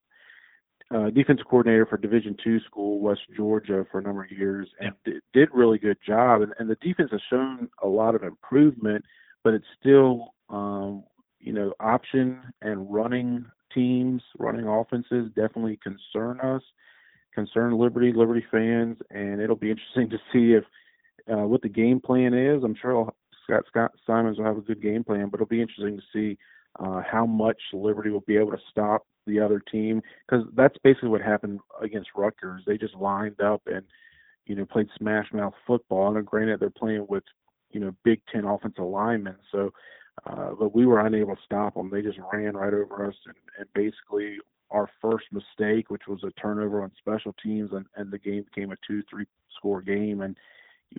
uh, 0.94 1.10
defensive 1.10 1.48
coordinator 1.48 1.86
for 1.86 1.98
Division 1.98 2.36
two 2.44 2.60
school, 2.62 3.00
West 3.00 3.22
Georgia, 3.36 3.86
for 3.92 4.00
a 4.00 4.02
number 4.04 4.24
of 4.24 4.32
years, 4.32 4.68
and 4.80 4.94
yeah. 5.06 5.14
d- 5.14 5.20
did 5.34 5.50
really 5.54 5.78
good 5.78 5.98
job. 6.06 6.42
And, 6.42 6.54
and 6.60 6.70
the 6.70 6.76
defense 6.82 7.10
has 7.12 7.22
shown 7.30 7.70
a 7.82 7.88
lot 7.88 8.14
of 8.14 8.24
improvement, 8.24 9.06
but 9.44 9.54
it's 9.54 9.66
still, 9.80 10.34
um, 10.52 11.04
you 11.40 11.54
know, 11.54 11.74
option 11.80 12.42
and 12.62 12.92
running 12.94 13.46
teams, 13.74 14.22
running 14.38 14.68
offenses 14.68 15.30
definitely 15.36 15.80
concern 15.82 16.40
us, 16.42 16.62
concern 17.34 17.78
Liberty, 17.78 18.14
Liberty 18.14 18.46
fans, 18.52 18.98
and 19.10 19.42
it'll 19.42 19.56
be 19.56 19.72
interesting 19.72 20.10
to 20.10 20.18
see 20.32 20.54
if 20.54 20.64
uh, 21.32 21.48
what 21.48 21.62
the 21.62 21.70
game 21.70 22.00
plan 22.00 22.34
is. 22.34 22.64
I'm 22.64 22.76
sure 22.80 23.12
Scott 23.44 23.64
Scott 23.68 23.92
Symons 24.06 24.38
will 24.38 24.46
have 24.46 24.58
a 24.58 24.62
good 24.62 24.82
game 24.82 25.04
plan, 25.04 25.30
but 25.30 25.38
it'll 25.38 25.48
be 25.48 25.62
interesting 25.62 25.98
to 25.98 26.04
see 26.14 26.38
uh, 26.80 27.02
how 27.10 27.26
much 27.26 27.60
Liberty 27.74 28.10
will 28.10 28.22
be 28.22 28.38
able 28.38 28.52
to 28.52 28.62
stop 28.70 29.06
the 29.28 29.40
other 29.40 29.60
team 29.72 30.02
because 30.28 30.46
that's 30.56 30.78
basically 30.84 31.10
what 31.10 31.22
happened 31.22 31.60
against 31.82 32.10
Rutgers. 32.16 32.64
They 32.66 32.78
just 32.78 32.96
lined 32.96 33.40
up 33.42 33.62
and 33.68 33.84
you 34.46 34.56
know 34.56 34.66
played 34.66 34.88
smash 34.98 35.28
mouth 35.34 35.54
football. 35.66 36.18
And 36.18 36.26
granted, 36.26 36.60
they're 36.60 36.70
playing 36.70 37.06
with 37.10 37.24
you 37.72 37.80
know 37.80 37.96
Big 38.04 38.22
Ten 38.32 38.46
offensive 38.46 38.86
linemen, 38.86 39.36
so 39.52 39.72
uh, 40.26 40.52
but 40.60 40.76
we 40.76 40.86
were 40.86 41.06
unable 41.06 41.36
to 41.36 41.42
stop 41.46 41.76
them. 41.76 41.90
They 41.90 42.02
just 42.02 42.20
ran 42.32 42.56
right 42.56 42.74
over 42.74 43.08
us, 43.08 43.16
and, 43.26 43.36
and 43.58 43.68
basically 43.74 44.38
our 44.70 44.90
first 45.02 45.26
mistake, 45.32 45.90
which 45.90 46.08
was 46.08 46.24
a 46.24 46.32
turnover 46.40 46.84
on 46.84 46.92
special 46.98 47.36
teams, 47.44 47.72
and, 47.74 47.86
and 47.96 48.12
the 48.12 48.20
game 48.20 48.44
became 48.44 48.72
a 48.72 48.78
two-three 48.88 49.26
score 49.58 49.82
game, 49.82 50.22
and 50.22 50.38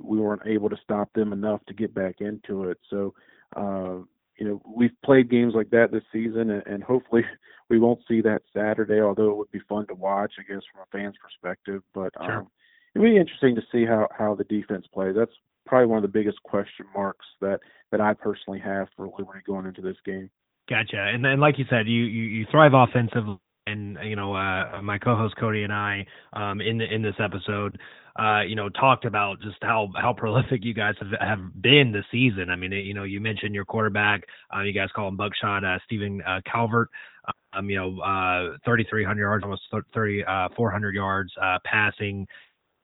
we 0.00 0.18
weren't 0.18 0.46
able 0.46 0.68
to 0.68 0.76
stop 0.82 1.12
them 1.14 1.32
enough 1.32 1.64
to 1.66 1.74
get 1.74 1.94
back 1.94 2.20
into 2.20 2.64
it. 2.64 2.78
So, 2.90 3.14
uh, 3.56 4.04
you 4.38 4.46
know, 4.46 4.62
we've 4.66 4.94
played 5.04 5.30
games 5.30 5.54
like 5.54 5.70
that 5.70 5.92
this 5.92 6.04
season, 6.12 6.50
and, 6.50 6.66
and 6.66 6.82
hopefully 6.82 7.24
we 7.68 7.78
won't 7.78 8.00
see 8.08 8.20
that 8.22 8.42
Saturday. 8.54 9.00
Although 9.00 9.30
it 9.30 9.36
would 9.36 9.52
be 9.52 9.60
fun 9.68 9.86
to 9.88 9.94
watch, 9.94 10.34
I 10.38 10.42
guess, 10.42 10.62
from 10.72 10.82
a 10.82 10.90
fan's 10.90 11.16
perspective. 11.22 11.82
But 11.94 12.12
um, 12.18 12.48
it'll 12.94 13.06
be 13.06 13.16
interesting 13.16 13.54
to 13.54 13.62
see 13.70 13.84
how 13.84 14.08
how 14.16 14.34
the 14.34 14.44
defense 14.44 14.86
plays. 14.92 15.14
That's 15.16 15.32
probably 15.66 15.86
one 15.86 15.98
of 15.98 16.02
the 16.02 16.08
biggest 16.08 16.42
question 16.42 16.86
marks 16.94 17.26
that 17.40 17.60
that 17.90 18.00
I 18.00 18.14
personally 18.14 18.60
have 18.60 18.88
for 18.96 19.06
Liberty 19.06 19.40
going 19.46 19.66
into 19.66 19.82
this 19.82 19.96
game. 20.04 20.30
Gotcha. 20.68 21.10
And 21.12 21.24
then, 21.24 21.40
like 21.40 21.58
you 21.58 21.64
said, 21.68 21.86
you 21.86 22.04
you, 22.04 22.22
you 22.22 22.46
thrive 22.50 22.72
offensively 22.74 23.38
and 23.66 23.98
you 24.02 24.16
know 24.16 24.34
uh, 24.34 24.80
my 24.82 24.98
co-host 24.98 25.36
Cody 25.38 25.62
and 25.62 25.72
I 25.72 26.06
um, 26.32 26.60
in 26.60 26.78
the, 26.78 26.92
in 26.92 27.02
this 27.02 27.14
episode 27.18 27.78
uh, 28.18 28.40
you 28.40 28.54
know 28.54 28.68
talked 28.68 29.04
about 29.04 29.40
just 29.40 29.56
how 29.62 29.88
how 29.94 30.12
prolific 30.12 30.64
you 30.64 30.74
guys 30.74 30.94
have, 31.00 31.10
have 31.20 31.62
been 31.62 31.92
this 31.92 32.04
season. 32.10 32.50
I 32.50 32.56
mean 32.56 32.72
you 32.72 32.94
know 32.94 33.04
you 33.04 33.20
mentioned 33.20 33.54
your 33.54 33.64
quarterback 33.64 34.22
uh, 34.54 34.62
you 34.62 34.72
guys 34.72 34.88
call 34.94 35.08
him 35.08 35.16
Buckshot 35.16 35.64
uh, 35.64 35.78
Stephen 35.84 36.22
uh, 36.26 36.40
Calvert 36.50 36.88
um, 37.52 37.70
you 37.70 37.76
know 37.76 38.00
uh, 38.00 38.56
3,300 38.64 39.20
yards 39.20 39.44
almost 39.44 39.62
30 39.94 40.24
uh, 40.24 40.48
400 40.56 40.94
yards 40.94 41.32
passing. 41.64 42.26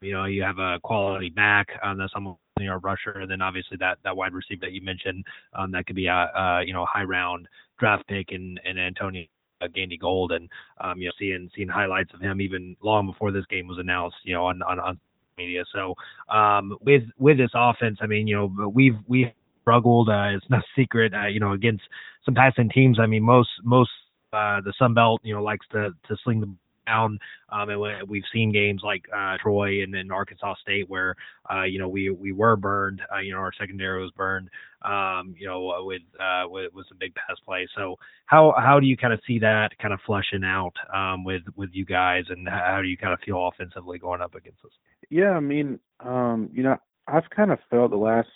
You 0.01 0.12
know 0.12 0.26
you 0.26 0.43
have 0.43 0.59
a 0.59 0.79
quality 0.85 1.31
back 1.31 1.68
um, 1.83 1.99
that's 1.99 2.12
almost 2.14 2.39
you 2.61 2.69
know 2.69 2.77
rusher 2.77 3.19
and 3.21 3.31
then 3.31 3.41
obviously 3.41 3.77
that 3.79 3.99
that 4.05 4.17
wide 4.17 4.33
receiver 4.33 4.61
that 4.63 4.73
you 4.73 4.83
mentioned 4.83 5.25
um, 5.55 5.71
that 5.73 5.87
could 5.87 5.97
be 5.97 6.07
a, 6.07 6.31
a 6.35 6.63
you 6.65 6.73
know 6.73 6.87
high 6.87 7.05
round 7.05 7.49
draft 7.79 8.07
pick 8.09 8.33
and 8.33 8.61
and 8.65 8.79
Antonio 8.79 9.25
uh, 9.61 9.69
Gandy 9.75 9.99
Gold, 9.99 10.33
and 10.33 10.49
um, 10.81 10.99
you 10.99 11.07
know, 11.07 11.13
seeing 11.19 11.51
seeing 11.55 11.69
highlights 11.69 12.13
of 12.15 12.21
him 12.21 12.41
even 12.41 12.77
long 12.83 13.07
before 13.07 13.33
this 13.33 13.45
game 13.47 13.67
was 13.67 13.79
announced, 13.79 14.17
you 14.25 14.35
know, 14.35 14.47
on 14.47 14.63
on, 14.63 14.79
on 14.79 15.01
media. 15.37 15.65
So 15.73 15.95
um, 16.33 16.77
with 16.83 17.03
with 17.19 17.39
this 17.39 17.51
offense, 17.55 17.99
I 18.01 18.07
mean, 18.07 18.27
you 18.27 18.37
know, 18.37 18.71
we've 18.73 18.97
we've 19.07 19.33
struggled. 19.63 20.09
Uh, 20.09 20.37
it's 20.37 20.47
no 20.51 20.61
secret, 20.77 21.13
uh, 21.15 21.27
you 21.27 21.41
know, 21.41 21.53
against 21.53 21.83
some 22.25 22.35
passing 22.35 22.71
teams. 22.71 22.99
I 23.01 23.07
mean, 23.07 23.23
most 23.23 23.51
most 23.65 23.91
uh, 24.33 24.61
the 24.61 24.73
Sun 24.79 24.95
Belt, 24.95 25.21
you 25.25 25.35
know, 25.35 25.43
likes 25.43 25.67
to 25.73 25.91
to 26.09 26.17
sling 26.23 26.41
the 26.41 26.53
down. 26.89 27.18
Um, 27.51 27.70
and 27.70 28.09
we've 28.09 28.22
seen 28.32 28.53
games 28.53 28.82
like 28.84 29.05
uh, 29.14 29.36
Troy 29.43 29.82
and 29.82 29.93
then 29.93 30.11
Arkansas 30.11 30.55
State 30.61 30.89
where 30.89 31.14
uh, 31.53 31.62
you 31.62 31.78
know 31.78 31.89
we 31.89 32.11
we 32.11 32.32
were 32.32 32.57
burned. 32.57 33.03
Uh, 33.14 33.20
you 33.20 33.32
know 33.32 33.39
our 33.39 33.53
secondary 33.59 34.03
was 34.03 34.12
burned. 34.12 34.49
Um, 34.82 35.34
you 35.39 35.47
know 35.47 35.82
with 35.84 36.03
uh, 36.20 36.45
with 36.49 36.72
with 36.74 36.86
some 36.89 36.99
big 36.99 37.14
pass 37.14 37.36
play. 37.45 37.68
So 37.76 37.97
how 38.26 38.55
how 38.57 38.80
do 38.80 38.86
you 38.86 38.97
kind 38.97 39.12
of 39.12 39.20
see 39.26 39.39
that 39.41 39.70
kind 39.80 39.95
of 39.95 40.01
flushing 40.07 40.45
out 40.45 40.74
um, 40.95 41.24
with 41.24 41.43
with 41.57 41.70
you 41.72 41.84
guys, 41.84 42.24
and 42.28 42.49
how 42.49 42.80
do 42.82 42.89
you 42.89 42.97
kind 42.97 43.12
of 43.12 43.20
feel 43.24 43.49
offensively 43.49 43.99
going 43.99 44.20
up 44.20 44.34
against 44.34 44.64
us? 44.64 44.72
Yeah, 45.11 45.30
I 45.30 45.41
mean, 45.41 45.78
um, 46.01 46.51
you 46.53 46.62
know, 46.62 46.76
I've 47.07 47.28
kind 47.34 47.51
of 47.51 47.59
felt 47.70 47.91
the 47.91 47.97
last 47.97 48.28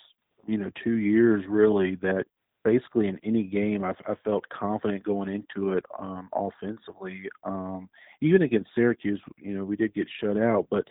you 0.47 0.57
know 0.57 0.71
two 0.83 0.95
years 0.95 1.43
really 1.47 1.95
that 1.95 2.25
basically 2.63 3.07
in 3.07 3.19
any 3.23 3.43
game 3.43 3.83
I've, 3.83 4.01
I 4.07 4.15
felt 4.23 4.47
confident 4.49 5.03
going 5.03 5.29
into 5.29 5.73
it 5.73 5.85
um, 5.99 6.29
offensively. 6.33 7.29
Um, 7.43 7.89
even 8.21 8.41
against 8.41 8.69
Syracuse, 8.73 9.21
you 9.37 9.57
know, 9.57 9.65
we 9.65 9.75
did 9.75 9.93
get 9.93 10.07
shut 10.21 10.37
out, 10.37 10.67
but 10.69 10.85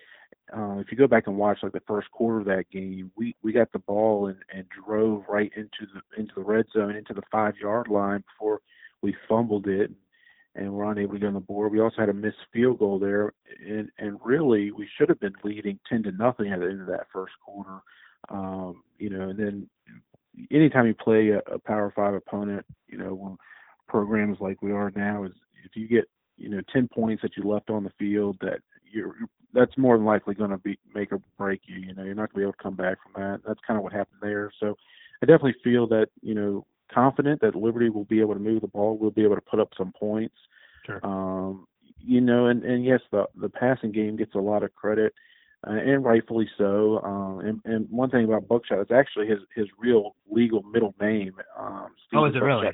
uh, 0.56 0.78
if 0.78 0.90
you 0.90 0.98
go 0.98 1.06
back 1.06 1.26
and 1.26 1.36
watch 1.36 1.58
like 1.62 1.72
the 1.72 1.80
first 1.86 2.10
quarter 2.10 2.40
of 2.40 2.46
that 2.46 2.70
game, 2.70 3.10
we 3.16 3.34
we 3.42 3.52
got 3.52 3.72
the 3.72 3.78
ball 3.78 4.26
and, 4.26 4.38
and 4.52 4.66
drove 4.68 5.24
right 5.28 5.50
into 5.56 5.90
the 5.94 6.20
into 6.20 6.34
the 6.34 6.42
red 6.42 6.66
zone, 6.72 6.94
into 6.94 7.14
the 7.14 7.22
five 7.30 7.54
yard 7.56 7.88
line 7.88 8.22
before 8.34 8.60
we 9.00 9.16
fumbled 9.28 9.66
it, 9.66 9.90
and 10.54 10.72
we're 10.72 10.90
unable 10.90 11.14
to 11.14 11.20
get 11.20 11.26
on 11.26 11.34
the 11.34 11.40
board. 11.40 11.72
We 11.72 11.80
also 11.80 11.96
had 11.98 12.08
a 12.08 12.14
missed 12.14 12.36
field 12.52 12.80
goal 12.80 12.98
there, 12.98 13.32
and 13.66 13.88
and 13.98 14.18
really 14.22 14.72
we 14.72 14.88
should 14.98 15.08
have 15.08 15.20
been 15.20 15.34
leading 15.42 15.78
ten 15.88 16.02
to 16.02 16.12
nothing 16.12 16.52
at 16.52 16.60
the 16.60 16.66
end 16.66 16.82
of 16.82 16.86
that 16.88 17.06
first 17.12 17.34
quarter. 17.44 17.80
Um, 18.28 18.82
you 18.98 19.10
know, 19.10 19.30
and 19.30 19.38
then 19.38 19.68
anytime 20.50 20.86
you 20.86 20.94
play 20.94 21.30
a, 21.30 21.38
a 21.52 21.58
Power 21.58 21.92
Five 21.94 22.14
opponent, 22.14 22.64
you 22.88 22.98
know, 22.98 23.36
programs 23.88 24.38
like 24.40 24.62
we 24.62 24.72
are 24.72 24.92
now, 24.94 25.24
is 25.24 25.32
if 25.64 25.76
you 25.76 25.88
get 25.88 26.08
you 26.36 26.48
know 26.48 26.60
ten 26.72 26.88
points 26.88 27.22
that 27.22 27.36
you 27.36 27.44
left 27.44 27.70
on 27.70 27.84
the 27.84 27.92
field, 27.98 28.36
that 28.40 28.60
you're 28.90 29.14
that's 29.54 29.76
more 29.76 29.96
than 29.96 30.06
likely 30.06 30.34
going 30.34 30.50
to 30.50 30.58
be 30.58 30.78
make 30.94 31.12
or 31.12 31.20
break 31.38 31.62
you. 31.66 31.76
You 31.76 31.94
know, 31.94 32.04
you're 32.04 32.14
not 32.14 32.32
going 32.32 32.34
to 32.34 32.36
be 32.38 32.42
able 32.42 32.52
to 32.52 32.62
come 32.62 32.76
back 32.76 32.98
from 33.02 33.22
that. 33.22 33.40
That's 33.46 33.60
kind 33.66 33.76
of 33.76 33.84
what 33.84 33.92
happened 33.92 34.20
there. 34.22 34.50
So 34.58 34.76
I 35.22 35.26
definitely 35.26 35.56
feel 35.62 35.86
that 35.88 36.08
you 36.22 36.34
know 36.34 36.66
confident 36.92 37.40
that 37.40 37.54
Liberty 37.54 37.88
will 37.88 38.04
be 38.04 38.20
able 38.20 38.34
to 38.34 38.40
move 38.40 38.62
the 38.62 38.68
ball. 38.68 38.98
We'll 38.98 39.10
be 39.10 39.24
able 39.24 39.36
to 39.36 39.42
put 39.42 39.60
up 39.60 39.70
some 39.76 39.92
points. 39.92 40.36
Sure. 40.86 41.00
Um, 41.04 41.66
you 41.98 42.20
know, 42.20 42.46
and 42.46 42.64
and 42.64 42.84
yes, 42.84 43.00
the 43.10 43.26
the 43.36 43.48
passing 43.48 43.92
game 43.92 44.16
gets 44.16 44.34
a 44.34 44.38
lot 44.38 44.62
of 44.62 44.74
credit 44.74 45.14
uh, 45.66 45.72
and 45.72 46.04
rightfully 46.04 46.48
so. 46.58 47.00
Um, 47.02 47.40
and, 47.40 47.60
and 47.64 47.90
one 47.90 48.10
thing 48.10 48.24
about 48.24 48.48
Buckshot, 48.48 48.80
it's 48.80 48.90
actually 48.90 49.28
his 49.28 49.38
his 49.54 49.66
real 49.78 50.16
legal 50.30 50.62
middle 50.62 50.94
name. 51.00 51.34
Um, 51.58 51.88
oh, 52.14 52.24
is 52.24 52.30
it 52.30 52.40
Buckshot 52.40 52.42
really? 52.42 52.66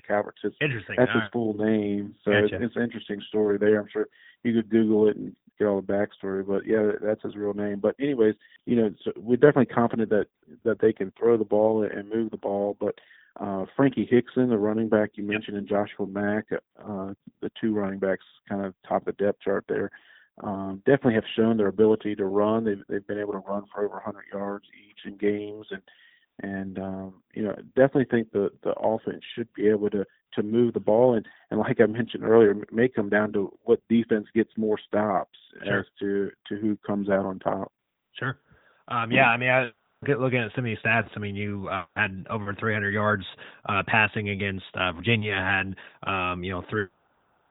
Interesting. 0.60 0.96
That's 0.98 1.10
All 1.10 1.20
his 1.20 1.22
right. 1.22 1.32
full 1.32 1.54
name. 1.54 2.14
So 2.24 2.30
Gotcha. 2.30 2.54
it's, 2.56 2.64
it's 2.64 2.76
an 2.76 2.82
interesting 2.82 3.20
story 3.28 3.58
there. 3.58 3.80
I'm 3.80 3.88
sure 3.92 4.08
you 4.42 4.54
could 4.54 4.70
Google 4.70 5.08
it 5.08 5.16
and 5.16 5.34
get 5.58 5.66
all 5.66 5.80
the 5.80 5.92
backstory. 5.92 6.46
But 6.46 6.66
yeah, 6.66 6.92
that's 7.02 7.22
his 7.22 7.36
real 7.36 7.54
name. 7.54 7.80
But 7.80 7.94
anyways, 8.00 8.34
you 8.64 8.76
know, 8.76 8.94
so 9.04 9.12
we're 9.16 9.36
definitely 9.36 9.66
confident 9.66 10.08
that 10.10 10.26
that 10.64 10.80
they 10.80 10.92
can 10.92 11.12
throw 11.18 11.36
the 11.36 11.44
ball 11.44 11.82
and 11.82 12.08
move 12.08 12.30
the 12.30 12.38
ball. 12.38 12.76
But 12.80 12.94
uh, 13.38 13.66
Frankie 13.76 14.08
Hickson, 14.10 14.48
the 14.48 14.56
running 14.56 14.88
back 14.88 15.10
you 15.14 15.24
mentioned, 15.24 15.56
and 15.56 15.68
Joshua 15.68 16.06
Mack, 16.06 16.46
uh, 16.52 17.12
the 17.42 17.50
two 17.60 17.74
running 17.74 17.98
backs, 17.98 18.24
kind 18.48 18.64
of 18.64 18.74
top 18.88 19.06
of 19.06 19.16
the 19.16 19.24
depth 19.24 19.42
chart 19.42 19.64
there 19.68 19.90
um, 20.42 20.82
definitely 20.86 21.14
have 21.14 21.24
shown 21.36 21.56
their 21.56 21.68
ability 21.68 22.14
to 22.16 22.24
run. 22.24 22.64
They've 22.64 22.82
they've 22.88 23.06
been 23.06 23.18
able 23.18 23.32
to 23.32 23.38
run 23.38 23.64
for 23.72 23.84
over 23.84 23.94
100 23.94 24.24
yards 24.32 24.64
each 24.88 25.04
in 25.04 25.16
games, 25.16 25.66
and 25.70 25.82
and 26.42 26.78
um, 26.78 27.14
you 27.34 27.42
know 27.42 27.54
definitely 27.76 28.06
think 28.10 28.32
the 28.32 28.50
the 28.62 28.72
offense 28.78 29.22
should 29.34 29.52
be 29.54 29.68
able 29.68 29.90
to 29.90 30.04
to 30.34 30.42
move 30.42 30.74
the 30.74 30.80
ball 30.80 31.14
and 31.14 31.26
and 31.50 31.58
like 31.58 31.80
I 31.80 31.86
mentioned 31.86 32.24
earlier, 32.24 32.50
it 32.50 32.72
may 32.72 32.88
come 32.88 33.08
down 33.08 33.32
to 33.32 33.52
what 33.64 33.80
defense 33.88 34.26
gets 34.34 34.50
more 34.56 34.78
stops 34.78 35.38
Sure. 35.64 35.80
as 35.80 35.86
to 36.00 36.30
to 36.48 36.56
who 36.56 36.76
comes 36.86 37.08
out 37.08 37.24
on 37.26 37.38
top. 37.38 37.72
Sure. 38.18 38.38
Um, 38.88 39.10
yeah, 39.10 39.28
I 39.28 39.36
mean, 39.36 39.50
I 39.50 39.70
get 40.06 40.20
looking 40.20 40.38
at 40.38 40.50
some 40.54 40.64
of 40.64 40.68
these 40.68 40.78
stats. 40.84 41.08
I 41.16 41.18
mean, 41.18 41.36
you 41.36 41.68
uh, 41.70 41.84
had 41.96 42.26
over 42.30 42.54
300 42.54 42.92
yards 42.92 43.24
uh, 43.68 43.82
passing 43.86 44.30
against 44.30 44.64
uh, 44.74 44.92
Virginia, 44.92 45.34
had 45.34 45.74
um, 46.10 46.44
you 46.44 46.52
know 46.52 46.64
three 46.70 46.86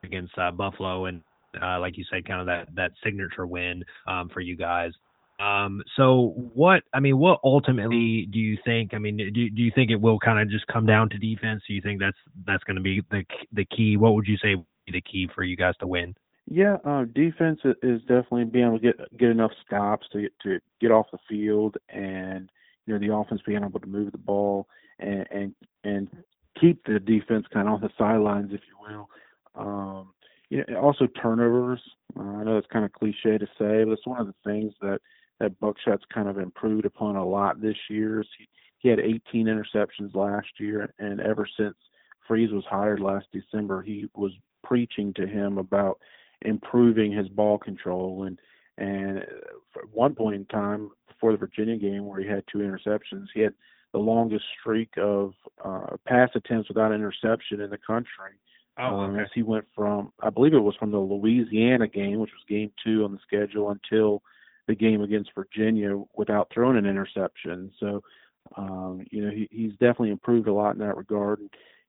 against 0.04 0.38
uh, 0.38 0.52
Buffalo, 0.52 1.06
and 1.06 1.22
uh, 1.62 1.80
like 1.80 1.98
you 1.98 2.06
said, 2.12 2.26
kind 2.26 2.42
of 2.42 2.48
that 2.48 2.74
that 2.76 2.92
signature 3.04 3.46
win 3.46 3.84
um, 4.08 4.30
for 4.30 4.42
you 4.42 4.56
guys. 4.56 4.92
Um, 5.40 5.84
so 5.96 6.34
what 6.54 6.84
I 6.94 7.00
mean, 7.00 7.20
what 7.20 7.40
ultimately 7.44 8.28
do 8.32 8.40
you 8.40 8.58
think? 8.66 8.94
I 8.94 8.98
mean, 8.98 9.18
do 9.18 9.50
do 9.50 9.62
you 9.62 9.72
think 9.76 9.92
it 9.92 10.02
will 10.02 10.20
kind 10.20 10.40
of 10.40 10.50
just 10.50 10.66
come 10.68 10.86
down 10.86 11.10
to 11.10 11.18
defense? 11.18 11.62
Do 11.68 11.74
you 11.74 11.82
think 11.82 12.00
that's 12.00 12.18
that's 12.46 12.64
going 12.64 12.78
to 12.78 12.82
be 12.82 13.02
the 13.12 13.24
the 13.54 13.66
key? 13.66 13.98
What 13.98 14.16
would 14.16 14.28
you 14.28 14.38
say 14.38 14.56
the 14.92 15.02
key 15.02 15.30
for 15.34 15.44
you 15.44 15.56
guys 15.56 15.76
to 15.80 15.88
win? 15.88 16.16
Yeah, 16.50 16.78
uh, 16.86 17.04
defense 17.14 17.60
is 17.84 18.02
definitely 18.02 18.46
being 18.46 18.68
able 18.68 18.80
to 18.80 18.84
get 18.84 19.18
get 19.18 19.30
enough 19.30 19.52
stops 19.66 20.08
to 20.14 20.28
to 20.44 20.60
get 20.82 20.92
off 20.92 21.08
the 21.12 21.20
field, 21.30 21.78
and 21.90 22.50
you 22.86 22.94
know 22.94 23.00
the 23.00 23.14
offense 23.14 23.42
being 23.46 23.64
able 23.64 23.80
to 23.80 23.88
move 23.88 24.12
the 24.12 24.18
ball 24.18 24.68
and 25.00 25.28
and 25.30 25.56
and 25.84 26.08
keep 26.60 26.84
the 26.86 27.00
defense 27.00 27.46
kind 27.54 27.68
of 27.68 27.76
on 27.76 27.82
the 27.82 27.90
sidelines, 27.98 28.52
if 28.54 28.62
you 28.68 28.78
will. 28.80 29.10
Um, 29.56 30.14
you 30.50 30.64
know, 30.68 30.80
also 30.80 31.08
turnovers. 31.22 31.82
Uh, 32.18 32.24
I 32.24 32.44
know 32.44 32.58
it's 32.58 32.68
kind 32.72 32.86
of 32.86 32.94
cliche 32.94 33.38
to 33.38 33.48
say, 33.60 33.84
but 33.84 33.92
it's 33.92 34.08
one 34.08 34.22
of 34.22 34.28
the 34.28 34.36
things 34.46 34.74
that 34.82 35.00
that 35.40 35.60
Buckshot's 35.60 36.06
kind 36.12 36.28
of 36.28 36.40
improved 36.40 36.86
upon 36.86 37.16
a 37.16 37.26
lot 37.26 37.62
this 37.62 37.78
year. 37.90 38.24
He 38.38 38.48
he 38.80 38.90
had 38.90 39.00
18 39.00 39.48
interceptions 39.48 40.16
last 40.16 40.48
year, 40.60 40.94
and 41.00 41.20
ever 41.20 41.48
since 41.58 41.76
Freeze 42.28 42.52
was 42.52 42.66
hired 42.70 43.00
last 43.00 43.26
December, 43.34 43.82
he 43.82 44.08
was 44.16 44.32
preaching 44.64 45.14
to 45.16 45.26
him 45.26 45.58
about 45.58 46.00
improving 46.44 47.12
his 47.12 47.28
ball 47.30 47.58
control 47.58 48.24
and 48.24 48.40
and 48.78 49.20
at 49.20 49.90
one 49.92 50.14
point 50.14 50.36
in 50.36 50.46
time 50.46 50.92
before 51.08 51.32
the 51.32 51.38
Virginia 51.38 51.78
game 51.78 52.06
where 52.06 52.22
he 52.22 52.28
had 52.28 52.44
two 52.52 52.60
interceptions, 52.60 53.26
he 53.34 53.42
had 53.42 53.54
the 53.92 53.98
longest 53.98 54.46
streak 54.60 54.90
of 54.98 55.34
uh, 55.64 55.96
pass 56.06 56.30
attempts 56.36 56.70
without 56.70 56.92
interception 56.92 57.60
in 57.62 57.72
the 57.72 57.78
country. 57.80 58.34
Oh, 58.80 59.00
um, 59.00 59.12
okay. 59.14 59.24
as 59.24 59.30
he 59.34 59.42
went 59.42 59.66
from, 59.76 60.12
I 60.22 60.30
believe 60.30 60.54
it 60.54 60.60
was 60.60 60.76
from 60.76 60.92
the 60.92 61.00
Louisiana 61.00 61.88
game, 61.88 62.20
which 62.20 62.32
was 62.32 62.44
game 62.48 62.72
two 62.84 63.04
on 63.04 63.12
the 63.12 63.20
schedule, 63.26 63.72
until 63.72 64.22
the 64.68 64.76
game 64.76 65.02
against 65.02 65.32
Virginia 65.34 66.00
without 66.16 66.52
throwing 66.54 66.78
an 66.78 66.86
interception. 66.86 67.72
So, 67.80 68.04
um, 68.56 69.06
you 69.10 69.24
know, 69.24 69.32
he, 69.32 69.48
he's 69.52 69.72
definitely 69.72 70.12
improved 70.12 70.48
a 70.48 70.54
lot 70.54 70.76
in 70.76 70.80
that 70.80 70.98
regard. 70.98 71.40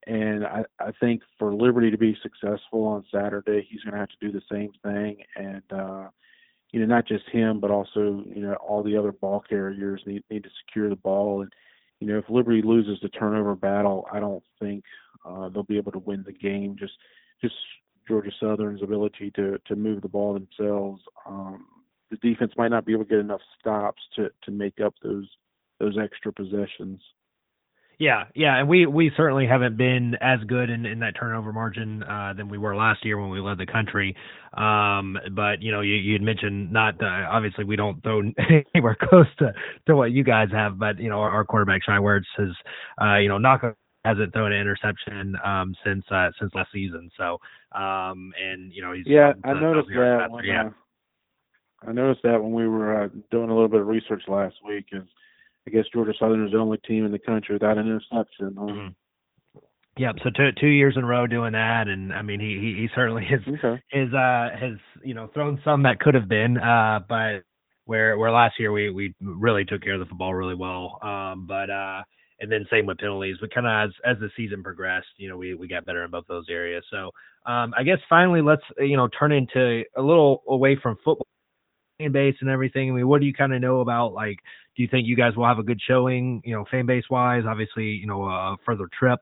And 0.07 0.47
I, 0.47 0.64
I 0.80 0.93
think 1.01 1.22
for 1.39 1.55
Liberty 1.55 1.91
to 1.91 1.99
be 1.99 2.16
successful 2.22 2.84
on 2.84 3.05
Saturday, 3.12 3.66
he's 3.68 3.82
going 3.82 3.93
to 3.93 4.01
have 4.01 4.09
to 4.09 4.16
do 4.20 4.32
the 4.32 4.43
same 4.51 4.70
thing. 4.82 5.18
And, 5.36 5.62
uh, 5.70 6.09
you 6.72 6.80
know, 6.80 6.86
not 6.86 7.07
just 7.07 7.28
him, 7.30 7.61
but 7.61 7.70
also, 7.70 8.24
you 8.26 8.43
know, 8.43 8.55
all 8.55 8.82
the 8.82 8.97
other 8.97 9.12
ball 9.12 9.43
carriers 9.47 10.03
need, 10.07 10.22
need 10.30 10.45
to 10.45 10.51
secure 10.64 10.89
the 10.89 10.97
ball. 10.97 11.43
And, 11.43 11.53
you 12.01 12.07
know, 12.07 12.18
if 12.18 12.28
Liberty 12.28 12.62
loses 12.62 12.99
the 13.03 13.09
turnover 13.09 13.55
battle, 13.55 14.07
I 14.12 14.20
don't 14.20 14.44
think 14.61 14.84
uh, 15.24 15.49
they'll 15.49 15.64
be 15.64 15.78
able 15.78 15.92
to 15.92 15.99
win 15.99 16.22
the 16.24 16.32
game. 16.32 16.76
Just, 16.78 16.94
just 17.40 17.55
Georgia 18.09 18.30
Southern's 18.40 18.82
ability 18.82 19.30
to 19.36 19.59
to 19.66 19.76
move 19.76 20.03
the 20.03 20.09
ball 20.09 20.32
themselves. 20.32 21.03
Um, 21.26 21.66
the 22.11 22.16
defense 22.16 22.53
might 22.57 22.70
not 22.70 22.86
be 22.86 22.92
able 22.92 23.05
to 23.05 23.11
get 23.11 23.18
enough 23.18 23.42
stops 23.61 24.03
to 24.16 24.30
to 24.44 24.51
make 24.51 24.80
up 24.80 24.94
those 25.03 25.28
those 25.78 25.99
extra 25.99 26.32
possessions. 26.32 27.01
Yeah, 27.99 28.24
yeah, 28.36 28.61
and 28.61 28.68
we 28.68 28.86
we 28.86 29.11
certainly 29.16 29.44
haven't 29.44 29.76
been 29.76 30.14
as 30.20 30.38
good 30.46 30.70
in, 30.70 30.86
in 30.86 31.01
that 31.01 31.14
turnover 31.18 31.53
margin 31.53 32.05
uh, 32.05 32.32
than 32.36 32.49
we 32.49 32.57
were 32.57 32.76
last 32.76 33.05
year 33.05 33.20
when 33.20 33.28
we 33.28 33.40
led 33.40 33.59
the 33.59 33.66
country. 33.66 34.14
Um, 34.55 35.18
but 35.32 35.62
you 35.62 35.72
know, 35.72 35.80
you 35.80 35.94
you 35.96 36.12
had 36.12 36.22
mentioned 36.22 36.72
not 36.72 36.94
uh, 37.03 37.26
obviously 37.28 37.64
we 37.64 37.74
don't 37.74 38.01
throw 38.05 38.22
anywhere 38.74 38.96
close 39.01 39.26
to 39.40 39.53
to 39.88 39.96
what 39.96 40.12
you 40.12 40.22
guys 40.22 40.49
have, 40.53 40.78
but 40.78 41.01
you 41.01 41.09
know 41.11 41.18
our, 41.18 41.30
our 41.30 41.44
quarterback 41.44 41.82
Shai 41.84 41.99
Werts 41.99 42.22
has 42.36 42.51
uh, 43.03 43.16
you 43.16 43.28
know 43.28 43.38
knock 43.38 43.62
hasn't 44.05 44.32
thrown 44.32 44.53
an 44.53 44.61
interception 44.61 45.34
um, 45.44 45.74
since 45.84 46.05
uh, 46.12 46.28
since 46.38 46.53
last 46.55 46.70
season. 46.72 47.11
So 47.16 47.38
um, 47.72 48.32
and 48.40 48.72
you 48.72 48.80
know 48.80 48.92
he's 48.92 49.07
Yeah, 49.09 49.32
I 49.42 49.55
noticed 49.55 49.88
that 49.88 50.28
when 50.30 50.44
yeah. 50.44 50.66
uh, 50.66 50.70
I 51.88 51.92
noticed 51.92 52.22
that 52.22 52.40
when 52.40 52.53
we 52.53 52.68
were 52.68 53.03
uh, 53.03 53.09
doing 53.32 53.51
a 53.51 53.55
little 53.55 53.68
bit 53.68 53.80
of 53.80 53.88
research 53.88 54.22
last 54.28 54.55
week, 54.64 54.86
is 54.92 55.03
I 55.69 55.71
guess 55.71 55.85
Georgia 55.93 56.14
Southern 56.19 56.47
is 56.47 56.53
the 56.53 56.59
only 56.59 56.79
team 56.79 57.05
in 57.05 57.12
the 57.12 57.19
country 57.19 57.55
without 57.55 57.77
an 57.77 57.87
interception. 57.87 58.55
huh? 58.59 58.64
Mhm. 58.64 58.95
Yep. 59.99 60.16
So 60.23 60.31
two 60.31 60.53
two 60.53 60.69
years 60.69 60.97
in 60.97 61.05
a 61.05 61.07
row 61.07 61.27
doing 61.27 61.53
that, 61.53 61.89
and 61.89 62.12
I 62.12 62.23
mean 62.23 62.41
he 62.41 62.59
he, 62.59 62.75
he 62.83 62.89
certainly 62.95 63.25
has 63.27 63.41
Okay. 63.47 63.83
is 63.93 64.12
uh 64.14 64.49
has 64.59 64.79
you 65.05 65.12
know 65.14 65.27
thrown 65.35 65.61
some 65.64 65.83
that 65.83 65.99
could 66.01 66.14
have 66.14 66.29
been 66.29 66.57
uh 66.57 67.01
but 67.09 67.43
where 67.85 68.16
where 68.16 68.31
last 68.31 68.59
year 68.61 68.71
we 68.73 68.91
we 68.91 69.14
really 69.21 69.64
took 69.64 69.83
care 69.83 69.95
of 69.95 70.01
the 70.01 70.07
football 70.07 70.35
really 70.35 70.55
well 70.55 70.99
um 71.03 71.47
but 71.47 71.69
uh 71.69 72.03
and 72.41 72.53
then 72.53 72.64
same 72.71 72.87
with 72.87 72.99
penalties 72.99 73.37
but 73.41 73.53
kind 73.53 73.66
of 73.66 73.89
as 73.89 73.95
as 74.05 74.21
the 74.21 74.31
season 74.37 74.62
progressed 74.62 75.09
you 75.16 75.29
know 75.29 75.37
we 75.37 75.55
we 75.55 75.66
got 75.66 75.85
better 75.85 76.05
in 76.05 76.11
both 76.11 76.27
those 76.29 76.47
areas 76.49 76.85
so 76.91 77.11
um 77.47 77.75
I 77.77 77.83
guess 77.83 77.99
finally 78.09 78.41
let's 78.43 78.62
you 78.79 78.97
know 78.97 79.09
turn 79.09 79.33
into 79.33 79.83
a 79.97 80.03
little 80.03 80.43
away 80.49 80.77
from 80.81 80.95
football 81.05 81.27
fan 81.99 82.12
base 82.12 82.36
and 82.40 82.51
everything 82.51 82.90
I 82.90 82.94
mean 82.94 83.09
what 83.09 83.20
do 83.20 83.26
you 83.26 83.34
kind 83.34 83.53
of 83.53 83.61
know 83.61 83.80
about 83.80 84.12
like 84.12 84.38
do 84.76 84.82
you 84.82 84.88
think 84.88 85.07
you 85.07 85.16
guys 85.16 85.36
will 85.36 85.46
have 85.46 85.59
a 85.59 85.64
good 85.64 85.80
showing 85.86 86.40
you 86.44 86.55
know 86.55 86.64
fan 86.70 86.86
base 86.86 87.05
wise 87.11 87.44
obviously 87.46 87.84
you 87.84 88.07
know 88.07 88.24
a 88.24 88.57
further 88.64 88.88
trip 88.99 89.20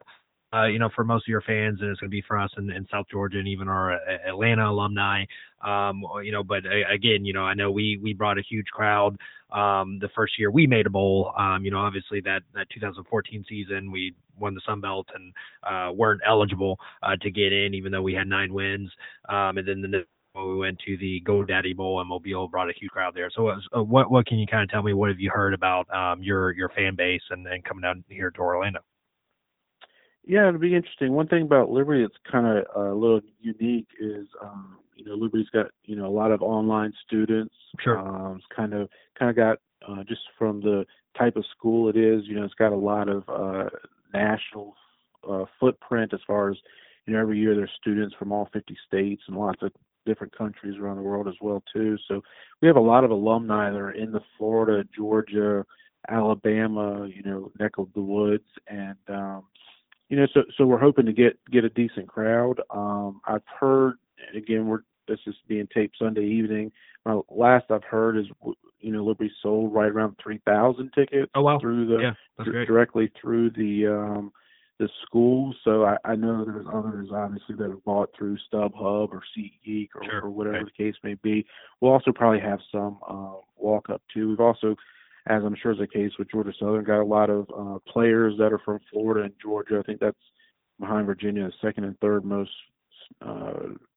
uh, 0.53 0.65
you 0.65 0.79
know, 0.79 0.89
for 0.95 1.03
most 1.03 1.23
of 1.23 1.27
your 1.27 1.41
fans, 1.41 1.79
and 1.81 1.89
it's 1.89 1.99
going 1.99 2.09
to 2.09 2.15
be 2.15 2.23
for 2.25 2.39
us 2.39 2.49
in, 2.57 2.69
in 2.71 2.87
South 2.89 3.05
Georgia 3.11 3.37
and 3.37 3.47
even 3.47 3.67
our 3.67 3.93
uh, 3.93 3.97
Atlanta 4.27 4.69
alumni. 4.69 5.25
Um, 5.61 6.03
you 6.23 6.31
know, 6.31 6.43
but 6.43 6.65
uh, 6.65 6.93
again, 6.93 7.25
you 7.25 7.33
know, 7.33 7.43
I 7.43 7.53
know 7.53 7.69
we 7.69 7.99
we 8.01 8.13
brought 8.13 8.37
a 8.37 8.43
huge 8.49 8.67
crowd 8.67 9.17
um, 9.51 9.99
the 9.99 10.09
first 10.15 10.39
year 10.39 10.51
we 10.51 10.67
made 10.67 10.85
a 10.85 10.89
bowl. 10.89 11.33
Um, 11.37 11.65
you 11.65 11.71
know, 11.71 11.79
obviously 11.79 12.21
that 12.21 12.43
that 12.53 12.69
2014 12.69 13.45
season 13.49 13.91
we 13.91 14.13
won 14.39 14.53
the 14.53 14.61
Sun 14.65 14.81
Belt 14.81 15.07
and 15.15 15.33
uh, 15.63 15.91
weren't 15.91 16.21
eligible 16.25 16.79
uh, 17.03 17.15
to 17.21 17.31
get 17.31 17.51
in, 17.51 17.73
even 17.73 17.91
though 17.91 18.01
we 18.01 18.13
had 18.13 18.27
nine 18.27 18.53
wins. 18.53 18.91
Um, 19.27 19.57
and 19.57 19.67
then 19.67 19.81
the 19.81 20.05
when 20.37 20.47
we 20.49 20.55
went 20.55 20.79
to 20.85 20.97
the 20.97 21.21
GoDaddy 21.25 21.75
Bowl 21.75 21.99
in 22.01 22.07
Mobile, 22.07 22.47
brought 22.47 22.69
a 22.69 22.73
huge 22.79 22.91
crowd 22.91 23.13
there. 23.15 23.29
So, 23.35 23.49
uh, 23.49 23.83
what 23.83 24.11
what 24.11 24.25
can 24.27 24.37
you 24.37 24.47
kind 24.47 24.63
of 24.63 24.69
tell 24.69 24.83
me? 24.83 24.93
What 24.93 25.09
have 25.09 25.19
you 25.19 25.31
heard 25.33 25.53
about 25.53 25.89
um, 25.93 26.21
your 26.21 26.51
your 26.51 26.69
fan 26.69 26.95
base 26.95 27.21
and, 27.31 27.45
and 27.47 27.63
coming 27.63 27.81
down 27.81 28.03
here 28.07 28.31
to 28.31 28.39
Orlando? 28.39 28.79
Yeah, 30.23 30.49
it'll 30.49 30.59
be 30.59 30.75
interesting. 30.75 31.13
One 31.13 31.27
thing 31.27 31.43
about 31.43 31.69
Liberty 31.69 32.03
that's 32.03 32.31
kind 32.31 32.45
of 32.45 32.65
a 32.75 32.93
little 32.93 33.21
unique 33.39 33.87
is, 33.99 34.27
um, 34.41 34.77
you 34.95 35.05
know, 35.05 35.15
Liberty's 35.15 35.49
got 35.53 35.67
you 35.85 35.95
know 35.95 36.05
a 36.05 36.11
lot 36.11 36.31
of 36.31 36.41
online 36.41 36.93
students. 37.05 37.55
Sure. 37.79 37.97
Um, 37.97 38.37
it's 38.37 38.45
kind 38.55 38.73
of 38.73 38.89
kind 39.17 39.29
of 39.29 39.35
got 39.35 39.57
uh, 39.87 40.03
just 40.03 40.21
from 40.37 40.61
the 40.61 40.85
type 41.17 41.35
of 41.35 41.45
school 41.57 41.89
it 41.89 41.97
is. 41.97 42.23
You 42.25 42.35
know, 42.35 42.43
it's 42.43 42.53
got 42.53 42.73
a 42.73 42.75
lot 42.75 43.09
of 43.09 43.23
uh, 43.27 43.69
national 44.13 44.75
uh, 45.27 45.45
footprint 45.59 46.13
as 46.13 46.19
far 46.27 46.51
as 46.51 46.57
you 47.05 47.13
know. 47.13 47.19
Every 47.19 47.39
year 47.39 47.55
there's 47.55 47.71
students 47.79 48.15
from 48.19 48.31
all 48.31 48.49
50 48.53 48.77
states 48.85 49.23
and 49.27 49.37
lots 49.37 49.63
of 49.63 49.71
different 50.07 50.35
countries 50.35 50.79
around 50.79 50.95
the 50.97 51.03
world 51.03 51.27
as 51.27 51.35
well 51.41 51.61
too. 51.71 51.97
So 52.07 52.23
we 52.61 52.67
have 52.67 52.77
a 52.77 52.87
lot 52.93 53.03
of 53.03 53.11
alumni 53.11 53.69
that 53.69 53.77
are 53.77 53.91
in 53.91 54.11
the 54.11 54.21
Florida, 54.37 54.87
Georgia, 54.95 55.65
Alabama, 56.09 57.07
you 57.07 57.21
know, 57.23 57.51
neck 57.59 57.73
of 57.77 57.89
the 57.93 58.01
woods, 58.01 58.47
and 58.67 58.97
um, 59.09 59.43
you 60.09 60.17
know, 60.17 60.25
so 60.33 60.41
so 60.57 60.65
we're 60.65 60.79
hoping 60.79 61.05
to 61.05 61.13
get 61.13 61.37
get 61.51 61.65
a 61.65 61.69
decent 61.69 62.07
crowd. 62.07 62.61
Um, 62.71 63.21
I've 63.25 63.47
heard 63.59 63.95
again, 64.33 64.67
we're 64.67 64.83
this 65.07 65.19
is 65.27 65.35
being 65.47 65.67
taped 65.73 65.97
Sunday 65.99 66.25
evening. 66.25 66.71
My 67.05 67.19
last 67.29 67.65
I've 67.69 67.83
heard 67.83 68.17
is 68.17 68.25
you 68.79 68.91
know 68.91 69.03
Liberty 69.03 69.31
sold 69.41 69.73
right 69.73 69.91
around 69.91 70.15
three 70.23 70.39
thousand 70.45 70.91
tickets 70.93 71.31
Oh 71.35 71.41
wow. 71.41 71.59
through 71.59 71.87
the 71.87 72.01
Yeah, 72.01 72.13
that's 72.37 72.49
great. 72.49 72.67
directly 72.67 73.11
through 73.19 73.51
the 73.51 73.87
um 73.87 74.31
the 74.79 74.89
school. 75.05 75.53
So 75.63 75.85
I, 75.85 75.97
I 76.05 76.15
know 76.15 76.45
there's 76.45 76.67
others 76.71 77.09
obviously 77.13 77.55
that 77.55 77.69
have 77.69 77.83
bought 77.83 78.11
through 78.17 78.37
StubHub 78.51 79.09
or 79.09 79.21
SeatGeek 79.37 79.89
or, 79.95 80.03
Sure, 80.03 80.21
or 80.21 80.29
whatever 80.29 80.57
right. 80.57 80.65
the 80.65 80.83
case 80.83 80.95
may 81.03 81.15
be. 81.15 81.45
We'll 81.81 81.91
also 81.91 82.11
probably 82.11 82.39
have 82.39 82.59
some 82.71 82.99
uh, 83.07 83.33
walk 83.57 83.89
up 83.89 84.01
too. 84.13 84.29
We've 84.29 84.39
also, 84.39 84.75
as 85.27 85.43
I'm 85.43 85.55
sure 85.61 85.71
is 85.71 85.79
the 85.79 85.87
case 85.87 86.11
with 86.19 86.29
Georgia 86.29 86.53
Southern, 86.59 86.83
got 86.83 87.01
a 87.01 87.03
lot 87.03 87.29
of 87.29 87.47
uh, 87.57 87.79
players 87.91 88.35
that 88.37 88.53
are 88.53 88.61
from 88.63 88.79
Florida 88.91 89.25
and 89.25 89.33
Georgia. 89.41 89.79
I 89.79 89.83
think 89.83 89.99
that's 89.99 90.15
behind 90.79 91.07
Virginia, 91.07 91.49
second 91.61 91.83
and 91.85 91.99
third 91.99 92.23
most 92.23 92.51
uh, 93.25 93.53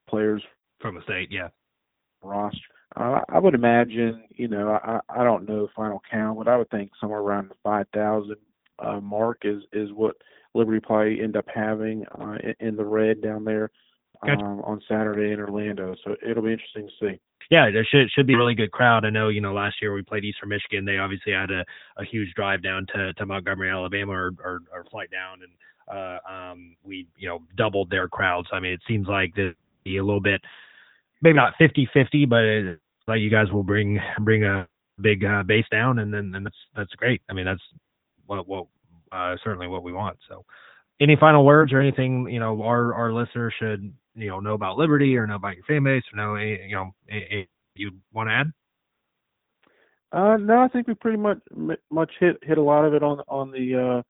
players 0.08 0.42
From 0.80 0.94
the 0.94 1.02
state, 1.02 1.28
yeah. 1.30 1.48
roster. 2.22 2.58
Uh, 2.96 3.20
I 3.28 3.38
would 3.38 3.54
imagine, 3.54 4.24
you 4.30 4.48
know, 4.48 4.78
I, 4.82 4.98
I 5.08 5.22
don't 5.22 5.48
know 5.48 5.66
the 5.66 5.72
final 5.76 6.02
count, 6.10 6.38
but 6.38 6.48
I 6.48 6.56
would 6.56 6.70
think 6.70 6.90
somewhere 7.00 7.20
around 7.20 7.52
5,000 7.62 8.34
uh, 8.82 9.00
mark 9.00 9.42
is 9.44 9.62
is 9.72 9.90
what 9.92 10.16
Liberty 10.54 10.80
probably 10.80 11.20
end 11.20 11.36
up 11.36 11.46
having 11.52 12.04
uh, 12.20 12.36
in, 12.42 12.68
in 12.68 12.76
the 12.76 12.84
red 12.84 13.22
down 13.22 13.44
there 13.44 13.70
Gotcha. 14.24 14.44
um, 14.44 14.60
on 14.62 14.80
Saturday 14.88 15.32
in 15.32 15.40
Orlando. 15.40 15.94
So 16.04 16.16
it'll 16.28 16.42
be 16.42 16.52
interesting 16.52 16.88
to 16.88 17.12
see. 17.12 17.20
Yeah, 17.50 17.70
there 17.72 17.86
should 17.90 18.10
should 18.10 18.26
be 18.26 18.34
a 18.34 18.36
really 18.36 18.54
good 18.54 18.70
crowd. 18.70 19.04
I 19.04 19.10
know, 19.10 19.28
you 19.28 19.40
know, 19.40 19.52
last 19.52 19.76
year 19.82 19.92
we 19.92 20.02
played 20.02 20.24
Eastern 20.24 20.50
Michigan. 20.50 20.84
They 20.84 20.98
obviously 20.98 21.32
had 21.32 21.50
a, 21.50 21.64
a 21.96 22.04
huge 22.04 22.32
drive 22.34 22.62
down 22.62 22.86
to, 22.94 23.12
to 23.14 23.26
Montgomery, 23.26 23.70
Alabama, 23.70 24.12
or, 24.12 24.30
or, 24.44 24.60
or 24.72 24.84
flight 24.90 25.10
down, 25.10 25.38
and 25.42 25.52
uh, 25.96 26.18
um, 26.32 26.76
we, 26.84 27.08
you 27.16 27.28
know, 27.28 27.40
doubled 27.56 27.90
their 27.90 28.08
crowds. 28.08 28.48
I 28.52 28.60
mean, 28.60 28.72
it 28.72 28.82
seems 28.86 29.08
like 29.08 29.34
the 29.34 29.54
be 29.82 29.96
a 29.96 30.04
little 30.04 30.20
bit, 30.20 30.40
maybe 31.22 31.36
not 31.36 31.54
50-50, 31.60 32.28
but 32.28 32.42
it, 32.42 32.78
like 33.08 33.20
you 33.20 33.30
guys 33.30 33.50
will 33.50 33.64
bring 33.64 33.98
bring 34.20 34.44
a 34.44 34.68
big 35.00 35.24
uh, 35.24 35.42
base 35.42 35.64
down, 35.70 35.98
and 35.98 36.12
then 36.12 36.32
and 36.34 36.46
that's 36.46 36.56
that's 36.76 36.94
great. 36.94 37.22
I 37.28 37.32
mean, 37.32 37.46
that's 37.46 37.62
what 38.30 38.48
what 38.48 38.66
uh, 39.12 39.36
certainly 39.42 39.66
what 39.66 39.82
we 39.82 39.92
want. 39.92 40.18
So, 40.28 40.44
any 41.00 41.16
final 41.18 41.44
words 41.44 41.72
or 41.72 41.80
anything 41.80 42.28
you 42.30 42.40
know 42.40 42.62
our 42.62 42.94
our 42.94 43.12
listeners 43.12 43.52
should 43.58 43.92
you 44.14 44.28
know 44.28 44.40
know 44.40 44.54
about 44.54 44.78
Liberty 44.78 45.16
or 45.16 45.26
know 45.26 45.36
about 45.36 45.56
your 45.56 45.64
fan 45.64 45.84
base 45.84 46.02
or 46.12 46.16
know 46.16 46.36
you 46.36 46.74
know 46.74 46.90
a, 47.10 47.16
a, 47.16 47.48
you 47.74 47.90
want 48.12 48.28
to 48.28 48.34
add? 48.34 48.52
Uh, 50.12 50.36
no, 50.36 50.58
I 50.58 50.68
think 50.68 50.88
we 50.88 50.94
pretty 50.94 51.18
much 51.18 51.38
much 51.90 52.12
hit 52.18 52.36
hit 52.42 52.58
a 52.58 52.62
lot 52.62 52.84
of 52.84 52.94
it 52.94 53.02
on 53.02 53.20
on 53.28 53.50
the 53.50 53.98
uh, 53.98 54.02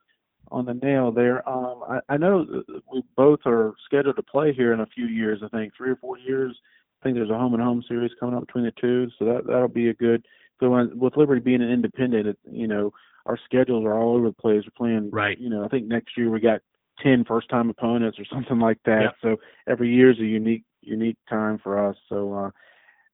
on 0.55 0.65
the 0.65 0.75
nail 0.75 1.13
there. 1.13 1.47
Um, 1.49 1.83
I, 1.89 2.15
I 2.15 2.17
know 2.17 2.47
we 2.93 3.03
both 3.17 3.41
are 3.47 3.75
scheduled 3.85 4.17
to 4.17 4.23
play 4.23 4.53
here 4.53 4.73
in 4.73 4.81
a 4.81 4.87
few 4.87 5.07
years. 5.07 5.41
I 5.45 5.49
think 5.49 5.73
three 5.77 5.91
or 5.91 5.97
four 5.97 6.19
years. 6.19 6.57
I 7.01 7.05
think 7.05 7.17
there's 7.17 7.31
a 7.31 7.39
home 7.39 7.55
and 7.55 7.63
home 7.63 7.83
series 7.89 8.11
coming 8.21 8.35
up 8.35 8.47
between 8.47 8.65
the 8.65 8.73
two, 8.79 9.09
so 9.19 9.25
that 9.25 9.47
that'll 9.47 9.69
be 9.69 9.89
a 9.89 9.95
good. 9.95 10.27
So 10.61 10.71
when, 10.71 10.99
with 10.99 11.17
Liberty 11.17 11.41
being 11.41 11.63
an 11.63 11.71
independent, 11.71 12.29
it, 12.29 12.39
you 12.51 12.67
know, 12.67 12.93
our 13.27 13.39
schedules 13.45 13.85
are 13.85 13.99
all 13.99 14.17
over 14.17 14.29
the 14.29 14.35
place. 14.35 14.63
We're 14.65 14.77
playing, 14.77 15.11
Right. 15.11 15.39
You 15.39 15.51
know, 15.51 15.65
I 15.65 15.69
think 15.69 15.87
next 15.87 16.17
year 16.17 16.31
we 16.31 16.41
got 16.41 16.61
ten 17.03 17.25
first 17.27 17.49
time 17.49 17.71
opponents 17.71 18.19
or 18.19 18.25
something 18.33 18.59
like 18.59 18.79
that. 18.85 19.15
So 19.23 19.37
every 19.69 19.93
year 19.95 20.11
is 20.11 20.19
a 20.19 20.25
unique 20.25 20.65
unique 20.83 21.19
time 21.29 21.59
for 21.63 21.89
us. 21.89 21.97
So. 22.09 22.35
uh 22.35 22.51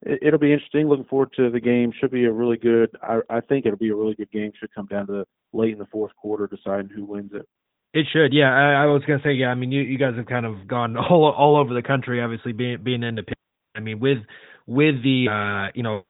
it, 0.03 0.19
it'll 0.21 0.39
be 0.39 0.53
interesting. 0.53 0.87
Looking 0.87 1.05
forward 1.05 1.33
to 1.37 1.49
the 1.49 1.59
game. 1.59 1.91
Should 1.99 2.11
be 2.11 2.25
a 2.25 2.31
really 2.31 2.57
good. 2.57 2.89
I, 3.01 3.19
I 3.29 3.41
think 3.41 3.65
it'll 3.65 3.77
be 3.77 3.89
a 3.89 3.95
really 3.95 4.15
good 4.15 4.31
game. 4.31 4.51
Should 4.59 4.73
come 4.73 4.85
down 4.87 5.07
to 5.07 5.13
the 5.13 5.25
late 5.53 5.73
in 5.73 5.79
the 5.79 5.87
fourth 5.87 6.15
quarter 6.15 6.47
deciding 6.47 6.89
who 6.89 7.05
wins 7.05 7.31
it. 7.33 7.47
It 7.93 8.05
should, 8.11 8.33
yeah. 8.33 8.53
I, 8.53 8.83
I 8.83 8.85
was 8.85 9.01
gonna 9.07 9.21
say, 9.23 9.31
yeah. 9.31 9.47
I 9.47 9.55
mean, 9.55 9.71
you 9.71 9.81
you 9.81 9.97
guys 9.97 10.15
have 10.15 10.27
kind 10.27 10.45
of 10.45 10.67
gone 10.67 10.97
all 10.97 11.31
all 11.31 11.57
over 11.57 11.73
the 11.73 11.81
country, 11.81 12.21
obviously 12.21 12.51
being 12.51 12.83
being 12.83 13.03
independent. 13.03 13.37
I 13.75 13.79
mean, 13.79 13.99
with 13.99 14.19
with 14.67 15.01
the 15.03 15.27
uh, 15.29 15.71
you 15.73 15.83
know, 15.83 16.03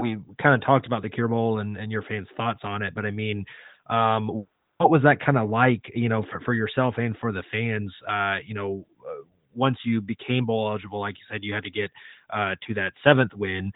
we 0.00 0.18
kind 0.42 0.54
of 0.54 0.66
talked 0.66 0.86
about 0.86 1.02
the 1.02 1.08
Cure 1.08 1.28
Bowl 1.28 1.60
and, 1.60 1.76
and 1.76 1.90
your 1.90 2.02
fans' 2.02 2.28
thoughts 2.36 2.60
on 2.62 2.82
it, 2.82 2.94
but 2.94 3.04
I 3.04 3.10
mean, 3.10 3.44
um, 3.88 4.46
what 4.78 4.90
was 4.90 5.02
that 5.02 5.24
kind 5.24 5.38
of 5.38 5.48
like, 5.48 5.82
you 5.94 6.08
know, 6.08 6.24
for, 6.30 6.40
for 6.40 6.54
yourself 6.54 6.94
and 6.98 7.16
for 7.18 7.32
the 7.32 7.44
fans, 7.52 7.92
uh, 8.08 8.38
you 8.44 8.54
know, 8.54 8.84
uh, 9.00 9.22
once 9.54 9.78
you 9.84 10.00
became 10.00 10.46
bowl 10.46 10.68
eligible, 10.68 11.00
like 11.00 11.14
you 11.14 11.24
said, 11.30 11.44
you 11.44 11.54
had 11.54 11.64
to 11.64 11.70
get 11.70 11.90
uh, 12.32 12.54
to 12.66 12.74
that 12.74 12.92
seventh 13.04 13.32
win. 13.34 13.70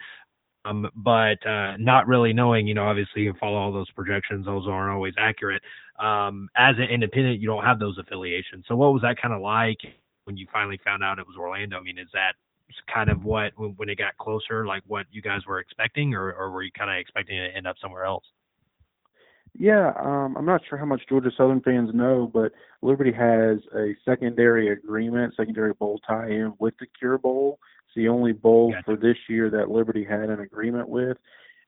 Um, 0.65 0.89
but 0.93 1.43
uh, 1.47 1.77
not 1.77 2.05
really 2.05 2.33
knowing, 2.33 2.67
you 2.67 2.73
know, 2.73 2.83
obviously 2.83 3.21
you 3.21 3.33
follow 3.39 3.57
all 3.57 3.71
those 3.71 3.89
projections; 3.91 4.45
those 4.45 4.67
aren't 4.67 4.93
always 4.93 5.13
accurate. 5.17 5.61
Um, 5.99 6.49
as 6.57 6.75
an 6.77 6.89
independent, 6.93 7.39
you 7.39 7.47
don't 7.47 7.63
have 7.63 7.79
those 7.79 7.97
affiliations. 7.97 8.65
So, 8.67 8.75
what 8.75 8.91
was 8.91 9.01
that 9.03 9.15
kind 9.21 9.33
of 9.33 9.41
like 9.41 9.77
when 10.25 10.35
you 10.35 10.47
finally 10.51 10.77
found 10.83 11.01
out 11.01 11.17
it 11.17 11.25
was 11.25 11.37
Orlando? 11.37 11.77
I 11.77 11.81
mean, 11.81 11.97
is 11.97 12.09
that 12.13 12.33
kind 12.93 13.09
of 13.09 13.23
what 13.23 13.53
when 13.57 13.89
it 13.89 13.97
got 13.97 14.17
closer, 14.17 14.65
like 14.65 14.83
what 14.87 15.05
you 15.11 15.21
guys 15.21 15.41
were 15.47 15.59
expecting, 15.59 16.13
or, 16.13 16.31
or 16.33 16.51
were 16.51 16.63
you 16.63 16.71
kind 16.71 16.89
of 16.89 16.97
expecting 16.97 17.37
to 17.37 17.55
end 17.55 17.67
up 17.67 17.75
somewhere 17.81 18.05
else? 18.05 18.23
Yeah, 19.57 19.93
um, 19.99 20.35
I'm 20.37 20.45
not 20.45 20.61
sure 20.69 20.77
how 20.77 20.85
much 20.85 21.01
Georgia 21.09 21.31
Southern 21.35 21.61
fans 21.61 21.89
know, 21.93 22.29
but 22.31 22.51
Liberty 22.81 23.11
has 23.11 23.57
a 23.75 23.95
secondary 24.05 24.71
agreement, 24.71 25.33
secondary 25.35 25.73
bowl 25.73 25.99
tie-in 26.07 26.53
with 26.59 26.75
the 26.79 26.85
Cure 26.97 27.17
Bowl. 27.17 27.59
It's 27.87 27.95
the 27.95 28.07
only 28.07 28.31
bowl 28.31 28.71
gotcha. 28.71 28.83
for 28.83 28.95
this 28.95 29.17
year 29.27 29.49
that 29.49 29.69
Liberty 29.69 30.03
had 30.03 30.29
an 30.29 30.39
agreement 30.39 30.87
with. 30.87 31.17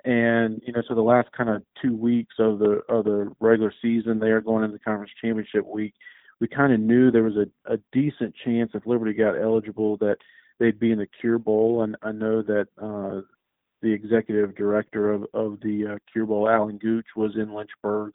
And 0.06 0.62
you 0.66 0.74
know, 0.74 0.82
so 0.88 0.96
the 0.96 1.02
last 1.02 1.32
kind 1.32 1.50
of 1.50 1.64
two 1.82 1.96
weeks 1.96 2.36
of 2.40 2.60
the 2.60 2.82
of 2.90 3.06
the 3.06 3.32
regular 3.40 3.74
season, 3.82 4.20
they 4.20 4.30
are 4.30 4.42
going 4.42 4.64
into 4.64 4.78
the 4.78 4.84
conference 4.84 5.12
championship 5.22 5.66
week. 5.66 5.94
We 6.40 6.48
kind 6.48 6.74
of 6.74 6.80
knew 6.80 7.12
there 7.12 7.24
was 7.24 7.36
a, 7.36 7.74
a 7.74 7.78
decent 7.92 8.34
chance 8.44 8.72
if 8.74 8.88
Liberty 8.88 9.14
got 9.14 9.40
eligible 9.40 9.98
that 9.98 10.18
they'd 10.62 10.80
be 10.80 10.92
in 10.92 11.00
the 11.00 11.08
Cure 11.08 11.40
Bowl. 11.40 11.82
And 11.82 11.98
I 12.04 12.12
know 12.12 12.44
that 12.44 12.68
uh, 12.82 13.22
the 13.82 13.92
executive 13.92 14.56
director 14.56 15.12
of, 15.12 15.26
of 15.34 15.60
the 15.62 15.94
uh, 15.94 15.98
Cure 16.12 16.28
Bowl, 16.28 16.48
Alan 16.48 16.78
Gooch, 16.78 17.08
was 17.16 17.32
in 17.36 17.54
Lynchburg 17.54 18.14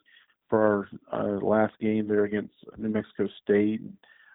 for 0.49 0.87
our 1.11 1.21
uh, 1.21 1.45
last 1.45 1.73
game 1.79 2.07
there 2.07 2.23
against 2.23 2.53
New 2.77 2.89
Mexico 2.89 3.27
State. 3.43 3.81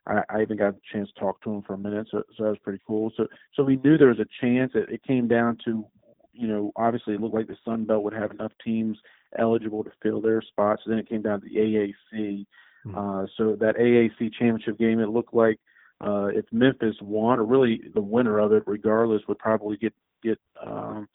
I, 0.06 0.20
I 0.28 0.42
even 0.42 0.58
got 0.58 0.74
a 0.74 0.80
chance 0.92 1.08
to 1.14 1.20
talk 1.20 1.42
to 1.42 1.50
him 1.50 1.62
for 1.62 1.72
a 1.72 1.78
minute, 1.78 2.08
so, 2.10 2.22
so 2.36 2.44
that 2.44 2.50
was 2.50 2.58
pretty 2.62 2.82
cool. 2.86 3.10
So, 3.16 3.26
so 3.54 3.62
we 3.62 3.76
knew 3.76 3.96
there 3.96 4.08
was 4.08 4.20
a 4.20 4.44
chance. 4.44 4.72
It, 4.74 4.90
it 4.90 5.02
came 5.04 5.26
down 5.26 5.56
to, 5.64 5.86
you 6.34 6.48
know, 6.48 6.70
obviously 6.76 7.14
it 7.14 7.20
looked 7.20 7.34
like 7.34 7.46
the 7.46 7.56
Sun 7.64 7.86
Belt 7.86 8.02
would 8.04 8.12
have 8.12 8.30
enough 8.30 8.52
teams 8.62 8.98
eligible 9.38 9.82
to 9.84 9.92
fill 10.02 10.20
their 10.20 10.42
spots. 10.42 10.82
So 10.84 10.90
then 10.90 10.98
it 10.98 11.08
came 11.08 11.22
down 11.22 11.40
to 11.40 11.48
the 11.48 11.56
AAC. 11.56 12.46
Mm-hmm. 12.84 12.98
Uh, 12.98 13.26
so 13.38 13.56
that 13.58 13.76
AAC 13.76 14.34
championship 14.34 14.76
game, 14.76 15.00
it 15.00 15.08
looked 15.08 15.32
like 15.32 15.58
uh, 16.02 16.26
if 16.26 16.44
Memphis 16.52 16.96
won, 17.00 17.38
or 17.38 17.44
really 17.44 17.80
the 17.94 18.00
winner 18.00 18.38
of 18.38 18.52
it, 18.52 18.64
regardless, 18.66 19.22
would 19.28 19.38
probably 19.38 19.76
get 19.76 19.94
get 20.22 20.38
um, 20.64 21.08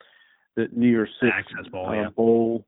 the 0.55 0.67
New 0.71 0.89
Year's 0.89 1.09
Six 1.19 1.31
Access 1.33 1.67
Bowl, 1.71 1.87
uh, 1.87 1.93
yeah. 1.93 2.09
bowl 2.09 2.65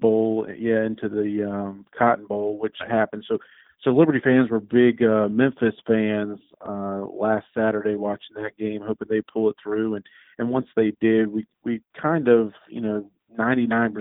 bowl 0.00 0.46
yeah 0.56 0.84
into 0.84 1.08
the 1.08 1.48
um, 1.50 1.86
Cotton 1.96 2.26
Bowl, 2.26 2.58
which 2.58 2.76
happened. 2.88 3.24
So 3.28 3.38
so 3.82 3.90
Liberty 3.90 4.20
fans 4.22 4.50
were 4.50 4.60
big 4.60 5.02
uh, 5.02 5.28
Memphis 5.28 5.74
fans 5.86 6.38
uh, 6.66 7.04
last 7.06 7.46
Saturday 7.54 7.94
watching 7.94 8.36
that 8.36 8.56
game, 8.58 8.82
hoping 8.86 9.08
they 9.08 9.22
pull 9.22 9.48
it 9.50 9.56
through. 9.62 9.94
And 9.94 10.04
and 10.38 10.50
once 10.50 10.66
they 10.76 10.92
did, 11.00 11.28
we 11.28 11.46
we 11.64 11.82
kind 12.00 12.28
of 12.28 12.52
you 12.68 12.80
know 12.80 13.10
99% 13.38 13.92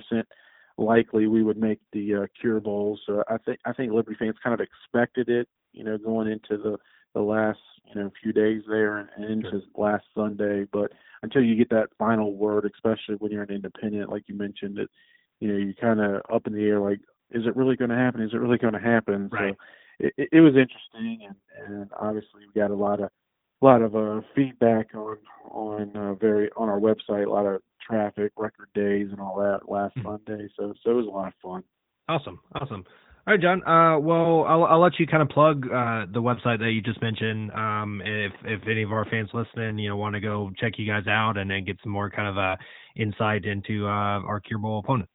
likely 0.77 1.27
we 1.27 1.43
would 1.43 1.57
make 1.57 1.79
the 1.91 2.15
uh, 2.15 2.27
Cure 2.39 2.59
Bowl. 2.59 2.99
So 3.05 3.23
I 3.29 3.37
think 3.37 3.59
I 3.65 3.73
think 3.73 3.93
Liberty 3.93 4.17
fans 4.17 4.35
kind 4.43 4.53
of 4.53 4.65
expected 4.65 5.29
it, 5.29 5.47
you 5.71 5.83
know, 5.83 5.97
going 5.97 6.27
into 6.27 6.61
the 6.61 6.77
the 7.13 7.21
last 7.21 7.59
you 7.93 8.01
know 8.01 8.11
few 8.21 8.33
days 8.33 8.63
there 8.67 8.97
and 8.97 9.25
into 9.25 9.49
sure. 9.49 9.61
last 9.75 10.05
Sunday. 10.15 10.65
But 10.71 10.91
until 11.23 11.43
you 11.43 11.55
get 11.55 11.69
that 11.69 11.89
final 11.97 12.35
word, 12.35 12.69
especially 12.73 13.15
when 13.15 13.31
you're 13.31 13.43
an 13.43 13.51
independent, 13.51 14.09
like 14.09 14.23
you 14.27 14.35
mentioned, 14.35 14.77
it 14.79 14.89
you 15.39 15.47
know 15.47 15.57
you 15.57 15.73
kind 15.79 15.99
of 15.99 16.21
up 16.33 16.47
in 16.47 16.53
the 16.53 16.63
air, 16.63 16.79
like 16.79 16.99
is 17.31 17.45
it 17.45 17.55
really 17.55 17.75
going 17.75 17.89
to 17.89 17.95
happen? 17.95 18.21
Is 18.21 18.33
it 18.33 18.37
really 18.37 18.57
going 18.57 18.73
to 18.73 18.79
happen? 18.79 19.29
Right. 19.31 19.53
So 19.53 20.07
it, 20.17 20.29
it 20.31 20.41
was 20.41 20.55
interesting, 20.55 21.27
and, 21.27 21.75
and 21.75 21.89
obviously 21.99 22.41
we 22.47 22.59
got 22.59 22.71
a 22.71 22.75
lot 22.75 23.01
of 23.01 23.09
a 23.61 23.65
lot 23.65 23.81
of 23.81 23.95
uh, 23.95 24.21
feedback 24.35 24.93
on 24.95 25.17
on 25.49 25.95
uh, 25.95 26.13
very 26.13 26.49
on 26.55 26.69
our 26.69 26.79
website, 26.79 27.27
a 27.27 27.29
lot 27.29 27.45
of 27.45 27.61
traffic, 27.85 28.31
record 28.37 28.69
days, 28.73 29.07
and 29.11 29.19
all 29.19 29.37
that 29.37 29.69
last 29.69 29.95
mm-hmm. 29.97 30.07
Monday. 30.07 30.47
So 30.57 30.73
so 30.83 30.91
it 30.91 30.95
was 30.95 31.07
a 31.07 31.09
lot 31.09 31.27
of 31.27 31.33
fun. 31.41 31.63
Awesome, 32.07 32.39
awesome. 32.55 32.85
All 33.29 33.35
right, 33.35 33.41
John. 33.43 33.61
Uh, 33.61 33.99
well, 33.99 34.43
I'll, 34.45 34.63
I'll 34.63 34.81
let 34.81 34.99
you 34.99 35.05
kind 35.05 35.21
of 35.21 35.29
plug 35.29 35.67
uh, 35.67 36.07
the 36.11 36.19
website 36.19 36.57
that 36.61 36.71
you 36.71 36.81
just 36.81 36.99
mentioned. 36.99 37.51
Um, 37.51 38.01
if 38.03 38.33
if 38.43 38.61
any 38.67 38.81
of 38.81 38.91
our 38.91 39.05
fans 39.05 39.29
listening, 39.35 39.77
you 39.77 39.87
know, 39.87 39.97
want 39.97 40.15
to 40.15 40.19
go 40.19 40.49
check 40.59 40.79
you 40.79 40.87
guys 40.87 41.05
out 41.07 41.37
and 41.37 41.47
then 41.47 41.63
get 41.63 41.77
some 41.83 41.91
more 41.91 42.09
kind 42.09 42.27
of 42.27 42.39
uh, 42.39 42.55
insight 42.95 43.45
into 43.45 43.85
uh, 43.85 44.25
our 44.25 44.39
Cure 44.39 44.57
Bowl 44.57 44.79
opponent. 44.79 45.07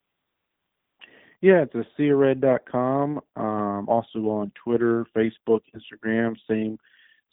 Yeah, 1.41 1.63
it's 1.63 1.75
a 1.75 1.85
seaofred.com. 1.99 3.19
Um, 3.35 3.89
also 3.89 4.19
on 4.29 4.53
Twitter, 4.63 5.05
Facebook, 5.13 5.63
Instagram, 5.75 6.35
same 6.49 6.77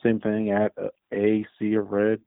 same 0.02 0.18
thing 0.18 0.50
at 0.50 0.72
uh, 0.76 0.88
a 1.14 1.46
sea 1.60 1.74
of 1.74 1.92
red. 1.92 2.18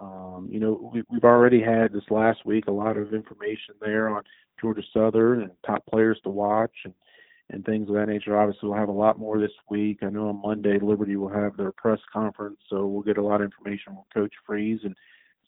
Um, 0.00 0.48
you 0.50 0.58
know, 0.58 0.90
we, 0.90 1.02
we've 1.10 1.24
already 1.24 1.60
had 1.60 1.92
this 1.92 2.04
last 2.08 2.46
week 2.46 2.66
a 2.66 2.72
lot 2.72 2.96
of 2.96 3.12
information 3.12 3.74
there 3.78 4.08
on 4.08 4.22
Georgia 4.58 4.84
Southern 4.90 5.42
and 5.42 5.50
top 5.66 5.84
players 5.84 6.18
to 6.24 6.30
watch 6.30 6.72
and 6.86 6.94
and 7.52 7.64
things 7.64 7.88
of 7.88 7.94
that 7.94 8.08
nature. 8.08 8.38
Obviously, 8.38 8.68
we'll 8.68 8.78
have 8.78 8.88
a 8.88 8.92
lot 8.92 9.18
more 9.18 9.38
this 9.38 9.50
week. 9.68 9.98
I 10.02 10.10
know 10.10 10.28
on 10.28 10.42
Monday, 10.42 10.78
Liberty 10.80 11.16
will 11.16 11.28
have 11.28 11.56
their 11.56 11.72
press 11.72 11.98
conference, 12.12 12.58
so 12.68 12.86
we'll 12.86 13.02
get 13.02 13.18
a 13.18 13.22
lot 13.22 13.40
of 13.40 13.46
information 13.46 13.94
from 13.94 14.04
Coach 14.14 14.32
Freeze 14.46 14.80
and 14.84 14.94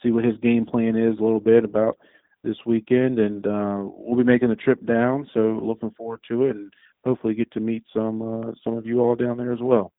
see 0.03 0.11
what 0.11 0.24
his 0.24 0.37
game 0.39 0.66
plan 0.66 0.97
is 0.97 1.19
a 1.19 1.23
little 1.23 1.41
bit 1.41 1.65
about 1.65 1.99
this 2.45 2.57
weekend. 2.66 3.19
And 3.19 3.47
uh, 3.47 3.83
we'll 3.83 4.16
be 4.16 4.24
making 4.24 4.49
the 4.49 4.57
trip 4.57 4.85
down, 4.87 5.29
so 5.33 5.61
looking 5.62 5.93
forward 5.93 6.20
to 6.29 6.47
it, 6.47 6.57
and 6.57 6.73
hopefully 7.05 7.35
get 7.35 7.51
to 7.53 7.61
meet 7.61 7.85
some 7.95 8.23
uh, 8.23 8.53
some 8.65 8.77
of 8.77 8.87
you 8.87 9.01
all 9.01 9.15
down 9.15 9.37
there 9.37 9.53
as 9.53 9.61
well. 9.61 9.93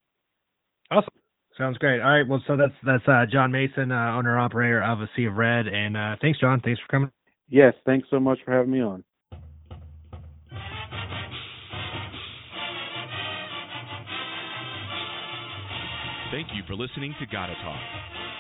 Awesome. 0.92 1.14
Sounds 1.58 1.78
great. 1.78 2.02
All 2.02 2.10
right. 2.10 2.28
Well, 2.28 2.44
so 2.48 2.58
that's 2.58 2.74
that's 2.84 3.08
uh, 3.08 3.26
John 3.32 3.52
Mason, 3.52 3.92
uh, 3.92 4.16
owner 4.16 4.38
operator 4.38 4.82
of 4.84 5.02
a 5.02 5.10
Sea 5.16 5.26
of 5.26 5.36
Red, 5.36 5.68
and 5.68 5.96
uh, 5.96 6.16
thanks, 6.22 6.40
John. 6.40 6.60
Thanks 6.62 6.82
for 6.82 6.88
coming. 6.92 7.12
Yes. 7.50 7.74
Thanks 7.86 8.08
so 8.10 8.20
much 8.20 8.40
for 8.44 8.52
having 8.52 8.72
me 8.72 8.82
on. 8.82 9.04
Thank 16.34 16.50
you 16.58 16.66
for 16.66 16.74
listening 16.74 17.14
to 17.22 17.30
Gotta 17.30 17.54
Talk. 17.62 17.78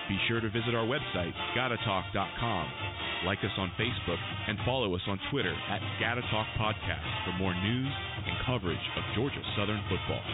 Be 0.10 0.18
sure 0.26 0.42
to 0.42 0.50
visit 0.50 0.74
our 0.74 0.82
website, 0.82 1.30
gottatalk.com, 1.54 2.66
like 3.30 3.38
us 3.46 3.54
on 3.56 3.70
Facebook, 3.78 4.18
and 4.50 4.58
follow 4.66 4.96
us 4.96 5.06
on 5.06 5.22
Twitter 5.30 5.54
at 5.70 5.78
Gotta 6.02 6.26
Talk 6.34 6.50
Podcast 6.58 7.06
for 7.22 7.38
more 7.38 7.54
news 7.54 7.94
and 8.26 8.34
coverage 8.50 8.82
of 8.98 9.04
Georgia 9.14 9.38
Southern 9.54 9.78
football. 9.94 10.26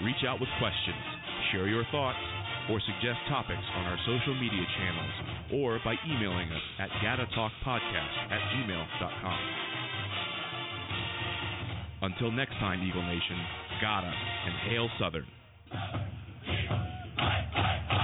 Reach 0.00 0.24
out 0.24 0.40
with 0.40 0.48
questions, 0.56 1.04
share 1.52 1.68
your 1.68 1.84
thoughts, 1.92 2.24
or 2.72 2.80
suggest 2.88 3.20
topics 3.28 3.68
on 3.76 3.84
our 3.92 4.00
social 4.08 4.40
media 4.40 4.64
channels 4.80 5.14
or 5.52 5.76
by 5.84 6.00
emailing 6.08 6.48
us 6.48 6.64
at 6.80 6.88
gattatalkpodcast 7.04 8.16
at 8.32 8.40
gmail.com. 8.56 9.40
Until 12.08 12.32
next 12.32 12.56
time, 12.56 12.80
Eagle 12.80 13.04
Nation, 13.04 13.36
gotta 13.82 14.08
and 14.08 14.72
hail 14.72 14.88
Southern. 14.98 15.28
I, 15.72 15.76
I, 17.18 17.24
I, 17.56 17.80
I. 17.90 17.97